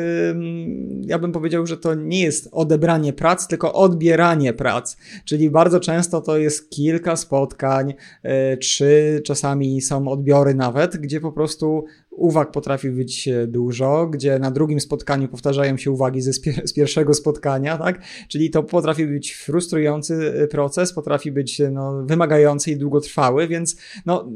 ja 1.03 1.19
bym 1.19 1.32
powiedział, 1.32 1.66
że 1.66 1.77
to 1.77 1.95
nie 1.95 2.20
jest 2.20 2.49
odebranie 2.53 3.12
prac, 3.12 3.49
tylko 3.49 3.73
odbieranie 3.73 4.53
prac. 4.53 4.97
Czyli 5.24 5.51
bardzo 5.51 5.81
często 5.81 6.20
to 6.20 6.39
jest 6.39 6.70
kilka 6.70 7.16
spotkań, 7.16 7.95
y, 8.53 8.57
trzy 8.57 9.23
czasami 9.24 9.81
są 9.81 10.09
odbiory 10.09 10.55
nawet, 10.55 10.97
gdzie 10.97 11.20
po 11.20 11.32
prostu 11.32 11.85
uwag 12.19 12.51
potrafi 12.51 12.90
być 12.90 13.28
e, 13.28 13.47
dużo, 13.47 14.07
gdzie 14.07 14.39
na 14.39 14.51
drugim 14.51 14.81
spotkaniu 14.81 15.28
powtarzają 15.28 15.77
się 15.77 15.90
uwagi 15.90 16.20
ze 16.20 16.32
z 16.65 16.73
pierwszego 16.73 17.15
spotkania, 17.15 17.78
tak? 17.78 18.01
Czyli 18.28 18.51
to 18.51 18.62
potrafi 18.62 19.07
być 19.07 19.35
frustrujący 19.35 20.35
e, 20.43 20.47
proces, 20.47 20.93
potrafi 20.93 21.32
być 21.32 21.61
e, 21.61 21.70
no, 21.70 22.03
wymagający 22.05 22.70
i 22.70 22.77
długotrwały, 22.77 23.49
więc 23.49 23.77
no, 24.07 24.28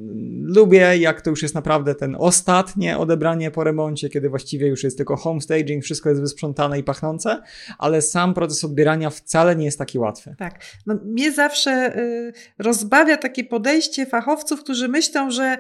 lubię, 0.43 0.99
jak 0.99 1.21
to 1.21 1.31
już 1.31 1.43
jest 1.43 1.55
naprawdę 1.55 1.95
ten 1.95 2.17
ostatnie 2.19 2.99
odebranie 2.99 3.51
po 3.51 3.65
remoncie, 3.65 4.09
kiedy 4.09 4.29
właściwie 4.29 4.67
już 4.67 4.85
jest 4.85 4.97
tylko 4.97 5.17
home 5.17 5.41
staging, 5.41 5.85
wszystko 5.85 6.09
jest 6.09 6.21
wysprzątane 6.21 6.79
i 6.79 6.83
pachnące, 6.85 7.43
ale 7.79 8.03
sam 8.03 8.35
proces 8.35 8.65
odbierania 8.65 9.11
wcale 9.11 9.57
nie 9.57 9.65
jest 9.65 9.79
taki 9.79 9.99
łatwy. 9.99 10.35
Tak. 10.39 10.61
No, 10.87 10.99
mnie 11.05 11.33
zawsze 11.33 11.99
y, 11.99 12.33
rozbawia 12.59 13.17
takie 13.17 13.45
podejście 13.45 14.07
fachowców, 14.07 14.63
którzy 14.63 14.89
myślą, 14.89 15.31
że, 15.31 15.59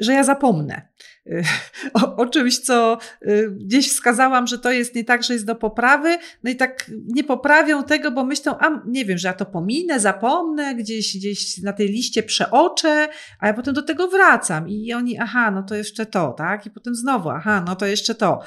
że 0.00 0.12
ja 0.12 0.24
zapomnę. 0.24 0.88
o, 1.94 2.16
o, 2.16 2.26
czymś, 2.26 2.58
co 2.58 2.98
y, 3.22 3.50
gdzieś 3.50 3.90
wskazałam, 3.90 4.46
że 4.46 4.58
to 4.58 4.72
jest 4.72 4.94
nie 4.94 5.04
tak, 5.04 5.22
że 5.22 5.32
jest 5.32 5.46
do 5.46 5.54
poprawy, 5.54 6.18
no 6.44 6.50
i 6.50 6.56
tak 6.56 6.90
nie 7.06 7.24
poprawią 7.24 7.84
tego, 7.84 8.10
bo 8.10 8.24
myślą, 8.24 8.58
a 8.58 8.82
nie 8.86 9.04
wiem, 9.04 9.18
że 9.18 9.28
ja 9.28 9.34
to 9.34 9.46
pominę, 9.46 10.00
zapomnę, 10.00 10.74
gdzieś, 10.74 11.16
gdzieś 11.16 11.58
na 11.58 11.72
tej 11.72 11.88
liście 11.88 12.22
przeoczę, 12.22 13.08
a 13.40 13.46
ja 13.46 13.54
potem 13.54 13.74
do 13.74 13.82
tego 13.82 14.08
wracam 14.08 14.68
i 14.68 14.92
oni, 14.92 15.18
aha, 15.18 15.50
no 15.50 15.62
to 15.62 15.74
jeszcze 15.74 16.06
to, 16.06 16.32
tak? 16.32 16.66
I 16.66 16.70
potem 16.70 16.94
znowu, 16.94 17.30
aha, 17.30 17.64
no 17.66 17.76
to 17.76 17.86
jeszcze 17.86 18.14
to. 18.14 18.42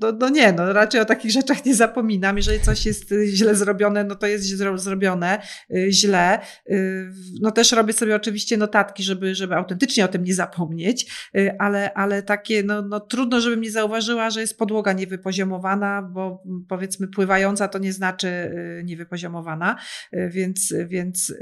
No, 0.00 0.12
no 0.12 0.28
nie, 0.28 0.52
no 0.52 0.72
raczej 0.72 1.00
o 1.00 1.04
takich 1.04 1.30
rzeczach 1.30 1.64
nie 1.64 1.74
zapominam. 1.74 2.36
Jeżeli 2.36 2.60
coś 2.60 2.86
jest 2.86 3.14
źle 3.26 3.54
zrobione, 3.54 4.04
no 4.04 4.14
to 4.14 4.26
jest 4.26 4.44
zrobione 4.74 5.42
y, 5.74 5.92
źle. 5.92 6.38
Y, 6.70 7.12
no 7.40 7.50
też 7.50 7.72
robię 7.72 7.92
sobie 7.92 8.16
oczywiście 8.16 8.56
notatki, 8.56 9.02
żeby, 9.02 9.34
żeby 9.34 9.54
autentycznie 9.54 10.04
o 10.04 10.08
tym 10.08 10.24
nie 10.24 10.34
zapomnieć, 10.34 11.30
ale 11.58 11.90
ale, 11.94 12.22
takie, 12.22 12.62
no, 12.62 12.82
no 12.82 13.00
trudno, 13.00 13.40
żebym 13.40 13.60
nie 13.60 13.70
zauważyła, 13.70 14.30
że 14.30 14.40
jest 14.40 14.58
podłoga 14.58 14.92
niewypoziomowana, 14.92 16.02
bo 16.02 16.42
powiedzmy 16.68 17.08
pływająca 17.08 17.68
to 17.68 17.78
nie 17.78 17.92
znaczy 17.92 18.28
y, 18.28 18.82
niewypoziomowana, 18.84 19.76
y, 20.14 20.30
więc, 20.30 20.74
więc 20.86 21.34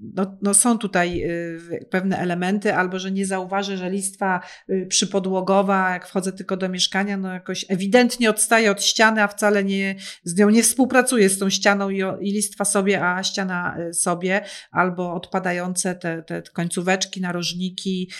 no, 0.00 0.38
no 0.42 0.54
są 0.54 0.78
tutaj 0.78 1.22
y, 1.22 1.86
pewne 1.90 2.18
elementy, 2.18 2.74
albo 2.74 2.98
że 2.98 3.10
nie 3.10 3.26
zauważę, 3.26 3.76
że 3.76 3.90
listwa 3.90 4.40
przypodłogowa, 4.88 5.90
jak 5.90 6.06
wchodzę 6.06 6.32
tylko 6.32 6.56
do 6.56 6.68
mieszkania, 6.68 7.16
no 7.16 7.27
jakoś 7.32 7.64
ewidentnie 7.68 8.30
odstaje 8.30 8.70
od 8.70 8.82
ściany, 8.82 9.22
a 9.22 9.28
wcale 9.28 9.64
nie, 9.64 9.94
z 10.24 10.36
nią 10.36 10.50
nie 10.50 10.62
współpracuje 10.62 11.28
z 11.28 11.38
tą 11.38 11.50
ścianą 11.50 11.90
i, 11.90 12.02
i 12.20 12.32
listwa 12.32 12.64
sobie, 12.64 13.06
a 13.06 13.22
ściana 13.22 13.76
sobie, 13.92 14.44
albo 14.70 15.14
odpadające 15.14 15.94
te, 15.94 16.22
te 16.22 16.42
końcóweczki, 16.42 17.20
narożniki, 17.20 18.10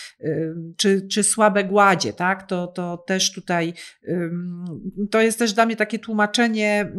czy 0.77 0.99
czy, 1.09 1.23
słabe 1.23 1.65
gładzie, 1.65 2.13
tak? 2.13 2.47
To, 2.47 2.67
to 2.67 2.97
też 2.97 3.33
tutaj, 3.33 3.73
to 5.11 5.21
jest 5.21 5.39
też 5.39 5.53
dla 5.53 5.67
mnie 5.67 5.77
takie 5.77 5.99
tłumaczenie 5.99 6.93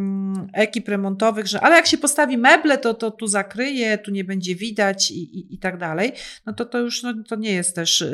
ekip 0.53 0.87
remontowych, 0.87 1.47
że 1.47 1.61
ale 1.61 1.75
jak 1.75 1.87
się 1.87 1.97
postawi 1.97 2.37
meble, 2.37 2.77
to, 2.77 2.93
to 2.93 3.11
tu 3.11 3.27
zakryje, 3.27 3.97
tu 3.97 4.11
nie 4.11 4.23
będzie 4.23 4.55
widać 4.55 5.11
i, 5.11 5.39
i, 5.39 5.53
i 5.53 5.59
tak 5.59 5.77
dalej, 5.77 6.11
no 6.45 6.53
to 6.53 6.65
to 6.65 6.79
już 6.79 7.03
no, 7.03 7.13
to 7.27 7.35
nie 7.35 7.53
jest 7.53 7.75
też 7.75 8.05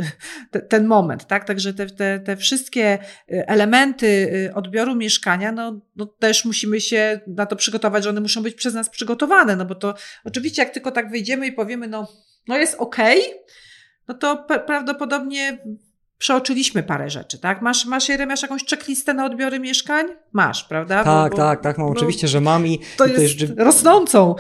te, 0.52 0.60
ten 0.60 0.86
moment, 0.86 1.28
tak? 1.28 1.46
Także 1.46 1.74
te, 1.74 1.86
te, 1.86 2.20
te 2.20 2.38
wszystkie 2.38 3.00
y, 3.32 3.48
elementy 3.86 4.32
y, 4.50 4.54
odbioru 4.54 4.96
mieszkania, 4.96 5.52
no, 5.52 5.82
no 5.96 6.06
też 6.06 6.46
musimy 6.46 6.82
się 6.82 7.20
na 7.28 7.46
to 7.46 7.56
przygotować, 7.56 8.04
że 8.04 8.10
one 8.10 8.22
muszą 8.22 8.44
być 8.44 8.56
przez 8.56 8.74
nas 8.74 8.90
przygotowane, 8.90 9.56
no 9.56 9.66
bo 9.66 9.76
to 9.76 9.96
oczywiście 10.24 10.62
jak 10.62 10.74
tylko 10.74 10.92
tak 10.92 11.10
wyjdziemy 11.10 11.48
i 11.48 11.52
powiemy, 11.52 11.88
no, 11.88 12.08
no 12.48 12.58
jest 12.58 12.76
okay, 12.80 13.18
no 14.08 14.14
to 14.14 14.48
prawdopodobnie 14.68 15.58
przeoczyliśmy 16.18 16.84
parę 16.84 17.10
rzeczy, 17.10 17.40
tak? 17.40 17.62
Masz, 17.62 17.86
masz 17.86 18.10
Jeremiasz 18.10 18.42
jakąś 18.42 18.66
checklistę 18.66 19.14
na 19.14 19.26
odbiory 19.26 19.60
mieszkań? 19.60 20.06
Masz, 20.34 20.64
prawda? 20.64 21.04
Tak, 21.04 21.32
bo, 21.32 21.38
tak, 21.38 21.62
tak, 21.62 21.78
mam 21.78 21.88
oczywiście, 21.88 22.28
że 22.28 22.42
mam 22.42 22.68
i... 22.68 22.80
To 22.98 23.06
i 23.06 23.12
jest 23.12 23.36
rosnącą. 23.58 24.36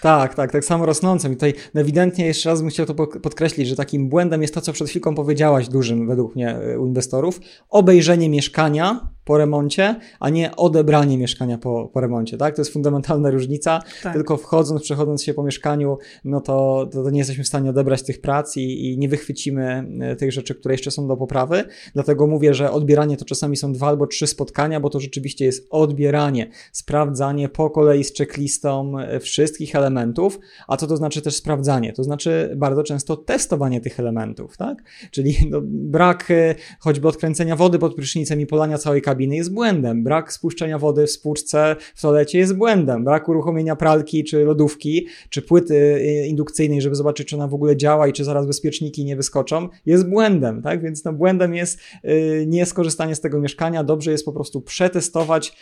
Tak, 0.00 0.34
tak, 0.34 0.52
tak 0.52 0.64
samo 0.64 0.86
rosnącą 0.86 1.30
i 1.30 1.34
tutaj 1.34 1.54
ewidentnie 1.74 2.26
jeszcze 2.26 2.48
raz 2.48 2.60
bym 2.60 2.70
chciał 2.70 2.86
to 2.86 2.94
podkreślić, 2.94 3.68
że 3.68 3.76
takim 3.76 4.08
błędem 4.08 4.42
jest 4.42 4.54
to, 4.54 4.60
co 4.60 4.72
przed 4.72 4.88
chwilką 4.88 5.14
powiedziałaś 5.14 5.68
dużym 5.68 6.06
według 6.06 6.34
mnie 6.34 6.56
u 6.78 6.86
inwestorów, 6.86 7.40
obejrzenie 7.68 8.30
mieszkania 8.30 9.07
po 9.28 9.38
remoncie, 9.38 9.96
a 10.20 10.30
nie 10.30 10.56
odebranie 10.56 11.18
mieszkania 11.18 11.58
po, 11.58 11.90
po 11.92 12.00
remoncie, 12.00 12.36
tak? 12.36 12.56
To 12.56 12.60
jest 12.60 12.72
fundamentalna 12.72 13.30
różnica, 13.30 13.80
tak. 14.02 14.14
tylko 14.14 14.36
wchodząc, 14.36 14.82
przechodząc 14.82 15.24
się 15.24 15.34
po 15.34 15.42
mieszkaniu, 15.42 15.98
no 16.24 16.40
to, 16.40 16.88
to, 16.92 17.10
nie 17.10 17.18
jesteśmy 17.18 17.44
w 17.44 17.46
stanie 17.46 17.70
odebrać 17.70 18.02
tych 18.02 18.20
prac 18.20 18.56
i, 18.56 18.92
i 18.92 18.98
nie 18.98 19.08
wychwycimy 19.08 19.88
e, 20.00 20.16
tych 20.16 20.32
rzeczy, 20.32 20.54
które 20.54 20.74
jeszcze 20.74 20.90
są 20.90 21.08
do 21.08 21.16
poprawy, 21.16 21.64
dlatego 21.94 22.26
mówię, 22.26 22.54
że 22.54 22.70
odbieranie 22.70 23.16
to 23.16 23.24
czasami 23.24 23.56
są 23.56 23.72
dwa 23.72 23.86
albo 23.86 24.06
trzy 24.06 24.26
spotkania, 24.26 24.80
bo 24.80 24.90
to 24.90 25.00
rzeczywiście 25.00 25.44
jest 25.44 25.66
odbieranie, 25.70 26.50
sprawdzanie 26.72 27.48
po 27.48 27.70
kolei 27.70 28.04
z 28.04 28.14
checklistą 28.14 28.98
e, 28.98 29.20
wszystkich 29.20 29.74
elementów, 29.74 30.38
a 30.68 30.76
co 30.76 30.86
to 30.86 30.96
znaczy 30.96 31.22
też 31.22 31.36
sprawdzanie? 31.36 31.92
To 31.92 32.04
znaczy 32.04 32.54
bardzo 32.56 32.82
często 32.82 33.16
testowanie 33.16 33.80
tych 33.80 34.00
elementów, 34.00 34.56
tak? 34.56 34.82
Czyli 35.10 35.36
no, 35.50 35.60
brak 35.64 36.30
e, 36.30 36.54
choćby 36.80 37.08
odkręcenia 37.08 37.56
wody 37.56 37.78
pod 37.78 37.94
prysznicem 37.94 38.40
i 38.40 38.46
polania 38.46 38.78
całej 38.78 39.02
kabiny, 39.02 39.17
kabiny 39.18 39.36
jest 39.36 39.54
błędem. 39.54 40.04
Brak 40.04 40.32
spuszczenia 40.32 40.78
wody 40.78 41.06
w 41.06 41.10
spłuczce 41.10 41.76
w 41.94 42.02
toalecie 42.02 42.38
jest 42.38 42.56
błędem. 42.56 43.04
Brak 43.04 43.28
uruchomienia 43.28 43.76
pralki 43.76 44.24
czy 44.24 44.44
lodówki, 44.44 45.06
czy 45.30 45.42
płyty 45.42 45.74
y, 45.74 46.26
indukcyjnej, 46.26 46.82
żeby 46.82 46.94
zobaczyć, 46.94 47.28
czy 47.28 47.36
ona 47.36 47.48
w 47.48 47.54
ogóle 47.54 47.76
działa 47.76 48.08
i 48.08 48.12
czy 48.12 48.24
zaraz 48.24 48.46
bezpieczniki 48.46 49.04
nie 49.04 49.16
wyskoczą, 49.16 49.68
jest 49.86 50.08
błędem, 50.08 50.62
tak? 50.62 50.82
Więc 50.82 51.04
no, 51.04 51.12
błędem 51.12 51.54
jest 51.54 51.80
y, 52.04 52.44
nie 52.46 52.66
skorzystanie 52.66 53.14
z 53.14 53.20
tego 53.20 53.40
mieszkania. 53.40 53.84
Dobrze 53.84 54.10
jest 54.10 54.24
po 54.24 54.32
prostu 54.32 54.60
przetestować 54.60 55.56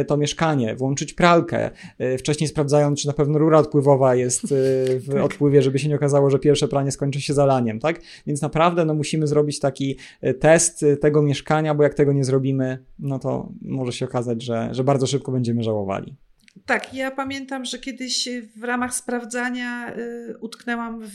y, 0.00 0.04
to 0.04 0.16
mieszkanie, 0.16 0.76
włączyć 0.76 1.12
pralkę, 1.12 1.70
wcześniej 2.18 2.48
sprawdzając, 2.48 3.00
czy 3.00 3.06
na 3.06 3.12
pewno 3.12 3.38
rura 3.38 3.58
odpływowa 3.58 4.14
jest 4.14 4.42
w 4.46 5.06
tak. 5.12 5.24
odpływie, 5.24 5.62
żeby 5.62 5.78
się 5.78 5.88
nie 5.88 5.96
okazało, 5.96 6.30
że 6.30 6.38
pierwsze 6.38 6.68
pranie 6.68 6.92
skończy 6.92 7.20
się 7.20 7.34
zalaniem, 7.34 7.80
tak? 7.80 8.00
Więc 8.26 8.42
naprawdę 8.42 8.84
no, 8.84 8.94
musimy 8.94 9.26
zrobić 9.26 9.60
taki 9.60 9.96
test 10.40 10.84
tego 11.00 11.22
mieszkania, 11.22 11.74
bo 11.74 11.82
jak 11.82 11.94
tego 11.94 12.12
nie 12.12 12.24
zrobimy, 12.24 12.69
no 12.98 13.18
to 13.18 13.52
może 13.62 13.92
się 13.92 14.04
okazać, 14.04 14.42
że, 14.42 14.68
że 14.72 14.84
bardzo 14.84 15.06
szybko 15.06 15.32
będziemy 15.32 15.62
żałowali. 15.62 16.16
Tak, 16.66 16.94
ja 16.94 17.10
pamiętam, 17.10 17.64
że 17.64 17.78
kiedyś 17.78 18.28
w 18.56 18.64
ramach 18.64 18.94
sprawdzania 18.94 19.96
y, 19.96 20.38
utknęłam 20.40 21.00
w, 21.02 21.12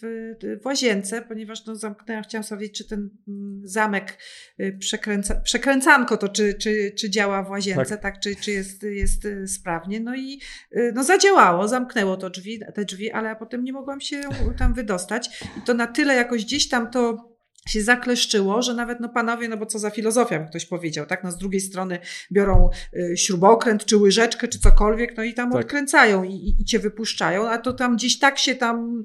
w, 0.00 0.34
w 0.62 0.66
łazience, 0.66 1.22
ponieważ 1.22 1.66
no, 1.66 1.76
zamknęłam, 1.76 2.24
chciałam 2.24 2.44
sobie 2.44 2.60
wiedzieć, 2.60 2.78
czy 2.78 2.88
ten 2.88 3.10
mm, 3.28 3.60
zamek 3.64 4.18
y, 4.60 4.76
przekręca, 4.78 5.34
przekręcanko 5.34 6.16
to, 6.16 6.28
czy, 6.28 6.54
czy, 6.54 6.92
czy 6.98 7.10
działa 7.10 7.42
w 7.42 7.50
łazience, 7.50 7.90
tak, 7.90 8.02
tak 8.02 8.20
czy, 8.20 8.36
czy 8.36 8.50
jest, 8.50 8.82
jest 8.82 9.24
y, 9.24 9.48
sprawnie. 9.48 10.00
No 10.00 10.16
i 10.16 10.40
y, 10.76 10.92
no, 10.94 11.04
zadziałało, 11.04 11.68
zamknęło 11.68 12.16
to 12.16 12.30
drzwi, 12.30 12.60
te 12.74 12.84
drzwi, 12.84 13.10
ale 13.10 13.36
potem 13.36 13.64
nie 13.64 13.72
mogłam 13.72 14.00
się 14.00 14.20
tam 14.58 14.74
wydostać. 14.74 15.44
I 15.58 15.60
to 15.66 15.74
na 15.74 15.86
tyle 15.86 16.14
jakoś 16.14 16.44
gdzieś 16.44 16.68
tam 16.68 16.90
to 16.90 17.27
się 17.68 17.82
zakleszczyło, 17.82 18.62
że 18.62 18.74
nawet 18.74 19.00
no 19.00 19.08
panowie, 19.08 19.48
no 19.48 19.56
bo 19.56 19.66
co 19.66 19.78
za 19.78 19.90
filozofia, 19.90 20.38
ktoś 20.38 20.66
powiedział, 20.66 21.06
tak? 21.06 21.24
No 21.24 21.32
z 21.32 21.38
drugiej 21.38 21.60
strony 21.60 21.98
biorą 22.32 22.70
y, 22.94 23.16
śrubokręt, 23.16 23.84
czy 23.84 23.96
łyżeczkę, 23.96 24.48
czy 24.48 24.58
cokolwiek, 24.58 25.16
no 25.16 25.22
i 25.22 25.34
tam 25.34 25.52
tak. 25.52 25.60
odkręcają 25.60 26.24
i, 26.24 26.34
i, 26.34 26.62
i 26.62 26.64
cię 26.64 26.78
wypuszczają, 26.78 27.48
a 27.48 27.58
to 27.58 27.72
tam 27.72 27.96
gdzieś 27.96 28.18
tak 28.18 28.38
się 28.38 28.54
tam 28.54 29.04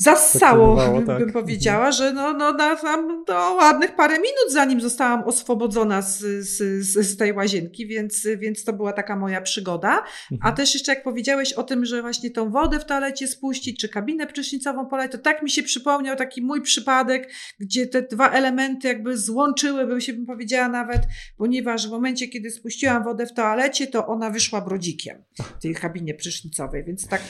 zassało, 0.00 0.76
bym, 0.76 1.06
tak. 1.06 1.18
bym 1.18 1.32
powiedziała, 1.32 1.92
że 1.92 2.12
no, 2.12 2.32
no 2.32 2.54
tam 2.82 3.24
do 3.24 3.34
ładnych 3.34 3.96
parę 3.96 4.14
minut, 4.14 4.52
zanim 4.52 4.80
zostałam 4.80 5.24
oswobodzona 5.24 6.02
z, 6.02 6.18
z, 6.18 6.82
z 7.06 7.16
tej 7.16 7.32
łazienki, 7.32 7.86
więc, 7.86 8.26
więc 8.38 8.64
to 8.64 8.72
była 8.72 8.92
taka 8.92 9.16
moja 9.16 9.40
przygoda. 9.40 10.02
A 10.30 10.34
mhm. 10.34 10.54
też 10.54 10.74
jeszcze 10.74 10.94
jak 10.94 11.02
powiedziałeś 11.02 11.52
o 11.52 11.62
tym, 11.62 11.84
że 11.84 12.02
właśnie 12.02 12.30
tą 12.30 12.50
wodę 12.50 12.78
w 12.78 12.84
toalecie 12.84 13.28
spuścić, 13.28 13.80
czy 13.80 13.88
kabinę 13.88 14.26
prysznicową 14.26 14.86
polać, 14.86 15.12
to 15.12 15.18
tak 15.18 15.42
mi 15.42 15.50
się 15.50 15.62
przypomniał 15.62 16.16
taki 16.16 16.42
mój 16.42 16.62
przypadek, 16.62 17.32
gdzie 17.58 17.86
te 17.86 18.02
dwa 18.02 18.30
elementy 18.30 18.88
jakby 18.88 19.16
złączyły, 19.16 19.86
bym 19.86 20.00
się 20.00 20.12
bym 20.12 20.26
powiedziała 20.26 20.68
nawet, 20.68 21.00
ponieważ 21.36 21.88
w 21.88 21.90
momencie, 21.90 22.28
kiedy 22.28 22.50
spuściłam 22.50 23.04
wodę 23.04 23.26
w 23.26 23.32
toalecie, 23.32 23.86
to 23.86 24.06
ona 24.06 24.30
wyszła 24.30 24.60
brodzikiem 24.60 25.24
w 25.58 25.62
tej 25.62 25.74
kabinie 25.74 26.14
prysznicowej, 26.14 26.84
więc 26.84 27.08
tak 27.08 27.22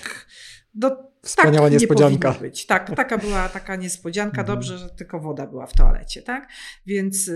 no, 0.75 1.11
Wspaniała 1.23 1.67
tak 1.67 1.73
niespodzianka. 1.73 2.33
być. 2.33 2.67
Tak, 2.67 2.97
taka 2.97 3.19
była 3.19 3.49
taka 3.59 3.77
niespodzianka. 3.77 4.41
Mhm. 4.41 4.47
Dobrze, 4.47 4.79
że 4.79 4.91
tylko 4.91 5.21
woda 5.21 5.47
była 5.47 5.67
w 5.67 5.75
toalecie, 5.75 6.23
tak? 6.23 6.49
Więc 6.87 7.31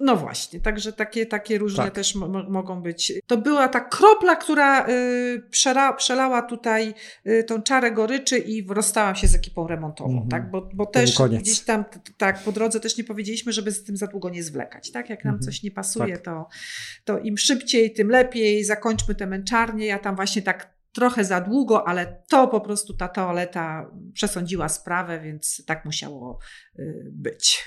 No 0.00 0.16
właśnie, 0.16 0.60
także 0.60 0.92
takie, 0.92 1.26
takie 1.26 1.58
różne 1.58 1.84
tak. 1.84 1.94
też 1.94 2.14
mogą 2.48 2.82
być. 2.82 3.12
To 3.26 3.36
była 3.36 3.68
ta 3.68 3.80
kropla, 3.80 4.36
która 4.36 4.88
y, 4.88 5.42
przera, 5.50 5.92
przelała 5.92 6.42
tutaj 6.42 6.94
y, 7.26 7.44
tą 7.44 7.62
czarę 7.62 7.92
goryczy 7.92 8.38
i 8.38 8.66
rozstałam 8.68 9.16
się 9.16 9.28
z 9.28 9.34
ekipą 9.34 9.66
remontową, 9.66 10.10
mm 10.10 10.24
-hmm. 10.24 10.30
tak? 10.30 10.50
Bo, 10.50 10.68
bo 10.74 10.86
też 10.86 11.18
gdzieś 11.40 11.60
tam, 11.60 11.84
tak, 12.16 12.38
po 12.44 12.52
drodze 12.52 12.80
też 12.80 12.98
nie 12.98 13.04
powiedzieliśmy, 13.04 13.52
żeby 13.52 13.72
z 13.72 13.84
tym 13.84 13.96
za 13.96 14.06
długo 14.06 14.30
nie 14.30 14.42
zwlekać, 14.42 14.90
tak? 14.90 15.10
Jak 15.10 15.24
nam 15.24 15.34
mm 15.34 15.40
-hmm. 15.40 15.44
coś 15.44 15.62
nie 15.62 15.70
pasuje, 15.70 16.14
tak. 16.14 16.24
to, 16.24 16.48
to 17.04 17.18
im 17.18 17.38
szybciej, 17.38 17.92
tym 17.92 18.08
lepiej, 18.08 18.64
zakończmy 18.64 19.14
te 19.14 19.26
męczarnie. 19.26 19.86
Ja 19.86 19.98
tam 19.98 20.16
właśnie 20.16 20.42
tak 20.42 20.79
trochę 20.92 21.24
za 21.24 21.40
długo, 21.40 21.88
ale 21.88 22.22
to 22.28 22.48
po 22.48 22.60
prostu 22.60 22.94
ta 22.94 23.08
toaleta 23.08 23.90
przesądziła 24.12 24.68
sprawę, 24.68 25.20
więc 25.20 25.62
tak 25.66 25.84
musiało 25.84 26.38
y, 26.78 27.10
być. 27.12 27.64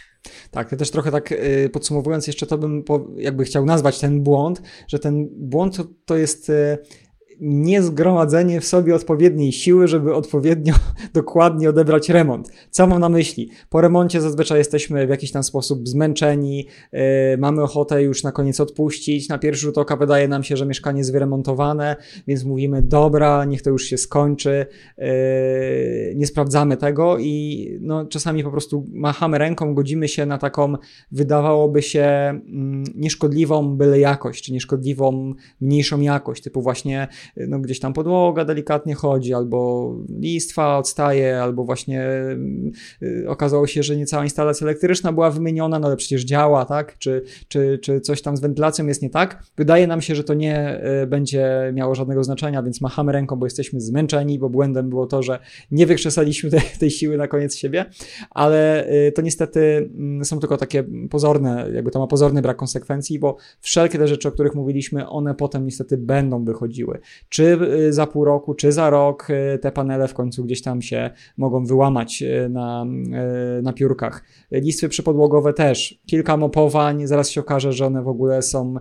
Tak, 0.52 0.72
ja 0.72 0.78
też 0.78 0.92
trochę 0.92 1.12
tak 1.12 1.32
y, 1.32 1.70
podsumowując 1.74 2.28
jeszcze 2.28 2.46
to 2.46 2.58
bym 2.58 2.84
jakby 3.16 3.44
chciał 3.44 3.66
nazwać 3.66 4.00
ten 4.00 4.24
błąd, 4.24 4.62
że 4.88 5.00
ten 5.00 5.30
błąd 5.32 5.78
to, 5.78 5.86
to 6.06 6.18
jest 6.18 6.50
y, 6.50 6.78
niezgromadzenie 7.42 8.62
w 8.62 8.66
sobie 8.66 8.96
odpowiedniej 8.96 9.52
siły, 9.52 9.88
żeby 9.88 10.16
odpowiednio 10.16 10.74
dokładnie 11.14 11.70
odebrać 11.70 12.10
remont. 12.10 12.52
Co 12.70 12.88
mam 12.88 13.00
na 13.00 13.10
myśli? 13.10 13.50
Po 13.70 13.82
remoncie 13.82 14.22
zazwyczaj 14.22 14.58
jesteśmy 14.58 15.08
w 15.08 15.10
jakiś 15.10 15.32
tam 15.32 15.44
sposób 15.44 15.88
zmęczeni, 15.88 16.68
yy, 16.94 17.00
mamy 17.38 17.62
ochotę 17.62 18.04
już 18.04 18.24
na 18.24 18.32
koniec 18.32 18.60
odpuścić. 18.60 19.30
Na 19.30 19.38
pierwszy 19.38 19.62
rzut 19.62 19.78
oka 19.78 19.96
wydaje 19.96 20.28
nam 20.28 20.44
się, 20.44 20.58
że 20.58 20.66
mieszkanie 20.66 20.98
jest 20.98 21.12
wyremontowane, 21.12 21.96
więc 22.28 22.44
mówimy, 22.44 22.82
dobra, 22.82 23.46
niech 23.46 23.62
to 23.62 23.70
już 23.70 23.84
się 23.86 23.98
skończy. 23.98 24.66
Yy, 24.98 25.06
nie 26.16 26.28
sprawdzamy 26.28 26.78
tego 26.78 27.18
i 27.20 27.68
no, 27.82 28.06
czasami 28.06 28.44
po 28.44 28.52
prostu 28.52 28.86
machamy 28.94 29.38
ręką, 29.38 29.74
godzimy 29.74 30.08
się 30.08 30.26
na 30.26 30.38
taką, 30.38 30.74
wydawałoby 31.12 31.82
się, 31.82 32.04
mm, 32.04 32.84
nieszkodliwą 32.96 33.78
byle 33.78 34.00
jakość, 34.00 34.44
czy 34.44 34.54
nieszkodliwą, 34.54 35.34
mniejszą 35.62 36.02
jakość, 36.02 36.44
typu 36.44 36.62
właśnie 36.62 37.08
no, 37.38 37.60
gdzieś 37.60 37.80
tam 37.80 37.94
podłoga 37.94 38.46
delikatnie 38.46 38.96
chodzi, 38.96 39.34
albo 39.34 39.92
listwa 40.20 40.78
odstaje, 40.78 41.42
albo 41.42 41.64
właśnie 41.64 42.08
y, 43.02 43.26
okazało 43.28 43.68
się, 43.68 43.84
że 43.84 43.98
nie 43.98 44.06
cała 44.06 44.24
instalacja 44.24 44.66
elektryczna 44.66 45.14
była 45.14 45.32
wymieniona, 45.32 45.80
no 45.80 45.88
ale 45.88 45.96
przecież 45.96 46.24
działa, 46.24 46.66
tak? 46.66 46.98
Czy, 46.98 47.24
czy, 47.48 47.80
czy 47.82 48.02
coś 48.02 48.22
tam 48.22 48.38
z 48.38 48.42
wentylacją 48.42 48.88
jest 48.88 49.02
nie 49.02 49.10
tak? 49.10 49.44
Wydaje 49.58 49.88
nam 49.88 50.02
się, 50.02 50.16
że 50.16 50.24
to 50.24 50.34
nie 50.34 50.82
y, 51.04 51.08
będzie 51.08 51.72
miało 51.74 51.96
żadnego 51.96 52.24
znaczenia, 52.24 52.64
więc 52.64 52.82
machamy 52.82 53.12
ręką, 53.12 53.36
bo 53.36 53.46
jesteśmy 53.46 53.82
zmęczeni, 53.82 54.40
bo 54.40 54.50
błędem 54.50 54.90
było 54.90 55.08
to, 55.08 55.24
że 55.24 55.40
nie 55.72 55.86
wykrzesaliśmy 55.86 56.50
tej, 56.50 56.62
tej 56.80 56.92
siły 56.92 57.18
na 57.18 57.28
koniec 57.28 57.56
siebie, 57.56 57.86
ale 58.30 58.90
y, 58.92 59.12
to 59.12 59.22
niestety 59.22 59.90
mm, 59.96 60.26
są 60.26 60.40
tylko 60.40 60.58
takie 60.58 60.84
pozorne, 61.10 61.70
jakby 61.74 61.92
to 61.92 62.00
ma 62.00 62.08
pozorny 62.08 62.42
brak 62.42 62.58
konsekwencji, 62.58 63.20
bo 63.20 63.38
wszelkie 63.62 63.98
te 63.98 64.08
rzeczy, 64.08 64.28
o 64.28 64.32
których 64.32 64.56
mówiliśmy, 64.56 65.08
one 65.08 65.36
potem 65.36 65.66
niestety 65.66 65.98
będą 65.98 66.46
wychodziły 66.46 67.00
czy 67.30 67.58
y, 67.88 67.94
za 67.94 68.08
pół 68.08 68.26
roku, 68.26 68.54
czy 68.54 68.72
za 68.72 68.90
rok 68.90 69.28
y, 69.30 69.60
te 69.60 69.72
panele 69.72 70.08
w 70.08 70.14
końcu 70.14 70.44
gdzieś 70.44 70.62
tam 70.62 70.82
się 70.82 71.12
mogą 71.38 71.66
wyłamać 71.66 72.22
y, 72.22 72.50
na, 72.50 72.86
na 73.64 73.74
piórkach. 73.74 74.24
Listwy 74.52 74.90
przypodłogowe 74.90 75.54
też. 75.54 76.00
Kilka 76.06 76.38
mopowań, 76.38 77.08
zaraz 77.08 77.30
się 77.30 77.42
okaże, 77.42 77.74
że 77.74 77.86
one 77.86 78.04
w 78.04 78.08
ogóle 78.08 78.42
są 78.42 78.76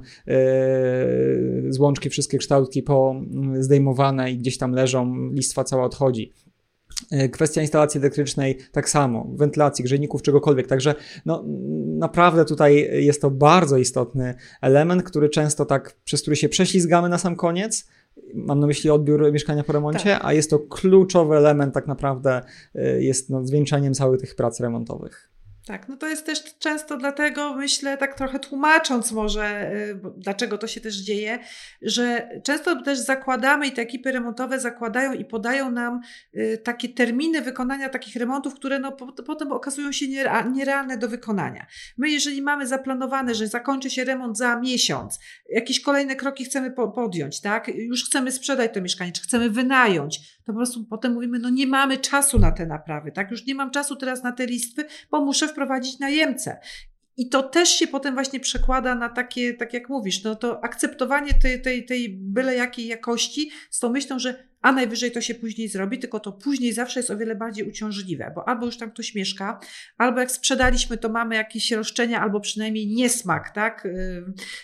z 1.69 1.79
łączki 1.79 2.11
wszystkie 2.11 2.39
kształtki 2.39 2.83
po 2.83 3.15
zdejmowane 3.59 4.31
i 4.31 4.39
gdzieś 4.39 4.59
tam 4.59 4.73
leżą, 4.73 5.31
listwa 5.33 5.65
cała 5.65 5.85
odchodzi. 5.85 6.33
Kwestia 7.33 7.61
instalacji 7.61 8.01
elektrycznej 8.01 8.59
tak 8.73 8.89
samo, 8.89 9.27
wentylacji, 9.35 9.85
grzejników, 9.85 10.23
czegokolwiek. 10.23 10.67
Także 10.67 10.95
no, 11.27 11.45
naprawdę 11.87 12.45
tutaj 12.45 13.05
jest 13.05 13.23
to 13.23 13.31
bardzo 13.31 13.79
istotny 13.79 14.35
element, 14.61 15.03
który 15.03 15.29
często 15.29 15.65
tak, 15.65 15.97
przez 16.05 16.23
który 16.23 16.37
się 16.37 16.49
prześlizgamy 16.49 17.09
na 17.09 17.19
sam 17.19 17.37
koniec, 17.37 17.89
Mam 18.35 18.61
na 18.61 18.67
myśli 18.67 18.91
odbiór 18.91 19.33
mieszkania 19.33 19.65
po 19.65 19.73
remoncie, 19.73 20.13
tak. 20.13 20.25
a 20.25 20.33
jest 20.33 20.51
to 20.51 20.59
kluczowy 20.59 21.37
element 21.37 21.75
tak 21.75 21.87
naprawdę, 21.87 22.41
y, 22.77 23.03
jest 23.03 23.31
no, 23.31 23.45
zwieńczeniem 23.45 23.95
całych 23.95 24.21
tych 24.21 24.35
prac 24.35 24.61
remontowych. 24.61 25.33
Tak, 25.67 25.89
no 25.89 25.97
to 25.97 26.09
jest 26.09 26.27
też 26.27 26.59
często 26.59 26.97
dlatego, 26.97 27.55
myślę, 27.55 27.97
tak 27.97 28.15
trochę 28.15 28.39
tłumacząc 28.39 29.13
może, 29.13 29.73
y, 29.73 30.01
dlaczego 30.17 30.59
to 30.59 30.67
się 30.67 30.81
też 30.81 30.97
dzieje, 30.97 31.39
że 31.83 32.29
często 32.45 32.83
też 32.83 32.99
zakładamy 32.99 33.67
i 33.67 33.73
te 33.73 33.83
ekipy 33.83 34.13
remontowe 34.13 34.61
zakładają 34.61 35.13
i 35.13 35.25
podają 35.25 35.71
nam 35.71 36.01
y, 36.35 36.59
takie 36.65 36.89
terminy 36.89 37.43
wykonania 37.43 37.89
takich 37.89 38.17
remontów, 38.17 38.55
które 38.55 38.79
no 38.79 38.93
potem 39.27 39.53
okazują 39.53 39.93
się 39.93 40.07
nierealne 40.53 40.99
do 40.99 41.09
wykonania. 41.09 41.67
My, 41.99 42.11
jeżeli 42.11 42.43
mamy 42.43 42.67
zaplanowane, 42.67 43.35
że 43.35 43.47
zakończy 43.47 43.91
się 43.91 44.05
remont 44.05 44.39
za 44.39 44.61
miesiąc, 44.61 45.19
jakieś 45.55 45.81
kolejne 45.81 46.17
kroki 46.17 46.45
chcemy 46.45 46.71
podjąć, 46.71 47.41
tak? 47.41 47.69
Już 47.69 48.05
chcemy 48.05 48.33
sprzedać 48.33 48.75
to 48.75 48.81
mieszkanie, 48.81 49.13
czy 49.13 49.23
chcemy 49.23 49.51
wynająć, 49.51 50.37
to 50.39 50.47
po 50.47 50.53
prostu 50.53 50.85
potem 50.85 51.13
mówimy, 51.13 51.39
no 51.39 51.51
nie 51.51 51.67
mamy 51.67 51.99
czasu 51.99 52.39
na 52.39 52.53
te 52.53 52.67
naprawy, 52.67 53.13
tak? 53.13 53.31
Już 53.31 53.47
nie 53.47 53.55
mam 53.55 53.71
czasu 53.71 53.97
teraz 53.97 54.23
na 54.23 54.33
te 54.33 54.47
listwy, 54.47 54.85
bo 55.11 55.25
muszę 55.25 55.49
wprowadzić 55.49 55.99
najemcę. 55.99 56.59
I 57.17 57.29
to 57.29 57.43
też 57.43 57.69
się 57.69 57.87
potem 57.87 58.15
właśnie 58.15 58.41
przekłada 58.41 58.95
na 58.95 59.09
takie, 59.09 59.55
tak 59.55 59.75
jak 59.75 59.89
mówisz, 59.89 60.25
no 60.25 60.37
to 60.37 60.65
akceptowanie 60.65 61.35
tej, 61.43 61.63
tej, 61.63 61.85
tej 61.85 62.09
byle 62.09 62.55
jakiej 62.55 62.87
jakości 62.87 63.51
z 63.71 63.79
tą 63.79 63.91
myślą, 63.91 64.19
że 64.19 64.52
a 64.63 64.73
najwyżej 64.73 65.13
to 65.13 65.21
się 65.21 65.35
później 65.35 65.69
zrobi, 65.69 65.99
tylko 65.99 66.21
to 66.21 66.33
później 66.33 66.73
zawsze 66.73 67.01
jest 67.01 67.11
o 67.11 67.17
wiele 67.17 67.35
bardziej 67.35 67.69
uciążliwe, 67.69 68.33
bo 68.35 68.49
albo 68.49 68.67
już 68.67 68.79
tam 68.79 68.91
ktoś 68.91 69.15
mieszka, 69.15 69.61
albo 69.99 70.21
jak 70.21 70.31
sprzedaliśmy, 70.31 70.99
to 70.99 71.09
mamy 71.09 71.35
jakieś 71.35 71.73
roszczenia, 71.73 72.21
albo 72.21 72.41
przynajmniej 72.41 72.87
niesmak, 72.87 73.51
tak, 73.55 73.89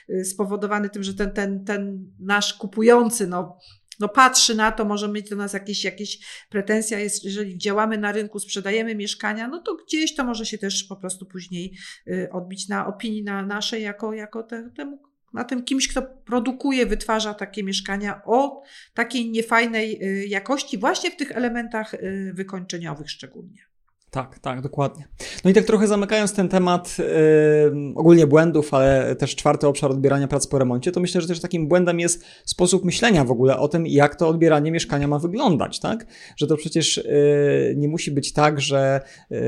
yy, 0.08 0.24
spowodowany 0.24 0.90
tym, 0.90 1.02
że 1.02 1.14
ten, 1.14 1.30
ten, 1.32 1.64
ten 1.64 2.12
nasz 2.20 2.54
kupujący, 2.54 3.26
no 3.26 3.58
no 4.00 4.08
patrzy 4.08 4.54
na 4.54 4.72
to, 4.72 4.84
może 4.84 5.08
mieć 5.08 5.30
do 5.30 5.36
nas 5.36 5.52
jakieś, 5.52 5.84
jakieś 5.84 6.18
pretensja, 6.50 6.98
jest, 6.98 7.24
jeżeli 7.24 7.58
działamy 7.58 7.98
na 7.98 8.12
rynku, 8.12 8.38
sprzedajemy 8.38 8.94
mieszkania, 8.94 9.48
no 9.48 9.62
to 9.62 9.74
gdzieś 9.74 10.14
to 10.14 10.24
może 10.24 10.46
się 10.46 10.58
też 10.58 10.84
po 10.84 10.96
prostu 10.96 11.26
później 11.26 11.76
y, 12.08 12.28
odbić 12.32 12.68
na 12.68 12.86
opinii 12.86 13.24
na 13.24 13.46
naszej, 13.46 13.82
jako, 13.82 14.12
jako 14.12 14.42
te, 14.42 14.70
temu 14.76 15.07
na 15.32 15.44
tym 15.44 15.64
kimś, 15.64 15.88
kto 15.88 16.02
produkuje, 16.02 16.86
wytwarza 16.86 17.34
takie 17.34 17.62
mieszkania 17.62 18.22
o 18.24 18.62
takiej 18.94 19.30
niefajnej 19.30 20.02
y, 20.02 20.26
jakości, 20.26 20.78
właśnie 20.78 21.10
w 21.10 21.16
tych 21.16 21.32
elementach 21.32 21.94
y, 21.94 22.32
wykończeniowych 22.34 23.10
szczególnie. 23.10 23.67
Tak, 24.10 24.38
tak, 24.38 24.60
dokładnie. 24.60 25.04
No 25.44 25.50
i 25.50 25.54
tak 25.54 25.64
trochę 25.64 25.86
zamykając 25.86 26.32
ten 26.32 26.48
temat 26.48 26.96
yy, 26.98 27.94
ogólnie 27.94 28.26
błędów, 28.26 28.74
ale 28.74 29.16
też 29.16 29.36
czwarty 29.36 29.66
obszar 29.66 29.90
odbierania 29.90 30.28
prac 30.28 30.46
po 30.46 30.58
remoncie, 30.58 30.92
to 30.92 31.00
myślę, 31.00 31.20
że 31.20 31.28
też 31.28 31.40
takim 31.40 31.68
błędem 31.68 32.00
jest 32.00 32.24
sposób 32.44 32.84
myślenia 32.84 33.24
w 33.24 33.30
ogóle 33.30 33.58
o 33.58 33.68
tym, 33.68 33.86
jak 33.86 34.16
to 34.16 34.28
odbieranie 34.28 34.72
mieszkania 34.72 35.08
ma 35.08 35.18
wyglądać, 35.18 35.80
tak? 35.80 36.06
Że 36.36 36.46
to 36.46 36.56
przecież 36.56 36.96
yy, 36.96 37.74
nie 37.76 37.88
musi 37.88 38.10
być 38.10 38.32
tak, 38.32 38.60
że 38.60 39.00
yy, 39.30 39.38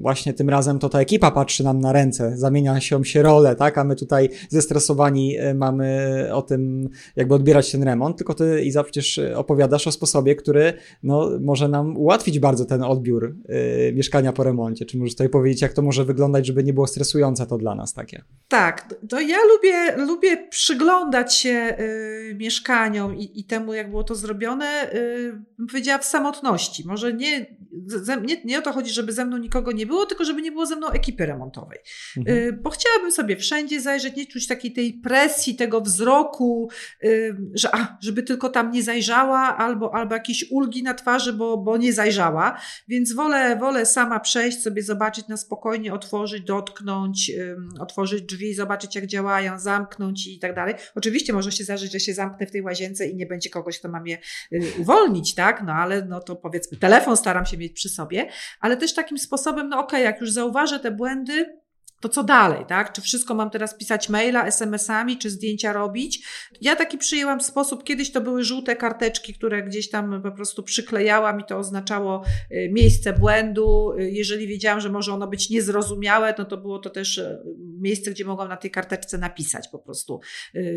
właśnie 0.00 0.34
tym 0.34 0.50
razem 0.50 0.78
to 0.78 0.88
ta 0.88 1.00
ekipa 1.00 1.30
patrzy 1.30 1.64
nam 1.64 1.80
na 1.80 1.92
ręce, 1.92 2.36
zamienia 2.36 2.80
się 2.80 3.04
się 3.04 3.22
role, 3.22 3.56
tak? 3.56 3.78
A 3.78 3.84
my 3.84 3.96
tutaj 3.96 4.28
zestresowani 4.48 5.40
y, 5.40 5.54
mamy 5.54 6.28
o 6.32 6.42
tym, 6.42 6.88
jakby 7.16 7.34
odbierać 7.34 7.72
ten 7.72 7.82
remont, 7.82 8.16
tylko 8.16 8.34
ty 8.34 8.62
Iza 8.62 8.82
przecież 8.82 9.20
opowiadasz 9.34 9.86
o 9.86 9.92
sposobie, 9.92 10.34
który 10.34 10.72
no, 11.02 11.30
może 11.40 11.68
nam 11.68 11.96
ułatwić 11.96 12.38
bardzo 12.38 12.64
ten 12.64 12.82
odbiór 12.82 13.36
y, 13.50 13.92
mieszkania 13.96 14.32
po 14.32 14.44
remoncie? 14.44 14.86
Czy 14.86 14.98
możesz 14.98 15.14
tutaj 15.14 15.28
powiedzieć, 15.28 15.62
jak 15.62 15.72
to 15.72 15.82
może 15.82 16.04
wyglądać, 16.04 16.46
żeby 16.46 16.64
nie 16.64 16.72
było 16.72 16.86
stresujące 16.86 17.46
to 17.46 17.58
dla 17.58 17.74
nas 17.74 17.94
takie? 17.94 18.22
Tak, 18.48 18.94
to 19.08 19.20
ja 19.20 19.38
lubię, 19.54 20.06
lubię 20.06 20.48
przyglądać 20.48 21.34
się 21.34 21.76
y, 21.80 22.36
mieszkaniom 22.38 23.16
i, 23.16 23.40
i, 23.40 23.44
temu, 23.44 23.74
jak 23.74 23.90
było 23.90 24.04
to 24.04 24.14
zrobione, 24.14 24.92
y, 24.94 25.66
powiedziała 25.70 25.98
w 25.98 26.04
samotności. 26.04 26.86
Może 26.86 27.12
nie, 27.12 27.46
ze, 27.86 28.20
nie, 28.20 28.36
nie 28.44 28.58
o 28.58 28.62
to 28.62 28.72
chodzi, 28.72 28.92
żeby 28.92 29.12
ze 29.12 29.24
mną 29.24 29.36
nikogo 29.36 29.72
nie 29.72 29.86
było, 29.86 30.06
tylko 30.06 30.24
żeby 30.24 30.42
nie 30.42 30.52
było 30.52 30.66
ze 30.66 30.76
mną 30.76 30.88
ekipy 30.88 31.26
remontowej. 31.26 31.78
Mhm. 32.16 32.38
Y, 32.38 32.52
bo 32.52 32.70
chciałabym 32.70 33.12
sobie 33.12 33.36
wszędzie 33.36 33.80
zajrzeć, 33.80 34.16
nie 34.16 34.26
czuć 34.26 34.46
takiej 34.46 34.72
tej 34.72 34.92
presji, 34.92 35.56
tego 35.56 35.80
wzroku, 35.80 36.70
y, 37.04 37.36
że 37.54 37.74
a, 37.74 37.98
żeby 38.02 38.22
tylko 38.22 38.48
tam 38.48 38.70
nie 38.70 38.82
zajrzała, 38.82 39.56
albo, 39.56 39.94
albo 39.94 40.14
jakieś 40.14 40.50
ulgi 40.50 40.82
na 40.82 40.94
twarzy, 40.94 41.32
bo, 41.32 41.58
bo 41.58 41.76
nie 41.76 41.92
zajrzała. 41.92 42.60
Więc 42.88 43.12
wolę, 43.12 43.56
wolę 43.56 43.86
sama 43.86 44.20
przejść, 44.20 44.62
sobie 44.62 44.82
zobaczyć 44.82 45.28
na 45.28 45.36
spokojnie, 45.36 45.94
otworzyć, 45.94 46.44
dotknąć, 46.44 47.32
otworzyć 47.80 48.22
drzwi, 48.22 48.54
zobaczyć 48.54 48.94
jak 48.94 49.06
działają, 49.06 49.58
zamknąć 49.58 50.26
i 50.26 50.38
tak 50.38 50.54
dalej. 50.54 50.74
Oczywiście 50.94 51.32
może 51.32 51.52
się 51.52 51.64
zdarzyć, 51.64 51.92
że 51.92 52.00
się 52.00 52.14
zamknę 52.14 52.46
w 52.46 52.50
tej 52.50 52.62
łazience 52.62 53.06
i 53.08 53.16
nie 53.16 53.26
będzie 53.26 53.50
kogoś, 53.50 53.78
kto 53.78 53.88
ma 53.88 54.00
mnie 54.00 54.18
y, 54.52 54.62
uwolnić, 54.78 55.34
tak? 55.34 55.62
No 55.66 55.72
ale 55.72 56.04
no 56.04 56.20
to 56.20 56.36
powiedzmy, 56.36 56.78
telefon 56.78 57.16
staram 57.16 57.46
się 57.46 57.58
mieć 57.58 57.65
przy 57.70 57.88
sobie, 57.88 58.28
ale 58.60 58.76
też 58.76 58.94
takim 58.94 59.18
sposobem, 59.18 59.68
no 59.68 59.78
okej, 59.78 59.86
okay, 59.86 60.00
jak 60.00 60.20
już 60.20 60.30
zauważę 60.30 60.80
te 60.80 60.90
błędy, 60.90 61.60
to 62.00 62.08
co 62.08 62.24
dalej, 62.24 62.64
tak? 62.68 62.92
Czy 62.92 63.00
wszystko 63.00 63.34
mam 63.34 63.50
teraz 63.50 63.78
pisać 63.78 64.08
maila, 64.08 64.46
SMS-ami, 64.46 65.18
czy 65.18 65.30
zdjęcia 65.30 65.72
robić? 65.72 66.26
Ja 66.60 66.76
taki 66.76 66.98
przyjęłam 66.98 67.40
sposób, 67.40 67.84
kiedyś 67.84 68.12
to 68.12 68.20
były 68.20 68.44
żółte 68.44 68.76
karteczki, 68.76 69.34
które 69.34 69.62
gdzieś 69.62 69.90
tam 69.90 70.22
po 70.22 70.32
prostu 70.32 70.62
przyklejałam 70.62 71.40
i 71.40 71.44
to 71.44 71.58
oznaczało 71.58 72.24
y, 72.52 72.68
miejsce 72.72 73.12
błędu. 73.12 73.92
Y, 73.98 74.10
jeżeli 74.10 74.46
wiedziałam, 74.46 74.80
że 74.80 74.88
może 74.88 75.12
ono 75.12 75.26
być 75.26 75.50
niezrozumiałe, 75.50 76.34
no 76.38 76.44
to 76.44 76.56
było 76.56 76.78
to 76.78 76.90
też 76.90 77.18
y, 77.18 77.38
miejsce, 77.80 78.10
gdzie 78.10 78.24
mogłam 78.24 78.48
na 78.48 78.56
tej 78.56 78.70
karteczce 78.70 79.18
napisać 79.18 79.68
po 79.68 79.78
prostu, 79.78 80.20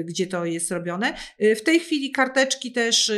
gdzie 0.06 0.28
to 0.28 0.46
jest 0.46 0.72
robione. 0.72 1.14
W 1.40 1.62
tej 1.62 1.80
chwili 1.80 2.12
karteczki 2.12 2.72
też, 2.72 3.12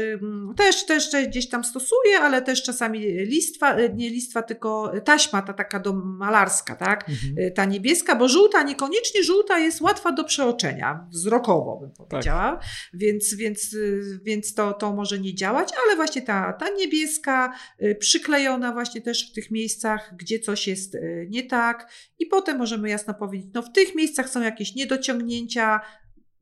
też, 0.57 0.85
też, 0.85 1.09
też 1.09 1.27
gdzieś 1.27 1.49
tam 1.49 1.63
stosuję, 1.63 2.19
ale 2.21 2.41
też 2.41 2.63
czasami 2.63 2.99
listwa, 3.25 3.75
nie 3.95 4.09
listwa, 4.09 4.41
tylko 4.43 4.93
taśma 5.05 5.41
ta 5.41 5.53
taka 5.53 5.79
do 5.79 5.93
malarska, 5.93 6.75
tak? 6.75 7.09
Mhm. 7.09 7.53
Ta 7.53 7.65
niebieska, 7.65 7.90
bo 8.15 8.29
żółta, 8.29 8.63
niekoniecznie 8.63 9.23
żółta 9.23 9.59
jest 9.59 9.81
łatwa 9.81 10.11
do 10.11 10.23
przeoczenia, 10.23 11.07
wzrokowo 11.11 11.77
bym 11.77 11.91
tak. 11.91 12.07
powiedziała, 12.07 12.51
tak. 12.51 12.65
więc, 12.93 13.33
więc, 13.33 13.75
więc 14.23 14.53
to, 14.53 14.73
to 14.73 14.95
może 14.95 15.19
nie 15.19 15.35
działać, 15.35 15.69
ale 15.85 15.95
właśnie 15.95 16.21
ta, 16.21 16.53
ta 16.53 16.69
niebieska, 16.69 17.53
przyklejona 17.99 18.73
właśnie 18.73 19.01
też 19.01 19.31
w 19.31 19.33
tych 19.33 19.51
miejscach, 19.51 20.13
gdzie 20.19 20.39
coś 20.39 20.67
jest 20.67 20.97
nie 21.29 21.43
tak 21.43 21.91
i 22.19 22.25
potem 22.25 22.57
możemy 22.57 22.89
jasno 22.89 23.13
powiedzieć, 23.13 23.49
no 23.53 23.61
w 23.61 23.71
tych 23.71 23.95
miejscach 23.95 24.29
są 24.29 24.41
jakieś 24.41 24.75
niedociągnięcia, 24.75 25.81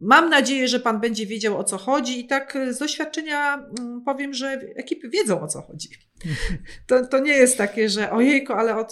Mam 0.02 0.30
nadzieję, 0.30 0.68
że 0.68 0.80
Pan 0.80 1.00
będzie 1.00 1.26
wiedział 1.26 1.58
o 1.58 1.64
co 1.64 1.78
chodzi, 1.78 2.20
i 2.20 2.28
tak 2.28 2.58
z 2.70 2.78
doświadczenia 2.78 3.54
mm, 3.80 4.02
powiem, 4.02 4.34
że 4.34 4.48
ekipy 4.76 5.10
wiedzą 5.10 5.42
o 5.42 5.48
co 5.48 5.62
chodzi. 5.62 5.90
To, 6.88 7.08
to 7.08 7.20
nie 7.20 7.34
jest 7.34 7.58
takie, 7.58 7.90
że 7.90 8.12
ojejko, 8.12 8.56
ale 8.56 8.78
o, 8.78 8.88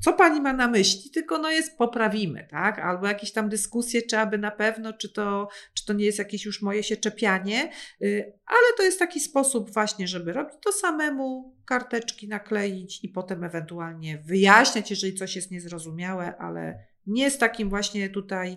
co 0.00 0.12
pani 0.12 0.40
ma 0.40 0.52
na 0.52 0.68
myśli, 0.68 1.10
tylko 1.10 1.38
no 1.38 1.50
jest 1.50 1.78
poprawimy, 1.78 2.46
tak? 2.50 2.78
Albo 2.78 3.06
jakieś 3.06 3.32
tam 3.32 3.48
dyskusje, 3.48 4.02
czy 4.02 4.18
aby 4.18 4.38
na 4.38 4.50
pewno, 4.50 4.92
czy 4.92 5.12
to, 5.12 5.48
czy 5.74 5.86
to 5.86 5.92
nie 5.92 6.04
jest 6.04 6.18
jakieś 6.18 6.44
już 6.44 6.62
moje 6.62 6.82
się 6.82 6.96
czepianie, 6.96 7.70
y, 8.02 8.32
ale 8.46 8.76
to 8.76 8.82
jest 8.82 8.98
taki 8.98 9.20
sposób 9.20 9.70
właśnie, 9.70 10.08
żeby 10.08 10.32
robić 10.32 10.54
to 10.64 10.72
samemu, 10.72 11.56
karteczki 11.64 12.28
nakleić 12.28 13.04
i 13.04 13.08
potem 13.08 13.44
ewentualnie 13.44 14.18
wyjaśniać, 14.18 14.90
jeżeli 14.90 15.14
coś 15.14 15.36
jest 15.36 15.50
niezrozumiałe, 15.50 16.36
ale 16.36 16.84
nie 17.06 17.30
z 17.30 17.38
takim 17.38 17.68
właśnie 17.68 18.10
tutaj 18.10 18.56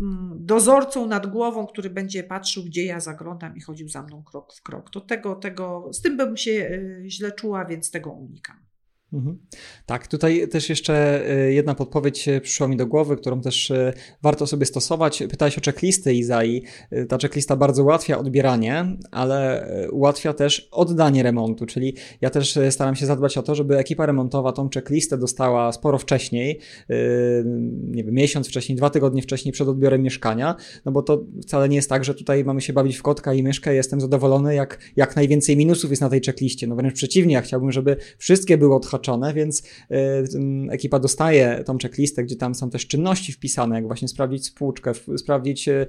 mm, 0.00 0.38
dozorcą 0.40 1.06
nad 1.06 1.26
głową, 1.26 1.66
który 1.66 1.90
będzie 1.90 2.24
patrzył, 2.24 2.64
gdzie 2.64 2.84
ja 2.84 3.00
zaglądam 3.00 3.56
i 3.56 3.60
chodził 3.60 3.88
za 3.88 4.02
mną 4.02 4.22
krok 4.22 4.54
w 4.54 4.62
krok. 4.62 4.90
To 4.90 5.00
tego, 5.00 5.34
tego, 5.34 5.88
z 5.92 6.00
tym 6.00 6.16
bym 6.16 6.36
się 6.36 6.50
y, 6.50 7.04
źle 7.06 7.32
czuła, 7.32 7.64
więc 7.64 7.90
tego 7.90 8.10
unikam. 8.10 8.65
Mhm. 9.12 9.38
Tak, 9.86 10.06
tutaj 10.06 10.48
też 10.48 10.68
jeszcze 10.68 11.26
e, 11.30 11.52
jedna 11.52 11.74
podpowiedź 11.74 12.28
przyszła 12.42 12.68
mi 12.68 12.76
do 12.76 12.86
głowy, 12.86 13.16
którą 13.16 13.40
też 13.40 13.70
e, 13.70 13.92
warto 14.22 14.46
sobie 14.46 14.66
stosować. 14.66 15.22
Pytałeś 15.30 15.58
o 15.58 15.60
checklisty 15.60 16.14
Izai. 16.14 16.62
E, 16.90 17.04
ta 17.04 17.18
checklista 17.18 17.56
bardzo 17.56 17.82
ułatwia 17.82 18.18
odbieranie, 18.18 18.96
ale 19.10 19.68
ułatwia 19.92 20.32
też 20.32 20.68
oddanie 20.70 21.22
remontu, 21.22 21.66
czyli 21.66 21.96
ja 22.20 22.30
też 22.30 22.58
staram 22.70 22.96
się 22.96 23.06
zadbać 23.06 23.38
o 23.38 23.42
to, 23.42 23.54
żeby 23.54 23.78
ekipa 23.78 24.06
remontowa 24.06 24.52
tą 24.52 24.68
checklistę 24.74 25.18
dostała 25.18 25.72
sporo 25.72 25.98
wcześniej, 25.98 26.60
nie 27.82 28.04
wiem, 28.04 28.14
miesiąc 28.14 28.48
wcześniej, 28.48 28.76
dwa 28.76 28.90
tygodnie 28.90 29.22
wcześniej 29.22 29.52
przed 29.52 29.68
odbiorem 29.68 30.02
mieszkania, 30.02 30.56
no 30.84 30.92
bo 30.92 31.02
to 31.02 31.24
wcale 31.42 31.68
nie 31.68 31.76
jest 31.76 31.88
tak, 31.88 32.04
że 32.04 32.14
tutaj 32.14 32.44
mamy 32.44 32.60
się 32.60 32.72
bawić 32.72 32.96
w 32.96 33.02
kotka 33.02 33.34
i 33.34 33.42
myszkę 33.42 33.74
jestem 33.74 34.00
zadowolony, 34.00 34.54
jak, 34.54 34.78
jak 34.96 35.16
najwięcej 35.16 35.56
minusów 35.56 35.90
jest 35.90 36.02
na 36.02 36.08
tej 36.08 36.20
checkliście. 36.20 36.66
No 36.66 36.76
wręcz 36.76 36.94
przeciwnie, 36.94 37.34
ja 37.34 37.40
chciałbym, 37.40 37.72
żeby 37.72 37.96
wszystkie 38.18 38.58
były 38.58 38.74
odhaczone 38.74 38.95
więc 39.34 39.62
e, 39.90 39.96
ekipa 40.70 40.98
dostaje 40.98 41.62
tą 41.66 41.78
checklistę, 41.78 42.24
gdzie 42.24 42.36
tam 42.36 42.54
są 42.54 42.70
też 42.70 42.86
czynności 42.86 43.32
wpisane, 43.32 43.76
jak 43.76 43.86
właśnie 43.86 44.08
sprawdzić 44.08 44.46
spłuczkę, 44.46 44.92
sprawdzić, 45.16 45.68
e, 45.68 45.86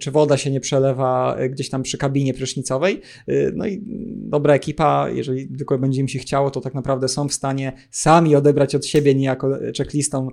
czy 0.00 0.10
woda 0.10 0.36
się 0.36 0.50
nie 0.50 0.60
przelewa 0.60 1.36
gdzieś 1.50 1.70
tam 1.70 1.82
przy 1.82 1.98
kabinie 1.98 2.34
prysznicowej. 2.34 3.00
E, 3.28 3.32
no 3.52 3.66
i 3.66 3.82
dobra 4.16 4.54
ekipa, 4.54 5.10
jeżeli 5.10 5.48
tylko 5.48 5.78
będzie 5.78 6.00
im 6.00 6.08
się 6.08 6.18
chciało, 6.18 6.50
to 6.50 6.60
tak 6.60 6.74
naprawdę 6.74 7.08
są 7.08 7.28
w 7.28 7.32
stanie 7.32 7.72
sami 7.90 8.36
odebrać 8.36 8.74
od 8.74 8.86
siebie 8.86 9.14
niejako 9.14 9.58
checklistą 9.76 10.28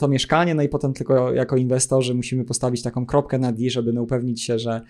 to 0.00 0.08
mieszkanie, 0.08 0.54
no 0.54 0.62
i 0.62 0.68
potem 0.68 0.92
tylko 0.92 1.32
jako 1.32 1.56
inwestorzy 1.56 2.14
musimy 2.14 2.44
postawić 2.44 2.82
taką 2.82 3.06
kropkę 3.06 3.38
na 3.38 3.52
D, 3.52 3.70
żeby 3.70 3.92
no 3.92 4.02
upewnić 4.02 4.42
się, 4.42 4.58
że 4.58 4.80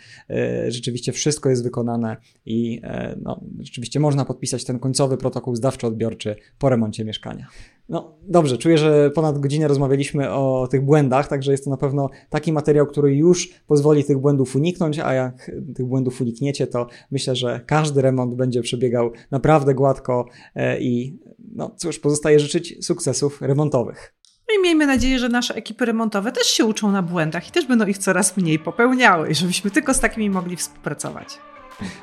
rzeczywiście 0.69 1.13
wszystko 1.13 1.51
jest 1.51 1.63
wykonane 1.63 2.17
i 2.47 2.81
no, 3.23 3.41
rzeczywiście 3.61 4.01
można 4.01 4.25
podpisać 4.25 4.65
ten 4.65 4.79
końcowy 4.79 5.17
protokół 5.17 5.54
zdawczo-odbiorczy 5.55 6.35
po 6.59 6.69
remoncie 6.69 7.05
mieszkania. 7.05 7.47
No 7.89 8.19
dobrze, 8.23 8.59
czuję, 8.59 8.79
że 8.79 9.11
ponad 9.11 9.39
godzinę 9.39 9.69
rozmawialiśmy 9.69 10.31
o 10.31 10.69
tych 10.71 10.85
błędach, 10.85 11.29
także 11.29 11.53
jest 11.53 11.65
to 11.65 11.71
na 11.71 11.77
pewno 11.77 12.11
taki 12.31 12.53
materiał, 12.53 12.87
który 12.87 13.17
już 13.17 13.49
pozwoli 13.67 14.05
tych 14.05 14.19
błędów 14.19 14.57
uniknąć, 14.57 14.99
a 14.99 15.15
jak 15.15 15.51
tych 15.75 15.87
błędów 15.87 16.21
unikniecie, 16.21 16.67
to 16.67 16.87
myślę, 17.11 17.37
że 17.37 17.61
każdy 17.67 18.03
remont 18.03 18.35
będzie 18.35 18.63
przebiegał 18.63 19.13
naprawdę 19.31 19.75
gładko 19.75 20.27
e, 20.55 20.81
i 20.81 21.19
no 21.55 21.75
cóż, 21.77 21.99
pozostaje 21.99 22.41
życzyć 22.41 22.87
sukcesów 22.87 23.43
remontowych. 23.43 24.15
No 24.49 24.59
i 24.59 24.63
miejmy 24.63 24.87
nadzieję, 24.87 25.19
że 25.19 25.29
nasze 25.29 25.55
ekipy 25.55 25.85
remontowe 25.85 26.33
też 26.33 26.47
się 26.47 26.65
uczą 26.65 26.93
na 26.93 27.03
błędach 27.03 27.49
i 27.49 27.51
też 27.51 27.67
będą 27.67 27.87
ich 27.87 27.99
coraz 27.99 28.37
mniej 28.37 28.59
popełniały, 28.59 29.35
żebyśmy 29.35 29.71
tylko 29.71 29.95
z 29.95 30.01
takimi 30.01 30.31
mogli 30.31 30.57
współpracować. 30.57 31.39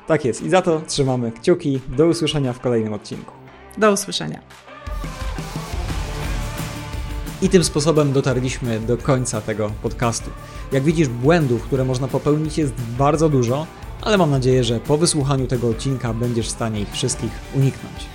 Tak 0.07 0.25
jest 0.25 0.41
i 0.41 0.49
za 0.49 0.61
to 0.61 0.81
trzymamy 0.87 1.31
kciuki. 1.31 1.79
Do 1.97 2.07
usłyszenia 2.07 2.53
w 2.53 2.59
kolejnym 2.59 2.93
odcinku. 2.93 3.40
Do 3.77 3.91
usłyszenia. 3.91 4.39
I 7.41 7.49
tym 7.49 7.63
sposobem 7.63 8.13
dotarliśmy 8.13 8.79
do 8.79 8.97
końca 8.97 9.41
tego 9.41 9.71
podcastu. 9.81 10.29
Jak 10.71 10.83
widzisz, 10.83 11.07
błędów, 11.07 11.63
które 11.63 11.85
można 11.85 12.07
popełnić, 12.07 12.57
jest 12.57 12.73
bardzo 12.97 13.29
dużo, 13.29 13.67
ale 14.01 14.17
mam 14.17 14.31
nadzieję, 14.31 14.63
że 14.63 14.79
po 14.79 14.97
wysłuchaniu 14.97 15.47
tego 15.47 15.69
odcinka 15.69 16.13
będziesz 16.13 16.47
w 16.47 16.51
stanie 16.51 16.81
ich 16.81 16.91
wszystkich 16.91 17.31
uniknąć. 17.55 18.05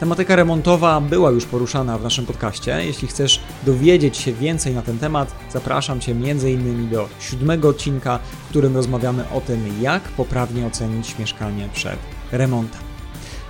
Tematyka 0.00 0.36
remontowa 0.36 1.00
była 1.00 1.30
już 1.30 1.44
poruszana 1.44 1.98
w 1.98 2.02
naszym 2.02 2.26
podcaście. 2.26 2.84
Jeśli 2.84 3.08
chcesz 3.08 3.40
dowiedzieć 3.66 4.16
się 4.16 4.32
więcej 4.32 4.74
na 4.74 4.82
ten 4.82 4.98
temat, 4.98 5.34
zapraszam 5.52 6.00
Cię 6.00 6.12
m.in. 6.12 6.88
do 6.90 7.08
siódmego 7.20 7.68
odcinka, 7.68 8.18
w 8.46 8.48
którym 8.48 8.76
rozmawiamy 8.76 9.24
o 9.30 9.40
tym, 9.40 9.82
jak 9.82 10.02
poprawnie 10.02 10.66
ocenić 10.66 11.18
mieszkanie 11.18 11.68
przed 11.74 11.98
remontem. 12.32 12.85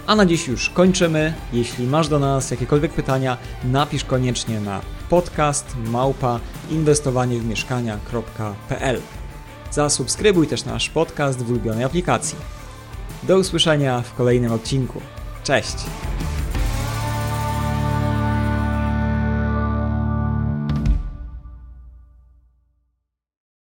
A 0.07 0.17
na 0.17 0.27
dziś 0.27 0.49
już 0.49 0.71
kończymy. 0.71 1.35
Jeśli 1.53 1.87
masz 1.87 2.09
do 2.09 2.19
nas 2.19 2.51
jakiekolwiek 2.51 2.93
pytania, 2.93 3.37
napisz 3.65 4.05
koniecznie 4.05 4.61
na 4.61 4.81
podcast 5.09 5.77
małpa 5.85 6.41
inwestowaniewmieszkania.pl. 6.71 9.01
Zasubskrybuj 9.71 10.47
też 10.47 10.65
nasz 10.65 10.91
podcast 10.91 11.43
w 11.43 11.51
ulubionej 11.51 11.85
aplikacji. 11.85 12.39
Do 13.23 13.39
usłyszenia 13.39 14.03
w 14.03 14.15
kolejnym 14.15 14.53
odcinku. 14.53 15.01
Cześć! 15.45 15.77